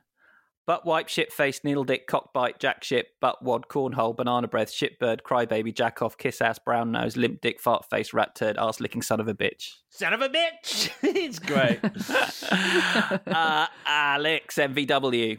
Butt 0.68 0.84
wipe, 0.84 1.08
shit 1.08 1.32
face, 1.32 1.64
needle 1.64 1.82
dick, 1.82 2.06
cock 2.06 2.34
bite, 2.34 2.58
jack 2.58 2.84
shit, 2.84 3.06
butt 3.22 3.42
wad, 3.42 3.68
cornhole, 3.68 4.14
banana 4.14 4.46
breath, 4.46 4.70
shitbird, 4.70 5.22
crybaby, 5.22 5.74
jack 5.74 6.02
off, 6.02 6.18
kiss 6.18 6.42
ass, 6.42 6.58
brown 6.58 6.92
nose, 6.92 7.16
limp 7.16 7.40
dick, 7.40 7.58
fart 7.58 7.88
face, 7.88 8.12
rat 8.12 8.34
turd, 8.34 8.58
ass 8.58 8.78
licking 8.78 9.00
son 9.00 9.18
of 9.18 9.28
a 9.28 9.34
bitch. 9.34 9.76
Son 9.88 10.12
of 10.12 10.20
a 10.20 10.28
bitch! 10.28 10.90
it's 11.02 11.38
great. 11.38 11.80
uh, 13.34 13.66
Alex, 13.86 14.56
MVW. 14.56 15.38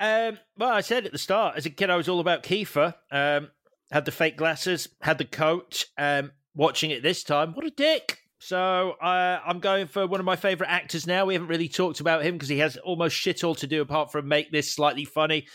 Um, 0.00 0.38
well, 0.56 0.70
I 0.70 0.80
said 0.80 1.06
at 1.06 1.12
the 1.12 1.18
start, 1.18 1.56
as 1.56 1.66
a 1.66 1.70
kid, 1.70 1.90
I 1.90 1.96
was 1.96 2.08
all 2.08 2.20
about 2.20 2.42
Kiefer. 2.42 2.94
Um, 3.10 3.50
had 3.90 4.04
the 4.04 4.12
fake 4.12 4.36
glasses, 4.36 4.88
had 5.00 5.18
the 5.18 5.24
coat. 5.24 5.86
Um, 5.96 6.32
watching 6.54 6.90
it 6.90 7.02
this 7.02 7.24
time, 7.24 7.52
what 7.52 7.64
a 7.64 7.70
dick! 7.70 8.18
So 8.38 8.92
uh, 9.00 9.40
I'm 9.44 9.60
going 9.60 9.86
for 9.86 10.06
one 10.06 10.20
of 10.20 10.26
my 10.26 10.36
favourite 10.36 10.70
actors 10.70 11.06
now. 11.06 11.24
We 11.24 11.34
haven't 11.34 11.48
really 11.48 11.68
talked 11.68 12.00
about 12.00 12.24
him 12.24 12.34
because 12.34 12.48
he 12.48 12.58
has 12.58 12.76
almost 12.76 13.16
shit 13.16 13.42
all 13.42 13.54
to 13.54 13.66
do 13.66 13.80
apart 13.80 14.12
from 14.12 14.28
make 14.28 14.52
this 14.52 14.70
slightly 14.70 15.04
funny. 15.04 15.46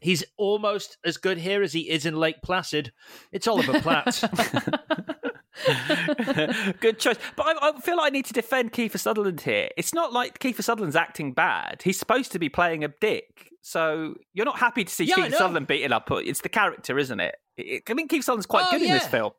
He's 0.00 0.24
almost 0.36 0.98
as 1.04 1.16
good 1.16 1.38
here 1.38 1.62
as 1.62 1.72
he 1.72 1.88
is 1.88 2.04
in 2.04 2.16
Lake 2.16 2.42
Placid. 2.42 2.92
It's 3.32 3.46
Oliver 3.46 3.80
Platt. 3.80 4.22
Good 6.80 6.98
choice. 6.98 7.16
But 7.34 7.46
I, 7.46 7.70
I, 7.70 7.80
feel 7.80 7.96
like 7.96 8.06
I 8.06 8.10
need 8.10 8.26
to 8.26 8.32
defend 8.32 8.72
Kiefer 8.72 8.98
Sutherland 8.98 9.40
here. 9.40 9.68
It's 9.76 9.94
not 9.94 10.12
like 10.12 10.38
Kiefer 10.38 10.62
Sutherland's 10.62 10.96
acting 10.96 11.32
bad. 11.32 11.82
He's 11.82 11.98
supposed 11.98 12.32
to 12.32 12.38
be 12.38 12.48
playing 12.48 12.84
a 12.84 12.88
dick. 12.88 13.52
So 13.68 14.14
you're 14.32 14.44
not 14.46 14.60
happy 14.60 14.84
to 14.84 14.92
see 14.92 15.06
Yeah, 15.06 15.16
Kiefer. 15.16 15.32
Sutherland 15.32 15.66
beaten 15.66 15.92
up. 15.92 16.06
but 16.06 16.24
It's 16.24 16.40
the 16.40 16.48
character, 16.48 17.00
isn't 17.00 17.18
it? 17.18 17.34
It- 17.56 17.82
I 17.90 17.94
think 17.94 18.12
Kiefer 18.12 18.22
Sutherland's 18.22 18.46
quite 18.46 18.66
Oh, 18.68 18.70
good 18.70 18.82
in 18.82 18.92
this 18.92 19.08
film. 19.08 19.32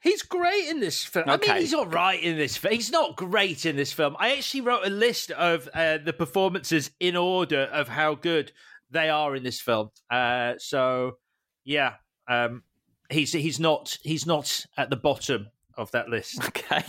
He's 0.00 0.22
great 0.22 0.68
in 0.68 0.78
this 0.78 1.02
film. 1.02 1.28
I 1.28 1.36
mean, 1.38 1.56
he's 1.56 1.74
all 1.74 1.86
right 1.86 2.22
in 2.22 2.36
this 2.36 2.56
film. 2.56 2.74
He's 2.74 2.92
not 2.92 3.16
great 3.16 3.66
in 3.66 3.74
this 3.74 3.92
film. 3.92 4.14
I 4.20 4.36
actually 4.36 4.60
wrote 4.60 4.86
a 4.86 4.90
list 4.90 5.32
of 5.32 5.68
uh, 5.74 5.98
the 5.98 6.12
performances 6.12 6.92
in 7.00 7.16
order 7.16 7.62
of 7.72 7.88
how 7.88 8.14
good 8.14 8.52
they 8.90 9.08
are 9.08 9.34
in 9.34 9.42
this 9.42 9.60
film. 9.60 9.90
Uh, 10.08 10.52
so, 10.58 11.16
yeah, 11.64 11.94
um, 12.28 12.62
he's 13.10 13.32
he's 13.32 13.58
not 13.58 13.98
he's 14.02 14.26
not 14.26 14.64
at 14.76 14.90
the 14.90 14.96
bottom 14.96 15.48
of 15.76 15.90
that 15.90 16.08
list. 16.08 16.38
Okay, 16.48 16.84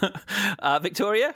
uh, 0.58 0.78
Victoria. 0.80 1.34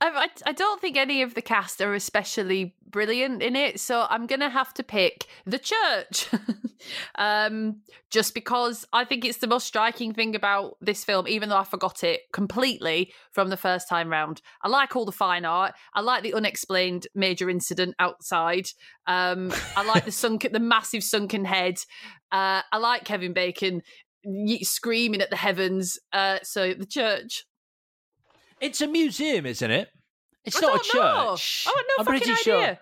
I, 0.00 0.28
I, 0.46 0.52
don't 0.52 0.80
think 0.80 0.96
any 0.96 1.22
of 1.22 1.34
the 1.34 1.42
cast 1.42 1.80
are 1.80 1.92
especially 1.92 2.76
brilliant 2.88 3.42
in 3.42 3.56
it, 3.56 3.80
so 3.80 4.06
I'm 4.08 4.26
gonna 4.26 4.48
have 4.48 4.72
to 4.74 4.84
pick 4.84 5.26
the 5.44 5.58
church. 5.58 6.28
um, 7.16 7.80
just 8.10 8.32
because 8.32 8.86
I 8.92 9.04
think 9.04 9.24
it's 9.24 9.38
the 9.38 9.48
most 9.48 9.66
striking 9.66 10.14
thing 10.14 10.36
about 10.36 10.76
this 10.80 11.02
film, 11.02 11.26
even 11.26 11.48
though 11.48 11.56
I 11.56 11.64
forgot 11.64 12.04
it 12.04 12.20
completely 12.32 13.12
from 13.32 13.48
the 13.48 13.56
first 13.56 13.88
time 13.88 14.08
round. 14.08 14.40
I 14.62 14.68
like 14.68 14.94
all 14.94 15.04
the 15.04 15.12
fine 15.12 15.44
art. 15.44 15.74
I 15.94 16.00
like 16.00 16.22
the 16.22 16.34
unexplained 16.34 17.08
major 17.14 17.50
incident 17.50 17.96
outside. 17.98 18.68
Um, 19.06 19.52
I 19.76 19.84
like 19.84 20.04
the 20.04 20.12
sunken, 20.12 20.52
the 20.52 20.60
massive 20.60 21.02
sunken 21.02 21.44
head. 21.44 21.78
Uh, 22.30 22.62
I 22.72 22.78
like 22.78 23.04
Kevin 23.04 23.32
Bacon 23.32 23.82
screaming 24.62 25.20
at 25.20 25.30
the 25.30 25.36
heavens. 25.36 25.98
Uh, 26.12 26.38
so 26.42 26.72
the 26.72 26.86
church. 26.86 27.44
It's 28.60 28.80
a 28.80 28.86
museum, 28.86 29.46
isn't 29.46 29.70
it? 29.70 29.88
It's 30.44 30.56
I 30.56 30.60
not 30.60 30.80
a 30.84 30.88
don't 30.92 30.94
know. 31.02 31.30
church. 31.36 31.64
I 31.66 31.70
have 31.70 31.84
no 31.88 31.94
I'm 31.98 32.04
fucking 32.06 32.18
pretty 32.20 32.32
idea. 32.32 32.66
sure. 32.66 32.78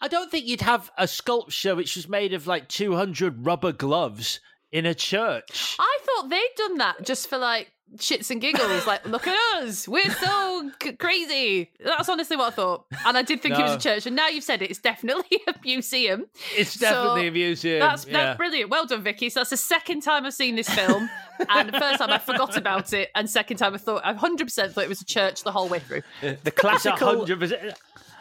I 0.00 0.08
don't 0.08 0.30
think 0.30 0.46
you'd 0.46 0.60
have 0.60 0.90
a 0.96 1.08
sculpture 1.08 1.74
which 1.74 1.96
was 1.96 2.08
made 2.08 2.32
of 2.32 2.46
like 2.46 2.68
200 2.68 3.44
rubber 3.44 3.72
gloves 3.72 4.40
in 4.72 4.86
a 4.86 4.94
church. 4.94 5.76
I 5.78 5.98
thought 6.04 6.28
they'd 6.28 6.48
done 6.56 6.78
that 6.78 7.04
just 7.04 7.28
for 7.28 7.38
like 7.38 7.72
shits 7.96 8.30
and 8.30 8.38
giggles. 8.38 8.86
like, 8.86 9.06
look 9.06 9.26
at 9.26 9.34
us, 9.62 9.88
we're 9.88 10.10
so 10.10 10.70
c- 10.82 10.92
crazy. 10.92 11.70
That's 11.82 12.08
honestly 12.10 12.36
what 12.36 12.52
I 12.52 12.56
thought, 12.56 12.84
and 13.06 13.16
I 13.16 13.22
did 13.22 13.40
think 13.40 13.58
it 13.58 13.62
was 13.62 13.76
a 13.76 13.78
church. 13.78 14.04
And 14.06 14.14
now 14.14 14.28
you've 14.28 14.44
said 14.44 14.60
it, 14.60 14.70
it's 14.70 14.78
definitely 14.78 15.40
a 15.48 15.54
museum. 15.64 16.26
It's 16.54 16.72
So 16.72 16.80
definitely 16.80 17.28
a 17.28 17.32
museum. 17.32 17.80
That's 17.80 18.06
yeah. 18.06 18.12
that's 18.12 18.36
brilliant. 18.36 18.70
Well 18.70 18.84
done, 18.84 19.02
Vicky. 19.02 19.30
So 19.30 19.40
that's 19.40 19.50
the 19.50 19.56
second 19.56 20.02
time 20.02 20.26
I've 20.26 20.34
seen 20.34 20.54
this 20.54 20.68
film, 20.68 21.08
and 21.48 21.68
the 21.70 21.78
first 21.78 21.98
time 21.98 22.10
I 22.10 22.18
forgot 22.18 22.56
about 22.58 22.92
it, 22.92 23.10
and 23.14 23.28
second 23.30 23.56
time 23.56 23.72
I 23.74 23.78
thought 23.78 24.04
I 24.04 24.12
100 24.12 24.44
percent 24.44 24.72
thought 24.74 24.84
it 24.84 24.88
was 24.90 25.00
a 25.00 25.06
church 25.06 25.42
the 25.44 25.52
whole 25.52 25.68
way 25.68 25.78
through. 25.78 26.02
The 26.20 26.50
classical, 26.50 27.24
100%. 27.24 27.74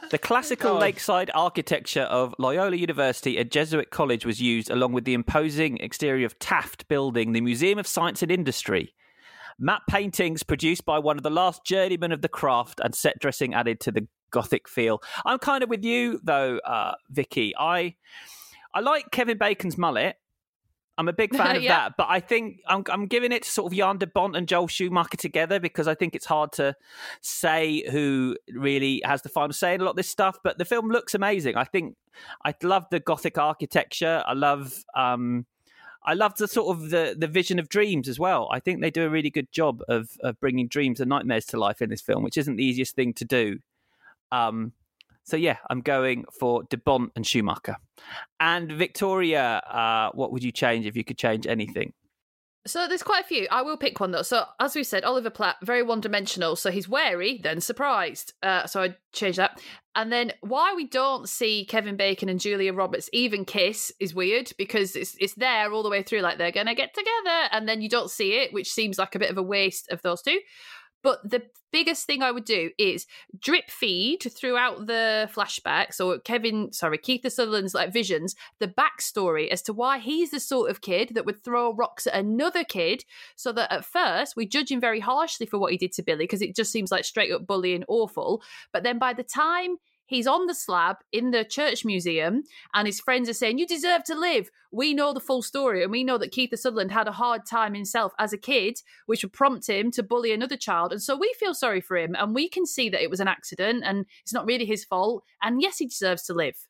The 0.09 0.17
classical 0.17 0.75
lakeside 0.75 1.29
architecture 1.33 2.03
of 2.03 2.33
Loyola 2.37 2.75
University, 2.75 3.37
a 3.37 3.43
Jesuit 3.43 3.89
college, 3.89 4.25
was 4.25 4.41
used 4.41 4.69
along 4.69 4.93
with 4.93 5.05
the 5.05 5.13
imposing 5.13 5.77
exterior 5.77 6.25
of 6.25 6.39
Taft 6.39 6.87
Building, 6.87 7.33
the 7.33 7.41
Museum 7.41 7.77
of 7.79 7.87
Science 7.87 8.21
and 8.21 8.31
Industry. 8.31 8.93
Matte 9.59 9.81
paintings 9.89 10.43
produced 10.43 10.85
by 10.85 10.99
one 10.99 11.17
of 11.17 11.23
the 11.23 11.29
last 11.29 11.65
journeymen 11.65 12.11
of 12.11 12.21
the 12.21 12.29
craft, 12.29 12.79
and 12.83 12.93
set 12.93 13.19
dressing 13.19 13.53
added 13.53 13.79
to 13.81 13.91
the 13.91 14.07
gothic 14.29 14.67
feel. 14.67 15.01
I'm 15.25 15.39
kind 15.39 15.63
of 15.63 15.69
with 15.69 15.83
you 15.83 16.19
though, 16.23 16.59
uh, 16.59 16.93
Vicky. 17.09 17.53
I 17.57 17.95
I 18.73 18.81
like 18.81 19.11
Kevin 19.11 19.37
Bacon's 19.37 19.77
mullet. 19.77 20.17
I'm 20.97 21.07
a 21.07 21.13
big 21.13 21.35
fan 21.35 21.55
of 21.55 21.63
Yeah. 21.63 21.75
that, 21.89 21.93
but 21.97 22.07
I 22.09 22.19
think 22.19 22.61
I'm, 22.67 22.83
I'm 22.89 23.05
giving 23.05 23.31
it 23.31 23.43
to 23.43 23.49
sort 23.49 23.71
of 23.71 23.77
Jan 23.77 23.97
de 23.97 24.07
Bont 24.07 24.35
and 24.35 24.47
Joel 24.47 24.67
Schumacher 24.67 25.17
together 25.17 25.59
because 25.59 25.87
I 25.87 25.95
think 25.95 26.15
it's 26.15 26.25
hard 26.25 26.51
to 26.53 26.75
say 27.21 27.87
who 27.91 28.35
really 28.53 29.01
has 29.05 29.21
the 29.21 29.29
final 29.29 29.53
say 29.53 29.73
in 29.75 29.81
a 29.81 29.83
lot 29.83 29.91
of 29.91 29.95
this 29.97 30.09
stuff. 30.09 30.37
But 30.43 30.57
the 30.57 30.65
film 30.65 30.89
looks 30.89 31.13
amazing. 31.13 31.55
I 31.55 31.63
think 31.65 31.95
I 32.43 32.53
love 32.63 32.85
the 32.91 32.99
Gothic 32.99 33.37
architecture. 33.37 34.23
I 34.25 34.33
love 34.33 34.83
um, 34.95 35.45
I 36.03 36.13
love 36.13 36.37
the 36.37 36.47
sort 36.47 36.75
of 36.75 36.89
the 36.89 37.15
the 37.17 37.27
vision 37.27 37.59
of 37.59 37.69
dreams 37.69 38.07
as 38.07 38.17
well. 38.19 38.47
I 38.51 38.59
think 38.59 38.81
they 38.81 38.89
do 38.91 39.03
a 39.05 39.09
really 39.09 39.29
good 39.29 39.51
job 39.51 39.81
of 39.87 40.09
of 40.21 40.39
bringing 40.39 40.67
dreams 40.67 40.99
and 40.99 41.09
nightmares 41.09 41.45
to 41.47 41.59
life 41.59 41.81
in 41.81 41.89
this 41.89 42.01
film, 42.01 42.23
which 42.23 42.37
isn't 42.37 42.55
the 42.55 42.63
easiest 42.63 42.95
thing 42.95 43.13
to 43.15 43.25
do. 43.25 43.59
Um, 44.31 44.73
so 45.27 45.35
yeah, 45.35 45.57
I'm 45.69 45.81
going 45.81 46.23
for 46.39 46.63
De 46.63 46.77
Bont 46.77 47.11
and 47.17 47.27
Schumacher. 47.27 47.75
And 48.39 48.71
Victoria, 48.71 49.61
uh, 49.69 50.09
what 50.13 50.31
would 50.31 50.41
you 50.41 50.53
change 50.53 50.85
if 50.85 50.95
you 50.95 51.03
could 51.03 51.17
change 51.17 51.45
anything? 51.45 51.91
So 52.65 52.87
there's 52.87 53.03
quite 53.03 53.25
a 53.25 53.27
few. 53.27 53.45
I 53.51 53.61
will 53.61 53.75
pick 53.75 53.99
one 53.99 54.11
though. 54.11 54.21
So 54.21 54.45
as 54.61 54.73
we 54.73 54.83
said, 54.83 55.03
Oliver 55.03 55.29
Platt, 55.29 55.57
very 55.63 55.83
one-dimensional. 55.83 56.55
So 56.55 56.71
he's 56.71 56.87
wary, 56.87 57.41
then 57.43 57.59
surprised. 57.59 58.33
Uh, 58.41 58.67
so 58.67 58.81
I'd 58.81 58.95
change 59.11 59.35
that. 59.35 59.61
And 59.95 60.13
then 60.13 60.31
why 60.39 60.73
we 60.73 60.87
don't 60.87 61.27
see 61.27 61.65
Kevin 61.65 61.97
Bacon 61.97 62.29
and 62.29 62.39
Julia 62.39 62.71
Roberts 62.71 63.09
even 63.11 63.43
kiss 63.43 63.91
is 63.99 64.15
weird 64.15 64.51
because 64.57 64.95
it's 64.95 65.15
it's 65.19 65.33
there 65.33 65.73
all 65.73 65.83
the 65.83 65.89
way 65.89 66.03
through, 66.03 66.21
like 66.21 66.37
they're 66.37 66.51
gonna 66.51 66.75
get 66.75 66.93
together, 66.93 67.49
and 67.51 67.67
then 67.67 67.81
you 67.81 67.89
don't 67.89 68.11
see 68.11 68.33
it, 68.33 68.53
which 68.53 68.71
seems 68.71 68.97
like 68.97 69.15
a 69.15 69.19
bit 69.19 69.31
of 69.31 69.37
a 69.37 69.43
waste 69.43 69.89
of 69.89 70.01
those 70.03 70.21
two. 70.21 70.39
But 71.03 71.29
the 71.29 71.43
biggest 71.71 72.05
thing 72.05 72.23
I 72.23 72.31
would 72.31 72.45
do 72.45 72.71
is 72.77 73.05
drip 73.39 73.69
feed 73.69 74.31
throughout 74.31 74.87
the 74.87 75.29
flashbacks 75.33 76.03
or 76.03 76.19
Kevin, 76.19 76.71
sorry, 76.71 76.97
Keith 76.97 77.21
the 77.21 77.29
Sutherland's 77.29 77.73
like 77.73 77.93
visions, 77.93 78.35
the 78.59 78.67
backstory 78.67 79.47
as 79.49 79.61
to 79.63 79.73
why 79.73 79.99
he's 79.99 80.31
the 80.31 80.39
sort 80.39 80.69
of 80.69 80.81
kid 80.81 81.11
that 81.13 81.25
would 81.25 81.43
throw 81.43 81.73
rocks 81.73 82.07
at 82.07 82.15
another 82.15 82.63
kid, 82.63 83.03
so 83.35 83.51
that 83.51 83.71
at 83.71 83.85
first 83.85 84.35
we 84.35 84.47
judge 84.47 84.71
him 84.71 84.81
very 84.81 84.99
harshly 84.99 85.45
for 85.45 85.59
what 85.59 85.71
he 85.71 85.77
did 85.77 85.91
to 85.93 86.03
Billy 86.03 86.23
because 86.23 86.41
it 86.41 86.55
just 86.55 86.71
seems 86.71 86.91
like 86.91 87.05
straight 87.05 87.31
up 87.31 87.45
bullying, 87.45 87.83
awful. 87.87 88.41
But 88.73 88.83
then 88.83 88.97
by 88.97 89.13
the 89.13 89.23
time 89.23 89.77
he's 90.07 90.27
on 90.27 90.47
the 90.47 90.55
slab 90.55 90.97
in 91.11 91.31
the 91.31 91.43
church 91.43 91.85
museum 91.85 92.43
and 92.73 92.87
his 92.87 92.99
friends 92.99 93.29
are 93.29 93.33
saying 93.33 93.57
you 93.57 93.67
deserve 93.67 94.03
to 94.03 94.15
live 94.15 94.49
we 94.71 94.93
know 94.93 95.13
the 95.13 95.19
full 95.19 95.41
story 95.41 95.83
and 95.83 95.91
we 95.91 96.03
know 96.03 96.17
that 96.17 96.33
kiefer 96.33 96.57
sutherland 96.57 96.91
had 96.91 97.07
a 97.07 97.11
hard 97.11 97.45
time 97.45 97.73
himself 97.73 98.13
as 98.17 98.33
a 98.33 98.37
kid 98.37 98.79
which 99.05 99.23
would 99.23 99.33
prompt 99.33 99.67
him 99.67 99.91
to 99.91 100.03
bully 100.03 100.31
another 100.31 100.57
child 100.57 100.91
and 100.91 101.01
so 101.01 101.15
we 101.15 101.33
feel 101.39 101.53
sorry 101.53 101.81
for 101.81 101.97
him 101.97 102.15
and 102.17 102.33
we 102.33 102.49
can 102.49 102.65
see 102.65 102.89
that 102.89 103.01
it 103.01 103.09
was 103.09 103.19
an 103.19 103.27
accident 103.27 103.83
and 103.85 104.05
it's 104.21 104.33
not 104.33 104.45
really 104.45 104.65
his 104.65 104.83
fault 104.83 105.23
and 105.41 105.61
yes 105.61 105.77
he 105.77 105.85
deserves 105.85 106.23
to 106.23 106.33
live 106.33 106.67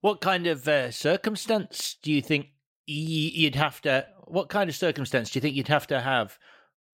What 0.00 0.20
kind 0.20 0.46
of 0.46 0.68
uh, 0.68 0.90
circumstance 0.90 1.96
do 2.02 2.12
you 2.12 2.22
think 2.22 2.48
you'd 2.86 3.56
have 3.56 3.80
to? 3.82 4.06
What 4.26 4.48
kind 4.48 4.70
of 4.70 4.76
circumstance 4.76 5.30
do 5.30 5.38
you 5.38 5.40
think 5.40 5.56
you'd 5.56 5.68
have 5.68 5.86
to 5.88 6.00
have 6.00 6.38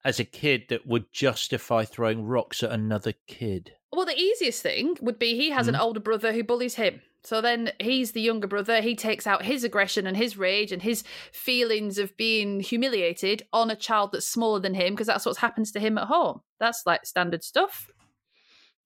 as 0.04 0.20
a 0.20 0.24
kid 0.24 0.64
that 0.68 0.86
would 0.86 1.12
justify 1.12 1.84
throwing 1.84 2.24
rocks 2.26 2.62
at 2.62 2.70
another 2.72 3.14
kid? 3.26 3.72
Well, 3.92 4.06
the 4.06 4.18
easiest 4.18 4.62
thing 4.62 4.96
would 5.00 5.18
be 5.18 5.36
he 5.36 5.50
has 5.50 5.68
an 5.68 5.74
Mhm. 5.74 5.80
older 5.80 6.00
brother 6.00 6.32
who 6.32 6.42
bullies 6.42 6.74
him. 6.74 7.00
So 7.22 7.40
then 7.40 7.72
he's 7.80 8.12
the 8.12 8.20
younger 8.20 8.46
brother. 8.46 8.82
He 8.82 8.94
takes 8.94 9.26
out 9.26 9.44
his 9.46 9.64
aggression 9.64 10.06
and 10.06 10.14
his 10.16 10.36
rage 10.36 10.72
and 10.72 10.82
his 10.82 11.04
feelings 11.32 11.96
of 11.98 12.14
being 12.18 12.60
humiliated 12.60 13.46
on 13.52 13.70
a 13.70 13.76
child 13.76 14.12
that's 14.12 14.26
smaller 14.26 14.60
than 14.60 14.74
him 14.74 14.92
because 14.92 15.06
that's 15.06 15.24
what 15.24 15.38
happens 15.38 15.72
to 15.72 15.80
him 15.80 15.96
at 15.96 16.08
home. 16.08 16.42
That's 16.60 16.82
like 16.84 17.06
standard 17.06 17.42
stuff. 17.42 17.88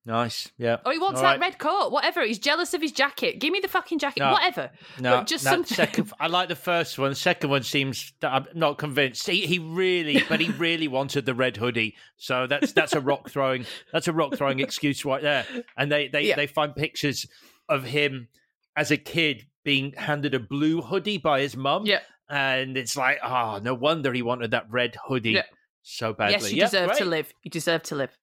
Nice, 0.08 0.50
yeah. 0.56 0.78
Oh, 0.86 0.90
he 0.90 0.98
wants 0.98 1.18
All 1.18 1.24
that 1.24 1.32
right. 1.32 1.40
red 1.40 1.58
coat, 1.58 1.92
whatever. 1.92 2.24
He's 2.24 2.38
jealous 2.38 2.72
of 2.72 2.80
his 2.80 2.92
jacket. 2.92 3.40
Give 3.40 3.52
me 3.52 3.60
the 3.60 3.68
fucking 3.68 3.98
jacket, 3.98 4.20
No. 4.20 4.32
whatever. 4.32 4.70
No, 4.98 5.18
but 5.18 5.26
just 5.26 5.44
that 5.44 5.50
something. 5.50 5.76
second. 5.76 6.10
I 6.18 6.28
like 6.28 6.48
the 6.48 6.56
first 6.56 6.98
one. 6.98 7.10
The 7.10 7.14
second 7.14 7.50
one 7.50 7.62
seems. 7.62 8.14
I'm 8.22 8.46
not 8.54 8.78
convinced. 8.78 9.26
He, 9.26 9.46
he 9.46 9.58
really, 9.58 10.22
but 10.30 10.40
he 10.40 10.50
really 10.52 10.88
wanted 10.88 11.26
the 11.26 11.34
red 11.34 11.58
hoodie. 11.58 11.94
So 12.16 12.46
that's 12.46 12.72
that's 12.72 12.94
a 12.94 13.00
rock 13.02 13.28
throwing. 13.28 13.66
That's 13.92 14.08
a 14.08 14.12
rock 14.14 14.34
throwing 14.34 14.60
excuse 14.60 15.04
right 15.04 15.20
there. 15.22 15.44
And 15.76 15.92
they 15.92 16.08
they 16.08 16.22
Yeah. 16.22 16.36
they 16.36 16.46
find 16.46 16.74
pictures 16.74 17.26
of 17.68 17.84
him 17.84 18.28
as 18.76 18.90
a 18.90 18.96
kid 18.96 19.44
being 19.62 19.92
handed 19.92 20.32
a 20.32 20.40
blue 20.40 20.80
hoodie 20.80 21.18
by 21.18 21.42
his 21.42 21.54
mum. 21.54 21.84
Yeah. 21.84 22.00
And 22.30 22.78
it's 22.78 22.96
like, 22.96 23.18
oh, 23.22 23.60
no 23.62 23.74
wonder 23.74 24.10
he 24.14 24.22
wanted 24.22 24.52
that 24.52 24.70
red 24.70 24.96
hoodie 25.06 25.32
Yeah. 25.32 25.42
so 25.82 26.14
badly. 26.14 26.32
yes, 26.32 26.50
you 26.52 26.58
Yeah, 26.60 26.64
deserve 26.64 26.96
to 26.96 27.04
live. 27.04 27.34
You 27.42 27.50
deserve 27.50 27.82
to 27.82 27.94
live. 27.94 28.16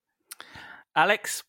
Alex, 0.95 1.43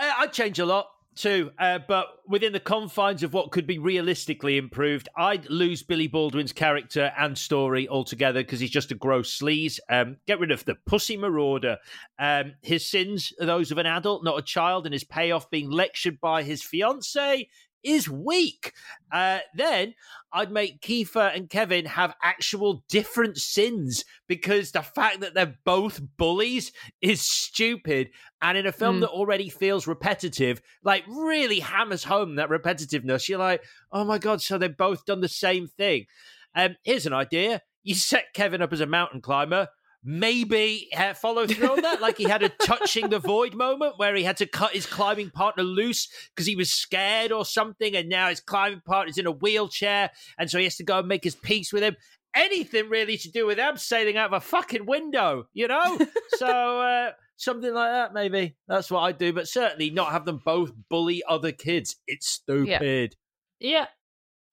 Uh, 0.00 0.12
I'd 0.18 0.32
change 0.32 0.58
a 0.58 0.64
lot 0.64 0.86
too, 1.14 1.50
uh, 1.58 1.78
but 1.86 2.06
within 2.26 2.54
the 2.54 2.60
confines 2.60 3.22
of 3.22 3.34
what 3.34 3.50
could 3.50 3.66
be 3.66 3.78
realistically 3.78 4.56
improved, 4.56 5.10
I'd 5.14 5.50
lose 5.50 5.82
Billy 5.82 6.06
Baldwin's 6.06 6.54
character 6.54 7.12
and 7.18 7.36
story 7.36 7.86
altogether 7.86 8.40
because 8.40 8.60
he's 8.60 8.70
just 8.70 8.92
a 8.92 8.94
gross 8.94 9.38
sleaze. 9.38 9.78
Um, 9.90 10.16
get 10.26 10.40
rid 10.40 10.52
of 10.52 10.64
the 10.64 10.76
pussy 10.86 11.18
marauder. 11.18 11.76
Um, 12.18 12.54
his 12.62 12.86
sins 12.86 13.34
are 13.40 13.46
those 13.46 13.70
of 13.70 13.76
an 13.76 13.86
adult, 13.86 14.24
not 14.24 14.38
a 14.38 14.42
child, 14.42 14.86
and 14.86 14.94
his 14.94 15.04
payoff 15.04 15.50
being 15.50 15.70
lectured 15.70 16.18
by 16.18 16.44
his 16.44 16.62
fiance 16.62 17.48
is 17.82 18.08
weak. 18.08 18.72
Uh, 19.12 19.38
then 19.54 19.94
I'd 20.32 20.50
make 20.52 20.80
Kiefer 20.80 21.34
and 21.34 21.48
Kevin 21.50 21.86
have 21.86 22.14
actual 22.22 22.84
different 22.88 23.36
sins 23.38 24.04
because 24.28 24.72
the 24.72 24.82
fact 24.82 25.20
that 25.20 25.34
they're 25.34 25.56
both 25.64 26.00
bullies 26.16 26.72
is 27.00 27.20
stupid. 27.20 28.10
And 28.42 28.56
in 28.56 28.66
a 28.66 28.72
film 28.72 28.98
Mm. 28.98 29.00
that 29.00 29.10
already 29.10 29.48
feels 29.48 29.86
repetitive, 29.86 30.60
like 30.82 31.04
really 31.08 31.60
hammers 31.60 32.04
home 32.04 32.36
that 32.36 32.48
repetitiveness. 32.48 33.28
You're 33.28 33.38
like, 33.38 33.62
oh 33.92 34.04
my 34.04 34.18
God, 34.18 34.40
so 34.40 34.58
they've 34.58 34.76
both 34.76 35.04
done 35.04 35.20
the 35.20 35.28
same 35.28 35.66
thing. 35.68 36.06
Um, 36.54 36.76
here's 36.82 37.06
an 37.06 37.12
idea 37.12 37.62
you 37.82 37.94
set 37.94 38.34
Kevin 38.34 38.60
up 38.60 38.72
as 38.72 38.80
a 38.80 38.86
mountain 38.86 39.20
climber. 39.22 39.68
Maybe 40.02 40.88
uh, 40.96 41.12
follow 41.12 41.46
through 41.46 41.72
on 41.72 41.82
that, 41.82 42.00
like 42.00 42.16
he 42.16 42.24
had 42.24 42.42
a 42.42 42.48
touching 42.64 43.10
the 43.10 43.18
void 43.18 43.54
moment 43.54 43.94
where 43.98 44.14
he 44.14 44.24
had 44.24 44.38
to 44.38 44.46
cut 44.46 44.72
his 44.72 44.86
climbing 44.86 45.30
partner 45.30 45.62
loose 45.62 46.08
because 46.34 46.46
he 46.46 46.56
was 46.56 46.70
scared 46.70 47.32
or 47.32 47.44
something, 47.44 47.94
and 47.94 48.08
now 48.08 48.28
his 48.28 48.40
climbing 48.40 48.80
partner's 48.84 49.18
in 49.18 49.26
a 49.26 49.30
wheelchair, 49.30 50.10
and 50.38 50.50
so 50.50 50.58
he 50.58 50.64
has 50.64 50.76
to 50.76 50.84
go 50.84 51.00
and 51.00 51.08
make 51.08 51.24
his 51.24 51.34
peace 51.34 51.72
with 51.72 51.82
him. 51.82 51.96
Anything 52.34 52.88
really 52.88 53.16
to 53.18 53.30
do 53.30 53.46
with 53.46 53.58
abseiling 53.58 54.16
out 54.16 54.32
of 54.32 54.32
a 54.32 54.40
fucking 54.40 54.86
window, 54.86 55.48
you 55.52 55.66
know? 55.66 55.98
so 56.36 56.80
uh, 56.80 57.10
something 57.36 57.74
like 57.74 57.90
that, 57.90 58.14
maybe. 58.14 58.56
That's 58.68 58.90
what 58.90 59.00
I'd 59.00 59.18
do, 59.18 59.32
but 59.32 59.48
certainly 59.48 59.90
not 59.90 60.12
have 60.12 60.24
them 60.24 60.40
both 60.44 60.72
bully 60.88 61.22
other 61.28 61.52
kids. 61.52 61.96
It's 62.06 62.30
stupid. 62.30 63.16
Yeah. 63.58 63.86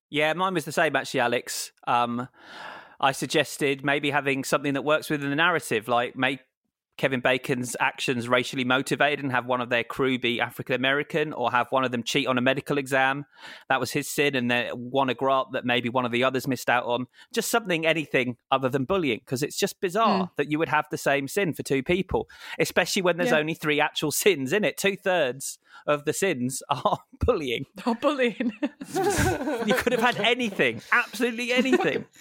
Yeah, 0.10 0.34
mine 0.34 0.54
was 0.54 0.66
the 0.66 0.72
same 0.72 0.96
actually, 0.96 1.20
Alex. 1.20 1.72
Um, 1.86 2.28
I 3.00 3.12
suggested 3.12 3.84
maybe 3.86 4.10
having 4.12 4.44
something 4.44 4.74
that 4.74 4.84
works 4.84 5.10
within 5.10 5.30
the 5.30 5.36
narrative, 5.36 5.88
like 5.88 6.16
make 6.16 6.40
Kevin 6.98 7.20
Bacon's 7.20 7.76
actions 7.80 8.28
racially 8.28 8.64
motivated 8.64 9.20
and 9.24 9.32
have 9.32 9.46
one 9.46 9.62
of 9.62 9.70
their 9.70 9.84
crew 9.84 10.18
be 10.18 10.42
African 10.42 10.74
American 10.74 11.32
or 11.32 11.52
have 11.52 11.68
one 11.70 11.84
of 11.84 11.92
them 11.92 12.02
cheat 12.02 12.26
on 12.26 12.40
a 12.40 12.42
medical 12.42 12.80
exam. 12.80 13.28
That 13.70 13.80
was 13.80 13.92
his 13.92 14.10
sin, 14.10 14.34
and 14.36 14.50
then 14.50 14.72
won 14.74 15.08
a 15.08 15.14
grant 15.14 15.52
that 15.52 15.64
maybe 15.64 15.90
one 15.90 16.06
of 16.06 16.12
the 16.12 16.24
others 16.24 16.48
missed 16.48 16.72
out 16.72 16.86
on. 16.86 17.06
Just 17.32 17.52
something, 17.52 17.86
anything 17.86 18.38
other 18.50 18.68
than 18.68 18.86
bullying, 18.86 19.20
because 19.20 19.44
it's 19.44 19.58
just 19.60 19.80
bizarre 19.80 20.24
Mm. 20.24 20.30
that 20.38 20.50
you 20.50 20.58
would 20.58 20.70
have 20.70 20.86
the 20.90 20.98
same 20.98 21.28
sin 21.28 21.54
for 21.54 21.62
two 21.62 21.84
people, 21.84 22.28
especially 22.58 23.04
when 23.04 23.18
there's 23.18 23.30
Yeah. 23.30 23.38
only 23.38 23.54
three 23.54 23.80
actual 23.80 24.12
sins 24.12 24.52
in 24.52 24.64
it. 24.64 24.76
Two 24.76 24.96
thirds 24.96 25.60
of 25.86 26.06
the 26.06 26.14
sins 26.14 26.64
are 26.72 26.98
bullying. 27.24 27.68
Oh, 27.86 27.94
bullying. 27.94 28.54
You 29.68 29.76
could 29.76 29.92
have 29.94 30.02
had 30.02 30.18
anything, 30.20 30.82
absolutely 30.92 31.54
anything. 31.54 32.06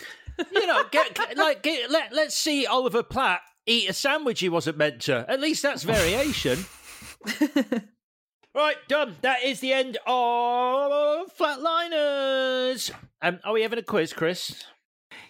you 0.53 0.67
know, 0.67 0.83
get, 0.91 1.15
get- 1.15 1.37
like 1.37 1.63
get, 1.63 1.91
let 1.91 2.13
let's 2.13 2.37
see 2.37 2.67
Oliver 2.67 3.03
Platt 3.03 3.41
eat 3.67 3.89
a 3.91 3.93
sandwich 3.93 4.41
he 4.41 4.49
wasn't 4.49 4.77
meant 4.79 5.01
to. 5.03 5.25
At 5.29 5.41
least 5.41 5.63
that's 5.63 5.83
variation. 5.83 6.65
right, 8.55 8.77
done. 8.89 9.17
That 9.23 9.43
is 9.45 9.61
the 9.61 9.73
end 9.73 9.99
of 10.07 11.37
Flatliners. 11.37 12.91
Um, 13.23 13.41
are 13.45 13.53
we 13.53 13.63
having 13.63 13.79
a 13.79 13.83
quiz, 13.83 14.13
Chris? 14.13 14.65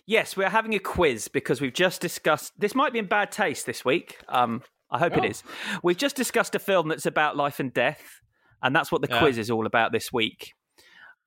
Yes, 0.07 0.37
we're 0.37 0.49
having 0.51 0.75
a 0.75 0.79
quiz 0.79 1.29
because 1.29 1.61
we've 1.61 1.73
just 1.73 2.01
discussed. 2.01 2.53
This 2.59 2.75
might 2.75 2.93
be 2.93 2.99
in 2.99 3.07
bad 3.07 3.33
taste 3.33 3.67
this 3.67 3.85
week. 3.85 4.19
Um, 4.29 4.63
I 4.91 4.99
hope 4.99 5.15
Oh. 5.17 5.19
it 5.25 5.31
is. 5.31 5.43
We've 5.83 5.97
just 5.97 6.15
discussed 6.17 6.55
a 6.55 6.59
film 6.61 6.89
that's 6.89 7.07
about 7.07 7.37
life 7.37 7.59
and 7.59 7.73
death, 7.73 8.21
and 8.63 8.75
that's 8.75 8.93
what 8.93 9.03
the 9.03 9.09
Yeah. 9.11 9.19
quiz 9.19 9.39
is 9.39 9.51
all 9.51 9.67
about 9.67 9.93
this 9.93 10.13
week. 10.13 10.53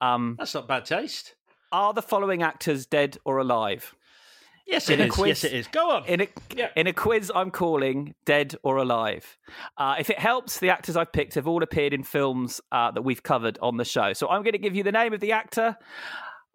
Um, 0.00 0.36
That's 0.38 0.54
not 0.54 0.66
bad 0.66 0.86
taste. 0.86 1.34
Are 1.72 1.92
the 1.92 2.02
following 2.02 2.42
actors 2.42 2.86
dead 2.86 3.18
or 3.24 3.38
alive? 3.38 3.94
Yes, 4.66 4.88
it 4.88 5.00
a 5.00 5.08
quiz- 5.08 5.42
Yes, 5.42 5.44
it 5.44 5.52
is. 5.52 5.66
Go 5.66 5.90
on. 5.90 6.04
In 6.06 6.20
a 6.20 6.28
in 6.76 6.86
a 6.86 6.92
quiz, 6.92 7.32
I'm 7.34 7.50
calling 7.50 8.14
dead 8.24 8.54
or 8.62 8.76
alive. 8.76 9.36
Uh, 9.76 9.96
if 9.98 10.10
it 10.10 10.18
helps, 10.18 10.60
the 10.60 10.68
actors 10.70 10.96
I've 10.96 11.12
picked 11.12 11.34
have 11.34 11.48
all 11.48 11.62
appeared 11.62 11.92
in 11.92 12.04
films 12.04 12.60
uh, 12.70 12.92
that 12.92 13.02
we've 13.02 13.22
covered 13.22 13.58
on 13.60 13.78
the 13.78 13.84
show. 13.84 14.12
So 14.12 14.28
I'm 14.28 14.42
going 14.42 14.52
to 14.52 14.58
give 14.58 14.76
you 14.76 14.84
the 14.84 14.92
name 14.92 15.12
of 15.12 15.20
the 15.20 15.32
actor. 15.32 15.76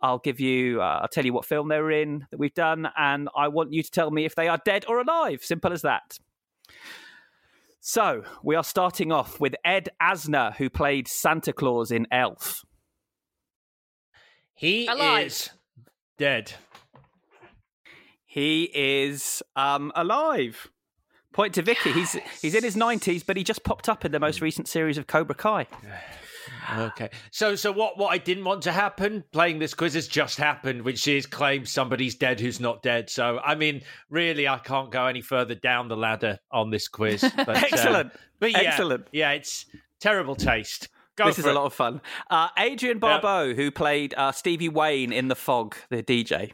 I'll 0.02 0.20
give 0.20 0.40
you. 0.40 0.82
Uh, 0.82 1.00
I'll 1.02 1.08
tell 1.10 1.26
you 1.26 1.34
what 1.34 1.46
film 1.46 1.68
they're 1.68 1.92
in 1.92 2.26
that 2.32 2.40
we've 2.40 2.54
done, 2.54 2.88
and 2.98 3.28
I 3.36 3.50
want 3.50 3.74
you 3.74 3.84
to 3.84 3.92
tell 3.92 4.12
me 4.12 4.24
if 4.24 4.36
they 4.36 4.48
are 4.48 4.60
dead 4.64 4.86
or 4.88 5.02
alive. 5.02 5.44
Simple 5.44 5.74
as 5.74 5.82
that. 5.82 6.18
So 7.82 8.24
we 8.44 8.56
are 8.56 8.64
starting 8.64 9.12
off 9.12 9.40
with 9.40 9.56
Ed 9.64 9.90
Asner, 10.02 10.56
who 10.56 10.70
played 10.70 11.08
Santa 11.08 11.54
Claus 11.54 11.92
in 11.92 12.08
Elf. 12.12 12.64
He 14.56 14.88
Alive. 14.88 15.28
is 15.28 15.50
dead. 16.18 16.54
He 18.26 18.70
is 18.74 19.42
um, 19.56 19.92
alive. 19.96 20.70
Point 21.34 21.54
to 21.56 21.62
Vicky. 21.62 21.92
He's 21.92 22.14
he's 22.42 22.56
in 22.56 22.64
his 22.64 22.76
nineties, 22.78 23.24
but 23.24 23.36
he 23.38 23.44
just 23.44 23.64
popped 23.64 23.90
up 23.90 24.06
in 24.06 24.12
the 24.12 24.20
most 24.20 24.42
recent 24.42 24.68
series 24.68 24.98
of 24.98 25.08
Cobra 25.08 25.36
Kai. 25.36 25.68
Okay. 26.78 27.10
So 27.32 27.56
so 27.56 27.72
what 27.72 27.98
what 27.98 28.10
I 28.10 28.18
didn't 28.20 28.44
want 28.44 28.62
to 28.64 28.72
happen 28.72 29.24
playing 29.32 29.58
this 29.60 29.74
quiz 29.74 29.96
has 29.96 30.08
just 30.08 30.38
happened, 30.38 30.84
which 30.84 31.08
is 31.08 31.26
claim 31.26 31.66
somebody's 31.66 32.16
dead 32.16 32.40
who's 32.40 32.60
not 32.60 32.84
dead. 32.84 33.10
So 33.10 33.40
I 33.44 33.56
mean, 33.56 33.82
really 34.10 34.48
I 34.48 34.60
can't 34.60 34.92
go 34.92 35.06
any 35.08 35.22
further 35.22 35.56
down 35.56 35.88
the 35.88 35.98
ladder 35.98 36.38
on 36.52 36.70
this 36.70 36.88
quiz. 36.88 37.22
But, 37.36 37.50
uh, 37.50 37.52
Excellent. 37.54 38.14
but 38.40 38.52
yeah, 38.52 38.60
Excellent. 38.60 39.08
Yeah, 39.12 39.32
it's 39.32 39.66
terrible 40.00 40.36
taste. 40.36 40.88
Go 41.18 41.26
this 41.28 41.40
is 41.40 41.46
it. 41.46 41.52
a 41.52 41.54
lot 41.54 41.66
of 41.66 41.74
fun. 41.74 42.02
Uh, 42.30 42.50
Adrienne 42.60 43.00
Barbeau, 43.00 43.54
who 43.54 43.72
played 43.72 44.14
uh, 44.18 44.32
Stevie 44.32 44.70
Wayne 44.70 45.14
in 45.14 45.28
The 45.30 45.36
Fog, 45.36 45.76
the 45.90 46.04
DJ. 46.04 46.52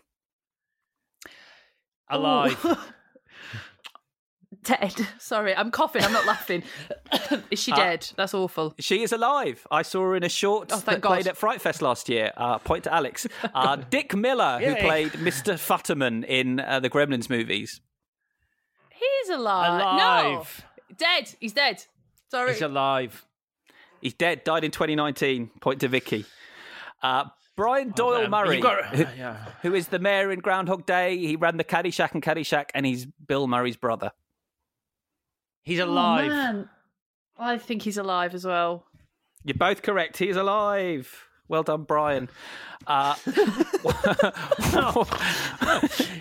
Alive. 2.10 2.64
Dead. 4.64 4.94
Sorry, 5.18 5.56
I'm 5.56 5.72
coughing. 5.72 6.04
I'm 6.04 6.12
not 6.14 6.28
laughing. 6.28 6.62
is 7.50 7.58
she 7.60 7.72
Uh, 7.72 7.78
dead? 7.78 8.08
That's 8.16 8.34
awful. 8.36 8.76
She 8.80 9.02
is 9.02 9.12
alive. 9.12 9.66
I 9.72 9.82
saw 9.82 10.02
her 10.02 10.16
in 10.16 10.24
a 10.24 10.30
short 10.30 10.72
Oh, 10.72 10.76
that 10.76 10.84
thank 10.84 11.04
played 11.04 11.28
at 11.28 11.36
Fright 11.36 11.62
Fest 11.62 11.82
last 11.82 12.10
year. 12.10 12.32
Uh, 12.38 12.60
point 12.60 12.84
to 12.84 12.94
Alex. 12.94 13.26
Uh, 13.56 13.78
Dick 13.78 14.16
Miller, 14.16 14.60
who 14.64 14.76
played 14.76 15.14
Mr. 15.14 15.54
Futterman 15.56 16.24
in 16.26 16.60
uh, 16.60 16.80
the 16.80 16.90
Gremlins 16.92 17.30
movies. 17.30 17.82
He's 18.92 19.30
alive. 19.30 19.82
Alive. 19.82 20.64
No. 20.90 20.96
Dead. 20.98 21.34
He's 21.40 21.54
dead. 21.54 21.84
Sorry. 22.30 22.54
He's 22.54 22.62
alive. 22.62 23.26
He's 24.02 24.14
dead. 24.14 24.44
Died 24.44 24.64
in 24.64 24.72
2019. 24.72 25.52
Point 25.60 25.82
to 25.82 25.88
Vicky. 25.88 26.26
Uh, 27.04 27.26
Brian 27.56 27.92
Doyle 27.92 28.22
damn. 28.22 28.32
Murray, 28.32 28.60
got- 28.62 28.96
who, 28.96 29.04
yeah. 29.18 29.46
who 29.62 29.74
is 29.76 29.88
the 29.90 30.00
mayor 30.00 30.32
in 30.32 30.40
Groundhog 30.40 30.86
Day. 30.86 31.18
He 31.18 31.36
ran 31.36 31.58
the 31.58 31.64
Caddyshack 31.64 32.14
and 32.14 32.24
Caddyshack, 32.24 32.70
and 32.74 32.86
he's 32.86 33.06
Bill 33.06 33.48
Murray's 33.48 33.76
brother. 33.78 34.12
He's 35.64 35.80
Oh, 35.80 35.86
alive. 35.86 36.28
man. 36.30 36.70
I 37.38 37.58
think 37.58 37.82
he's 37.84 37.98
alive 37.98 38.34
as 38.34 38.46
well. 38.46 38.86
You're 39.44 39.56
both 39.58 39.82
correct. 39.82 40.18
He 40.18 40.30
is 40.30 40.38
alive. 40.38 41.28
Well 41.52 41.64
done, 41.64 41.84
Brian. 41.84 42.30
Uh, 42.88 43.14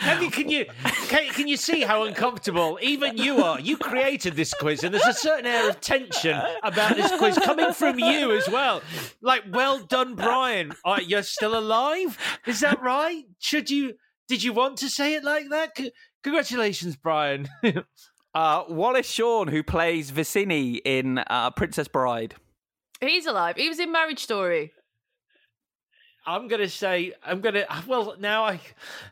Have 0.01 0.23
you, 0.23 0.29
can 0.29 0.51
you 0.51 0.67
can, 1.07 1.29
can 1.29 1.47
you 1.47 1.57
see 1.57 1.83
how 1.83 2.03
uncomfortable 2.03 2.81
even 2.83 3.17
you 3.17 3.37
are? 3.45 3.61
You 3.61 3.77
created 3.77 4.35
this 4.35 4.53
quiz, 4.53 4.83
and 4.83 4.93
there's 4.93 5.07
a 5.07 5.15
certain 5.15 5.47
air 5.47 5.71
of 5.71 5.81
tension 5.81 6.37
about 6.65 6.97
this 6.97 7.17
quiz 7.17 7.39
coming 7.39 7.73
from 7.73 8.01
you 8.01 8.33
as 8.33 8.49
well. 8.49 8.83
Like, 9.23 9.45
well 9.53 9.79
done, 9.79 10.17
Brian. 10.17 10.73
Uh, 10.85 10.99
you're 11.01 11.23
still 11.23 11.57
alive. 11.57 12.19
Is 12.45 12.59
that 12.59 12.83
right? 12.83 13.23
Should 13.39 13.71
you? 13.71 13.95
Did 14.27 14.43
you 14.43 14.53
want 14.53 14.79
to 14.79 14.91
say 14.91 15.15
it 15.15 15.23
like 15.23 15.49
that? 15.51 15.79
C- 15.79 15.93
congratulations, 16.25 16.97
Brian. 16.97 17.49
uh, 18.35 18.65
Wallace 18.69 19.09
Shawn, 19.09 19.47
who 19.47 19.63
plays 19.63 20.11
Vizzini 20.11 20.81
in 20.85 21.19
uh, 21.19 21.53
Princess 21.53 21.87
Bride. 21.87 22.35
He's 23.01 23.27
alive. 23.27 23.57
He 23.57 23.69
was 23.69 23.79
in 23.79 23.93
Marriage 23.93 24.19
Story. 24.25 24.73
I'm 26.27 26.49
gonna 26.49 26.69
say 26.69 27.13
I'm 27.25 27.41
gonna. 27.41 27.65
Well, 27.87 28.15
now 28.19 28.45
I. 28.45 28.61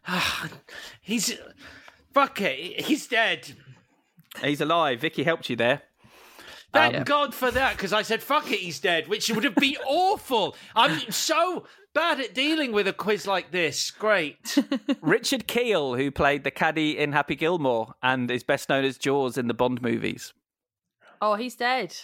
he's 1.01 1.37
fuck 2.13 2.41
it. 2.41 2.83
He's 2.83 3.07
dead. 3.07 3.53
He's 4.43 4.61
alive. 4.61 5.01
Vicky 5.01 5.25
helped 5.25 5.51
you 5.51 5.57
there. 5.57 5.83
Thank 6.73 6.97
Um, 6.97 7.05
God 7.05 7.35
for 7.35 7.51
that, 7.51 7.77
because 7.77 7.95
I 7.95 8.03
said, 8.03 8.23
fuck 8.23 8.51
it, 8.53 8.59
he's 8.59 8.79
dead, 8.79 9.09
which 9.09 9.31
would 9.31 9.45
have 9.45 9.55
been 9.55 9.77
awful. 9.87 10.55
I'm 10.77 11.11
so 11.11 11.65
bad 11.95 12.21
at 12.21 12.35
dealing 12.35 12.73
with 12.73 12.87
a 12.87 12.93
quiz 12.93 13.27
like 13.27 13.51
this. 13.53 13.91
Great. 13.91 14.59
Richard 15.01 15.47
Kiel, 15.47 15.95
who 15.95 16.11
played 16.11 16.45
the 16.45 16.51
caddy 16.51 16.99
in 16.99 17.13
Happy 17.13 17.37
Gilmore 17.37 17.95
and 18.03 18.31
is 18.31 18.43
best 18.45 18.69
known 18.69 18.85
as 18.85 18.99
Jaws 18.99 19.39
in 19.39 19.49
the 19.49 19.55
Bond 19.55 19.81
movies. 19.81 20.35
Oh, 21.23 21.37
he's 21.37 21.57
dead. 21.57 21.97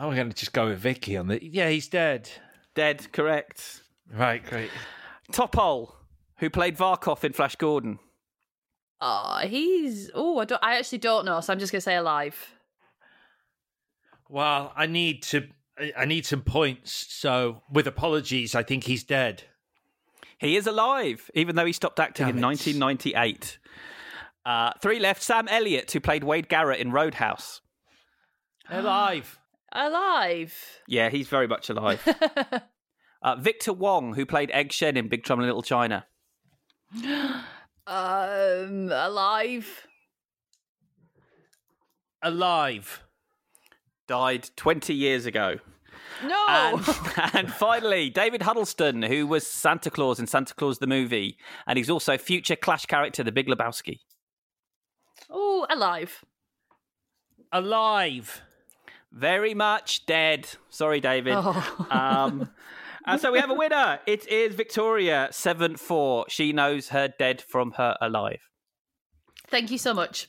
Oh, 0.00 0.08
we're 0.08 0.14
going 0.14 0.28
to 0.28 0.36
just 0.36 0.52
go 0.52 0.66
with 0.68 0.78
Vicky 0.78 1.16
on 1.16 1.26
the. 1.26 1.44
Yeah, 1.44 1.68
he's 1.68 1.88
dead. 1.88 2.30
Dead, 2.74 3.12
correct. 3.12 3.82
Right, 4.12 4.44
great. 4.44 4.70
Topol, 5.32 5.92
who 6.38 6.48
played 6.48 6.76
Zarkov 6.76 7.24
in 7.24 7.32
Flash 7.32 7.56
Gordon. 7.56 7.98
Oh, 9.00 9.40
he's. 9.44 10.10
Oh, 10.14 10.38
I 10.38 10.44
don't. 10.44 10.62
I 10.62 10.78
actually 10.78 10.98
don't 10.98 11.24
know, 11.24 11.40
so 11.40 11.52
I'm 11.52 11.58
just 11.58 11.72
gonna 11.72 11.80
say 11.80 11.96
alive. 11.96 12.54
Well, 14.28 14.72
I 14.76 14.86
need 14.86 15.22
to. 15.24 15.48
I 15.96 16.04
need 16.04 16.26
some 16.26 16.42
points. 16.42 16.92
So, 16.92 17.62
with 17.70 17.86
apologies, 17.86 18.54
I 18.54 18.62
think 18.62 18.84
he's 18.84 19.04
dead. 19.04 19.44
He 20.38 20.56
is 20.56 20.66
alive, 20.66 21.30
even 21.34 21.56
though 21.56 21.66
he 21.66 21.72
stopped 21.72 21.98
acting 21.98 22.26
Damn 22.26 22.38
in 22.38 22.44
it. 22.44 22.46
1998. 22.46 23.58
Uh, 24.46 24.70
three 24.80 25.00
left. 25.00 25.22
Sam 25.22 25.48
Elliott, 25.48 25.90
who 25.90 26.00
played 26.00 26.22
Wade 26.22 26.48
Garrett 26.48 26.78
in 26.80 26.92
Roadhouse. 26.92 27.60
Alive. 28.70 29.38
Alive. 29.78 30.80
Yeah, 30.88 31.08
he's 31.08 31.28
very 31.28 31.46
much 31.46 31.70
alive. 31.70 32.02
uh, 33.22 33.36
Victor 33.36 33.72
Wong, 33.72 34.14
who 34.14 34.26
played 34.26 34.50
Egg 34.50 34.72
Shen 34.72 34.96
in 34.96 35.08
Big 35.08 35.22
Trouble 35.22 35.44
in 35.44 35.48
Little 35.48 35.62
China. 35.62 36.04
Um, 37.86 38.90
alive. 38.90 39.86
Alive. 42.22 43.04
Died 44.08 44.50
20 44.56 44.92
years 44.94 45.26
ago. 45.26 45.58
No. 46.24 46.46
And, 46.48 46.84
and 47.34 47.52
finally, 47.52 48.10
David 48.10 48.42
Huddleston, 48.42 49.02
who 49.02 49.28
was 49.28 49.46
Santa 49.46 49.92
Claus 49.92 50.18
in 50.18 50.26
Santa 50.26 50.54
Claus 50.54 50.80
the 50.80 50.88
movie, 50.88 51.38
and 51.68 51.76
he's 51.76 51.88
also 51.88 52.18
future 52.18 52.56
Clash 52.56 52.86
character, 52.86 53.22
The 53.22 53.30
Big 53.30 53.46
Lebowski. 53.46 54.00
Oh, 55.30 55.68
alive. 55.70 56.24
Alive. 57.52 58.42
Very 59.12 59.54
much 59.54 60.06
dead. 60.06 60.48
Sorry, 60.70 61.00
David. 61.00 61.34
Oh. 61.36 61.86
Um, 61.90 62.50
and 63.06 63.20
so 63.20 63.32
we 63.32 63.38
have 63.38 63.50
a 63.50 63.54
winner. 63.54 64.00
It 64.06 64.28
is 64.28 64.54
Victoria, 64.54 65.28
7 65.30 65.76
4. 65.76 66.26
She 66.28 66.52
knows 66.52 66.88
her 66.90 67.08
dead 67.18 67.40
from 67.40 67.72
her 67.72 67.96
alive. 68.00 68.40
Thank 69.48 69.70
you 69.70 69.78
so 69.78 69.94
much. 69.94 70.28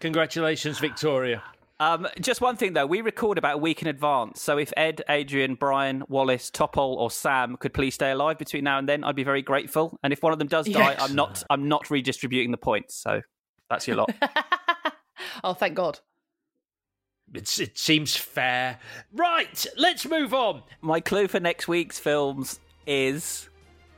Congratulations, 0.00 0.78
Victoria. 0.78 1.42
Um, 1.80 2.08
just 2.20 2.40
one 2.40 2.56
thing 2.56 2.72
though, 2.72 2.86
we 2.86 3.02
record 3.02 3.38
about 3.38 3.54
a 3.54 3.58
week 3.58 3.82
in 3.82 3.88
advance. 3.88 4.42
So 4.42 4.58
if 4.58 4.72
Ed, 4.76 5.02
Adrienne, 5.08 5.54
Brian, 5.54 6.02
Wallace, 6.08 6.50
Topol, 6.50 6.96
or 6.96 7.08
Sam 7.08 7.56
could 7.56 7.72
please 7.72 7.94
stay 7.94 8.10
alive 8.10 8.36
between 8.36 8.64
now 8.64 8.78
and 8.78 8.88
then, 8.88 9.04
I'd 9.04 9.14
be 9.14 9.22
very 9.22 9.42
grateful. 9.42 9.96
And 10.02 10.12
if 10.12 10.20
one 10.20 10.32
of 10.32 10.40
them 10.40 10.48
does 10.48 10.66
die, 10.66 10.90
Yes. 10.90 11.00
I'm 11.00 11.14
not 11.14 11.44
I'm 11.50 11.68
not 11.68 11.88
redistributing 11.88 12.50
the 12.50 12.56
points. 12.56 12.96
So 12.96 13.22
that's 13.70 13.86
your 13.86 13.96
lot. 13.96 14.10
Oh, 15.44 15.52
thank 15.54 15.74
God. 15.74 16.00
It's, 17.34 17.60
it 17.60 17.78
seems 17.78 18.16
fair. 18.16 18.78
Right, 19.12 19.66
let's 19.76 20.06
move 20.06 20.32
on. 20.32 20.62
My 20.80 21.00
clue 21.00 21.28
for 21.28 21.40
next 21.40 21.68
week's 21.68 21.98
films 21.98 22.60
is 22.86 23.48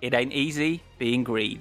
it 0.00 0.14
ain't 0.14 0.32
easy 0.32 0.82
being 0.98 1.22
green. 1.24 1.60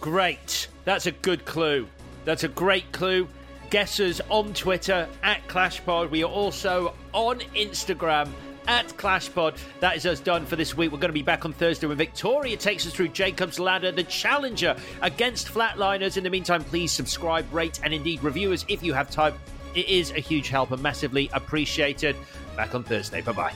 Great. 0.00 0.68
That's 0.84 1.06
a 1.06 1.12
good 1.12 1.44
clue. 1.44 1.86
That's 2.24 2.44
a 2.44 2.48
great 2.48 2.90
clue. 2.92 3.28
Guess 3.70 4.00
us 4.00 4.20
on 4.30 4.54
Twitter 4.54 5.08
at 5.22 5.46
ClashPod. 5.48 6.10
We 6.10 6.22
are 6.22 6.30
also 6.30 6.94
on 7.12 7.40
Instagram 7.54 8.28
at 8.68 8.86
ClashPod. 8.88 9.58
That 9.80 9.96
is 9.96 10.06
us 10.06 10.20
done 10.20 10.46
for 10.46 10.56
this 10.56 10.76
week. 10.76 10.92
We're 10.92 10.98
going 10.98 11.08
to 11.08 11.14
be 11.14 11.22
back 11.22 11.44
on 11.44 11.52
Thursday 11.52 11.86
when 11.86 11.96
Victoria 11.96 12.56
takes 12.56 12.86
us 12.86 12.92
through 12.92 13.08
Jacob's 13.08 13.58
Ladder, 13.58 13.92
the 13.92 14.04
challenger 14.04 14.76
against 15.02 15.48
Flatliners. 15.48 16.16
In 16.16 16.24
the 16.24 16.30
meantime, 16.30 16.62
please 16.64 16.92
subscribe, 16.92 17.52
rate, 17.52 17.80
and 17.82 17.92
indeed 17.92 18.22
review 18.22 18.52
us 18.52 18.64
if 18.68 18.82
you 18.82 18.92
have 18.92 19.10
time. 19.10 19.34
It 19.76 19.88
is 19.88 20.10
a 20.10 20.20
huge 20.20 20.48
help 20.48 20.72
and 20.72 20.82
massively 20.82 21.30
appreciated. 21.34 22.16
Back 22.56 22.74
on 22.74 22.82
Thursday. 22.82 23.20
Bye 23.20 23.32
bye. 23.32 23.52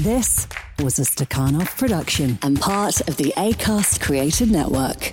This 0.00 0.48
was 0.78 0.98
a 0.98 1.02
Stakhanov 1.02 1.76
production 1.78 2.38
and 2.42 2.60
part 2.60 3.00
of 3.08 3.16
the 3.16 3.32
ACAST 3.36 4.00
Creative 4.00 4.50
Network. 4.50 5.12